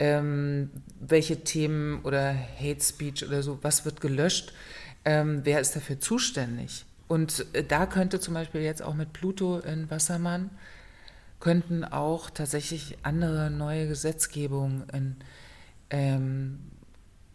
ähm, 0.00 0.70
welche 0.98 1.44
Themen 1.44 2.00
oder 2.02 2.34
Hate 2.60 2.82
Speech 2.82 3.24
oder 3.24 3.44
so, 3.44 3.60
was 3.62 3.84
wird 3.84 4.00
gelöscht, 4.00 4.52
ähm, 5.04 5.42
wer 5.44 5.60
ist 5.60 5.76
dafür 5.76 6.00
zuständig? 6.00 6.86
Und 7.06 7.46
äh, 7.52 7.62
da 7.62 7.86
könnte 7.86 8.18
zum 8.18 8.34
Beispiel 8.34 8.62
jetzt 8.62 8.82
auch 8.82 8.94
mit 8.94 9.12
Pluto 9.12 9.60
in 9.60 9.88
Wassermann, 9.92 10.50
könnten 11.38 11.84
auch 11.84 12.30
tatsächlich 12.30 12.98
andere 13.04 13.48
neue 13.48 13.86
Gesetzgebungen 13.86 14.82
in, 14.92 15.16
ähm, 15.90 16.58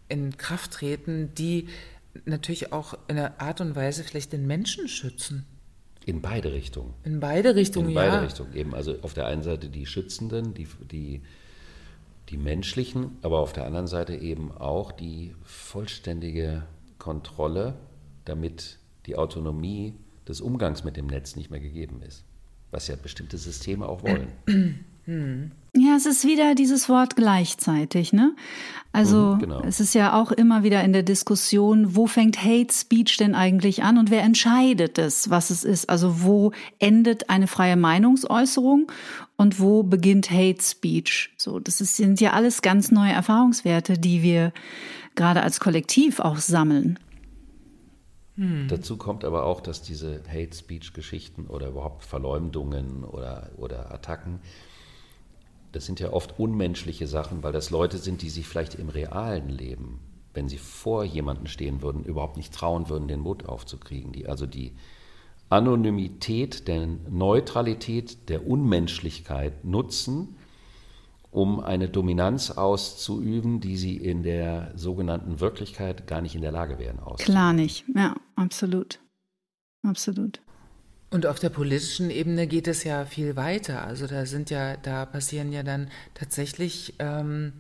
in 0.10 0.38
Kraft 0.38 0.72
treten, 0.72 1.34
die 1.36 1.68
natürlich 2.26 2.74
auch 2.74 2.94
in 3.08 3.18
einer 3.18 3.40
Art 3.40 3.62
und 3.62 3.76
Weise 3.76 4.04
vielleicht 4.04 4.34
den 4.34 4.46
Menschen 4.46 4.88
schützen. 4.88 5.46
In 6.06 6.22
beide 6.22 6.52
Richtungen. 6.52 6.94
In 7.04 7.20
beide 7.20 7.56
Richtungen, 7.56 7.90
In 7.90 7.96
beide 7.96 8.16
ja. 8.16 8.20
Richtungen. 8.22 8.56
Eben, 8.56 8.74
also 8.74 8.96
auf 9.02 9.14
der 9.14 9.28
einen 9.28 9.44
Seite 9.44 9.70
die 9.70 9.86
Schützenden, 9.86 10.54
die, 10.54 10.68
die, 10.92 11.22
die 12.30 12.38
menschlichen, 12.38 13.18
aber 13.22 13.40
auf 13.40 13.54
der 13.54 13.66
anderen 13.66 13.88
Seite 13.88 14.16
eben 14.16 14.52
auch 14.52 14.92
die 14.92 15.36
vollständige 15.44 16.64
Kontrolle, 16.98 17.76
damit 18.26 18.80
die 19.06 19.16
Autonomie 19.16 19.96
des 20.28 20.42
Umgangs 20.42 20.84
mit 20.84 20.98
dem 20.98 21.08
Netz 21.08 21.36
nicht 21.36 21.52
mehr 21.52 21.60
gegeben 21.60 22.02
ist. 22.02 22.24
Was 22.72 22.88
ja 22.88 22.96
bestimmte 22.96 23.38
Systeme 23.38 23.88
auch 23.88 24.04
wollen. 24.04 24.32
Ja, 25.76 25.96
es 25.96 26.06
ist 26.06 26.26
wieder 26.26 26.54
dieses 26.54 26.90
Wort 26.90 27.16
gleichzeitig, 27.16 28.12
ne? 28.12 28.36
Also 28.92 29.36
Mhm, 29.36 29.40
genau. 29.40 29.62
es 29.62 29.80
ist 29.80 29.94
ja 29.94 30.20
auch 30.20 30.34
immer 30.34 30.64
wieder 30.64 30.84
in 30.84 30.92
der 30.92 31.04
Diskussion, 31.04 31.96
wo 31.96 32.08
fängt 32.08 32.44
Hate 32.44 32.74
Speech 32.74 33.16
denn 33.18 33.36
eigentlich 33.36 33.84
an 33.84 33.98
und 33.98 34.12
wer 34.12 34.22
entscheidet 34.22 34.98
es, 34.98 35.30
was 35.30 35.50
es 35.50 35.64
ist? 35.64 35.90
Also 35.90 36.24
wo 36.24 36.52
endet 36.80 37.30
eine 37.30 37.48
freie 37.48 37.78
Meinungsäußerung 37.78 38.92
und 39.38 39.62
wo 39.62 39.84
beginnt 39.84 40.30
Hate 40.30 40.62
Speech? 40.62 41.34
So, 41.38 41.60
das 41.60 41.80
ist, 41.80 41.96
sind 41.96 42.20
ja 42.20 42.34
alles 42.34 42.62
ganz 42.62 42.92
neue 42.92 43.14
Erfahrungswerte, 43.14 43.98
die 43.98 44.24
wir 44.24 44.52
gerade 45.16 45.42
als 45.42 45.62
Kollektiv 45.62 46.20
auch 46.20 46.38
sammeln. 46.38 47.00
Dazu 48.70 48.98
kommt 48.98 49.24
aber 49.24 49.46
auch, 49.46 49.62
dass 49.62 49.84
diese 49.84 50.24
Hate 50.28 50.56
Speech 50.56 50.94
Geschichten 50.94 51.46
oder 51.48 51.68
überhaupt 51.68 52.04
Verleumdungen 52.04 53.04
oder, 53.04 53.52
oder 53.58 53.94
Attacken, 53.94 54.40
das 55.72 55.86
sind 55.86 56.00
ja 56.00 56.12
oft 56.12 56.38
unmenschliche 56.40 57.08
Sachen, 57.08 57.44
weil 57.44 57.54
das 57.54 57.70
Leute 57.70 57.98
sind, 57.98 58.22
die 58.22 58.30
sich 58.30 58.48
vielleicht 58.48 58.76
im 58.76 58.90
realen 58.90 59.50
Leben, 59.50 60.00
wenn 60.34 60.50
sie 60.50 60.58
vor 60.58 61.04
jemanden 61.04 61.48
stehen 61.48 61.82
würden, 61.82 62.04
überhaupt 62.04 62.38
nicht 62.38 62.54
trauen 62.54 62.90
würden, 62.90 63.08
den 63.08 63.20
Mund 63.20 63.48
aufzukriegen. 63.48 64.12
Die 64.12 64.28
also 64.28 64.46
die 64.46 64.74
Anonymität, 65.50 66.68
der 66.68 66.88
Neutralität, 67.10 68.30
der 68.30 68.48
Unmenschlichkeit 68.48 69.66
nutzen, 69.66 70.38
um 71.30 71.60
eine 71.62 71.90
Dominanz 71.90 72.52
auszuüben, 72.52 73.62
die 73.62 73.78
sie 73.78 73.98
in 73.98 74.24
der 74.24 74.72
sogenannten 74.76 75.40
Wirklichkeit 75.40 76.08
gar 76.08 76.22
nicht 76.22 76.36
in 76.36 76.42
der 76.42 76.52
Lage 76.52 76.78
wären 76.80 77.00
auszuüben. 77.00 77.34
Klar 77.34 77.54
nicht. 77.54 77.86
Ja, 77.96 78.16
absolut. 78.36 79.00
Absolut. 79.84 80.42
Und 81.12 81.26
auf 81.26 81.40
der 81.40 81.50
politischen 81.50 82.10
Ebene 82.10 82.48
geht 82.48 82.68
es 82.68 82.86
ja 82.86 83.06
viel 83.06 83.36
weiter. 83.36 83.86
Also 83.86 84.08
da 84.08 84.26
sind 84.26 84.50
ja, 84.50 84.78
da 84.78 85.06
passieren 85.06 85.52
ja 85.52 85.62
dann 85.62 85.90
tatsächlich, 86.14 86.96
ähm, 87.00 87.54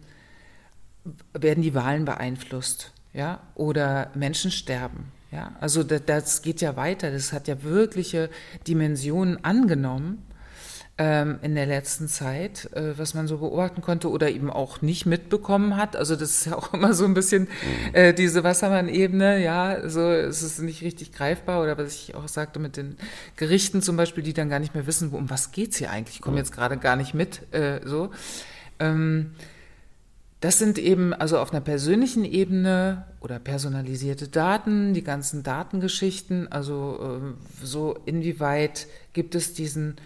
werden 1.33 1.61
die 1.61 1.73
Wahlen 1.73 2.05
beeinflusst, 2.05 2.93
ja, 3.13 3.41
oder 3.55 4.09
Menschen 4.15 4.51
sterben, 4.51 5.11
ja. 5.31 5.55
Also 5.59 5.83
das, 5.83 6.41
geht 6.41 6.61
ja 6.61 6.75
weiter. 6.75 7.11
Das 7.11 7.33
hat 7.33 7.47
ja 7.47 7.61
wirkliche 7.63 8.29
Dimensionen 8.67 9.43
angenommen 9.43 10.23
in 11.41 11.55
der 11.55 11.65
letzten 11.65 12.07
Zeit, 12.07 12.69
äh, 12.73 12.97
was 12.97 13.13
man 13.13 13.27
so 13.27 13.37
beobachten 13.37 13.81
konnte 13.81 14.09
oder 14.09 14.29
eben 14.29 14.49
auch 14.49 14.81
nicht 14.81 15.05
mitbekommen 15.05 15.77
hat. 15.77 15.95
Also 15.95 16.15
das 16.15 16.31
ist 16.31 16.45
ja 16.45 16.55
auch 16.55 16.73
immer 16.75 16.93
so 16.93 17.05
ein 17.05 17.13
bisschen 17.13 17.47
äh, 17.93 18.13
diese 18.13 18.43
Wassermann-Ebene, 18.43 19.41
ja, 19.43 19.89
so 19.89 20.11
es 20.11 20.43
ist 20.43 20.59
nicht 20.59 20.81
richtig 20.81 21.11
greifbar 21.11 21.63
oder 21.63 21.77
was 21.77 21.93
ich 21.93 22.15
auch 22.15 22.27
sagte 22.27 22.59
mit 22.59 22.77
den 22.77 22.97
Gerichten 23.35 23.81
zum 23.81 23.97
Beispiel, 23.97 24.23
die 24.23 24.33
dann 24.33 24.49
gar 24.49 24.59
nicht 24.59 24.75
mehr 24.75 24.85
wissen, 24.85 25.11
um 25.11 25.29
was 25.29 25.51
geht's 25.51 25.77
hier 25.77 25.91
eigentlich. 25.91 26.17
Ich 26.17 26.21
komme 26.21 26.37
jetzt 26.37 26.51
gerade 26.51 26.77
gar 26.77 26.95
nicht 26.95 27.13
mit, 27.13 27.41
äh, 27.53 27.79
so. 27.83 28.11
Ähm, 28.79 29.31
das 30.41 30.57
sind 30.57 30.79
eben 30.79 31.13
also 31.13 31.37
auf 31.37 31.51
einer 31.51 31.61
persönlichen 31.61 32.25
Ebene 32.25 33.05
oder 33.19 33.37
personalisierte 33.37 34.27
Daten, 34.27 34.95
die 34.95 35.03
ganzen 35.03 35.43
Datengeschichten, 35.43 36.51
also 36.51 37.21
äh, 37.21 37.65
so 37.65 37.95
inwieweit 38.05 38.87
gibt 39.13 39.35
es 39.35 39.53
diesen 39.53 39.97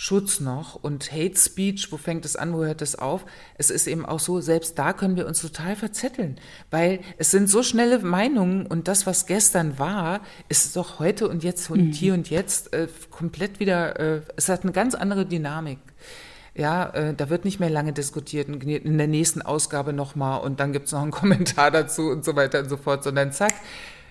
Schutz 0.00 0.38
noch 0.38 0.76
und 0.76 1.10
Hate 1.10 1.36
Speech, 1.36 1.90
wo 1.90 1.96
fängt 1.96 2.24
es 2.24 2.36
an, 2.36 2.52
wo 2.52 2.58
hört 2.58 2.82
es 2.82 2.94
auf? 2.94 3.26
Es 3.56 3.68
ist 3.68 3.88
eben 3.88 4.06
auch 4.06 4.20
so, 4.20 4.40
selbst 4.40 4.78
da 4.78 4.92
können 4.92 5.16
wir 5.16 5.26
uns 5.26 5.42
total 5.42 5.74
verzetteln, 5.74 6.38
weil 6.70 7.00
es 7.16 7.32
sind 7.32 7.50
so 7.50 7.64
schnelle 7.64 7.98
Meinungen 7.98 8.64
und 8.64 8.86
das, 8.86 9.08
was 9.08 9.26
gestern 9.26 9.76
war, 9.80 10.20
ist 10.48 10.76
doch 10.76 11.00
heute 11.00 11.28
und 11.28 11.42
jetzt 11.42 11.68
und 11.68 11.90
hier 11.90 12.14
und 12.14 12.30
jetzt 12.30 12.72
äh, 12.74 12.86
komplett 13.10 13.58
wieder, 13.58 13.98
äh, 13.98 14.20
es 14.36 14.48
hat 14.48 14.62
eine 14.62 14.70
ganz 14.70 14.94
andere 14.94 15.26
Dynamik. 15.26 15.80
Ja, 16.54 16.90
äh, 16.90 17.12
da 17.12 17.28
wird 17.28 17.44
nicht 17.44 17.58
mehr 17.58 17.68
lange 17.68 17.92
diskutiert, 17.92 18.48
in 18.48 18.98
der 18.98 19.08
nächsten 19.08 19.42
Ausgabe 19.42 19.92
nochmal 19.92 20.42
und 20.42 20.60
dann 20.60 20.72
gibt's 20.72 20.92
noch 20.92 21.02
einen 21.02 21.10
Kommentar 21.10 21.72
dazu 21.72 22.02
und 22.02 22.24
so 22.24 22.36
weiter 22.36 22.60
und 22.60 22.68
so 22.68 22.76
fort, 22.76 23.02
sondern 23.02 23.32
zack, 23.32 23.54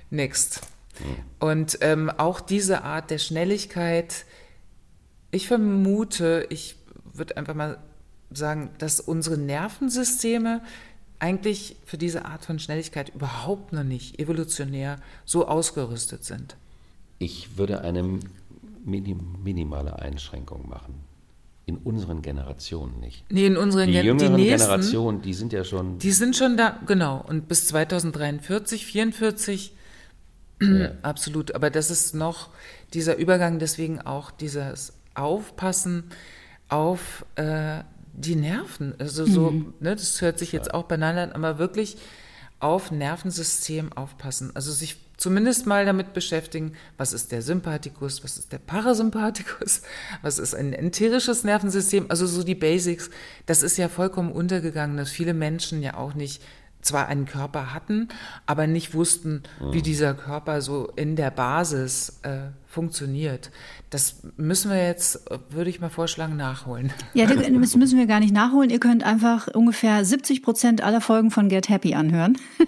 next. 0.09 0.59
Und 1.39 1.77
ähm, 1.79 2.09
auch 2.09 2.41
diese 2.41 2.83
Art 2.83 3.09
der 3.09 3.19
Schnelligkeit, 3.19 4.25
ich 5.31 5.47
vermute, 5.47 6.45
ich 6.49 6.75
würde 7.13 7.37
einfach 7.37 7.53
mal 7.55 7.77
sagen, 8.31 8.69
dass 8.77 8.99
unsere 8.99 9.37
Nervensysteme 9.37 10.61
eigentlich 11.19 11.77
für 11.85 11.97
diese 11.97 12.25
Art 12.25 12.45
von 12.45 12.59
Schnelligkeit 12.59 13.09
überhaupt 13.15 13.73
noch 13.73 13.83
nicht 13.83 14.19
evolutionär 14.19 14.97
so 15.25 15.47
ausgerüstet 15.47 16.23
sind. 16.23 16.55
Ich 17.19 17.57
würde 17.57 17.81
eine 17.81 18.19
minim, 18.85 19.35
minimale 19.43 19.97
Einschränkung 19.99 20.69
machen. 20.69 20.93
In 21.65 21.77
unseren 21.77 22.21
Generationen 22.21 22.99
nicht. 23.01 23.25
Nee, 23.29 23.47
in 23.47 23.57
unseren 23.57 23.87
Die 23.87 23.93
Gen- 23.93 24.05
jüngeren 24.05 24.37
die 24.37 24.43
nächsten, 24.43 24.69
Generationen, 24.69 25.21
die 25.21 25.33
sind 25.33 25.51
ja 25.51 25.63
schon. 25.65 25.97
Die 25.99 26.11
sind 26.11 26.35
schon 26.35 26.55
da, 26.55 26.79
genau. 26.85 27.25
Und 27.27 27.47
bis 27.49 27.67
2043, 27.67 28.85
44, 28.85 29.73
Ja. 30.61 30.91
absolut. 31.01 31.55
Aber 31.55 31.69
das 31.69 31.91
ist 31.91 32.13
noch 32.15 32.49
dieser 32.93 33.17
Übergang, 33.17 33.59
deswegen 33.59 33.99
auch 33.99 34.31
dieses 34.31 34.93
Aufpassen 35.17 36.05
auf 36.69 37.25
äh, 37.35 37.83
die 38.13 38.35
Nerven. 38.35 38.95
Also 38.99 39.25
so, 39.25 39.51
ne, 39.79 39.95
das 39.95 40.21
hört 40.21 40.39
sich 40.39 40.51
jetzt 40.51 40.73
auch 40.73 40.83
banal 40.83 41.17
an, 41.17 41.31
aber 41.31 41.59
wirklich 41.59 41.97
auf 42.59 42.91
Nervensystem 42.91 43.93
aufpassen. 43.93 44.51
Also 44.55 44.71
sich 44.71 44.97
zumindest 45.17 45.67
mal 45.67 45.85
damit 45.85 46.13
beschäftigen, 46.13 46.73
was 46.97 47.13
ist 47.13 47.31
der 47.31 47.41
Sympathikus, 47.41 48.23
was 48.23 48.37
ist 48.37 48.51
der 48.51 48.57
Parasympathikus, 48.59 49.81
was 50.21 50.39
ist 50.39 50.55
ein 50.55 50.73
enterisches 50.73 51.43
Nervensystem, 51.43 52.05
also 52.09 52.25
so 52.25 52.43
die 52.43 52.55
Basics. 52.55 53.09
Das 53.45 53.61
ist 53.61 53.77
ja 53.77 53.89
vollkommen 53.89 54.31
untergegangen, 54.31 54.97
dass 54.97 55.09
viele 55.09 55.33
Menschen 55.33 55.81
ja 55.83 55.95
auch 55.95 56.13
nicht 56.13 56.41
zwar 56.81 57.07
einen 57.07 57.25
Körper 57.25 57.73
hatten, 57.73 58.07
aber 58.45 58.65
nicht 58.65 58.93
wussten, 58.93 59.43
wie 59.71 59.81
dieser 59.81 60.13
Körper 60.13 60.61
so 60.61 60.87
in 60.95 61.15
der 61.15 61.31
Basis 61.31 62.19
äh, 62.21 62.49
funktioniert. 62.67 63.49
Das 63.89 64.17
müssen 64.35 64.69
wir 64.69 64.85
jetzt, 64.85 65.21
würde 65.49 65.69
ich 65.69 65.79
mal 65.79 65.89
vorschlagen, 65.89 66.35
nachholen. 66.35 66.91
Ja, 67.13 67.25
das 67.25 67.75
müssen 67.75 67.97
wir 67.97 68.05
gar 68.05 68.19
nicht 68.19 68.33
nachholen. 68.33 68.69
Ihr 68.69 68.79
könnt 68.79 69.03
einfach 69.03 69.47
ungefähr 69.47 70.03
70 70.03 70.43
Prozent 70.43 70.83
aller 70.83 70.99
Folgen 70.99 71.31
von 71.31 71.47
Get 71.47 71.69
Happy 71.69 71.93
anhören. 71.93 72.37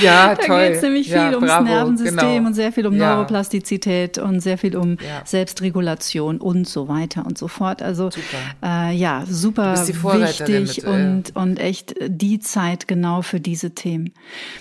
Ja, 0.00 0.34
da 0.34 0.34
toll. 0.36 0.46
Da 0.46 0.68
geht 0.68 0.76
es 0.76 0.82
nämlich 0.82 1.06
viel 1.08 1.16
ja, 1.16 1.30
ums 1.32 1.46
bravo, 1.46 1.64
Nervensystem 1.64 2.16
genau. 2.16 2.46
und 2.46 2.54
sehr 2.54 2.72
viel 2.72 2.86
um 2.86 2.96
ja. 2.96 3.16
Neuroplastizität 3.16 4.16
und 4.16 4.40
sehr 4.40 4.56
viel 4.56 4.76
um 4.76 4.92
Ja. 4.92 5.22
Selbstregulation 5.24 6.38
und 6.38 6.66
so 6.66 6.88
weiter 6.88 7.26
und 7.26 7.36
so 7.36 7.48
fort. 7.48 7.82
Also 7.82 8.10
Super. 8.10 8.38
Äh, 8.62 8.94
ja, 8.94 9.24
super 9.28 9.74
wichtig 9.74 10.76
mit, 10.76 10.84
äh, 10.84 10.88
und, 10.88 11.36
und 11.36 11.58
echt 11.58 11.94
die 12.06 12.38
Zeit 12.38 12.88
genau 12.88 13.20
für 13.20 13.40
diese 13.40 13.74
Themen. 13.74 14.14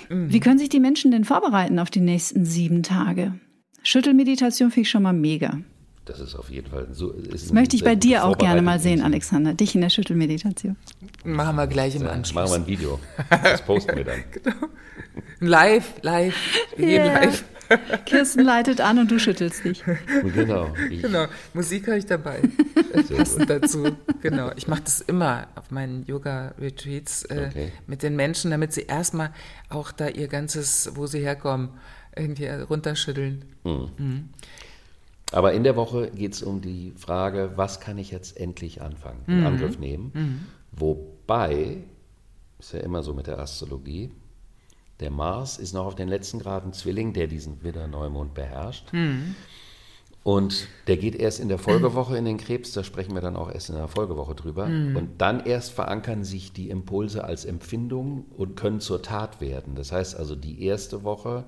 Mhm. 0.09 0.33
Wie 0.33 0.39
können 0.39 0.59
sich 0.59 0.69
die 0.69 0.79
Menschen 0.79 1.11
denn 1.11 1.23
vorbereiten 1.23 1.79
auf 1.79 1.89
die 1.89 2.01
nächsten 2.01 2.43
sieben 2.43 2.83
Tage? 2.83 3.33
Schüttelmeditation 3.83 4.71
finde 4.71 4.81
ich 4.81 4.89
schon 4.89 5.03
mal 5.03 5.13
mega. 5.13 5.57
Das 6.05 6.19
ist 6.19 6.33
auf 6.35 6.49
jeden 6.49 6.69
Fall 6.71 6.87
so. 6.91 7.13
Das 7.13 7.53
möchte 7.53 7.75
ich 7.75 7.83
bei 7.83 7.93
dir 7.95 8.25
auch 8.25 8.37
gerne 8.37 8.63
mal 8.63 8.79
sehen, 8.79 9.01
Alexander. 9.01 9.53
Dich 9.53 9.75
in 9.75 9.81
der 9.81 9.89
Schüttelmeditation. 9.89 10.75
Machen 11.23 11.55
wir 11.55 11.67
gleich 11.67 11.95
im 11.95 12.07
Anschluss. 12.07 12.33
machen 12.33 12.49
wir 12.51 12.55
ein 12.55 12.67
Video. 12.67 12.99
Das 13.29 13.61
posten 13.61 13.95
wir 13.95 14.05
dann. 14.05 14.23
Live, 15.39 15.93
live. 16.01 16.35
Wir 16.75 16.85
gehen 16.87 17.05
Ja. 17.05 17.13
live. 17.23 17.43
Kirsten 18.05 18.43
leitet 18.43 18.81
an 18.81 18.97
und 18.97 19.11
du 19.11 19.19
schüttelst 19.19 19.63
dich. 19.63 19.83
Genau. 20.33 20.73
Ich, 20.89 21.01
Genau. 21.03 21.25
Musik 21.53 21.85
habe 21.87 21.99
ich 21.99 22.05
dabei. 22.07 22.41
Passend 23.15 23.47
dazu. 23.47 23.95
Genau. 24.23 24.51
Ich 24.55 24.67
mache 24.67 24.81
das 24.81 25.01
immer 25.01 25.47
auf 25.53 25.69
meinen 25.69 26.03
Yoga-Retreats 26.07 27.25
äh, 27.25 27.45
Okay. 27.47 27.71
mit 27.85 28.01
den 28.01 28.15
Menschen, 28.15 28.49
damit 28.49 28.73
sie 28.73 28.81
erstmal 28.81 29.31
auch 29.69 29.91
da 29.91 30.07
ihr 30.07 30.27
ganzes, 30.27 30.89
wo 30.95 31.05
sie 31.05 31.19
herkommen, 31.19 31.69
irgendwie 32.19 32.47
runterschütteln. 32.47 33.45
Aber 35.31 35.53
in 35.53 35.63
der 35.63 35.75
Woche 35.75 36.09
geht 36.11 36.33
es 36.33 36.41
um 36.41 36.61
die 36.61 36.91
Frage, 36.97 37.51
was 37.55 37.79
kann 37.79 37.97
ich 37.97 38.11
jetzt 38.11 38.37
endlich 38.37 38.81
anfangen, 38.81 39.21
Mhm. 39.27 39.39
in 39.39 39.45
Angriff 39.45 39.79
nehmen. 39.79 40.47
Wobei, 40.71 41.77
ist 42.59 42.73
ja 42.73 42.79
immer 42.79 43.03
so 43.03 43.13
mit 43.13 43.27
der 43.27 43.39
Astrologie, 43.39 44.11
der 44.99 45.11
Mars 45.11 45.57
ist 45.57 45.73
noch 45.73 45.85
auf 45.85 45.95
den 45.95 46.09
letzten 46.09 46.39
Graden 46.39 46.73
Zwilling, 46.73 47.13
der 47.13 47.27
diesen 47.27 47.63
Widder-Neumond 47.63 48.33
beherrscht. 48.33 48.91
Mhm. 48.91 49.35
Und 50.23 50.67
der 50.87 50.97
geht 50.97 51.15
erst 51.15 51.39
in 51.39 51.47
der 51.47 51.57
Folgewoche 51.57 52.17
in 52.17 52.25
den 52.25 52.37
Krebs, 52.37 52.73
da 52.73 52.83
sprechen 52.83 53.13
wir 53.13 53.21
dann 53.21 53.37
auch 53.37 53.49
erst 53.49 53.69
in 53.69 53.75
der 53.75 53.87
Folgewoche 53.87 54.35
drüber. 54.35 54.65
Mhm. 54.67 54.95
Und 54.97 55.21
dann 55.21 55.39
erst 55.45 55.71
verankern 55.71 56.25
sich 56.25 56.51
die 56.51 56.69
Impulse 56.69 57.23
als 57.23 57.45
Empfindung 57.45 58.25
und 58.35 58.57
können 58.57 58.81
zur 58.81 59.01
Tat 59.01 59.39
werden. 59.39 59.75
Das 59.75 59.91
heißt 59.93 60.17
also, 60.17 60.35
die 60.35 60.63
erste 60.63 61.03
Woche 61.03 61.45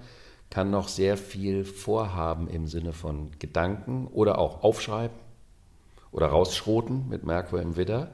kann 0.51 0.69
noch 0.69 0.89
sehr 0.89 1.17
viel 1.17 1.65
vorhaben 1.65 2.47
im 2.47 2.67
Sinne 2.67 2.93
von 2.93 3.31
Gedanken 3.39 4.05
oder 4.07 4.37
auch 4.37 4.63
aufschreiben 4.63 5.17
oder 6.11 6.27
rausschroten 6.27 7.09
mit 7.09 7.23
Merkur 7.23 7.61
im 7.61 7.77
Widder. 7.77 8.11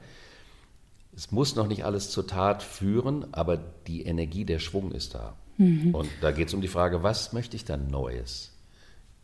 Es 1.14 1.32
muss 1.32 1.56
noch 1.56 1.66
nicht 1.66 1.84
alles 1.84 2.10
zur 2.10 2.26
Tat 2.26 2.62
führen, 2.62 3.26
aber 3.32 3.56
die 3.56 4.04
Energie, 4.04 4.44
der 4.44 4.60
Schwung 4.60 4.92
ist 4.92 5.14
da. 5.14 5.34
Und 5.58 6.08
da 6.20 6.30
geht 6.30 6.46
es 6.46 6.54
um 6.54 6.60
die 6.60 6.68
Frage, 6.68 7.02
was 7.02 7.32
möchte 7.32 7.56
ich 7.56 7.64
dann 7.64 7.88
Neues 7.88 8.52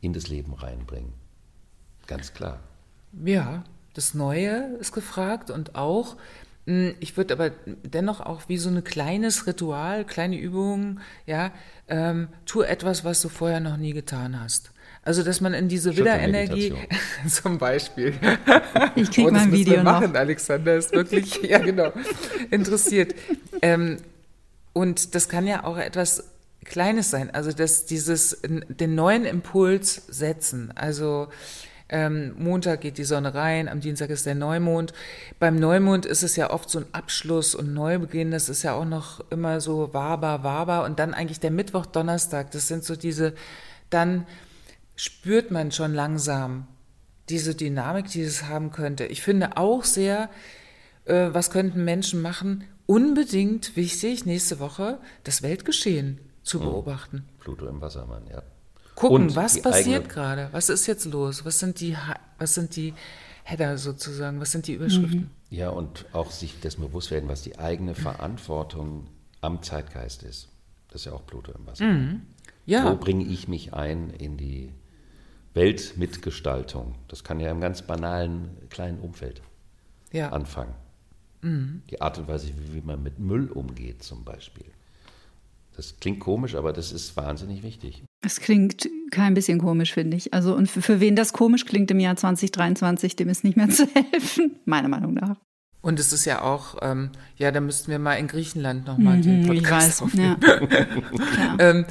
in 0.00 0.12
das 0.12 0.26
Leben 0.26 0.52
reinbringen? 0.52 1.12
Ganz 2.08 2.34
klar. 2.34 2.58
Ja, 3.24 3.62
das 3.94 4.14
Neue 4.14 4.76
ist 4.80 4.90
gefragt 4.90 5.50
und 5.50 5.76
auch, 5.76 6.16
ich 6.66 7.16
würde 7.16 7.34
aber 7.34 7.50
dennoch 7.82 8.20
auch 8.20 8.48
wie 8.48 8.56
so 8.56 8.70
ein 8.70 8.82
kleines 8.84 9.46
Ritual, 9.46 10.04
kleine 10.04 10.38
Übungen, 10.38 11.00
ja, 11.26 11.52
ähm, 11.88 12.28
tu 12.46 12.62
etwas, 12.62 13.04
was 13.04 13.20
du 13.20 13.28
vorher 13.28 13.60
noch 13.60 13.76
nie 13.76 13.92
getan 13.92 14.40
hast. 14.40 14.70
Also, 15.02 15.22
dass 15.22 15.42
man 15.42 15.52
in 15.52 15.68
diese 15.68 15.94
Widderenergie, 15.94 16.72
zum 17.28 17.58
Beispiel. 17.58 18.14
Ich 18.94 19.10
krieg 19.10 19.26
Oh, 19.26 19.30
das 19.30 19.40
mein 19.42 19.50
müssen 19.50 19.52
Video 19.52 19.74
wir 19.74 19.82
noch. 19.82 20.00
machen, 20.00 20.16
Alexander 20.16 20.76
ist 20.76 20.92
wirklich, 20.92 21.42
ja 21.42 21.58
genau, 21.58 21.92
interessiert. 22.50 23.14
Ähm, 23.60 23.98
und 24.72 25.14
das 25.14 25.28
kann 25.28 25.46
ja 25.46 25.64
auch 25.64 25.76
etwas 25.76 26.24
Kleines 26.64 27.10
sein, 27.10 27.30
also 27.30 27.52
dass 27.52 27.84
dieses, 27.84 28.38
den 28.42 28.94
neuen 28.94 29.26
Impuls 29.26 30.02
setzen, 30.08 30.72
also 30.74 31.28
ähm, 31.94 32.34
Montag 32.36 32.80
geht 32.80 32.98
die 32.98 33.04
Sonne 33.04 33.34
rein, 33.34 33.68
am 33.68 33.78
Dienstag 33.78 34.10
ist 34.10 34.26
der 34.26 34.34
Neumond. 34.34 34.92
Beim 35.38 35.60
Neumond 35.60 36.06
ist 36.06 36.24
es 36.24 36.34
ja 36.34 36.50
oft 36.50 36.68
so 36.68 36.80
ein 36.80 36.86
Abschluss 36.90 37.54
und 37.54 37.72
Neubeginn, 37.72 38.32
das 38.32 38.48
ist 38.48 38.64
ja 38.64 38.74
auch 38.74 38.84
noch 38.84 39.20
immer 39.30 39.60
so 39.60 39.94
waber, 39.94 40.42
waber 40.42 40.84
und 40.84 40.98
dann 40.98 41.14
eigentlich 41.14 41.38
der 41.38 41.52
Mittwoch, 41.52 41.86
Donnerstag, 41.86 42.50
das 42.50 42.66
sind 42.66 42.82
so 42.82 42.96
diese, 42.96 43.34
dann 43.90 44.26
spürt 44.96 45.52
man 45.52 45.70
schon 45.70 45.94
langsam 45.94 46.66
diese 47.28 47.54
Dynamik, 47.54 48.08
die 48.10 48.22
es 48.22 48.42
haben 48.42 48.72
könnte. 48.72 49.06
Ich 49.06 49.22
finde 49.22 49.56
auch 49.56 49.84
sehr, 49.84 50.30
äh, 51.04 51.28
was 51.30 51.52
könnten 51.52 51.84
Menschen 51.84 52.20
machen, 52.20 52.64
unbedingt 52.86 53.76
wichtig, 53.76 54.26
nächste 54.26 54.58
Woche 54.58 54.98
das 55.22 55.42
Weltgeschehen 55.42 56.18
zu 56.42 56.58
beobachten. 56.58 57.24
Pluto 57.38 57.68
im 57.68 57.80
Wassermann, 57.80 58.26
ja. 58.26 58.42
Gucken, 58.94 59.24
Und 59.24 59.36
was 59.36 59.60
passiert 59.60 60.08
gerade? 60.08 60.48
Was 60.52 60.68
ist 60.68 60.86
jetzt 60.86 61.04
los? 61.06 61.44
Was 61.44 61.58
sind 61.58 61.80
die, 61.80 61.96
was 62.38 62.54
sind 62.54 62.76
die 62.76 62.94
Header 63.42 63.76
sozusagen? 63.76 64.40
Was 64.40 64.52
sind 64.52 64.66
die 64.66 64.74
Überschriften? 64.74 65.30
Ja, 65.50 65.70
und 65.70 66.06
auch 66.12 66.30
sich 66.30 66.60
dessen 66.60 66.80
bewusst 66.80 67.10
werden, 67.10 67.28
was 67.28 67.42
die 67.42 67.58
eigene 67.58 67.94
Verantwortung 67.94 69.08
am 69.40 69.62
Zeitgeist 69.62 70.22
ist. 70.22 70.48
Das 70.88 71.02
ist 71.02 71.06
ja 71.06 71.12
auch 71.12 71.26
Pluto 71.26 71.52
im 71.52 71.66
Wasser. 71.66 71.84
Ja, 72.66 72.90
Wo 72.90 72.96
bringe 72.96 73.24
ich 73.24 73.48
mich 73.48 73.74
ein 73.74 74.10
in 74.10 74.36
die 74.36 74.72
Weltmitgestaltung? 75.54 76.94
Das 77.08 77.24
kann 77.24 77.40
ja 77.40 77.50
im 77.50 77.60
ganz 77.60 77.82
banalen 77.82 78.50
kleinen 78.70 79.00
Umfeld 79.00 79.42
ja. 80.12 80.30
anfangen. 80.30 80.74
Die 81.42 82.00
Art 82.00 82.16
und 82.16 82.26
Weise, 82.26 82.48
wie 82.72 82.80
man 82.80 83.02
mit 83.02 83.18
Müll 83.18 83.50
umgeht 83.50 84.02
zum 84.02 84.24
Beispiel. 84.24 84.64
Das 85.76 85.96
klingt 86.00 86.20
komisch, 86.20 86.54
aber 86.54 86.72
das 86.72 86.90
ist 86.90 87.16
wahnsinnig 87.18 87.62
wichtig. 87.62 88.02
Es 88.24 88.40
klingt 88.40 88.88
kein 89.10 89.34
bisschen 89.34 89.58
komisch, 89.58 89.92
finde 89.92 90.16
ich. 90.16 90.32
Also, 90.34 90.54
und 90.56 90.70
für, 90.70 90.82
für 90.82 91.00
wen 91.00 91.14
das 91.16 91.32
komisch 91.32 91.66
klingt 91.66 91.90
im 91.90 92.00
Jahr 92.00 92.16
2023, 92.16 93.16
dem 93.16 93.28
ist 93.28 93.44
nicht 93.44 93.56
mehr 93.56 93.68
zu 93.68 93.86
helfen, 93.94 94.56
meiner 94.64 94.88
Meinung 94.88 95.14
nach. 95.14 95.36
Und 95.82 96.00
es 96.00 96.12
ist 96.14 96.24
ja 96.24 96.40
auch, 96.40 96.76
ähm, 96.80 97.10
ja, 97.36 97.50
da 97.52 97.60
müssten 97.60 97.90
wir 97.90 97.98
mal 97.98 98.14
in 98.14 98.26
Griechenland 98.26 98.86
nochmal 98.86 99.20
den 99.20 99.42
Mhm, 99.42 99.46
Podcast 99.46 99.62
ich 99.66 99.70
weiß. 99.70 100.02
aufnehmen. 100.02 100.36
Ja. 100.42 101.56
Ähm, 101.58 101.84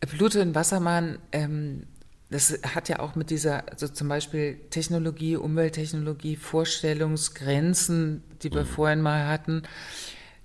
Pluto 0.00 0.40
in 0.40 0.54
Wassermann, 0.54 1.18
ähm, 1.32 1.84
das 2.30 2.58
hat 2.74 2.88
ja 2.88 2.98
auch 2.98 3.14
mit 3.14 3.30
dieser, 3.30 3.68
also 3.70 3.88
zum 3.88 4.08
Beispiel 4.08 4.58
Technologie, 4.70 5.36
Umwelttechnologie, 5.36 6.36
Vorstellungsgrenzen, 6.36 8.22
die 8.42 8.52
wir 8.52 8.64
vorhin 8.64 9.00
mal 9.00 9.26
hatten, 9.28 9.62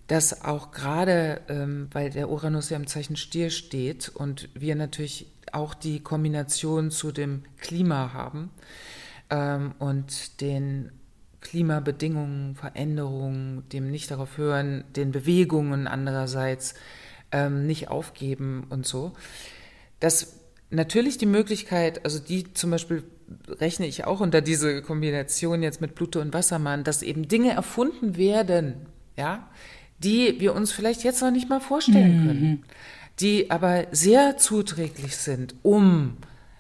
dass 0.07 0.43
auch 0.43 0.71
gerade, 0.71 1.41
ähm, 1.47 1.88
weil 1.91 2.09
der 2.09 2.30
Uranus 2.30 2.69
ja 2.69 2.77
im 2.77 2.88
Zeichen 2.88 3.15
Stier 3.15 3.49
steht 3.49 4.09
und 4.09 4.49
wir 4.53 4.75
natürlich 4.75 5.27
auch 5.51 5.73
die 5.73 6.01
Kombination 6.01 6.91
zu 6.91 7.11
dem 7.11 7.43
Klima 7.57 8.11
haben 8.13 8.49
ähm, 9.30 9.73
und 9.80 10.41
den 10.41 10.91
Klimabedingungen, 11.41 12.55
Veränderungen, 12.55 13.67
dem 13.69 13.91
nicht 13.91 14.09
darauf 14.11 14.38
hören, 14.38 14.84
den 14.95 15.11
Bewegungen 15.11 15.88
andererseits 15.88 16.73
ähm, 17.31 17.65
nicht 17.67 17.89
aufgeben 17.89 18.65
und 18.69 18.85
so. 18.88 19.13
Dass 19.99 20.39
natürlich 20.69 21.17
die 21.17 21.25
Möglichkeit, 21.25 22.03
also 22.05 22.19
die 22.19 22.53
zum 22.53 22.71
Beispiel 22.71 23.03
rechne 23.47 23.88
ich 23.88 24.05
auch 24.05 24.19
unter 24.19 24.41
diese 24.41 24.81
Kombination 24.81 25.63
jetzt 25.63 25.81
mit 25.81 25.95
Pluto 25.95 26.19
und 26.19 26.34
Wassermann, 26.34 26.84
dass 26.84 27.03
eben 27.03 27.27
Dinge 27.27 27.51
erfunden 27.51 28.15
werden, 28.17 28.85
ja, 29.17 29.49
die 30.03 30.39
wir 30.39 30.53
uns 30.53 30.71
vielleicht 30.71 31.03
jetzt 31.03 31.21
noch 31.21 31.31
nicht 31.31 31.49
mal 31.49 31.61
vorstellen 31.61 32.27
können, 32.27 32.63
die 33.19 33.49
aber 33.51 33.88
sehr 33.91 34.38
zuträglich 34.38 35.15
sind, 35.17 35.55
um 35.63 36.17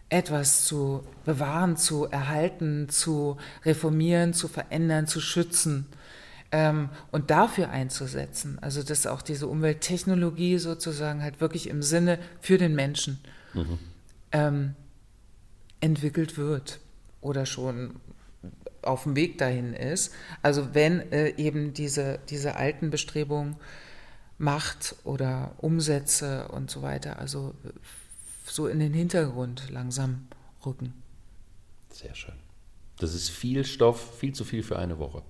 etwas 0.09 0.65
zu 0.65 1.03
bewahren, 1.25 1.75
zu 1.75 2.05
erhalten, 2.05 2.87
zu 2.89 3.37
reformieren, 3.65 4.33
zu 4.33 4.47
verändern, 4.47 5.07
zu 5.07 5.19
schützen 5.19 5.87
ähm, 6.51 6.89
und 7.11 7.31
dafür 7.31 7.71
einzusetzen. 7.71 8.59
Also 8.61 8.83
dass 8.83 9.07
auch 9.07 9.23
diese 9.23 9.47
Umwelttechnologie 9.47 10.59
sozusagen 10.59 11.23
halt 11.23 11.41
wirklich 11.41 11.67
im 11.67 11.81
Sinne 11.81 12.19
für 12.39 12.57
den 12.57 12.75
Menschen 12.75 13.19
ähm, 14.31 14.75
entwickelt 15.81 16.37
wird 16.37 16.79
oder 17.21 17.45
schon 17.45 17.95
auf 18.83 19.03
dem 19.03 19.15
Weg 19.15 19.37
dahin 19.37 19.73
ist. 19.73 20.13
Also 20.41 20.73
wenn 20.73 21.11
äh, 21.11 21.35
eben 21.37 21.73
diese, 21.73 22.19
diese 22.29 22.55
alten 22.55 22.89
Bestrebungen 22.89 23.55
Macht 24.37 24.95
oder 25.03 25.55
Umsätze 25.59 26.47
und 26.49 26.69
so 26.69 26.81
weiter, 26.81 27.19
also 27.19 27.53
äh, 27.63 27.69
so 28.45 28.67
in 28.67 28.79
den 28.79 28.93
Hintergrund 28.93 29.69
langsam 29.69 30.27
rücken. 30.65 30.93
Sehr 31.91 32.15
schön. 32.15 32.35
Das 32.99 33.13
ist 33.13 33.29
viel 33.29 33.63
Stoff, 33.63 34.17
viel 34.19 34.33
zu 34.33 34.43
viel 34.43 34.63
für 34.63 34.77
eine 34.77 34.99
Woche. 34.99 35.23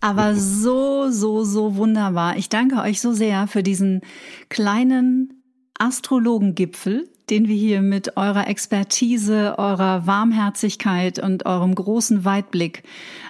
Aber 0.00 0.34
so, 0.36 1.10
so, 1.10 1.44
so 1.44 1.76
wunderbar. 1.76 2.36
Ich 2.36 2.48
danke 2.48 2.80
euch 2.80 3.00
so 3.00 3.12
sehr 3.12 3.46
für 3.48 3.62
diesen 3.62 4.02
kleinen 4.48 5.42
Astrologengipfel 5.78 7.08
den 7.30 7.48
wir 7.48 7.56
hier 7.56 7.82
mit 7.82 8.16
eurer 8.16 8.48
Expertise, 8.48 9.58
eurer 9.58 10.06
Warmherzigkeit 10.06 11.18
und 11.18 11.46
eurem 11.46 11.74
großen 11.74 12.24
Weitblick 12.24 12.82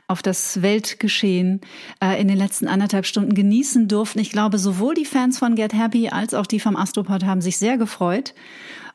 auf 0.07 0.23
das 0.23 0.63
Weltgeschehen 0.63 1.61
äh, 2.03 2.21
in 2.21 2.29
den 2.29 2.39
letzten 2.39 2.67
anderthalb 2.67 3.07
Stunden 3.07 3.35
genießen 3.35 3.89
durften. 3.89 4.19
Ich 4.21 4.31
glaube, 4.31 4.59
sowohl 4.59 4.95
die 4.95 5.05
Fans 5.05 5.39
von 5.39 5.55
Get 5.55 5.75
Happy 5.75 6.09
als 6.09 6.35
auch 6.35 6.47
die 6.47 6.61
vom 6.61 6.77
Astropod 6.77 7.25
haben 7.25 7.41
sich 7.41 7.59
sehr 7.59 7.77
gefreut 7.77 8.35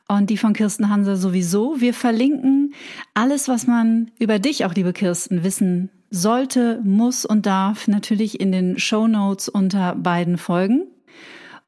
und 0.07 0.30
die 0.30 0.38
von 0.38 0.53
Kirsten 0.53 0.89
Hanse 0.89 1.15
sowieso. 1.15 1.80
Wir 1.80 1.93
verlinken 1.93 2.73
alles, 3.13 3.47
was 3.47 3.67
man 3.67 4.11
über 4.19 4.39
dich 4.39 4.65
auch, 4.65 4.73
liebe 4.73 4.93
Kirsten, 4.93 5.43
wissen 5.43 5.89
sollte, 6.09 6.81
muss 6.84 7.25
und 7.25 7.45
darf, 7.45 7.88
natürlich 7.88 8.39
in 8.39 8.51
den 8.51 8.80
Show 8.80 9.07
Notes 9.07 9.49
unter 9.49 9.95
beiden 9.95 10.38
Folgen. 10.38 10.84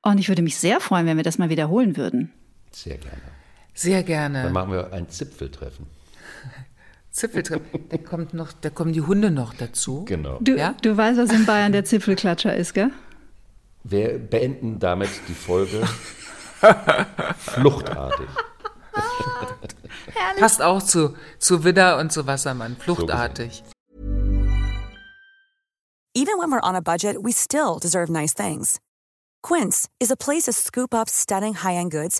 Und 0.01 0.19
ich 0.19 0.29
würde 0.29 0.43
mich 0.43 0.57
sehr 0.57 0.79
freuen, 0.79 1.07
wenn 1.07 1.17
wir 1.17 1.23
das 1.23 1.39
mal 1.39 1.49
wiederholen 1.49 1.97
würden. 1.97 2.31
Sehr 2.75 2.97
gerne. 2.97 3.21
Sehr 3.73 4.03
gerne. 4.03 4.43
Dann 4.43 4.53
machen 4.53 4.71
wir 4.73 4.91
ein 4.91 5.09
Zipfeltreffen. 5.09 5.85
Zipfeltreffen. 7.11 7.87
Da 7.89 7.97
kommt 7.97 8.33
noch, 8.33 8.51
da 8.51 8.69
kommen 8.69 8.91
die 8.91 9.01
Hunde 9.01 9.31
noch 9.31 9.53
dazu. 9.53 10.03
Genau. 10.05 10.39
Du, 10.41 10.55
Ja? 10.57 10.75
du 10.81 10.95
weißt, 10.97 11.17
was 11.17 11.31
in 11.31 11.45
Bayern 11.45 11.71
der 11.71 11.85
Zipfelklatscher 11.85 12.53
ist, 12.55 12.73
gell? 12.73 12.91
Wir 13.85 14.19
beenden 14.19 14.79
damit 14.79 15.09
die 15.29 15.33
Folge 15.33 15.87
fluchtartig. 17.37 18.27
Passt 20.37 20.61
auch 20.61 20.81
zu, 20.83 21.15
zu 21.39 21.63
Widder 21.63 21.97
und 21.99 22.11
zu 22.11 22.27
Wassermann. 22.27 22.75
Fluchtartig. 22.77 23.63
Even 26.13 26.37
when 26.39 26.49
we're 26.51 26.63
on 26.63 26.75
a 26.75 26.81
budget, 26.81 27.17
we 27.23 27.31
still 27.31 27.77
deserve 27.81 28.11
nice 28.11 28.33
things. 28.33 28.79
Quince 29.43 29.87
is 29.99 30.11
a 30.11 30.15
place 30.17 30.43
to 30.45 30.51
scoop 30.53 30.93
up 30.93 31.09
stunning 31.09 31.53
high-end 31.63 31.91
goods 31.91 32.19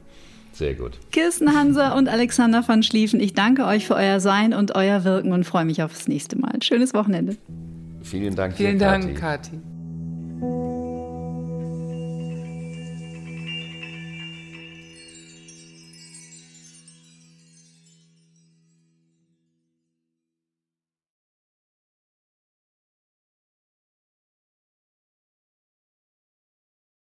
Sehr 0.53 0.73
gut. 0.75 0.99
Kirsten 1.11 1.55
Hanser 1.55 1.95
und 1.95 2.09
Alexander 2.09 2.63
von 2.63 2.83
Schlieffen, 2.83 3.19
ich 3.19 3.33
danke 3.33 3.65
euch 3.65 3.87
für 3.87 3.95
euer 3.95 4.19
Sein 4.19 4.53
und 4.53 4.75
euer 4.75 5.03
Wirken 5.03 5.31
und 5.31 5.45
freue 5.45 5.65
mich 5.65 5.81
aufs 5.81 6.07
nächste 6.07 6.37
Mal. 6.37 6.61
Schönes 6.61 6.93
Wochenende. 6.93 7.37
Vielen 8.03 8.35
Dank. 8.35 8.55
Vielen 8.55 8.79
Dank, 8.79 9.15
Kathi. 9.17 9.51
Kathi. 10.41 10.80